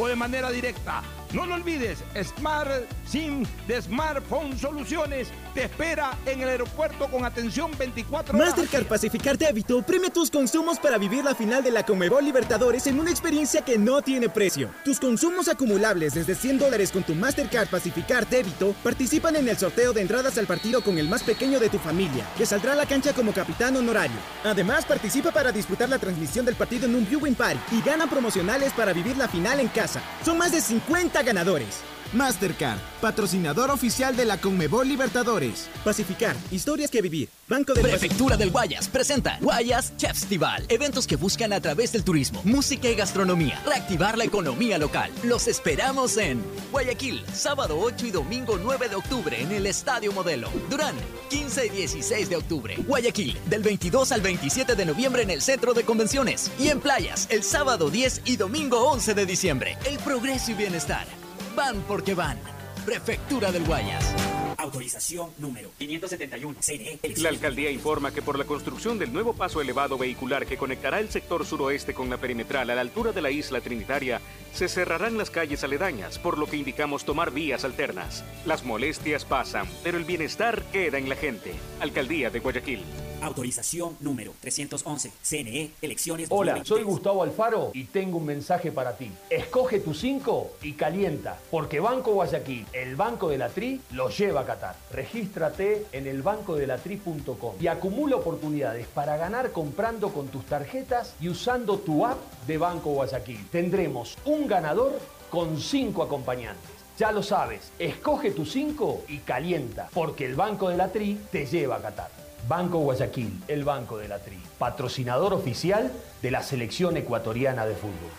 o 0.00 0.08
de 0.08 0.16
manera 0.16 0.50
directa. 0.50 1.02
No 1.32 1.46
lo 1.46 1.54
olvides, 1.54 1.98
Smart 2.24 2.70
SIM 3.06 3.44
de 3.68 3.80
Smartphone 3.80 4.58
Soluciones 4.58 5.28
te 5.54 5.64
espera 5.64 6.18
en 6.26 6.40
el 6.40 6.48
aeropuerto 6.48 7.08
con 7.08 7.24
atención 7.24 7.70
24 7.78 8.36
horas. 8.36 8.48
Mastercard 8.48 8.86
Pacificar 8.86 9.38
Débito 9.38 9.80
premia 9.82 10.10
tus 10.10 10.28
consumos 10.28 10.80
para 10.80 10.98
vivir 10.98 11.22
la 11.22 11.36
final 11.36 11.62
de 11.62 11.70
la 11.70 11.84
Comebol 11.84 12.24
Libertadores 12.24 12.88
en 12.88 12.98
una 12.98 13.10
experiencia 13.10 13.62
que 13.62 13.78
no 13.78 14.02
tiene 14.02 14.28
precio. 14.28 14.70
Tus 14.84 14.98
consumos 14.98 15.46
acumulables 15.46 16.14
desde 16.14 16.34
100 16.34 16.58
dólares 16.58 16.90
con 16.90 17.04
tu 17.04 17.14
Mastercard 17.14 17.68
Pacificar 17.68 18.28
Débito 18.28 18.74
participan 18.82 19.36
en 19.36 19.48
el 19.48 19.56
sorteo 19.56 19.92
de 19.92 20.00
entradas 20.00 20.36
al 20.36 20.46
partido 20.46 20.82
con 20.82 20.98
el 20.98 21.08
más 21.08 21.22
pequeño 21.22 21.60
de 21.60 21.68
tu 21.68 21.78
familia, 21.78 22.26
que 22.36 22.46
saldrá 22.46 22.72
a 22.72 22.76
la 22.76 22.86
cancha 22.86 23.12
como 23.12 23.32
capitán 23.32 23.76
honorario. 23.76 24.16
Además, 24.42 24.84
participa 24.84 25.30
para 25.30 25.52
disfrutar 25.52 25.88
la 25.88 25.98
transmisión 25.98 26.44
del 26.44 26.56
partido 26.56 26.86
en 26.86 26.96
un 26.96 27.06
viewing 27.06 27.36
party 27.36 27.60
y 27.76 27.82
gana 27.82 28.08
promocionales 28.08 28.72
para 28.72 28.92
vivir 28.92 29.16
la 29.16 29.28
final 29.28 29.60
en 29.60 29.68
casa. 29.68 29.89
Son 30.24 30.38
más 30.38 30.52
de 30.52 30.60
50 30.60 31.22
ganadores. 31.22 31.80
Mastercard, 32.12 32.78
patrocinador 33.00 33.70
oficial 33.70 34.16
de 34.16 34.24
la 34.24 34.40
Conmebol 34.40 34.88
Libertadores. 34.88 35.68
Pacificar, 35.84 36.36
historias 36.50 36.90
que 36.90 37.02
vivir. 37.02 37.28
Banco 37.48 37.74
de 37.74 37.82
Prefectura 37.82 38.36
del 38.36 38.50
Guayas 38.50 38.88
presenta 38.88 39.38
Guayas 39.40 39.92
Festival. 39.98 40.64
Eventos 40.68 41.06
que 41.06 41.16
buscan 41.16 41.52
a 41.52 41.60
través 41.60 41.92
del 41.92 42.04
turismo, 42.04 42.40
música 42.44 42.88
y 42.88 42.94
gastronomía 42.94 43.60
reactivar 43.66 44.18
la 44.18 44.24
economía 44.24 44.78
local. 44.78 45.10
Los 45.22 45.46
esperamos 45.48 46.16
en 46.16 46.42
Guayaquil, 46.72 47.24
sábado 47.32 47.78
8 47.80 48.06
y 48.06 48.10
domingo 48.10 48.58
9 48.60 48.88
de 48.88 48.96
octubre 48.96 49.40
en 49.40 49.52
el 49.52 49.66
Estadio 49.66 50.12
Modelo. 50.12 50.48
Durán, 50.68 50.94
15 51.28 51.66
y 51.66 51.70
16 51.70 52.28
de 52.28 52.36
octubre. 52.36 52.76
Guayaquil, 52.86 53.36
del 53.46 53.62
22 53.62 54.12
al 54.12 54.20
27 54.20 54.74
de 54.74 54.84
noviembre 54.84 55.22
en 55.22 55.30
el 55.30 55.42
Centro 55.42 55.74
de 55.74 55.84
Convenciones. 55.84 56.50
Y 56.58 56.68
en 56.68 56.80
Playas, 56.80 57.26
el 57.30 57.42
sábado 57.42 57.90
10 57.90 58.22
y 58.24 58.36
domingo 58.36 58.90
11 58.90 59.14
de 59.14 59.26
diciembre. 59.26 59.78
El 59.84 59.98
progreso 59.98 60.50
y 60.50 60.54
bienestar. 60.54 61.19
Van 61.60 61.82
porque 61.86 62.14
van. 62.14 62.38
Prefectura 62.86 63.52
del 63.52 63.66
Guayas. 63.66 64.49
Autorización 64.60 65.30
número 65.38 65.70
571. 65.78 66.58
CNE. 66.60 66.98
La 67.16 67.30
alcaldía 67.30 67.70
informa 67.70 68.12
que 68.12 68.20
por 68.20 68.38
la 68.38 68.44
construcción 68.44 68.98
del 68.98 69.10
nuevo 69.10 69.32
paso 69.32 69.62
elevado 69.62 69.96
vehicular 69.96 70.44
que 70.44 70.58
conectará 70.58 71.00
el 71.00 71.08
sector 71.08 71.46
suroeste 71.46 71.94
con 71.94 72.10
la 72.10 72.18
perimetral 72.18 72.68
a 72.68 72.74
la 72.74 72.82
altura 72.82 73.12
de 73.12 73.22
la 73.22 73.30
isla 73.30 73.62
Trinitaria, 73.62 74.20
se 74.52 74.68
cerrarán 74.68 75.16
las 75.16 75.30
calles 75.30 75.64
aledañas, 75.64 76.18
por 76.18 76.36
lo 76.36 76.46
que 76.46 76.58
indicamos 76.58 77.06
tomar 77.06 77.30
vías 77.30 77.64
alternas. 77.64 78.22
Las 78.44 78.62
molestias 78.64 79.24
pasan, 79.24 79.66
pero 79.82 79.96
el 79.96 80.04
bienestar 80.04 80.62
queda 80.72 80.98
en 80.98 81.08
la 81.08 81.16
gente. 81.16 81.54
Alcaldía 81.80 82.28
de 82.28 82.40
Guayaquil. 82.40 82.84
Autorización 83.22 83.96
número 84.00 84.32
311. 84.40 85.12
CNE 85.22 85.70
Elecciones 85.82 86.28
Hola, 86.30 86.52
2023. 86.52 86.68
soy 86.68 86.82
Gustavo 86.84 87.22
Alfaro 87.22 87.70
y 87.74 87.84
tengo 87.84 88.16
un 88.16 88.24
mensaje 88.24 88.72
para 88.72 88.96
ti. 88.96 89.10
Escoge 89.28 89.80
tu 89.80 89.92
5 89.94 90.52
y 90.62 90.72
calienta, 90.72 91.38
porque 91.50 91.80
Banco 91.80 92.12
Guayaquil, 92.12 92.66
el 92.72 92.96
banco 92.96 93.28
de 93.28 93.38
la 93.38 93.48
Tri, 93.50 93.80
lo 93.92 94.08
lleva 94.08 94.40
a 94.40 94.44
Regístrate 94.92 95.86
en 95.92 96.06
elbancodelatri.com 96.06 97.54
y 97.60 97.66
acumula 97.66 98.16
oportunidades 98.16 98.86
para 98.86 99.16
ganar 99.16 99.52
comprando 99.52 100.12
con 100.12 100.28
tus 100.28 100.44
tarjetas 100.46 101.14
y 101.20 101.28
usando 101.28 101.78
tu 101.78 102.04
app 102.06 102.18
de 102.46 102.58
Banco 102.58 102.90
Guayaquil. 102.90 103.48
Tendremos 103.50 104.18
un 104.24 104.46
ganador 104.46 104.98
con 105.30 105.60
5 105.60 106.02
acompañantes. 106.02 106.70
Ya 106.98 107.12
lo 107.12 107.22
sabes, 107.22 107.72
escoge 107.78 108.30
tu 108.32 108.44
5 108.44 109.04
y 109.08 109.18
calienta, 109.18 109.88
porque 109.94 110.26
el 110.26 110.34
Banco 110.34 110.68
de 110.68 110.76
la 110.76 110.88
Tri 110.88 111.20
te 111.30 111.46
lleva 111.46 111.76
a 111.76 111.80
Qatar. 111.80 112.10
Banco 112.48 112.78
Guayaquil, 112.78 113.44
el 113.48 113.64
Banco 113.64 113.96
de 113.98 114.08
la 114.08 114.18
Tri, 114.18 114.38
patrocinador 114.58 115.32
oficial 115.32 115.90
de 116.20 116.30
la 116.30 116.42
selección 116.42 116.96
ecuatoriana 116.96 117.64
de 117.64 117.74
fútbol. 117.74 118.10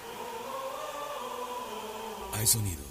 Hay 2.33 2.47
sonidos 2.47 2.90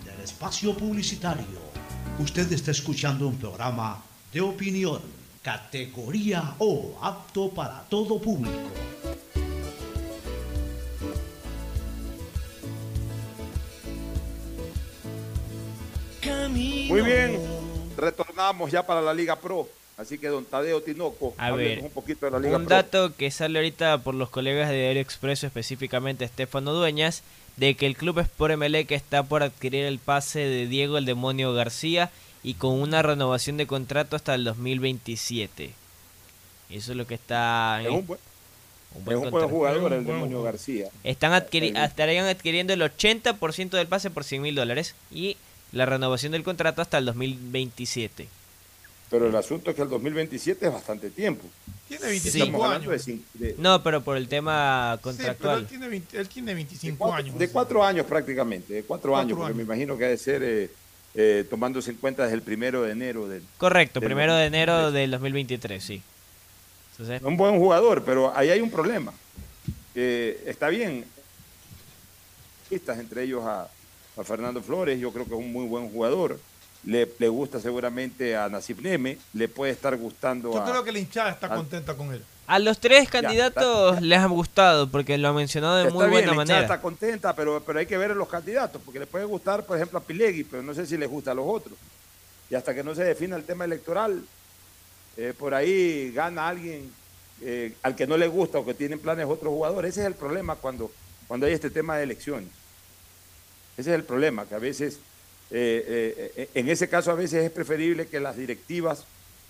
espacio 0.41 0.73
publicitario. 0.73 1.61
Usted 2.17 2.51
está 2.51 2.71
escuchando 2.71 3.27
un 3.27 3.37
programa 3.37 4.01
de 4.33 4.41
opinión, 4.41 4.99
categoría 5.43 6.55
O, 6.57 6.97
apto 6.99 7.51
para 7.51 7.83
todo 7.87 8.19
público. 8.19 8.57
Muy 16.49 17.01
bien, 17.01 17.39
retornamos 17.95 18.71
ya 18.71 18.83
para 18.83 18.99
la 18.99 19.13
Liga 19.13 19.35
Pro. 19.35 19.69
Así 19.95 20.17
que 20.17 20.29
don 20.29 20.45
Tadeo 20.45 20.81
Tinoco, 20.81 21.35
A 21.37 21.51
ver, 21.51 21.83
un 21.83 21.91
poquito 21.91 22.25
de 22.25 22.31
la 22.31 22.39
Liga 22.39 22.57
un 22.57 22.65
Pro. 22.65 22.75
dato 22.75 23.15
que 23.15 23.29
sale 23.29 23.59
ahorita 23.59 23.99
por 23.99 24.15
los 24.15 24.31
colegas 24.31 24.69
de 24.69 24.77
Diario 24.77 25.01
Expreso, 25.03 25.45
específicamente 25.45 26.25
Estefano 26.25 26.73
Dueñas, 26.73 27.21
de 27.61 27.75
que 27.75 27.85
el 27.85 27.95
club 27.95 28.17
Sport 28.19 28.53
Emelec 28.53 28.89
está 28.91 29.21
por 29.21 29.43
adquirir 29.43 29.85
el 29.85 29.99
pase 29.99 30.39
de 30.39 30.65
Diego 30.65 30.97
el 30.97 31.05
Demonio 31.05 31.53
García 31.53 32.09
y 32.43 32.55
con 32.55 32.73
una 32.81 33.03
renovación 33.03 33.55
de 33.57 33.67
contrato 33.67 34.15
hasta 34.15 34.33
el 34.33 34.43
2027. 34.43 35.71
Eso 36.71 36.91
es 36.91 36.97
lo 36.97 37.05
que 37.05 37.13
está... 37.13 37.79
Es 37.83 37.89
un 37.89 38.07
buen, 38.07 38.19
un 38.95 38.99
es 39.01 39.05
buen 39.05 39.17
un 39.17 39.21
buen 39.21 39.31
contrato. 39.31 39.49
jugador 39.55 39.93
el 39.93 40.05
demonio 40.05 40.41
García. 40.41 40.89
Están 41.03 41.33
adquiri- 41.33 41.77
estarían 41.85 42.25
adquiriendo 42.25 42.73
el 42.73 42.81
80% 42.81 43.69
del 43.69 43.85
pase 43.87 44.09
por 44.09 44.23
100 44.23 44.41
mil 44.41 44.55
dólares 44.55 44.95
y 45.11 45.37
la 45.71 45.85
renovación 45.85 46.31
del 46.31 46.41
contrato 46.43 46.81
hasta 46.81 46.97
el 46.97 47.05
2027. 47.05 48.27
Pero 49.11 49.27
el 49.27 49.35
asunto 49.35 49.69
es 49.69 49.75
que 49.75 49.81
el 49.81 49.89
2027 49.89 50.65
es 50.67 50.73
bastante 50.73 51.09
tiempo. 51.09 51.45
Tiene 51.89 52.03
Sí. 52.05 52.09
25 52.11 52.45
Estamos 52.45 52.65
hablando 52.65 52.91
años. 52.91 53.05
de 53.05 53.19
de- 53.33 53.55
No, 53.57 53.83
pero 53.83 54.01
por 54.01 54.15
el 54.15 54.29
tema 54.29 54.93
Sí, 54.95 54.99
pero 55.03 55.15
contractual. 55.17 55.59
él 55.59 55.67
tiene, 55.67 55.87
20 55.89 56.17
él 56.17 56.29
tiene 56.29 56.53
25 56.53 56.97
cuatro- 56.97 57.17
años. 57.17 57.37
De 57.37 57.49
cuatro 57.49 57.83
años 57.83 58.05
prácticamente, 58.05 58.73
de 58.73 58.83
cuatro, 58.83 59.11
Cuatro 59.11 59.21
años, 59.27 59.37
porque 59.37 59.47
años. 59.47 59.57
me 59.57 59.63
imagino 59.63 59.97
que 59.97 60.05
ha 60.05 60.07
de 60.07 60.17
ser 60.17 60.41
eh, 60.43 60.71
eh, 61.13 61.45
tomándose 61.49 61.91
en 61.91 61.97
cuenta 61.97 62.23
desde 62.23 62.35
el 62.35 62.41
primero 62.41 62.83
de 62.83 62.91
enero. 62.93 63.27
Del, 63.27 63.43
Correcto, 63.57 63.99
del 63.99 64.07
primero 64.07 64.33
de 64.33 64.45
enero 64.45 64.91
del 64.91 65.11
2023, 65.11 65.83
sí. 65.83 66.01
Entonces, 66.91 67.21
Un 67.21 67.35
buen 67.35 67.59
jugador, 67.59 68.05
pero 68.05 68.31
ahí 68.33 68.49
hay 68.49 68.61
un 68.61 68.71
problema. 68.71 69.11
Eh, 69.93 70.41
está 70.47 70.69
bien, 70.69 71.03
entre 72.69 73.23
ellos 73.23 73.43
a, 73.43 73.67
a 74.17 74.23
Fernando 74.23 74.61
Flores, 74.61 74.97
yo 75.01 75.11
creo 75.11 75.25
que 75.25 75.33
es 75.33 75.39
un 75.39 75.51
muy 75.51 75.65
buen 75.67 75.89
jugador. 75.89 76.39
Le, 76.83 77.07
le 77.19 77.27
gusta 77.29 77.59
seguramente 77.59 78.35
a 78.35 78.49
Nasib 78.49 78.81
Neme, 78.81 79.17
le 79.33 79.47
puede 79.47 79.71
estar 79.71 79.95
gustando 79.97 80.51
Yo 80.53 80.61
a, 80.61 80.65
creo 80.69 80.83
que 80.83 80.91
la 80.91 80.97
hinchada 80.99 81.29
está 81.31 81.47
a- 81.47 81.55
contenta 81.55 81.93
con 81.95 82.11
él. 82.13 82.23
a 82.47 82.57
los 82.57 82.79
tres 82.79 83.05
Ya, 83.05 83.21
candidatos 83.21 84.01
les 84.01 84.17
ha 84.19 84.25
gustado 84.25 84.89
porque 84.89 85.17
lo 85.19 85.27
ha 85.27 85.33
mencionado 85.33 85.75
de 85.77 85.83
muy 85.91 85.91
bien, 85.91 86.09
buena 86.09 86.27
la 86.27 86.31
hinchada 86.33 86.35
manera. 86.45 86.61
está 86.61 86.81
contenta, 86.81 87.35
pero, 87.35 87.61
pero 87.63 87.77
hay 87.79 87.85
que 87.85 87.97
ver 87.97 88.11
a 88.11 88.15
los 88.15 88.27
candidatos, 88.27 88.81
porque 88.83 88.99
le 88.99 89.05
puede 89.05 89.25
gustar, 89.25 89.63
por 89.63 89.77
ejemplo, 89.77 89.99
a 89.99 90.01
Pilegui, 90.01 90.43
pero 90.43 90.63
no 90.63 90.73
sé 90.73 90.87
si 90.87 90.97
le 90.97 91.05
gusta 91.05 91.31
a 91.31 91.33
los 91.35 91.45
otros. 91.47 91.77
Y 92.49 92.55
hasta 92.55 92.73
que 92.73 92.83
no 92.83 92.95
se 92.95 93.03
defina 93.03 93.35
el 93.35 93.43
tema 93.43 93.63
electoral, 93.65 94.21
eh, 95.17 95.33
por 95.37 95.53
ahí 95.53 96.11
gana 96.11 96.47
alguien 96.47 96.91
eh, 97.41 97.75
al 97.83 97.95
que 97.95 98.07
no 98.07 98.17
le 98.17 98.27
gusta 98.27 98.57
o 98.57 98.65
que 98.65 98.73
tienen 98.73 98.97
planes 98.99 99.25
otros 99.27 99.51
jugadores. 99.53 99.91
Ese 99.91 100.01
es 100.01 100.07
el 100.07 100.15
problema 100.15 100.55
cuando, 100.55 100.91
cuando 101.27 101.45
hay 101.45 101.53
este 101.53 101.69
tema 101.69 101.95
de 101.97 102.03
elecciones. 102.03 102.49
Ese 103.77 103.91
es 103.91 103.95
el 103.95 104.03
problema, 104.03 104.45
que 104.45 104.55
a 104.55 104.59
veces, 104.59 104.97
eh, 105.51 105.85
eh, 105.87 106.31
eh, 106.37 106.49
en 106.55 106.69
ese 106.69 106.87
caso 106.87 107.11
a 107.11 107.15
veces 107.15 107.43
es 107.43 107.51
preferible 107.51 108.07
que 108.07 108.19
las 108.19 108.37
directivas 108.37 109.03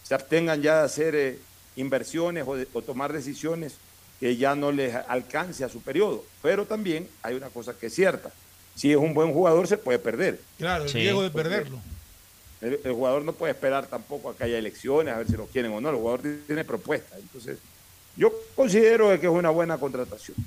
se 0.03 0.15
abstengan 0.15 0.61
ya 0.61 0.80
de 0.80 0.86
hacer 0.86 1.15
eh, 1.15 1.38
inversiones 1.76 2.44
o, 2.48 2.56
de- 2.56 2.68
o 2.73 2.82
tomar 2.82 3.14
decisiones 3.14 3.73
que 4.19 4.36
ya 4.38 4.56
no 4.56 4.72
les 4.72 4.94
alcance 4.95 5.64
a 5.64 5.69
su 5.69 5.82
periodo. 5.82 6.23
Pero 6.41 6.65
también 6.65 7.07
hay 7.23 7.36
una 7.36 7.49
cosa 7.49 7.73
que 7.78 7.88
es 7.88 7.94
cierta. 7.95 8.32
Si 8.76 8.91
es 8.91 8.98
un 8.98 9.14
buen 9.14 9.34
jugador 9.34 9.68
se 9.68 9.78
puede 9.78 9.99
perder. 9.99 10.40
Claro, 10.57 10.84
el 10.86 10.90
Sí. 10.90 10.99
riesgo 10.99 11.23
de 11.23 11.30
perderlo. 11.32 11.80
El, 12.61 12.80
el 12.84 12.94
jugador 12.94 13.23
no 13.23 13.34
puede 13.34 13.53
esperar 13.53 13.88
tampoco 13.88 14.30
a 14.30 14.36
que 14.36 14.44
haya 14.44 14.57
elecciones, 14.60 15.14
a 15.14 15.18
ver 15.18 15.28
si 15.28 15.34
lo 15.34 15.48
quieren 15.48 15.72
o 15.72 15.82
no. 15.82 15.90
El 15.90 15.95
jugador 15.95 16.22
tiene 16.45 16.64
propuesta. 16.64 17.15
Entonces, 17.18 17.57
yo 18.15 18.32
considero 18.56 19.10
que 19.19 19.26
es 19.28 19.32
una 19.32 19.49
buena 19.49 19.78
contratación. 19.80 20.38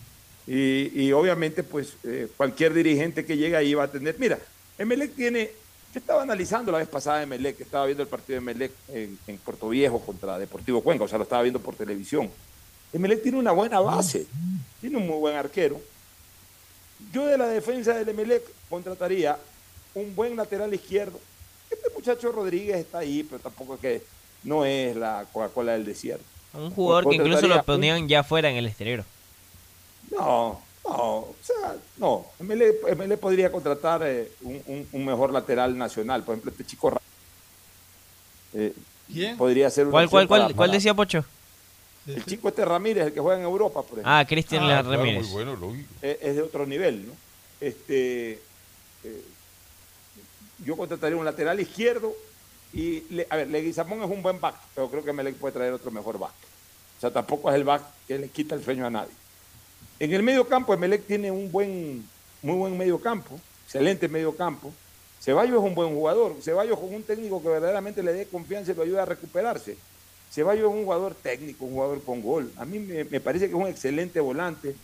Y, 0.47 0.91
y 1.01 1.13
obviamente, 1.13 1.63
pues, 1.65 1.95
eh, 2.05 2.29
cualquier 2.37 2.75
dirigente 2.75 3.25
que 3.25 3.37
llegue 3.37 3.57
ahí 3.57 3.75
va 3.75 3.85
a 3.85 3.91
tener. 3.91 4.15
Mira, 4.19 4.39
Emelec 4.79 5.15
tiene. 5.15 5.51
Yo 5.93 6.01
estaba 6.01 6.23
analizando 6.23 6.73
la 6.73 6.79
vez 6.79 6.89
pasada 6.89 7.23
Emelec, 7.23 7.61
estaba 7.61 7.87
viendo 7.87 8.03
el 8.03 8.09
partido 8.09 8.35
de 8.35 8.39
Emelec 8.39 8.73
en, 8.89 9.17
en 9.29 9.39
Puerto 9.39 9.69
Viejo 9.69 10.01
contra 10.01 10.39
Deportivo 10.39 10.81
Cuenca, 10.83 11.05
o 11.05 11.09
sea, 11.09 11.19
lo 11.19 11.23
estaba 11.25 11.43
viendo 11.43 11.61
por 11.61 11.77
televisión. 11.77 12.29
Emelec 12.93 13.23
tiene 13.23 13.39
una 13.39 13.53
buena 13.53 13.79
base, 13.81 14.27
tiene 14.81 14.97
un 14.97 15.07
muy 15.07 15.19
buen 15.19 15.37
arquero. 15.37 15.81
Yo 17.13 17.27
de 17.27 17.39
la 17.39 17.47
defensa 17.47 17.95
del 17.95 18.09
Emelec 18.09 18.43
contrataría 18.69 19.39
un 19.95 20.15
buen 20.17 20.35
lateral 20.37 20.73
izquierdo. 20.75 21.21
Este 21.71 21.89
muchacho 21.95 22.33
Rodríguez 22.33 22.77
está 22.79 22.99
ahí, 22.99 23.23
pero 23.23 23.41
tampoco 23.41 23.75
es 23.75 23.81
que 23.81 24.03
no 24.43 24.65
es 24.65 24.97
la 24.97 25.27
Coca-Cola 25.33 25.73
del 25.73 25.85
desierto. 25.85 26.25
Un 26.55 26.71
jugador 26.73 27.09
que 27.09 27.17
incluso 27.17 27.47
lo 27.47 27.57
un- 27.57 27.65
ponían 27.65 28.09
ya 28.09 28.25
fuera 28.25 28.51
en 28.51 28.57
el 28.57 28.67
exterior. 28.67 29.05
No, 30.11 30.61
no, 30.85 30.93
o 30.93 31.35
sea, 31.43 31.77
no. 31.97 32.27
MLE, 32.41 32.75
MLE 32.97 33.17
podría 33.17 33.51
contratar 33.51 34.03
eh, 34.05 34.31
un, 34.43 34.63
un- 34.67 34.89
un 34.93 35.05
mejor 35.05 35.33
lateral 35.33 35.77
nacional. 35.77 36.23
Por 36.23 36.35
ejemplo, 36.35 36.51
este 36.51 36.65
chico 36.65 36.99
eh, 38.53 38.73
¿Quién? 39.13 39.37
podría 39.37 39.71
ser 39.71 39.87
¿Cuál, 39.89 40.09
cuál, 40.09 40.29
cuál, 40.29 40.41
para- 40.43 40.55
cuál 40.55 40.71
decía 40.71 40.95
Pocho? 40.95 41.25
El 42.07 42.25
chico 42.27 42.49
este 42.49 42.65
Ramírez, 42.67 43.07
el 43.07 43.13
que 43.15 43.21
juega 43.21 43.39
en 43.39 43.45
Europa, 43.47 43.81
por 43.83 43.93
ejemplo. 43.99 44.11
Ah, 44.13 44.25
Cristian 44.27 44.65
Ah, 44.65 44.83
Ramírez. 44.83 45.27
claro, 45.29 45.57
muy 45.57 45.57
bueno. 45.57 45.85
Es, 46.03 46.19
es 46.21 46.37
de 46.37 46.43
otro 46.43 46.67
nivel, 46.67 47.07
¿no? 47.07 47.13
Este, 47.61 48.33
eh, 49.05 49.25
yo 50.65 50.77
contrataría 50.77 51.17
un 51.17 51.25
lateral 51.25 51.59
izquierdo 51.61 52.13
y, 52.75 53.01
le- 53.15 53.27
a 53.31 53.37
ver, 53.37 53.49
Leguizamón 53.49 54.03
es 54.03 54.11
un 54.11 54.23
buen 54.23 54.39
back, 54.39 54.55
pero 54.75 54.91
creo 54.91 55.03
que 55.05 55.13
Melec 55.15 55.37
puede 55.37 55.55
traer 55.55 55.73
otro 55.73 55.91
mejor 55.91 56.19
back. 56.19 56.35
O 56.99 57.01
sea, 57.01 57.11
tampoco 57.11 57.49
es 57.49 57.57
el 57.57 57.65
back 57.65 57.83
que 58.07 58.19
le 58.19 58.29
quita 58.29 58.55
el 58.55 58.63
sueño 58.63 58.85
a 58.87 58.91
nadie. 58.91 59.13
En 59.99 60.13
el 60.13 60.23
medio 60.23 60.47
campo, 60.49 60.75
Emelec 60.75 61.07
tiene 61.07 61.31
un 61.31 61.51
buen, 61.53 62.05
muy 62.43 62.57
buen 62.57 62.77
medio 62.77 63.01
campo, 63.01 63.39
excelente 63.65 64.09
medio 64.09 64.37
campo. 64.37 64.73
Ceballos 65.21 65.57
es 65.57 65.69
un 65.69 65.75
buen 65.75 65.95
jugador. 65.95 66.37
Ceballos 66.43 66.79
con 66.79 66.93
un 66.93 67.03
técnico 67.03 67.43
que 67.43 67.49
verdaderamente 67.49 68.03
le 68.03 68.13
dé 68.13 68.27
confianza 68.27 68.73
y 68.73 68.75
lo 68.75 68.83
ayuda 68.83 69.03
a 69.03 69.07
recuperarse. 69.07 69.77
Ceballos 70.31 70.69
es 70.69 70.77
un 70.77 70.85
jugador 70.85 71.15
técnico, 71.15 71.65
un 71.65 71.75
jugador 71.75 72.03
con 72.03 72.21
gol. 72.21 72.53
A 72.57 72.65
mí 72.65 72.79
me, 72.79 73.05
parece 73.21 73.47
que 73.47 73.53
es 73.53 73.59
un 73.59 73.69
excelente 73.69 74.21
volante. 74.21 74.75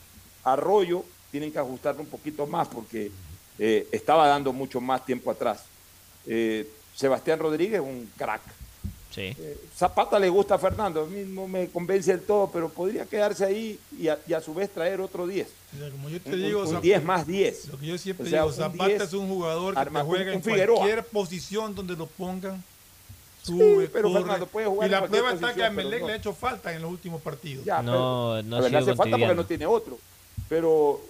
Arroyo 0.45 1.05
tienen 1.31 1.53
que 1.53 1.59
ajustarlo 1.59 2.01
un 2.01 2.09
poquito 2.09 2.47
más 2.47 2.69
porque 2.69 3.11
eh, 3.59 3.87
estaba 3.93 4.29
dando 4.29 4.53
mucho 4.53 4.81
más 4.81 5.05
tiempo 5.05 5.31
atrás. 5.31 5.65
Eh, 6.27 6.67
Sebastián 6.95 7.39
Rodríguez, 7.39 7.81
un 7.81 8.11
crack. 8.17 8.41
Sí. 9.11 9.35
Eh, 9.39 9.59
Zapata 9.77 10.19
le 10.19 10.29
gusta 10.29 10.55
a 10.55 10.59
Fernando, 10.59 11.03
a 11.03 11.07
mí 11.07 11.25
no 11.27 11.49
me 11.49 11.69
convence 11.69 12.13
del 12.13 12.23
todo, 12.23 12.49
pero 12.53 12.69
podría 12.69 13.07
quedarse 13.07 13.45
ahí 13.45 13.79
y 13.99 14.07
a, 14.09 14.19
y 14.27 14.33
a 14.35 14.41
su 14.41 14.55
vez 14.55 14.71
traer 14.71 15.01
otro 15.01 15.27
10. 15.27 15.49
O 15.75 15.79
sea, 15.79 15.91
como 15.91 16.09
yo 16.09 16.21
te 16.21 16.31
Un- 16.33 16.43
digo, 16.43 16.61
un 16.63 16.69
Zap- 16.77 16.81
10 16.81 17.03
más 17.05 17.27
10. 17.27 17.67
Lo 17.69 17.79
que 17.79 17.87
yo 17.87 17.99
siempre 17.99 18.27
O 18.27 18.31
sea, 18.31 18.43
digo, 18.43 18.53
Zapata 18.53 18.87
10 18.87 19.03
es 19.03 19.13
un 19.15 19.29
jugador 19.29 19.75
que 19.75 19.85
te 19.85 20.01
juega 20.03 20.25
un 20.31 20.37
en 20.37 20.43
Figueroa. 20.45 20.77
cualquier 20.79 21.05
posición 21.07 21.75
donde 21.75 21.97
lo 21.97 22.07
pongan. 22.07 22.63
sube, 23.43 23.89
pero 23.89 24.09
corre. 24.11 24.21
Fernando, 24.21 24.47
puede 24.47 24.67
jugar 24.67 24.85
y 24.85 24.87
en 24.87 24.93
la 24.93 24.99
cualquier 25.01 25.23
prueba 25.23 25.35
está 25.35 25.55
que 25.55 25.65
a 25.65 25.71
pero 25.71 25.77
Melec 25.89 26.01
no. 26.03 26.07
le 26.09 26.13
ha 26.13 26.17
hecho 26.17 26.33
falta 26.35 26.75
en 26.75 26.83
los 26.83 26.91
últimos 26.91 27.23
partidos. 27.23 27.65
Ya, 27.65 27.83
No, 27.83 28.35
pero- 28.37 28.43
no 28.49 28.61
le 28.61 28.69
sido 28.69 28.79
hace 28.81 28.95
falta 28.95 29.17
porque 29.19 29.35
no 29.35 29.47
tiene 29.47 29.67
otro. 29.67 29.99
Pero 30.49 31.01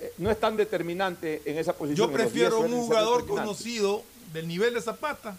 eh, 0.00 0.12
no 0.18 0.30
es 0.30 0.40
tan 0.40 0.56
determinante 0.56 1.42
en 1.44 1.58
esa 1.58 1.72
posición. 1.74 2.08
Yo 2.08 2.12
prefiero 2.12 2.60
un 2.60 2.70
jugador 2.72 3.26
conocido 3.26 4.02
del 4.32 4.48
nivel 4.48 4.74
de 4.74 4.80
Zapata 4.80 5.36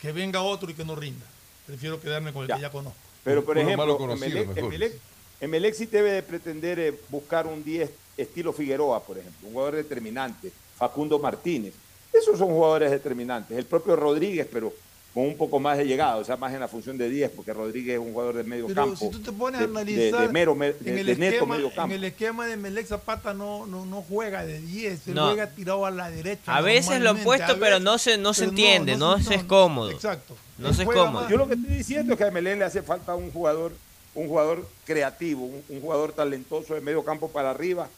que 0.00 0.12
venga 0.12 0.42
otro 0.42 0.70
y 0.70 0.74
que 0.74 0.84
no 0.84 0.94
rinda. 0.96 1.26
Prefiero 1.66 2.00
quedarme 2.00 2.32
con 2.32 2.42
el 2.42 2.48
Ya. 2.48 2.56
que 2.56 2.62
ya 2.62 2.70
conozco. 2.70 2.98
Pero, 3.24 3.44
por 3.44 3.58
ejemplo, 3.58 4.12
Emelec. 4.12 4.48
Emelec- 4.56 4.98
Emelec 5.40 5.74
sí 5.74 5.86
debe 5.86 6.12
de 6.12 6.22
pretender 6.22 6.78
eh, 6.78 6.94
buscar 7.08 7.46
un 7.46 7.62
10 7.64 7.90
estilo 8.16 8.52
Figueroa, 8.52 9.02
por 9.02 9.18
ejemplo, 9.18 9.48
un 9.48 9.54
jugador 9.54 9.76
determinante, 9.76 10.50
Facundo 10.76 11.18
Martínez. 11.18 11.74
Esos 12.12 12.38
son 12.38 12.48
jugadores 12.48 12.90
determinantes. 12.90 13.56
El 13.56 13.64
propio 13.66 13.94
Rodríguez, 13.96 14.46
pero 14.50 14.72
con 15.12 15.24
un 15.24 15.36
poco 15.36 15.58
más 15.58 15.76
de 15.76 15.86
llegada, 15.86 16.16
o 16.18 16.24
sea, 16.24 16.36
más 16.36 16.52
en 16.54 16.60
la 16.60 16.68
función 16.68 16.96
de 16.96 17.08
10, 17.10 17.32
porque 17.32 17.52
Rodríguez 17.52 17.94
es 17.94 18.00
un 18.00 18.12
jugador 18.12 18.36
de 18.36 18.44
medio 18.44 18.68
Pero 18.68 18.82
campo. 18.82 18.96
si 18.96 19.10
tú 19.10 19.18
te 19.20 19.32
pones 19.32 19.60
a 19.60 19.64
de- 19.64 19.70
analizar 19.70 20.20
de 20.26 20.32
mero, 20.32 20.54
de, 20.54 20.76
en, 20.84 20.98
el 20.98 21.06
de 21.06 21.16
neto 21.16 21.34
esquema, 21.34 21.54
medio 21.56 21.68
en 21.68 21.74
campo. 21.74 21.94
el 21.96 22.04
esquema 22.04 22.46
de 22.46 22.56
Melec 22.56 22.86
Zapata 22.86 23.34
no, 23.34 23.66
no, 23.66 23.84
no 23.86 24.02
juega 24.02 24.44
de 24.46 24.60
10, 24.60 25.08
él 25.08 25.14
No. 25.14 25.26
juega 25.26 25.50
tirado 25.50 25.84
a 25.84 25.90
la 25.90 26.10
derecha. 26.10 26.54
A 26.56 26.60
veces 26.60 27.00
lo 27.00 27.10
han 27.10 27.18
puesto, 27.24 27.58
pero 27.58 27.80
no 27.80 27.98
se, 27.98 28.18
no 28.18 28.32
se 28.34 28.44
entiende, 28.44 28.96
no, 28.96 29.18
se 29.20 29.34
es 29.34 29.42
cómodo. 29.44 29.90
Exacto. 29.90 30.36
No 30.58 30.72
se 30.72 30.82
es 30.82 30.88
cómodo. 30.88 31.10
más- 31.22 31.28
Yo 31.28 31.36
lo 31.38 31.48
que 31.48 31.54
estoy 31.54 31.74
diciendo 31.74 32.12
es 32.12 32.18
que 32.18 32.24
a 32.24 32.30
Melén 32.30 32.60
le 32.60 32.64
hace 32.66 32.82
falta 32.82 33.16
un 33.16 33.32
jugador, 33.32 33.72
un 34.14 34.28
jugador 34.28 34.68
creativo, 34.86 35.44
un, 35.46 35.62
un 35.70 35.80
jugador 35.80 36.12
talentoso 36.12 36.74
de 36.74 36.80
medio 36.82 37.02
campo 37.04 37.28
para 37.30 37.50
arriba 37.50 37.88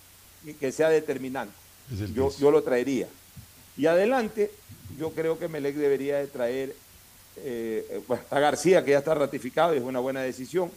y 0.47 0.55
que 0.55 0.73
sea 0.73 0.89
determinante. 0.89 1.53
Yo, 2.15 2.33
yo 2.39 2.51
lo 2.51 2.63
traería. 2.63 3.07
Y 3.77 3.85
adelante, 3.85 4.51
yo 4.99 5.11
creo 5.11 5.39
que 5.39 5.49
Melec 5.49 5.75
debería 5.77 6.17
de 6.19 6.27
traer, 6.27 6.75
eh, 7.37 7.87
eh, 7.91 8.01
bueno, 8.07 8.23
está 8.23 8.39
García, 8.41 8.85
que 8.85 8.93
ya 8.93 8.99
está 8.99 9.15
ratificado 9.15 9.75
y 9.75 9.79
es 9.79 9.83
una 9.83 10.01
buena 10.01 10.21
decisión. 10.21 10.71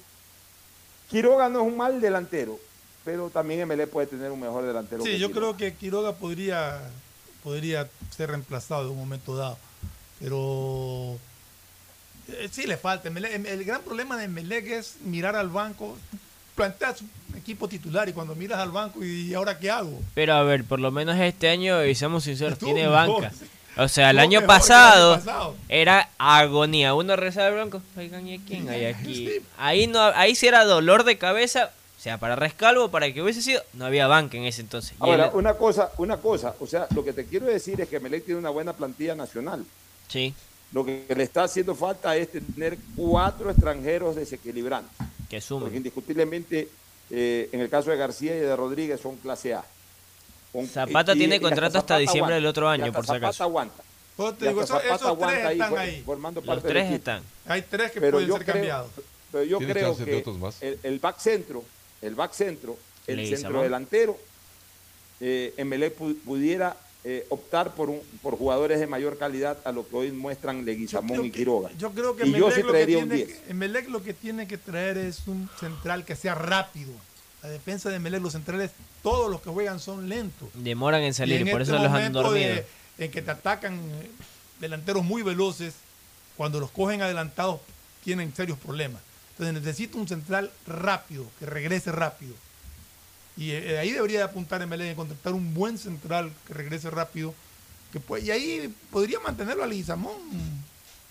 Quiroga 1.09 1.49
no 1.49 1.61
es 1.61 1.67
un 1.67 1.77
mal 1.77 2.01
delantero, 2.01 2.59
pero 3.03 3.29
también 3.29 3.67
Melec 3.67 3.89
puede 3.89 4.07
tener 4.07 4.31
un 4.31 4.39
mejor 4.39 4.65
delantero. 4.65 5.03
Sí, 5.03 5.11
que 5.11 5.19
yo 5.19 5.27
Quiroga. 5.27 5.55
creo 5.57 5.71
que 5.71 5.77
Quiroga 5.77 6.13
podría, 6.13 6.81
podría 7.43 7.87
ser 8.15 8.29
reemplazado 8.31 8.83
en 8.85 8.89
un 8.91 8.97
momento 8.97 9.35
dado. 9.35 9.57
Pero 10.19 11.17
eh, 12.29 12.49
sí 12.51 12.65
le 12.65 12.77
falta. 12.77 13.07
Em, 13.09 13.45
el 13.45 13.63
gran 13.63 13.81
problema 13.81 14.17
de 14.17 14.27
Melec 14.27 14.65
es 14.67 14.95
mirar 15.03 15.35
al 15.35 15.49
banco, 15.49 15.97
planteas 16.55 17.01
un 17.01 17.37
equipo 17.37 17.67
titular 17.67 18.09
y 18.09 18.13
cuando 18.13 18.33
miras 18.33 18.59
al 18.59 18.71
banco 18.71 19.03
y 19.03 19.33
ahora 19.33 19.59
qué 19.59 19.69
hago. 19.69 19.99
Pero 20.15 20.33
a 20.33 20.43
ver, 20.43 20.63
por 20.63 20.79
lo 20.79 20.89
menos 20.89 21.19
este 21.19 21.49
año, 21.49 21.85
y 21.85 21.93
seamos 21.93 22.23
sinceros, 22.23 22.53
Estuvo 22.53 22.73
tiene 22.73 22.89
mejor. 22.89 23.23
banca. 23.23 23.35
O 23.77 23.87
sea, 23.87 24.11
el 24.11 24.19
año 24.19 24.39
el 24.39 24.45
pasado, 24.45 25.15
año 25.15 25.25
pasado. 25.25 25.55
era 25.67 26.09
agonía. 26.17 26.93
Uno 26.93 27.15
rezaba 27.15 27.49
el 27.49 27.55
blanco. 27.55 27.81
Oigan, 27.97 28.27
¿y 28.27 28.39
quién 28.39 28.69
hay 28.69 28.85
aquí? 28.85 29.29
Ahí, 29.57 29.87
no, 29.87 29.99
ahí 29.99 30.35
sí 30.35 30.47
era 30.47 30.63
dolor 30.63 31.03
de 31.03 31.17
cabeza. 31.17 31.71
O 31.97 32.01
sea, 32.01 32.19
para 32.19 32.35
Rescalvo, 32.35 32.89
para 32.89 33.11
que 33.11 33.21
hubiese 33.21 33.41
sido, 33.41 33.61
no 33.73 33.85
había 33.85 34.05
banca 34.05 34.37
en 34.37 34.43
ese 34.43 34.61
entonces. 34.61 34.93
Ahora, 34.99 35.31
una 35.33 35.55
cosa, 35.55 35.91
una 35.97 36.17
cosa, 36.17 36.53
o 36.59 36.67
sea, 36.67 36.87
lo 36.93 37.03
que 37.03 37.13
te 37.13 37.25
quiero 37.25 37.47
decir 37.47 37.81
es 37.81 37.89
que 37.89 37.99
Melec 37.99 38.25
tiene 38.25 38.39
una 38.39 38.51
buena 38.51 38.73
plantilla 38.73 39.15
nacional. 39.15 39.65
Sí. 40.07 40.33
Lo 40.71 40.85
que 40.85 41.05
le 41.15 41.23
está 41.23 41.43
haciendo 41.43 41.73
falta 41.73 42.15
es 42.15 42.29
tener 42.31 42.77
cuatro 42.95 43.49
extranjeros 43.49 44.15
desequilibrantes. 44.15 44.95
Que 45.29 45.41
sumen. 45.41 45.63
Porque 45.63 45.77
indiscutiblemente, 45.77 46.69
eh, 47.09 47.49
en 47.51 47.61
el 47.61 47.69
caso 47.69 47.89
de 47.89 47.97
García 47.97 48.35
y 48.35 48.39
de 48.39 48.55
Rodríguez, 48.55 49.01
son 49.01 49.15
clase 49.15 49.55
A. 49.55 49.65
Con- 50.55 50.67
Zapata 50.67 51.13
y- 51.13 51.17
tiene 51.19 51.35
y 51.35 51.39
contrato 51.39 51.77
hasta 51.79 51.97
diciembre 51.97 52.35
del 52.35 52.45
otro 52.45 52.69
año, 52.69 52.91
por 52.93 53.05
si 53.05 53.11
acaso. 53.11 53.33
Zapata 53.33 53.43
aguanta. 53.43 53.83
Pues 54.15 54.37
te 54.37 54.47
digo, 54.47 54.61
esos- 54.61 54.69
Zapata 54.77 54.95
esos 54.95 55.07
aguanta 55.07 55.35
tres 55.35 55.45
ahí, 55.47 55.59
están 55.59 55.77
ahí. 55.77 56.03
formando 56.05 56.39
Los 56.41 56.47
parte 56.47 56.67
tres 56.69 56.91
están. 56.91 57.23
Hay 57.47 57.61
tres 57.63 57.91
que 57.91 57.99
Pero 57.99 58.13
pueden 58.17 58.31
ser 58.31 58.43
creo- 58.43 58.53
cambiados. 58.53 58.91
Pero 59.31 59.43
yo 59.43 59.57
creo 59.59 59.97
que 59.97 60.23
el, 60.61 60.79
el 60.83 60.99
back 60.99 61.19
centro, 61.19 61.63
el 62.01 62.15
back 62.15 62.31
centro, 62.31 62.77
el 63.07 63.27
centro 63.27 63.61
delantero, 63.61 64.17
eh, 65.19 65.53
pu- 65.57 66.17
pudiera 66.23 66.77
eh, 67.07 67.23
optar 67.29 67.75
por, 67.75 67.89
un, 67.91 67.99
por 68.23 68.35
jugadores 68.35 68.79
de 68.79 68.87
mayor 68.87 69.17
calidad 69.19 69.57
a 69.63 69.71
lo 69.71 69.87
que 69.87 69.95
hoy 69.95 70.11
muestran 70.11 70.65
Leguizamón 70.65 71.23
y 71.25 71.29
Quiroga. 71.31 71.69
Yo 71.77 71.91
creo 71.91 72.15
que 72.15 72.25
y 72.25 72.31
yo 72.31 72.49
sí 72.49 72.63
lo 72.63 72.71
que 72.73 72.79
un 72.97 73.09
tiene 73.09 73.15
10. 73.15 73.27
que- 73.27 73.51
Emelec 73.51 73.89
lo 73.89 74.01
que 74.01 74.13
tiene 74.15 74.47
que 74.47 74.57
traer 74.57 74.97
es 74.97 75.27
un 75.27 75.47
central 75.59 76.03
que 76.03 76.15
sea 76.15 76.33
rápido. 76.33 76.91
La 77.45 77.51
defensa 77.51 77.89
de 77.89 77.97
Emelec, 77.97 78.21
los 78.21 78.33
centrales, 78.33 78.71
todos 79.03 79.29
los 79.29 79.39
que 79.41 79.49
juegan 79.51 79.79
son 79.79 80.09
lentos. 80.09 80.49
Demoran 80.55 81.01
en 81.03 81.13
salir, 81.13 81.41
Y 81.41 81.43
en 81.43 81.51
por 81.51 81.61
este 81.61 81.75
eso 81.75 81.83
los 81.83 81.91
han 81.93 82.11
dormido. 82.11 82.55
de- 82.55 82.65
en 82.97 83.11
que 83.11 83.21
te 83.21 83.29
atacan 83.31 83.75
eh, 83.75 84.09
delanteros 84.59 85.03
muy 85.03 85.21
veloces, 85.21 85.73
cuando 86.37 86.59
los 86.59 86.71
cogen 86.71 87.01
adelantados 87.01 87.59
tienen 88.03 88.33
serios 88.35 88.57
problemas. 88.57 89.01
Entonces 89.31 89.53
necesita 89.61 89.97
un 89.97 90.07
central 90.07 90.49
rápido, 90.65 91.25
que 91.39 91.45
regrese 91.45 91.91
rápido. 91.91 92.33
Y 93.37 93.51
eh, 93.51 93.77
ahí 93.79 93.91
debería 93.91 94.19
de 94.19 94.23
apuntar 94.23 94.61
Emelec 94.61 94.87
en 94.89 94.95
contratar 94.95 95.33
un 95.33 95.53
buen 95.53 95.77
central 95.77 96.31
que 96.47 96.53
regrese 96.53 96.89
rápido. 96.89 97.33
Que 97.91 97.99
pues, 97.99 98.23
y 98.23 98.31
ahí 98.31 98.73
podría 98.91 99.19
mantenerlo 99.19 99.63
a 99.63 99.67
Leguizamón, 99.67 100.15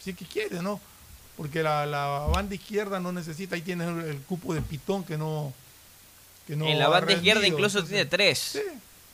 si 0.03 0.11
es 0.11 0.17
que 0.17 0.25
quiere, 0.25 0.63
¿no? 0.63 0.81
Porque 1.37 1.63
la, 1.63 1.85
la 1.87 2.07
banda 2.33 2.55
izquierda 2.55 2.99
no 2.99 3.13
necesita, 3.13 3.55
ahí 3.57 3.63
tienes 3.63 3.89
el, 3.89 4.01
el 4.05 4.19
cupo 4.23 4.53
de 4.55 4.63
Pitón 4.63 5.05
que 5.05 5.17
no... 5.19 5.53
que 6.47 6.57
no 6.57 6.67
en 6.67 6.79
la 6.79 6.89
banda 6.89 7.13
izquierda 7.13 7.47
incluso 7.47 7.79
entonces- 7.79 7.91
tiene 7.97 8.05
tres. 8.11 8.39
Sí, 8.39 8.59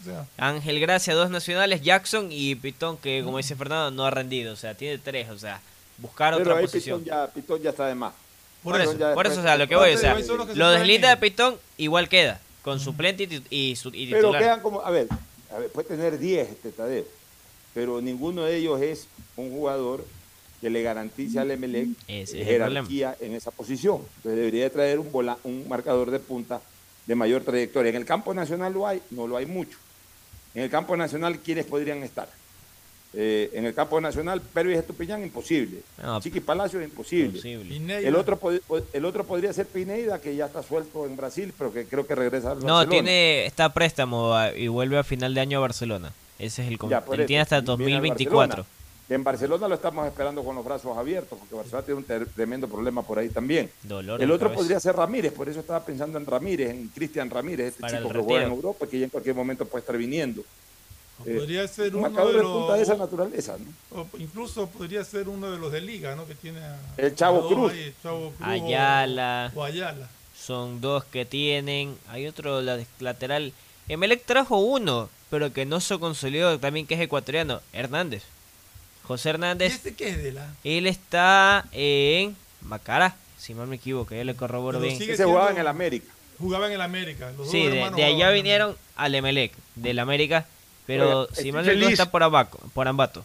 o 0.02 0.04
sea, 0.04 0.26
Ángel 0.38 0.80
Gracia, 0.80 1.14
dos 1.14 1.30
nacionales, 1.30 1.82
Jackson 1.82 2.28
y 2.30 2.54
Pitón, 2.54 2.96
que 2.96 3.22
como 3.24 3.36
dice 3.36 3.54
Fernando, 3.56 3.90
no 3.90 4.06
ha 4.06 4.10
rendido. 4.10 4.52
O 4.52 4.56
sea, 4.56 4.74
tiene 4.74 4.98
tres. 4.98 5.28
O 5.30 5.38
sea, 5.38 5.60
buscar 5.98 6.32
Pero 6.34 6.42
otra 6.44 6.58
ahí 6.58 6.64
posición. 6.64 7.02
Pitón 7.02 7.18
ya, 7.18 7.26
Pitón 7.32 7.62
ya 7.62 7.70
está 7.70 7.86
de 7.86 7.94
más. 7.94 8.14
Por 8.62 8.78
eso, 8.80 8.96
por 9.14 9.26
eso, 9.26 9.40
o 9.40 9.42
sea, 9.42 9.56
lo 9.56 9.66
que 9.68 9.74
voy, 9.74 9.84
o 9.88 9.92
después 9.92 10.00
sea, 10.02 10.14
de- 10.16 10.22
son 10.24 10.36
los 10.38 10.46
que 10.46 10.52
se 10.52 10.58
lo 10.58 10.70
deslita 10.70 11.08
de 11.10 11.16
Pitón 11.16 11.56
igual 11.78 12.08
queda, 12.10 12.40
con 12.62 12.78
suplente 12.78 13.24
y, 13.24 13.70
y, 13.70 13.76
su- 13.76 13.88
y 13.94 14.06
Pero 14.08 14.18
titular. 14.28 14.42
quedan 14.42 14.60
como, 14.60 14.82
a 14.82 14.90
ver, 14.90 15.06
a 15.54 15.58
ver, 15.58 15.70
puede 15.70 15.88
tener 15.88 16.18
10 16.18 16.48
este 16.50 16.70
Tadeo, 16.70 17.04
pero 17.72 18.00
ninguno 18.02 18.42
de 18.42 18.56
ellos 18.56 18.80
es 18.82 19.06
un 19.36 19.50
jugador 19.50 20.04
que 20.60 20.68
le 20.68 20.82
garantice 20.82 21.38
al 21.38 21.50
Emelec 21.50 21.88
Ese 22.06 22.22
es 22.22 22.32
el 22.34 22.44
jerarquía 22.44 23.16
en 23.20 23.34
esa 23.34 23.50
posición. 23.50 24.02
Entonces 24.16 24.36
debería 24.36 24.64
de 24.64 24.70
traer 24.70 24.98
un, 24.98 25.10
vola- 25.10 25.38
un 25.44 25.66
marcador 25.66 26.10
de 26.10 26.18
punta 26.20 26.60
de 27.06 27.14
mayor 27.14 27.42
trayectoria. 27.42 27.90
En 27.90 27.96
el 27.96 28.04
campo 28.04 28.32
nacional 28.34 28.72
lo 28.72 28.86
hay, 28.86 29.00
no 29.10 29.26
lo 29.26 29.36
hay 29.36 29.46
mucho. 29.46 29.78
En 30.54 30.62
el 30.64 30.70
campo 30.70 30.96
nacional, 30.96 31.38
¿quiénes 31.38 31.66
podrían 31.66 32.02
estar? 32.02 32.28
Eh, 33.12 33.50
en 33.54 33.66
el 33.66 33.74
campo 33.74 34.00
nacional, 34.00 34.40
Pervis 34.40 34.78
Estupiñán, 34.78 35.22
imposible. 35.22 35.78
No, 36.00 36.20
Chiqui 36.20 36.38
Palacios, 36.40 36.82
imposible. 36.84 37.40
El 38.06 38.14
otro, 38.14 38.38
el 38.92 39.04
otro 39.04 39.24
podría 39.24 39.52
ser 39.52 39.66
Pineida, 39.66 40.20
que 40.20 40.36
ya 40.36 40.46
está 40.46 40.62
suelto 40.62 41.06
en 41.06 41.16
Brasil, 41.16 41.52
pero 41.58 41.72
que 41.72 41.86
creo 41.86 42.06
que 42.06 42.14
regresa 42.14 42.52
al 42.52 42.60
No, 42.60 42.74
Barcelona. 42.74 42.90
tiene 42.90 43.46
está 43.46 43.64
a 43.66 43.74
préstamo 43.74 44.32
y 44.56 44.68
vuelve 44.68 44.98
a 44.98 45.02
final 45.02 45.34
de 45.34 45.40
año 45.40 45.58
a 45.58 45.60
Barcelona. 45.62 46.12
Ese 46.38 46.62
es 46.62 46.68
el 46.68 46.78
Ya, 46.88 46.98
Él 47.12 47.20
eso, 47.20 47.26
tiene 47.26 47.42
hasta 47.42 47.56
viene 47.60 47.72
al 47.72 47.78
2024. 47.78 48.66
En 49.10 49.24
Barcelona 49.24 49.66
lo 49.66 49.74
estamos 49.74 50.06
esperando 50.06 50.44
con 50.44 50.54
los 50.54 50.64
brazos 50.64 50.96
abiertos, 50.96 51.36
porque 51.36 51.54
Barcelona 51.56 51.84
tiene 51.84 51.98
un 52.24 52.28
tremendo 52.32 52.68
problema 52.68 53.02
por 53.02 53.18
ahí 53.18 53.28
también. 53.28 53.68
Dolor 53.82 54.22
el 54.22 54.30
otro 54.30 54.46
cabeza. 54.46 54.60
podría 54.60 54.78
ser 54.80 54.94
Ramírez, 54.94 55.32
por 55.32 55.48
eso 55.48 55.58
estaba 55.58 55.84
pensando 55.84 56.16
en 56.16 56.24
Ramírez, 56.24 56.70
en 56.70 56.86
Cristian 56.88 57.28
Ramírez, 57.28 57.66
este 57.70 57.80
Para 57.80 57.98
chico 57.98 58.08
que 58.12 58.18
juega 58.20 58.44
en. 58.46 58.52
Europa, 58.52 58.86
que 58.86 59.00
ya 59.00 59.04
en 59.06 59.10
cualquier 59.10 59.34
momento 59.34 59.64
puede 59.66 59.80
estar 59.80 59.96
viniendo. 59.96 60.42
Eh, 61.26 61.34
podría 61.36 61.66
ser 61.66 61.94
un 61.96 62.04
uno 62.04 62.26
de 62.28 62.32
de 62.34 62.42
punta 62.42 62.74
de 62.76 62.82
esa 62.82 62.92
los... 62.92 63.00
naturaleza, 63.00 63.56
¿no? 63.58 64.00
o 64.00 64.06
incluso 64.18 64.68
podría 64.68 65.04
ser 65.04 65.28
uno 65.28 65.50
de 65.50 65.58
los 65.58 65.72
de 65.72 65.80
liga, 65.80 66.14
¿no? 66.14 66.24
Que 66.24 66.36
tiene 66.36 66.60
a- 66.60 66.78
El 66.96 67.14
Chavo 67.16 67.48
Cruz. 67.48 67.72
ahí, 67.72 67.92
Chavo 68.02 68.30
Cruz 68.30 68.48
Ayala. 68.48 69.52
O 69.56 69.64
Ayala. 69.64 70.08
Son 70.38 70.80
dos 70.80 71.04
que 71.04 71.24
tienen. 71.26 71.96
Hay 72.08 72.26
otro 72.28 72.62
la- 72.62 72.78
lateral. 73.00 73.52
Emelec 73.88 74.24
trajo 74.24 74.58
uno, 74.58 75.10
pero 75.30 75.52
que 75.52 75.66
no 75.66 75.80
se 75.80 75.98
consolidó 75.98 76.58
también, 76.60 76.86
que 76.86 76.94
es 76.94 77.00
ecuatoriano. 77.00 77.60
Hernández. 77.72 78.22
José 79.10 79.28
¿Y 79.28 79.30
Hernández. 79.30 79.72
este 79.72 79.94
qué 79.94 80.10
es 80.10 80.22
de 80.22 80.30
la? 80.32 80.54
Él 80.62 80.86
está 80.86 81.66
en 81.72 82.36
Macara, 82.62 83.16
si 83.38 83.54
mal 83.54 83.66
me 83.66 83.74
equivoco, 83.76 84.14
ya 84.14 84.22
le 84.22 84.36
corroboro 84.36 84.78
Pero 84.78 84.86
bien. 84.88 84.98
sigue 85.00 85.14
Ese 85.14 85.24
jugaba 85.24 85.50
en 85.50 85.58
el 85.58 85.66
América. 85.66 86.12
Jugaba 86.38 86.68
en 86.68 86.72
el 86.74 86.80
América. 86.80 87.32
Los 87.36 87.50
Sí, 87.50 87.66
dos 87.66 87.96
de, 87.96 88.04
allá 88.04 88.30
vinieron 88.30 88.76
al 88.94 89.14
Emelec, 89.16 89.52
del 89.74 89.98
América, 89.98 90.46
pero 90.86 91.22
Oiga, 91.22 91.34
si 91.34 91.50
mal 91.50 91.66
no 91.80 91.88
está 91.88 92.08
por 92.10 92.22
Abaco, 92.22 92.60
por 92.72 92.86
Ambato. 92.86 93.24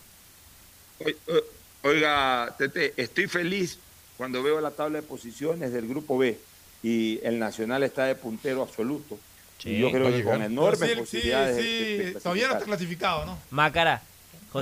Oiga, 1.83 2.53
Tete, 2.57 2.93
estoy 2.97 3.27
feliz 3.27 3.77
cuando 4.17 4.41
veo 4.41 4.59
la 4.61 4.71
tabla 4.71 5.01
de 5.01 5.07
posiciones 5.07 5.71
del 5.71 5.87
grupo 5.87 6.17
B 6.17 6.37
y 6.81 7.19
el 7.23 7.37
Nacional 7.37 7.83
está 7.83 8.05
de 8.05 8.15
puntero 8.15 8.63
absoluto. 8.63 9.19
Sí. 9.59 9.69
y 9.69 9.79
yo 9.79 9.89
creo 9.89 10.11
que 10.11 10.21
con 10.23 10.41
enormes 10.41 10.89
sí, 10.89 10.95
posibilidades. 10.97 11.55
sí, 11.57 11.61
de- 11.63 11.77
sí, 11.77 11.97
de- 11.97 12.13
de 12.13 12.19
todavía 12.19 12.47
no 12.47 12.53
está 12.55 12.65
clasificado, 12.65 13.25
¿no? 13.25 13.37
Macara. 13.51 14.01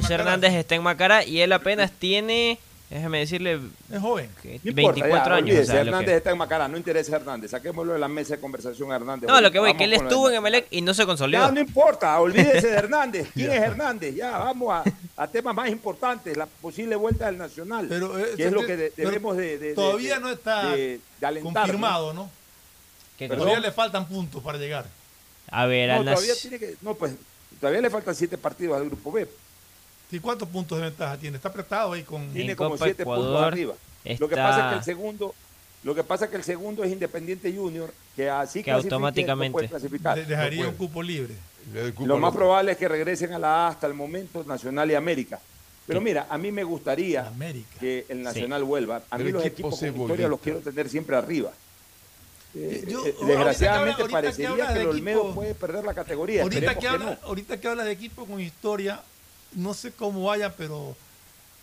José. 0.01 0.13
Hernández 0.15 0.53
está 0.53 0.75
en 0.75 0.83
Macara 0.83 1.23
y 1.25 1.41
él 1.41 1.51
apenas 1.53 1.91
tiene 1.91 2.57
Déjeme 2.89 3.19
decirle. 3.19 3.59
Es 3.91 3.99
joven. 4.01 4.29
que 4.39 4.59
No 4.63 4.69
importa, 4.69 5.01
24 5.01 5.09
ya, 5.09 5.23
años. 5.35 5.41
olvídese, 5.49 5.63
o 5.63 5.65
sea, 5.73 5.81
Hernández 5.81 6.09
que- 6.09 6.15
está 6.17 6.29
en 6.31 6.37
Macará, 6.37 6.67
no 6.67 6.77
interesa 6.77 7.13
a 7.13 7.15
Hernández. 7.15 7.49
Saquémoslo 7.49 7.93
de 7.93 7.97
la 7.97 8.07
mesa 8.07 8.35
de 8.35 8.41
conversación 8.41 8.91
a 8.91 8.97
Hernández. 8.97 9.27
No, 9.27 9.41
lo 9.41 9.51
que 9.51 9.57
voy, 9.57 9.73
que 9.75 9.85
él 9.85 9.93
estuvo 9.93 10.29
en 10.29 10.35
Emelec 10.35 10.67
y 10.69 10.81
no 10.81 10.93
se 10.93 11.03
consolidó. 11.07 11.43
Ya, 11.43 11.51
no 11.51 11.59
importa, 11.59 12.19
olvídese 12.19 12.67
de 12.67 12.73
Hernández. 12.77 13.29
¿Quién 13.33 13.51
es 13.51 13.61
Hernández? 13.63 14.13
Ya, 14.13 14.37
vamos 14.37 14.71
a, 14.71 14.83
a 15.17 15.27
temas 15.27 15.55
más 15.55 15.69
importantes, 15.69 16.37
la 16.37 16.45
posible 16.45 16.95
vuelta 16.95 17.25
del 17.25 17.39
Nacional, 17.39 17.87
Pero, 17.89 18.19
eh, 18.19 18.33
que 18.37 18.45
es 18.45 18.51
lo 18.51 18.63
que 18.63 18.77
de- 18.77 18.93
debemos 18.95 19.37
de, 19.37 19.73
todavía 19.73 20.15
de- 20.15 20.21
no 20.21 20.29
está 20.29 20.67
de- 20.75 20.99
de 21.19 21.25
alentar, 21.25 21.63
confirmado, 21.63 22.13
¿no? 22.13 22.29
¿Qué 23.17 23.27
Todavía 23.27 23.59
le 23.59 23.71
faltan 23.71 24.07
puntos 24.07 24.43
para 24.43 24.59
llegar. 24.59 24.85
A 25.49 25.65
ver, 25.65 25.89
No, 25.89 25.95
al 25.95 26.05
Nas- 26.05 26.13
todavía 26.15 26.35
tiene 26.39 26.59
que, 26.59 26.75
no, 26.81 26.93
pues, 26.93 27.13
todavía 27.59 27.81
le 27.81 27.89
faltan 27.89 28.13
siete 28.13 28.37
partidos 28.37 28.77
al 28.77 28.85
grupo 28.85 29.11
B. 29.11 29.27
¿Y 30.13 30.19
cuántos 30.19 30.47
puntos 30.49 30.77
de 30.77 30.85
ventaja 30.85 31.17
tiene? 31.17 31.37
Está 31.37 31.49
apretado 31.49 31.93
ahí 31.93 32.03
con... 32.03 32.31
Tiene 32.33 32.51
En 32.51 32.57
como 32.57 32.71
Copa 32.71 32.85
siete 32.85 33.03
puntos 33.03 33.23
Ecuador 33.25 33.45
arriba. 33.45 33.73
Lo 34.19 34.29
que 34.29 34.35
pasa 34.35 34.65
es 34.65 34.71
que 34.73 34.77
el 34.79 34.83
segundo, 34.83 35.35
lo 35.83 35.95
que 35.95 36.03
pasa 36.03 36.25
es 36.25 36.31
que 36.31 36.37
el 36.37 36.43
segundo 36.43 36.83
es 36.83 36.91
Independiente 36.91 37.51
Junior, 37.53 37.91
que 38.15 38.29
así 38.29 38.63
Que 38.63 38.71
no 38.71 38.77
automáticamente. 38.77 39.51
puede 39.53 39.67
clasificar. 39.69 40.17
de- 40.17 40.25
dejaría 40.25 40.63
No 40.63 40.69
un 40.69 40.75
cupo 40.75 41.01
libre. 41.01 41.33
Lo 42.05 42.17
más 42.17 42.33
probable 42.33 42.73
es 42.73 42.77
que 42.77 42.87
regresen 42.87 43.33
a 43.33 43.39
la 43.39 43.65
A 43.65 43.69
hasta 43.69 43.87
el 43.87 43.93
momento 43.93 44.43
Nacional 44.43 44.91
y 44.91 44.95
América. 44.95 45.39
Pero 45.87 45.99
mira, 45.99 46.27
a 46.29 46.37
mí 46.37 46.51
me 46.51 46.63
gustaría 46.63 47.31
que 47.79 48.05
el 48.09 48.21
Nacional 48.23 48.63
vuelva. 48.63 49.01
A 49.09 49.17
mí 49.17 49.25
El 49.27 49.33
los 49.33 49.45
equipo 49.45 49.69
equipos 49.69 49.79
con 49.79 50.01
historia 50.01 50.27
los 50.27 50.39
quiero 50.39 50.59
tener 50.59 50.89
siempre 50.89 51.15
arriba. 51.15 51.51
Eh, 52.55 52.85
Yo- 52.87 52.99
eh, 53.05 53.15
ahorita 53.17 53.19
que 53.19 53.25
desgraciadamente 53.25 54.03
habla- 54.03 54.03
ahorita 54.03 54.05
que 54.05 54.11
parecería 54.11 54.73
que, 54.73 54.79
el 54.81 54.87
Olmedo 54.87 55.33
puede 55.33 55.55
perder 55.55 55.83
la 55.83 55.93
categoría. 55.93 56.43
Ahorita 56.43 56.59
Esperemos 56.71 56.75
que, 56.75 56.87
que 56.99 57.03
habla, 57.05 57.19
no. 57.21 57.27
ahorita 57.27 57.59
que 57.59 57.67
habla 57.67 57.83
de 57.83 57.91
equipo 57.91 58.25
con 58.25 58.39
historia, 58.39 59.01
no 59.55 59.73
sé 59.73 59.91
cómo 59.91 60.23
vaya, 60.25 60.53
pero 60.55 60.95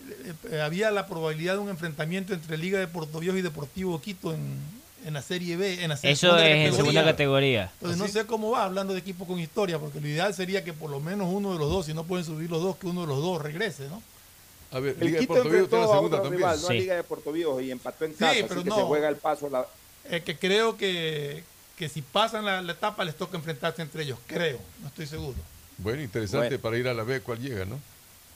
eh, 0.09 0.33
eh, 0.53 0.61
había 0.61 0.91
la 0.91 1.07
probabilidad 1.07 1.55
de 1.55 1.59
un 1.61 1.69
enfrentamiento 1.69 2.33
entre 2.35 2.57
Liga 2.59 2.79
de 2.79 2.87
Puerto 2.87 3.19
Viejo 3.21 3.37
y 3.37 3.43
Deportivo 3.43 4.01
Quito 4.01 4.33
en, 4.33 4.59
en 5.05 5.15
la 5.15 5.23
Serie 5.23 5.57
B. 5.57 5.83
En 5.83 5.91
la 5.91 5.97
se- 5.97 6.11
Eso 6.11 6.29
segunda 6.29 6.49
es 6.49 6.69
en 6.69 6.75
segunda 6.77 7.05
categoría. 7.05 7.71
Entonces 7.75 7.99
no 7.99 8.09
sé 8.09 8.27
cómo 8.27 8.51
va 8.51 8.65
hablando 8.65 8.93
de 8.95 9.01
equipo 9.01 9.27
con 9.27 9.39
historia, 9.39 9.79
porque 9.79 10.01
lo 10.01 10.09
ideal 10.09 10.33
sería 10.35 10.65
que 10.65 10.73
por 10.73 10.91
lo 10.91 11.01
menos 11.01 11.29
uno 11.31 11.53
de 11.53 11.59
los 11.59 11.69
dos, 11.71 11.87
si 11.87 11.95
no 11.95 12.05
pueden 12.05 12.25
subir 12.25 12.51
los 12.51 12.63
dos, 12.63 12.77
que 12.77 12.87
uno 12.87 13.03
de 13.03 13.07
los 13.09 13.19
dos 13.21 13.43
regrese, 13.43 13.89
¿no? 13.89 14.03
A 14.73 14.79
ver, 14.79 14.95
El 15.01 15.07
Liga 15.09 15.19
de 15.19 15.27
Quito 15.27 15.33
Puerto 15.35 15.49
Viejo 15.51 15.79
la 15.79 15.87
segunda 15.89 16.17
también. 16.23 16.37
rival, 16.39 16.63
no 16.63 16.69
a 16.69 16.73
Liga 16.73 16.95
de 16.95 17.03
Puerto 17.05 17.33
Viejo, 17.33 17.61
y 17.61 17.71
empató 17.71 18.05
en 18.05 18.13
Sí, 18.13 18.19
casa, 18.19 18.35
pero 18.43 18.55
así 18.55 18.63
que 18.65 18.69
no. 18.71 18.77
se 18.77 18.83
juega 18.83 19.09
el 19.09 19.17
paso. 19.17 19.49
La... 19.51 19.67
Eh, 20.09 20.23
que 20.23 20.39
creo 20.39 20.77
que, 20.77 21.43
que 21.77 21.89
si 21.89 22.03
pasan 22.03 22.45
la, 22.45 22.63
la 22.63 22.73
etapa 22.73 23.05
les 23.05 23.17
toca 23.17 23.37
enfrentarse 23.37 23.83
entre 23.83 24.05
ellos, 24.05 24.19
creo, 24.27 24.59
no 24.81 24.87
estoy 24.89 25.07
seguro. 25.07 25.37
Bueno, 25.83 26.03
interesante 26.03 26.47
Bueno. 26.49 26.63
para 26.63 26.79
ir 26.79 26.89
a 26.89 26.95
la 26.95 27.03
B 27.05 27.21
cuál 27.21 27.39
llega, 27.39 27.65
¿no? 27.65 27.79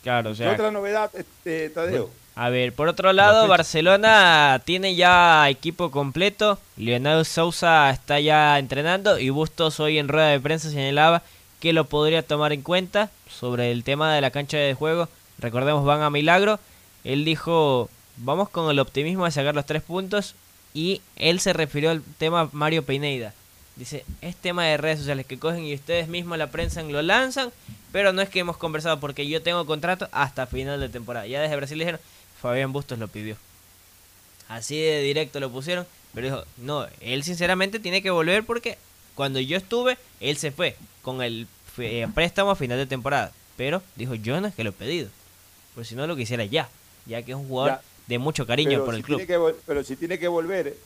Claro, 0.02 0.30
o 0.30 0.32
¿Qué 0.32 0.38
sea. 0.38 0.52
otra 0.52 0.70
novedad, 0.70 1.10
este, 1.14 1.70
Tadeo? 1.70 2.10
A 2.36 2.48
ver, 2.50 2.72
por 2.72 2.88
otro 2.88 3.12
lado. 3.12 3.46
Barcelona 3.48 4.60
tiene 4.64 4.94
ya 4.96 5.48
equipo 5.48 5.90
completo. 5.90 6.58
Leonardo 6.76 7.24
Sousa 7.24 7.88
está 7.90 8.18
ya 8.20 8.58
entrenando 8.58 9.18
y 9.18 9.30
Bustos 9.30 9.78
hoy 9.80 9.98
en 9.98 10.08
rueda 10.08 10.28
de 10.28 10.40
prensa 10.40 10.68
señalaba 10.68 11.22
que 11.60 11.72
lo 11.72 11.84
podría 11.84 12.22
tomar 12.22 12.52
en 12.52 12.62
cuenta 12.62 13.10
sobre 13.30 13.70
el 13.70 13.84
tema 13.84 14.12
de 14.12 14.20
la 14.20 14.30
cancha 14.30 14.58
de 14.58 14.74
juego. 14.74 15.08
Recordemos, 15.38 15.84
van 15.84 16.02
a 16.02 16.10
Milagro. 16.10 16.58
Él 17.04 17.24
dijo, 17.24 17.88
vamos 18.16 18.48
con 18.48 18.70
el 18.70 18.78
optimismo 18.80 19.24
de 19.24 19.30
sacar 19.30 19.54
los 19.54 19.64
tres 19.66 19.82
puntos 19.82 20.34
y 20.74 21.00
él 21.16 21.40
se 21.40 21.52
refirió 21.52 21.90
al 21.90 22.02
tema 22.18 22.48
Mario 22.52 22.84
Pineida. 22.84 23.32
Dice, 23.76 24.04
es 24.20 24.36
tema 24.36 24.64
de 24.66 24.76
redes 24.76 25.00
sociales 25.00 25.26
que 25.26 25.38
cogen 25.38 25.64
y 25.64 25.74
ustedes 25.74 26.06
mismos 26.08 26.38
la 26.38 26.50
prensa 26.50 26.80
lo 26.82 27.02
lanzan, 27.02 27.50
pero 27.90 28.12
no 28.12 28.22
es 28.22 28.28
que 28.28 28.38
hemos 28.38 28.56
conversado 28.56 29.00
porque 29.00 29.26
yo 29.26 29.42
tengo 29.42 29.66
contrato 29.66 30.08
hasta 30.12 30.46
final 30.46 30.78
de 30.80 30.88
temporada. 30.88 31.26
Ya 31.26 31.40
desde 31.42 31.56
Brasil 31.56 31.78
dijeron, 31.78 32.00
Fabián 32.40 32.72
Bustos 32.72 32.98
lo 32.98 33.08
pidió. 33.08 33.36
Así 34.48 34.80
de 34.80 35.00
directo 35.02 35.40
lo 35.40 35.50
pusieron, 35.50 35.86
pero 36.12 36.26
dijo, 36.26 36.44
no, 36.58 36.86
él 37.00 37.24
sinceramente 37.24 37.80
tiene 37.80 38.00
que 38.02 38.10
volver 38.10 38.44
porque 38.44 38.78
cuando 39.16 39.40
yo 39.40 39.56
estuve, 39.56 39.96
él 40.20 40.36
se 40.36 40.52
fue 40.52 40.76
con 41.02 41.22
el 41.22 41.48
eh, 41.78 42.06
préstamo 42.14 42.50
a 42.52 42.56
final 42.56 42.78
de 42.78 42.86
temporada. 42.86 43.32
Pero 43.56 43.82
dijo, 43.96 44.14
yo 44.14 44.40
no 44.40 44.46
es 44.48 44.54
que 44.54 44.62
lo 44.64 44.70
he 44.70 44.74
pedido, 44.74 45.08
por 45.74 45.84
si 45.86 45.94
no 45.96 46.06
lo 46.06 46.14
quisiera 46.16 46.44
ya, 46.44 46.68
ya 47.06 47.22
que 47.22 47.32
es 47.32 47.36
un 47.36 47.48
jugador 47.48 47.78
Ya. 47.78 47.82
de 48.06 48.18
mucho 48.18 48.46
cariño 48.46 48.84
por 48.84 48.94
si 48.94 48.98
el 49.00 49.04
club. 49.04 49.26
que 49.26 49.54
pero 49.66 49.82
si 49.82 49.96
tiene 49.96 50.18
que 50.18 50.28
volver 50.28 50.76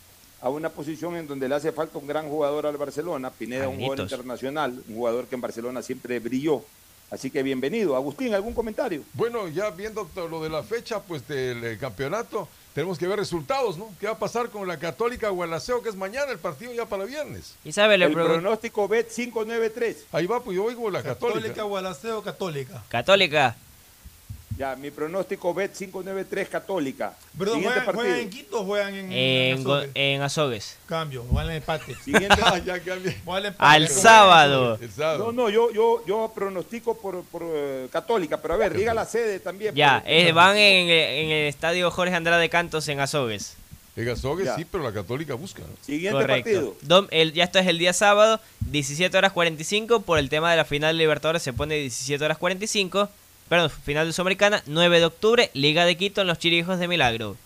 a 0.40 0.48
una 0.48 0.68
posición 0.68 1.16
en 1.16 1.26
donde 1.26 1.48
le 1.48 1.54
hace 1.54 1.72
falta 1.72 1.98
un 1.98 2.06
gran 2.06 2.28
jugador 2.28 2.66
al 2.66 2.76
Barcelona, 2.76 3.30
Pineda 3.30 3.68
un 3.68 3.76
jugador 3.76 4.00
internacional, 4.00 4.82
un 4.88 4.94
jugador 4.94 5.26
que 5.26 5.34
en 5.34 5.40
Barcelona 5.40 5.82
siempre 5.82 6.18
brilló. 6.20 6.62
Así 7.10 7.30
que 7.30 7.42
bienvenido. 7.42 7.96
Agustín, 7.96 8.34
¿algún 8.34 8.52
comentario? 8.52 9.02
Bueno, 9.14 9.48
ya 9.48 9.70
viendo 9.70 10.04
todo 10.14 10.28
lo 10.28 10.42
de 10.42 10.50
la 10.50 10.62
fecha 10.62 11.00
pues 11.00 11.26
del 11.26 11.64
eh, 11.64 11.78
campeonato, 11.78 12.46
tenemos 12.74 12.98
que 12.98 13.08
ver 13.08 13.18
resultados, 13.18 13.78
¿no? 13.78 13.88
¿Qué 13.98 14.06
va 14.06 14.12
a 14.12 14.18
pasar 14.18 14.50
con 14.50 14.68
la 14.68 14.78
Católica 14.78 15.30
Gualaceo, 15.30 15.82
que 15.82 15.88
es 15.88 15.96
mañana 15.96 16.30
el 16.30 16.38
partido 16.38 16.72
ya 16.74 16.84
para 16.84 17.04
viernes? 17.06 17.54
Y 17.64 17.72
sabe, 17.72 17.96
le 17.96 18.04
El 18.04 18.12
pregunto, 18.12 18.40
pronóstico 18.40 18.86
Bet 18.88 19.08
593. 19.08 20.04
Ahí 20.12 20.26
va, 20.26 20.42
pues 20.42 20.54
yo 20.54 20.64
oigo 20.64 20.90
la 20.90 21.02
Católica, 21.02 21.40
Católica. 21.40 21.62
Gualaceo, 21.62 22.22
Católica. 22.22 22.84
Católica, 22.90 23.56
Ya, 24.58 24.74
mi 24.74 24.90
pronóstico 24.90 25.54
Bet 25.54 25.72
593 25.72 26.48
Católica. 26.48 27.14
Perdón, 27.38 27.62
¿juegan, 27.62 27.94
juegan 27.94 28.18
en. 28.18 28.28
Quito 28.30 28.60
o 28.60 28.64
juegan 28.64 28.92
en, 28.92 29.12
en, 29.12 29.58
Azogues? 29.60 29.90
en 29.94 30.22
Azogues. 30.22 30.76
Cambio, 30.86 31.22
juegan 31.30 31.50
en 31.50 31.56
empate. 31.58 31.94
Siguiente. 32.04 32.36
Ah, 32.42 32.58
ya 32.58 32.74
empate. 32.76 33.54
Al 33.58 33.88
sábado. 33.88 34.76
El 34.80 34.90
sábado. 34.90 35.26
No, 35.26 35.32
no, 35.32 35.48
yo, 35.48 35.70
yo, 35.72 36.04
yo 36.06 36.32
pronostico 36.34 36.98
por, 36.98 37.22
por 37.24 37.42
eh, 37.46 37.86
Católica, 37.92 38.38
pero 38.42 38.54
a 38.54 38.56
ver, 38.56 38.76
diga 38.76 38.92
la 38.94 39.04
sede 39.04 39.38
también. 39.38 39.76
Ya, 39.76 40.02
eh, 40.04 40.32
van 40.32 40.56
en, 40.56 40.88
en 40.88 41.30
el 41.30 41.46
estadio 41.46 41.88
Jorge 41.92 42.14
Andrade 42.16 42.48
Cantos 42.48 42.88
en 42.88 42.98
Azogues. 42.98 43.54
En 43.94 44.08
Azogues 44.08 44.46
Ya. 44.46 44.56
sí, 44.56 44.64
pero 44.64 44.82
la 44.82 44.92
Católica 44.92 45.34
busca. 45.34 45.60
¿no? 45.62 45.68
Siguiente 45.84 46.18
Correcto. 46.20 46.50
partido. 46.50 46.76
Dom- 46.82 47.08
el, 47.12 47.32
ya 47.32 47.44
esto 47.44 47.60
es 47.60 47.66
el 47.68 47.78
día 47.78 47.92
sábado, 47.92 48.40
17 48.60 49.16
horas 49.16 49.32
45. 49.32 50.00
Por 50.00 50.18
el 50.18 50.28
tema 50.28 50.50
de 50.50 50.56
la 50.56 50.64
final 50.64 50.96
de 50.96 50.98
Libertadores 51.02 51.42
se 51.42 51.52
pone 51.52 51.76
17 51.76 52.24
horas 52.24 52.38
45. 52.38 53.08
Perdón, 53.48 53.70
final 53.70 54.06
de 54.06 54.12
Sudamericana, 54.12 54.62
9 54.66 54.98
de 55.00 55.04
octubre, 55.06 55.50
Liga 55.54 55.84
de 55.84 55.96
Quito 55.96 56.20
en 56.20 56.26
los 56.26 56.38
Chirijos 56.38 56.78
de 56.78 56.88
Milagro. 56.88 57.36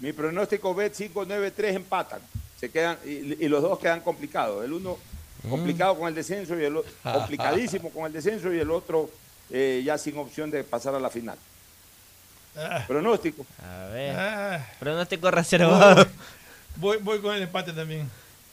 Mi 0.00 0.12
pronóstico 0.12 0.74
Bet 0.74 0.94
593 0.94 1.76
empatan. 1.76 2.20
Se 2.60 2.70
quedan, 2.70 2.98
y, 3.04 3.44
y 3.44 3.48
los 3.48 3.62
dos 3.62 3.78
quedan 3.78 4.00
complicados. 4.00 4.64
El 4.64 4.72
uno 4.72 4.98
Mm. 5.44 5.50
complicado 5.50 5.96
con 5.96 6.08
el 6.08 6.16
descenso 6.16 6.58
y 6.58 6.64
el 6.64 6.76
otro 6.78 6.90
complicadísimo 7.12 7.90
con 7.90 8.06
el 8.06 8.12
descenso 8.12 8.52
y 8.52 8.58
el 8.58 8.72
otro 8.72 9.08
eh, 9.50 9.82
ya 9.84 9.96
sin 9.96 10.18
opción 10.18 10.50
de 10.50 10.64
pasar 10.64 10.96
a 10.96 10.98
la 10.98 11.10
final. 11.10 11.38
Ah, 12.56 12.82
Pronóstico. 12.88 13.46
A 13.62 13.86
ver. 13.92 14.16
ah. 14.18 14.66
Pronóstico 14.80 15.30
reservado. 15.30 16.04
Voy, 16.74 16.96
voy 16.98 17.20
con 17.20 17.36
el 17.36 17.42
empate 17.42 17.72
también. 17.72 18.10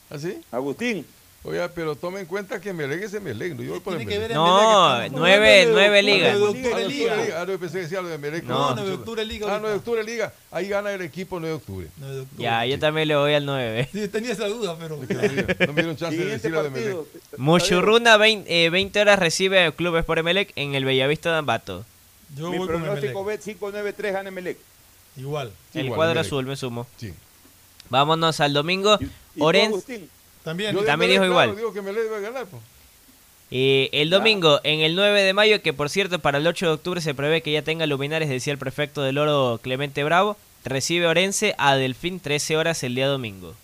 ¿Así? 0.08 0.40
Agustín. 0.52 1.04
Oiga, 1.48 1.70
pero 1.72 1.94
tome 1.94 2.18
en 2.18 2.26
cuenta 2.26 2.60
que 2.60 2.72
Melec 2.72 3.04
es 3.04 3.22
Melec, 3.22 3.54
no 3.54 3.62
yo 3.62 3.70
voy 3.70 3.80
por 3.80 3.94
No, 4.34 5.08
nueve, 5.10 5.68
nueve 5.70 5.96
de 5.98 6.02
ligas. 6.02 6.34
octubre, 6.34 6.60
de 6.60 6.66
Ah, 6.68 6.76
octubre, 6.76 6.82
no, 6.82 6.88
liga. 6.88 7.14
Ah, 7.40 7.44
no, 7.46 7.52
yo 7.52 7.58
pensé 7.60 7.74
que 7.76 7.82
decía 7.84 8.00
lo 8.02 8.08
de 8.08 8.18
Melec. 8.18 8.42
No. 8.44 8.74
9 8.74 8.88
de 8.90 8.94
octubre 8.96 9.24
liga. 9.24 9.46
Ah, 9.46 9.50
ahorita. 9.50 9.60
9 9.60 9.72
de 9.72 9.78
octubre 9.78 10.02
liga. 10.04 10.32
Ahí 10.50 10.68
gana 10.68 10.90
el 10.92 11.02
equipo 11.02 11.38
9 11.38 11.48
de 11.50 11.54
octubre. 11.54 11.86
9 11.98 12.14
de 12.16 12.20
octubre. 12.22 12.42
Ya, 12.42 12.66
yo 12.66 12.78
también 12.80 13.06
le 13.06 13.14
voy 13.16 13.32
al 13.34 13.46
9. 13.46 13.88
Sí, 13.92 14.08
tenía 14.08 14.32
esa 14.32 14.48
duda, 14.48 14.76
pero. 14.76 15.00
Que 15.06 15.14
no 15.14 15.20
me 15.22 15.28
dieron- 15.28 15.56
no 15.60 15.66
me 15.68 15.72
dieron 15.82 15.96
chance 15.96 16.16
de 16.16 16.24
decir 16.24 16.50
lo 16.50 16.62
de 16.64 16.70
Melec. 16.70 16.84
partido. 16.96 17.06
Muchurruna, 17.36 18.16
20, 18.16 18.64
eh, 18.66 18.70
20 18.70 19.00
horas 19.00 19.18
recibe 19.20 19.64
a 19.64 19.70
Clubes 19.70 20.04
por 20.04 20.18
Emelec 20.18 20.52
en 20.56 20.74
el 20.74 20.84
Bellavista 20.84 21.30
de 21.30 21.38
Ambato. 21.38 21.84
Yo 22.36 22.50
Mi 22.50 22.58
voy 22.58 22.66
con 22.66 22.76
el 22.76 22.82
pronóstico. 22.82 23.24
Bet 23.24 23.40
593 23.42 24.12
gana 24.12 24.30
Melec. 24.32 24.58
Igual. 25.16 25.52
el 25.74 25.84
Igual, 25.84 25.96
cuadro 25.96 26.12
Emelec. 26.14 26.26
azul, 26.26 26.44
me 26.46 26.56
sumo. 26.56 26.88
Sí. 26.96 27.14
Vámonos 27.88 28.40
al 28.40 28.52
domingo. 28.52 28.98
¿Y, 29.00 29.04
y 29.04 29.08
tú, 29.38 29.44
Orense. 29.44 29.68
Agustín? 29.68 30.10
También. 30.46 30.72
Yo 30.76 30.84
También 30.84 31.10
dijo 31.10 31.22
claro, 31.24 31.32
igual. 31.32 31.56
Digo 31.56 31.72
que 31.72 31.82
Melec 31.82 32.04
debe 32.04 32.20
ganar. 32.20 32.46
pues. 32.46 32.62
Eh, 33.50 33.90
el 33.92 34.10
domingo, 34.10 34.60
en 34.62 34.80
el 34.80 34.94
9 34.94 35.22
de 35.24 35.32
mayo, 35.32 35.60
que 35.60 35.72
por 35.72 35.90
cierto 35.90 36.20
para 36.20 36.38
el 36.38 36.46
8 36.46 36.66
de 36.66 36.72
octubre 36.72 37.00
se 37.00 37.14
prevé 37.14 37.42
que 37.42 37.50
ya 37.50 37.62
tenga 37.62 37.84
luminares, 37.86 38.28
decía 38.28 38.52
el 38.52 38.58
prefecto 38.58 39.02
del 39.02 39.18
Oro 39.18 39.58
Clemente 39.60 40.04
Bravo, 40.04 40.36
recibe 40.64 41.08
Orense 41.08 41.56
a 41.58 41.74
Delfín 41.74 42.20
13 42.20 42.56
horas 42.56 42.82
el 42.84 42.94
día 42.94 43.08
domingo. 43.08 43.54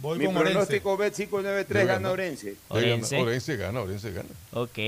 Voy 0.00 0.18
Mi 0.18 0.24
con 0.24 0.36
Orense. 0.38 0.52
pronóstico 0.52 0.96
Bet 0.96 1.14
593 1.14 1.68
Debe 1.68 1.84
gana 1.86 1.94
ganar. 1.98 2.12
Orense. 2.12 2.56
Orense. 2.68 3.20
Orense 3.20 3.56
gana, 3.58 3.80
Orense 3.82 4.10
gana. 4.12 4.28
Ok. 4.54 4.78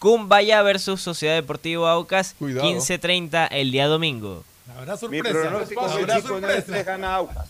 Cumbaya 0.00 0.62
versus 0.62 1.00
Sociedad 1.00 1.34
Deportiva 1.36 1.90
Aucas, 1.92 2.34
Cuidado. 2.38 2.68
15.30 2.68 3.48
el 3.52 3.70
día 3.70 3.86
domingo. 3.86 4.44
Habrá 4.76 4.92
Mi 4.94 4.98
sorpresa. 4.98 5.30
pronóstico 5.30 5.82
Bet 5.82 5.90
Habrá 5.92 6.14
593 6.20 6.64
sorpresa. 6.64 6.82
gana 6.82 7.14
Aucas. 7.14 7.46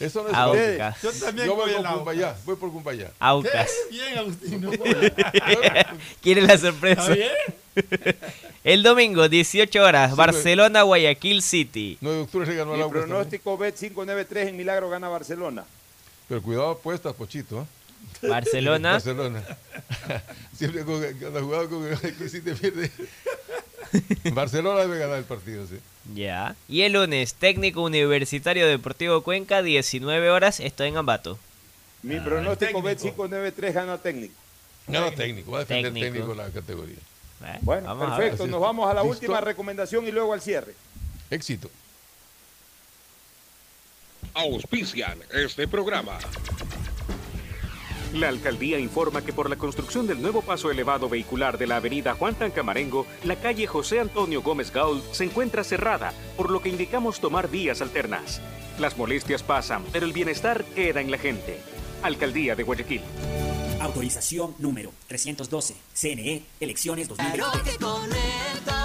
Eso 0.00 0.22
no 0.22 0.28
es 0.30 0.34
Aucas. 0.34 1.02
Yo 1.02 1.12
también 1.12 1.46
Yo 1.46 1.54
voy 1.54 1.64
voy 1.66 1.74
por 1.74 1.86
Aucas. 1.86 1.98
Cumbayá, 1.98 2.36
voy 2.44 2.56
por 2.56 2.72
Cumbayá. 2.72 3.12
Aucas. 3.20 3.70
¿Qué? 3.90 3.96
Bien, 3.96 4.18
Agustín. 4.18 4.60
¿no? 4.62 4.70
¿Quiere 6.22 6.42
la 6.42 6.58
sorpresa? 6.58 7.12
¿Está 7.12 7.14
bien? 7.14 7.30
El 8.64 8.82
domingo, 8.82 9.28
18 9.28 9.82
horas, 9.82 10.10
Sí, 10.10 10.16
Barcelona, 10.16 10.82
Guayaquil 10.82 11.42
City. 11.42 11.96
9 12.00 12.16
de 12.16 12.22
octubre 12.24 12.46
se 12.46 12.54
ganó 12.54 12.74
el 12.74 12.82
Aucas 12.82 13.04
pronóstico 13.04 13.56
Bet 13.56 13.74
593 13.76 14.48
en 14.48 14.56
Milagro 14.56 14.90
gana 14.90 15.08
Barcelona. 15.08 15.64
Pero 16.28 16.42
cuidado 16.42 16.70
apuestas, 16.70 17.14
Pochito. 17.14 17.60
¿eh? 17.62 17.64
Barcelona. 18.22 18.92
Barcelona. 18.92 19.42
Siempre 20.56 20.84
con, 20.84 21.02
cuando 21.20 21.42
jugado 21.42 21.70
con 21.70 21.92
aquí 21.92 22.28
sí 22.28 22.40
te 22.40 22.54
pierde. 22.54 22.90
Barcelona 24.32 24.80
debe 24.80 24.98
ganar 24.98 25.18
el 25.18 25.24
partido, 25.24 25.66
sí. 25.66 25.78
Ya. 26.14 26.54
Y 26.68 26.82
el 26.82 26.92
lunes, 26.92 27.34
técnico 27.34 27.82
universitario 27.82 28.66
deportivo 28.66 29.22
Cuenca, 29.22 29.62
19 29.62 30.30
horas, 30.30 30.60
estoy 30.60 30.88
en 30.88 30.96
Ambato. 30.96 31.38
Mi 32.02 32.18
pronóstico 32.20 32.82
Bet593 32.82 33.72
gana 33.72 33.98
técnico. 33.98 34.34
Gana 34.86 35.10
técnico, 35.12 35.50
va 35.52 35.58
a 35.58 35.60
defender 35.60 35.92
Técnico. 35.92 36.14
técnico 36.14 36.34
la 36.34 36.50
categoría. 36.50 36.96
Bueno, 37.62 37.98
perfecto. 37.98 38.46
Nos 38.46 38.60
vamos 38.60 38.90
a 38.90 38.94
la 38.94 39.02
¿Listo? 39.02 39.14
última 39.14 39.40
recomendación 39.40 40.06
y 40.06 40.10
luego 40.12 40.32
al 40.32 40.40
cierre. 40.40 40.74
Éxito. 41.30 41.70
Auspician 44.34 45.18
este 45.32 45.66
programa. 45.66 46.18
La 48.12 48.28
alcaldía 48.28 48.78
informa 48.78 49.22
que 49.22 49.32
por 49.32 49.48
la 49.48 49.56
construcción 49.56 50.06
del 50.06 50.20
nuevo 50.20 50.42
paso 50.42 50.70
elevado 50.70 51.08
vehicular 51.08 51.58
de 51.58 51.68
la 51.68 51.76
avenida 51.76 52.14
Juan 52.14 52.34
Tancamarengo, 52.34 53.06
la 53.24 53.36
calle 53.36 53.68
José 53.68 54.00
Antonio 54.00 54.42
Gómez 54.42 54.72
Gaul 54.72 55.00
se 55.12 55.24
encuentra 55.24 55.62
cerrada, 55.62 56.12
por 56.36 56.50
lo 56.50 56.60
que 56.60 56.70
indicamos 56.70 57.20
tomar 57.20 57.48
vías 57.48 57.80
alternas. 57.80 58.40
Las 58.80 58.96
molestias 58.96 59.44
pasan, 59.44 59.84
pero 59.92 60.06
el 60.06 60.12
bienestar 60.12 60.64
queda 60.64 61.00
en 61.00 61.10
la 61.10 61.18
gente. 61.18 61.60
Alcaldía 62.02 62.56
de 62.56 62.64
Guayaquil. 62.64 63.02
Autorización 63.80 64.54
número 64.58 64.92
312. 65.06 65.76
CNE, 65.94 66.42
elecciones 66.58 67.08
2023. 67.08 68.79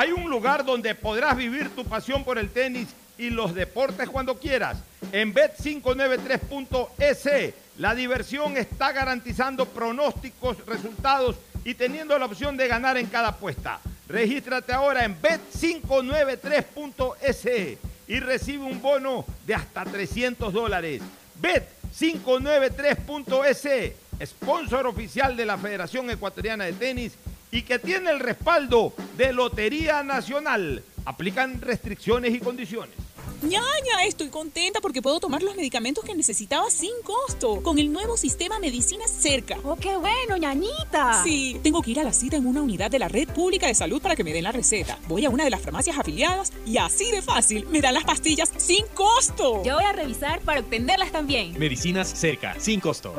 Hay 0.00 0.12
un 0.12 0.30
lugar 0.30 0.64
donde 0.64 0.94
podrás 0.94 1.36
vivir 1.36 1.68
tu 1.76 1.84
pasión 1.84 2.24
por 2.24 2.38
el 2.38 2.48
tenis 2.48 2.88
y 3.18 3.28
los 3.28 3.54
deportes 3.54 4.08
cuando 4.08 4.38
quieras. 4.38 4.78
En 5.12 5.34
Bet593.es, 5.34 7.52
la 7.76 7.94
diversión 7.94 8.56
está 8.56 8.92
garantizando 8.92 9.66
pronósticos, 9.66 10.56
resultados 10.64 11.36
y 11.66 11.74
teniendo 11.74 12.18
la 12.18 12.24
opción 12.24 12.56
de 12.56 12.66
ganar 12.66 12.96
en 12.96 13.08
cada 13.08 13.28
apuesta. 13.28 13.78
Regístrate 14.08 14.72
ahora 14.72 15.04
en 15.04 15.20
Bet593.es 15.20 17.76
y 18.08 18.20
recibe 18.20 18.64
un 18.64 18.80
bono 18.80 19.26
de 19.46 19.54
hasta 19.54 19.84
300 19.84 20.50
dólares. 20.50 21.02
Bet593.es, 21.42 23.92
sponsor 24.26 24.86
oficial 24.86 25.36
de 25.36 25.44
la 25.44 25.58
Federación 25.58 26.08
Ecuatoriana 26.08 26.64
de 26.64 26.72
Tenis 26.72 27.12
y 27.50 27.62
que 27.62 27.78
tiene 27.78 28.10
el 28.10 28.20
respaldo 28.20 28.92
de 29.16 29.32
Lotería 29.32 30.02
Nacional. 30.02 30.82
Aplican 31.04 31.60
restricciones 31.60 32.34
y 32.34 32.40
condiciones. 32.40 32.94
Ñaña, 33.42 34.04
estoy 34.04 34.28
contenta 34.28 34.82
porque 34.82 35.00
puedo 35.00 35.18
tomar 35.18 35.42
los 35.42 35.56
medicamentos 35.56 36.04
que 36.04 36.14
necesitaba 36.14 36.70
sin 36.70 36.90
costo 37.02 37.62
con 37.62 37.78
el 37.78 37.90
nuevo 37.90 38.18
sistema 38.18 38.58
Medicina 38.58 39.08
Cerca. 39.08 39.56
¡Oh, 39.64 39.76
qué 39.76 39.96
bueno, 39.96 40.36
ñañita! 40.36 41.22
Sí, 41.24 41.58
tengo 41.62 41.80
que 41.80 41.92
ir 41.92 42.00
a 42.00 42.04
la 42.04 42.12
cita 42.12 42.36
en 42.36 42.46
una 42.46 42.60
unidad 42.60 42.90
de 42.90 42.98
la 42.98 43.08
Red 43.08 43.28
Pública 43.28 43.66
de 43.66 43.74
Salud 43.74 44.02
para 44.02 44.14
que 44.14 44.24
me 44.24 44.34
den 44.34 44.44
la 44.44 44.52
receta. 44.52 44.98
Voy 45.08 45.24
a 45.24 45.30
una 45.30 45.44
de 45.44 45.50
las 45.50 45.62
farmacias 45.62 45.98
afiliadas 45.98 46.52
y 46.66 46.76
así 46.76 47.10
de 47.10 47.22
fácil 47.22 47.66
me 47.70 47.80
dan 47.80 47.94
las 47.94 48.04
pastillas 48.04 48.50
sin 48.58 48.86
costo. 48.88 49.62
Yo 49.64 49.76
voy 49.76 49.84
a 49.84 49.92
revisar 49.92 50.40
para 50.40 50.60
obtenerlas 50.60 51.10
también. 51.10 51.58
Medicinas 51.58 52.08
cerca, 52.08 52.60
sin 52.60 52.78
costo. 52.78 53.14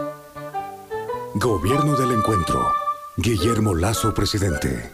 Gobierno 1.33 1.97
del 1.97 2.11
Encuentro. 2.11 2.90
Guillermo 3.17 3.75
Lazo, 3.75 4.13
presidente. 4.13 4.89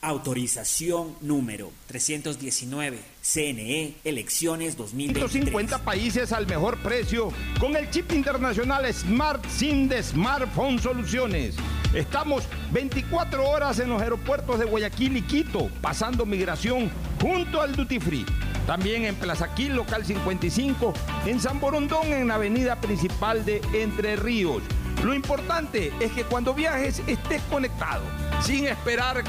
Autorización 0.00 1.14
número 1.20 1.70
319. 1.86 2.98
CNE, 3.20 3.96
elecciones 4.04 4.74
2023. 4.78 5.30
150 5.30 5.84
países 5.84 6.32
al 6.32 6.46
mejor 6.46 6.78
precio 6.78 7.28
con 7.60 7.76
el 7.76 7.90
chip 7.90 8.10
internacional 8.12 8.90
Smart 8.90 9.44
SIM 9.46 9.86
de 9.86 10.02
Smartphone 10.02 10.78
Soluciones. 10.78 11.56
Estamos 11.92 12.44
24 12.72 13.50
horas 13.50 13.78
en 13.80 13.90
los 13.90 14.00
aeropuertos 14.00 14.58
de 14.58 14.64
Guayaquil 14.64 15.18
y 15.18 15.22
Quito, 15.22 15.68
pasando 15.82 16.24
migración 16.24 16.90
junto 17.20 17.60
al 17.60 17.76
Duty 17.76 18.00
Free. 18.00 18.26
También 18.66 19.04
en 19.04 19.14
Plaza 19.16 19.54
Quil, 19.54 19.74
local 19.74 20.06
55, 20.06 20.94
en 21.26 21.38
San 21.38 21.60
Borondón, 21.60 22.06
en 22.14 22.28
la 22.28 22.36
avenida 22.36 22.80
principal 22.80 23.44
de 23.44 23.60
Entre 23.74 24.16
Ríos. 24.16 24.62
Lo 25.02 25.14
importante 25.14 25.92
es 26.00 26.12
que 26.12 26.24
cuando 26.24 26.54
viajes 26.54 27.02
estés 27.06 27.42
conectado, 27.50 28.02
sin 28.42 28.66
esperar 28.66 29.24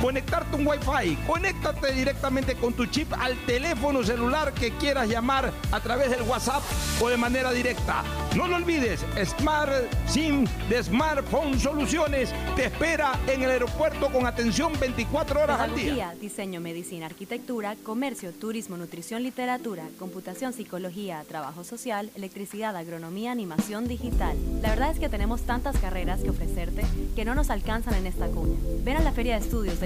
conectarte 0.00 0.56
un 0.56 0.66
Wi-Fi. 0.66 1.16
Conéctate 1.26 1.92
directamente 1.92 2.54
con 2.56 2.72
tu 2.74 2.86
chip 2.86 3.12
al 3.18 3.36
teléfono 3.46 4.02
celular 4.02 4.52
que 4.52 4.72
quieras 4.72 5.08
llamar 5.08 5.52
a 5.72 5.80
través 5.80 6.10
del 6.10 6.22
WhatsApp 6.22 6.62
o 7.00 7.08
de 7.08 7.16
manera 7.16 7.52
directa. 7.52 8.02
No 8.34 8.46
lo 8.46 8.56
olvides, 8.56 9.04
Smart 9.24 9.72
SIM 10.06 10.46
de 10.68 10.82
Smartphone 10.82 11.58
Soluciones 11.58 12.32
te 12.54 12.66
espera 12.66 13.18
en 13.26 13.42
el 13.42 13.50
aeropuerto 13.50 14.10
con 14.12 14.26
atención 14.26 14.72
24 14.78 15.42
horas 15.42 15.60
al 15.60 15.74
día. 15.74 16.14
Diseño, 16.20 16.60
medicina, 16.60 17.06
arquitectura, 17.06 17.76
comercio, 17.82 18.32
turismo, 18.32 18.76
nutrición, 18.76 19.22
literatura, 19.22 19.84
computación, 19.98 20.52
psicología, 20.52 21.24
trabajo 21.26 21.64
social, 21.64 22.10
electricidad, 22.14 22.76
agronomía, 22.76 23.32
animación 23.32 23.88
digital. 23.88 24.36
La 24.60 24.70
verdad 24.70 24.90
es 24.90 24.98
que 24.98 25.08
tenemos 25.08 25.42
tantas 25.42 25.78
carreras 25.78 26.20
que 26.20 26.30
ofrecerte 26.30 26.82
que 27.14 27.24
no 27.24 27.34
nos 27.34 27.50
alcanzan 27.50 27.94
en 27.94 28.06
esta 28.06 28.26
cuña. 28.26 28.56
Ven 28.84 28.96
a 28.96 29.00
la 29.00 29.12
Feria 29.12 29.38
de 29.38 29.44
Estudios 29.44 29.80
de 29.80 29.85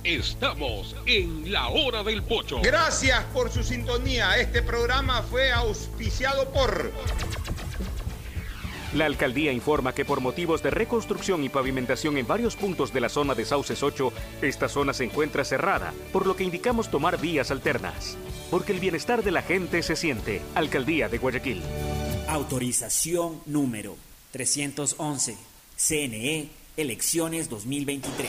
Estamos 0.05 0.97
en 1.07 1.53
la 1.53 1.69
hora 1.69 2.03
del 2.03 2.23
pocho. 2.23 2.61
Gracias 2.63 3.25
por 3.33 3.53
su 3.53 3.63
sintonía. 3.63 4.37
Este 4.39 4.63
programa 4.63 5.23
fue 5.23 5.53
auspiciado 5.53 6.53
por 6.53 6.91
La 8.95 9.07
alcaldía 9.07 9.53
informa 9.53 9.95
que 9.95 10.05
por 10.05 10.21
motivos 10.21 10.63
de 10.63 10.71
reconstrucción 10.71 11.43
y 11.45 11.49
pavimentación 11.49 12.19
en 12.19 12.27
varios 12.27 12.57
puntos 12.57 12.93
de 12.93 13.01
la 13.01 13.09
zona 13.09 13.35
de 13.35 13.47
Sauces 13.47 13.83
8, 13.83 14.13
esta 14.43 14.69
zona 14.69 14.93
se 14.93 15.05
encuentra 15.05 15.47
cerrada, 15.47 15.95
por 16.13 16.27
lo 16.27 16.37
que 16.37 16.45
indicamos 16.45 16.91
tomar 16.91 17.19
vías 17.19 17.51
alternas. 17.51 18.19
Porque 18.51 18.73
el 18.73 18.81
bienestar 18.81 19.23
de 19.23 19.31
la 19.31 19.41
gente 19.41 19.83
se 19.83 19.97
siente. 19.97 20.43
Alcaldía 20.55 21.09
de 21.09 21.17
Guayaquil. 21.17 21.63
Autorización 22.29 23.41
número 23.47 23.97
311. 24.33 25.37
CNE, 25.75 26.51
elecciones 26.77 27.49
2023. 27.49 28.29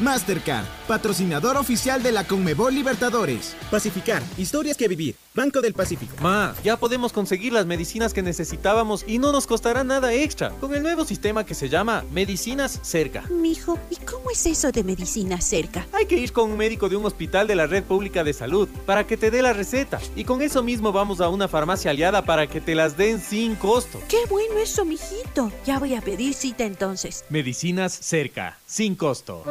Mastercard, 0.00 0.66
patrocinador 0.86 1.56
oficial 1.56 2.02
de 2.02 2.12
la 2.12 2.24
Conmebol 2.24 2.74
Libertadores. 2.74 3.56
Pacificar, 3.70 4.22
historias 4.36 4.76
que 4.76 4.88
vivir. 4.88 5.16
Banco 5.36 5.60
del 5.60 5.74
Pacífico. 5.74 6.16
Ma, 6.22 6.54
ya 6.64 6.78
podemos 6.78 7.12
conseguir 7.12 7.52
las 7.52 7.66
medicinas 7.66 8.14
que 8.14 8.22
necesitábamos 8.22 9.04
y 9.06 9.18
no 9.18 9.32
nos 9.32 9.46
costará 9.46 9.84
nada 9.84 10.14
extra 10.14 10.50
con 10.58 10.74
el 10.74 10.82
nuevo 10.82 11.04
sistema 11.04 11.44
que 11.44 11.54
se 11.54 11.68
llama 11.68 12.04
Medicinas 12.10 12.80
Cerca. 12.82 13.24
Mijo, 13.30 13.78
¿y 13.90 13.96
cómo 13.96 14.30
es 14.30 14.46
eso 14.46 14.72
de 14.72 14.82
medicina 14.82 15.38
cerca? 15.40 15.86
Hay 15.92 16.06
que 16.06 16.16
ir 16.16 16.32
con 16.32 16.50
un 16.50 16.56
médico 16.56 16.88
de 16.88 16.96
un 16.96 17.04
hospital 17.04 17.46
de 17.46 17.54
la 17.54 17.66
red 17.66 17.84
pública 17.84 18.24
de 18.24 18.32
salud 18.32 18.66
para 18.86 19.06
que 19.06 19.18
te 19.18 19.30
dé 19.30 19.42
la 19.42 19.52
receta 19.52 20.00
y 20.16 20.24
con 20.24 20.40
eso 20.40 20.62
mismo 20.62 20.90
vamos 20.90 21.20
a 21.20 21.28
una 21.28 21.48
farmacia 21.48 21.90
aliada 21.90 22.24
para 22.24 22.46
que 22.46 22.62
te 22.62 22.74
las 22.74 22.96
den 22.96 23.20
sin 23.20 23.56
costo. 23.56 24.00
Qué 24.08 24.24
bueno 24.30 24.56
eso, 24.58 24.86
mijito. 24.86 25.52
Ya 25.66 25.78
voy 25.78 25.94
a 25.94 26.00
pedir 26.00 26.32
cita 26.32 26.64
entonces. 26.64 27.26
Medicinas 27.28 27.92
Cerca, 27.92 28.58
sin 28.64 28.96
costo. 28.96 29.44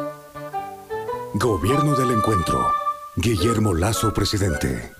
Gobierno 1.34 1.94
del 1.94 2.10
Encuentro. 2.10 2.72
Guillermo 3.16 3.72
Lazo, 3.72 4.12
presidente. 4.12 4.90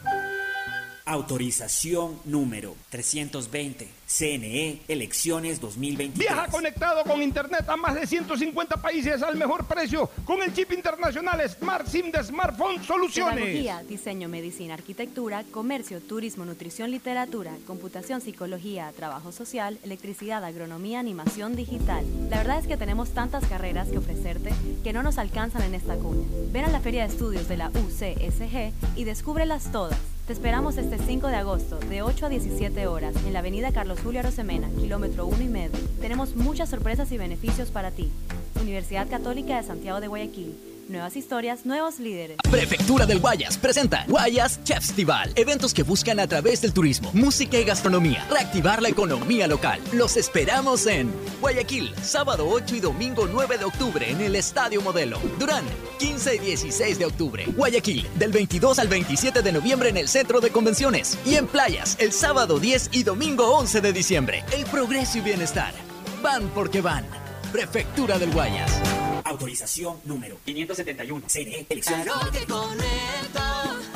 Autorización 1.09 2.19
número 2.25 2.75
320. 2.91 3.89
CNE, 4.07 4.83
elecciones 4.87 5.61
2023. 5.61 6.17
Viaja 6.17 6.47
conectado 6.49 7.03
con 7.03 7.21
Internet 7.21 7.69
a 7.69 7.77
más 7.77 7.97
de 7.97 8.07
150 8.07 8.77
países 8.77 9.21
al 9.21 9.37
mejor 9.37 9.65
precio 9.67 10.09
con 10.25 10.41
el 10.43 10.55
chip 10.55 10.73
internacional 10.73 11.43
Smart 11.49 11.89
SIM 11.89 12.13
de 12.13 12.23
Smartphone 12.23 12.83
Soluciones. 12.85 13.45
Pedagogía, 13.45 13.83
diseño, 13.83 14.29
medicina, 14.29 14.75
arquitectura, 14.75 15.43
comercio, 15.51 16.01
turismo, 16.01 16.45
nutrición, 16.45 16.93
literatura, 16.93 17.53
computación, 17.67 18.21
psicología, 18.21 18.93
trabajo 18.97 19.33
social, 19.33 19.79
electricidad, 19.83 20.45
agronomía, 20.45 21.01
animación 21.01 21.57
digital. 21.57 22.05
La 22.31 22.39
verdad 22.39 22.61
es 22.61 22.69
que 22.69 22.77
tenemos 22.77 23.11
tantas 23.11 23.45
carreras 23.47 23.89
que 23.89 23.99
ofrecerte 23.99 24.53
que 24.85 24.93
no 24.93 25.03
nos 25.03 25.19
alcanzan 25.19 25.63
en 25.63 25.75
esta 25.75 25.97
cuña. 25.97 26.27
Ven 26.53 26.65
a 26.65 26.71
la 26.71 26.81
Feria 26.81 27.03
de 27.03 27.13
Estudios 27.13 27.49
de 27.49 27.57
la 27.57 27.71
UCSG 27.71 28.73
y 28.97 29.05
descúbrelas 29.05 29.73
todas. 29.73 29.99
Te 30.27 30.33
esperamos 30.33 30.77
este 30.77 30.99
5 30.99 31.29
de 31.29 31.37
agosto, 31.37 31.79
de 31.79 32.03
8 32.03 32.27
a 32.27 32.29
17 32.29 32.89
horas, 32.89 33.15
en 33.25 33.33
la 33.33 33.39
avenida 33.39 33.71
Carlos 33.71 33.96
Julio 34.03 34.21
Arosemena, 34.21 34.69
kilómetro 34.79 35.27
1 35.27 35.43
y 35.43 35.49
medio. 35.49 35.79
Tenemos 36.01 36.37
muchas 36.37 36.69
sorpresas 36.69 37.11
y 37.13 37.19
beneficios 37.19 37.71
para 37.71 37.91
ti. 37.91 38.11
Universidad 38.61 39.09
Católica 39.09 39.57
de 39.57 39.67
Santiago 39.67 40.01
de 40.01 40.09
Guayaquil. 40.09 40.76
Nuevas 40.89 41.17
historias, 41.17 41.67
nuevos 41.67 41.99
líderes. 41.99 42.37
Prefectura 42.49 43.07
del 43.07 43.19
Guayas 43.19 43.59
presenta 43.59 44.05
Guayas 44.07 44.61
Festival. 44.65 45.33
Eventos 45.35 45.75
que 45.75 45.83
buscan 45.83 46.21
a 46.21 46.29
través 46.29 46.63
del 46.63 46.73
turismo, 46.73 47.11
música 47.13 47.59
y 47.59 47.65
gastronomía 47.65 48.25
reactivar 48.31 48.81
la 48.81 48.89
economía 48.89 49.49
local. 49.49 49.81
Los 49.93 50.17
esperamos 50.17 50.87
en 50.87 51.13
Guayaquil, 51.41 51.93
sábado 52.03 52.49
8 52.49 52.77
y 52.77 52.81
domingo 52.81 53.27
9 53.27 53.59
de 53.59 53.65
octubre 53.65 54.11
en 54.11 54.21
el 54.21 54.37
Estadio 54.37 54.81
Modelo. 54.81 55.19
Durán, 55.41 55.65
15 55.99 56.37
y 56.37 56.39
16 56.39 56.99
de 56.99 57.05
octubre. 57.05 57.45
Guayaquil, 57.57 58.07
del 58.15 58.31
22 58.31 58.79
al 58.79 58.89
27 58.89 59.43
de 59.43 59.53
noviembre 59.53 59.89
en 59.89 59.97
el 59.97 60.09
Centro 60.09 60.41
de 60.41 60.51
Convenciones. 60.51 61.19
Y 61.27 61.35
en 61.35 61.49
Playas, 61.49 61.97
el 61.99 62.13
sábado 62.13 62.61
10 62.61 62.91
y 62.93 63.03
domingo 63.03 63.57
11 63.57 63.81
de 63.81 63.93
diciembre. 63.93 64.45
El 64.53 64.65
progreso 64.67 65.19
y 65.19 65.23
bienestar. 65.23 65.73
Van 66.23 66.49
porque 66.51 66.81
van. 66.81 67.05
Prefectura 67.53 68.19
del 68.19 68.33
Guayas. 68.33 68.71
Autorización 69.27 69.99
número 70.05 70.39
571. 70.45 71.27
CNE, 71.29 71.67
elecciones. 71.69 72.07
Claro 72.07 72.31
que 72.31 72.47
conecto 72.47 73.96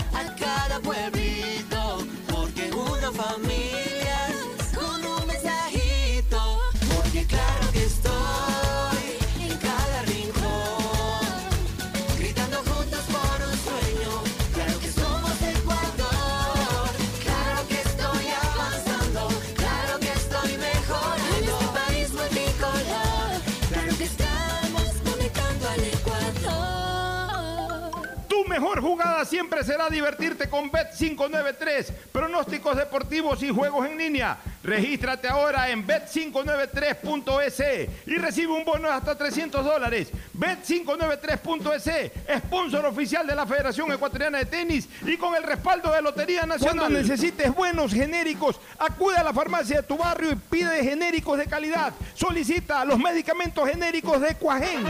jugada 29.01 29.25
siempre 29.25 29.65
será 29.65 29.89
divertirte 29.89 30.49
con 30.49 30.71
Bet593, 30.71 31.93
pronósticos 32.13 32.77
deportivos 32.77 33.43
y 33.43 33.49
juegos 33.49 33.87
en 33.87 33.97
línea. 33.97 34.37
Regístrate 34.63 35.27
ahora 35.27 35.71
en 35.71 35.87
bet593.es 35.87 37.89
y 38.07 38.17
recibe 38.17 38.53
un 38.53 38.65
bono 38.65 38.89
de 38.89 38.95
hasta 38.95 39.17
300 39.17 39.65
dólares. 39.65 40.11
Bet593.es, 40.37 42.13
sponsor 42.45 42.85
oficial 42.87 43.27
de 43.27 43.35
la 43.35 43.47
Federación 43.47 43.91
Ecuatoriana 43.93 44.39
de 44.39 44.45
Tenis 44.45 44.89
y 45.07 45.17
con 45.17 45.35
el 45.35 45.45
respaldo 45.45 45.91
de 45.93 46.03
Lotería 46.03 46.45
Nacional. 46.45 46.79
Cuando 46.79 46.99
necesites 46.99 47.55
buenos 47.55 47.93
genéricos, 47.93 48.61
acude 48.79 49.17
a 49.17 49.25
la 49.25 49.33
farmacia 49.33 49.79
de 49.79 49.83
tu 49.83 49.97
barrio 49.97 50.33
y 50.33 50.37
pide 50.37 50.85
genéricos 50.85 51.39
de 51.39 51.47
calidad. 51.47 51.95
Solicita 52.15 52.85
los 52.85 52.99
medicamentos 52.99 53.67
genéricos 53.67 54.21
de 54.21 54.35
Cuajén. 54.35 54.85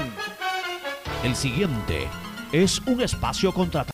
El 1.22 1.36
siguiente 1.36 2.08
es 2.52 2.80
un 2.80 3.00
espacio 3.00 3.52
contratado. 3.52 3.90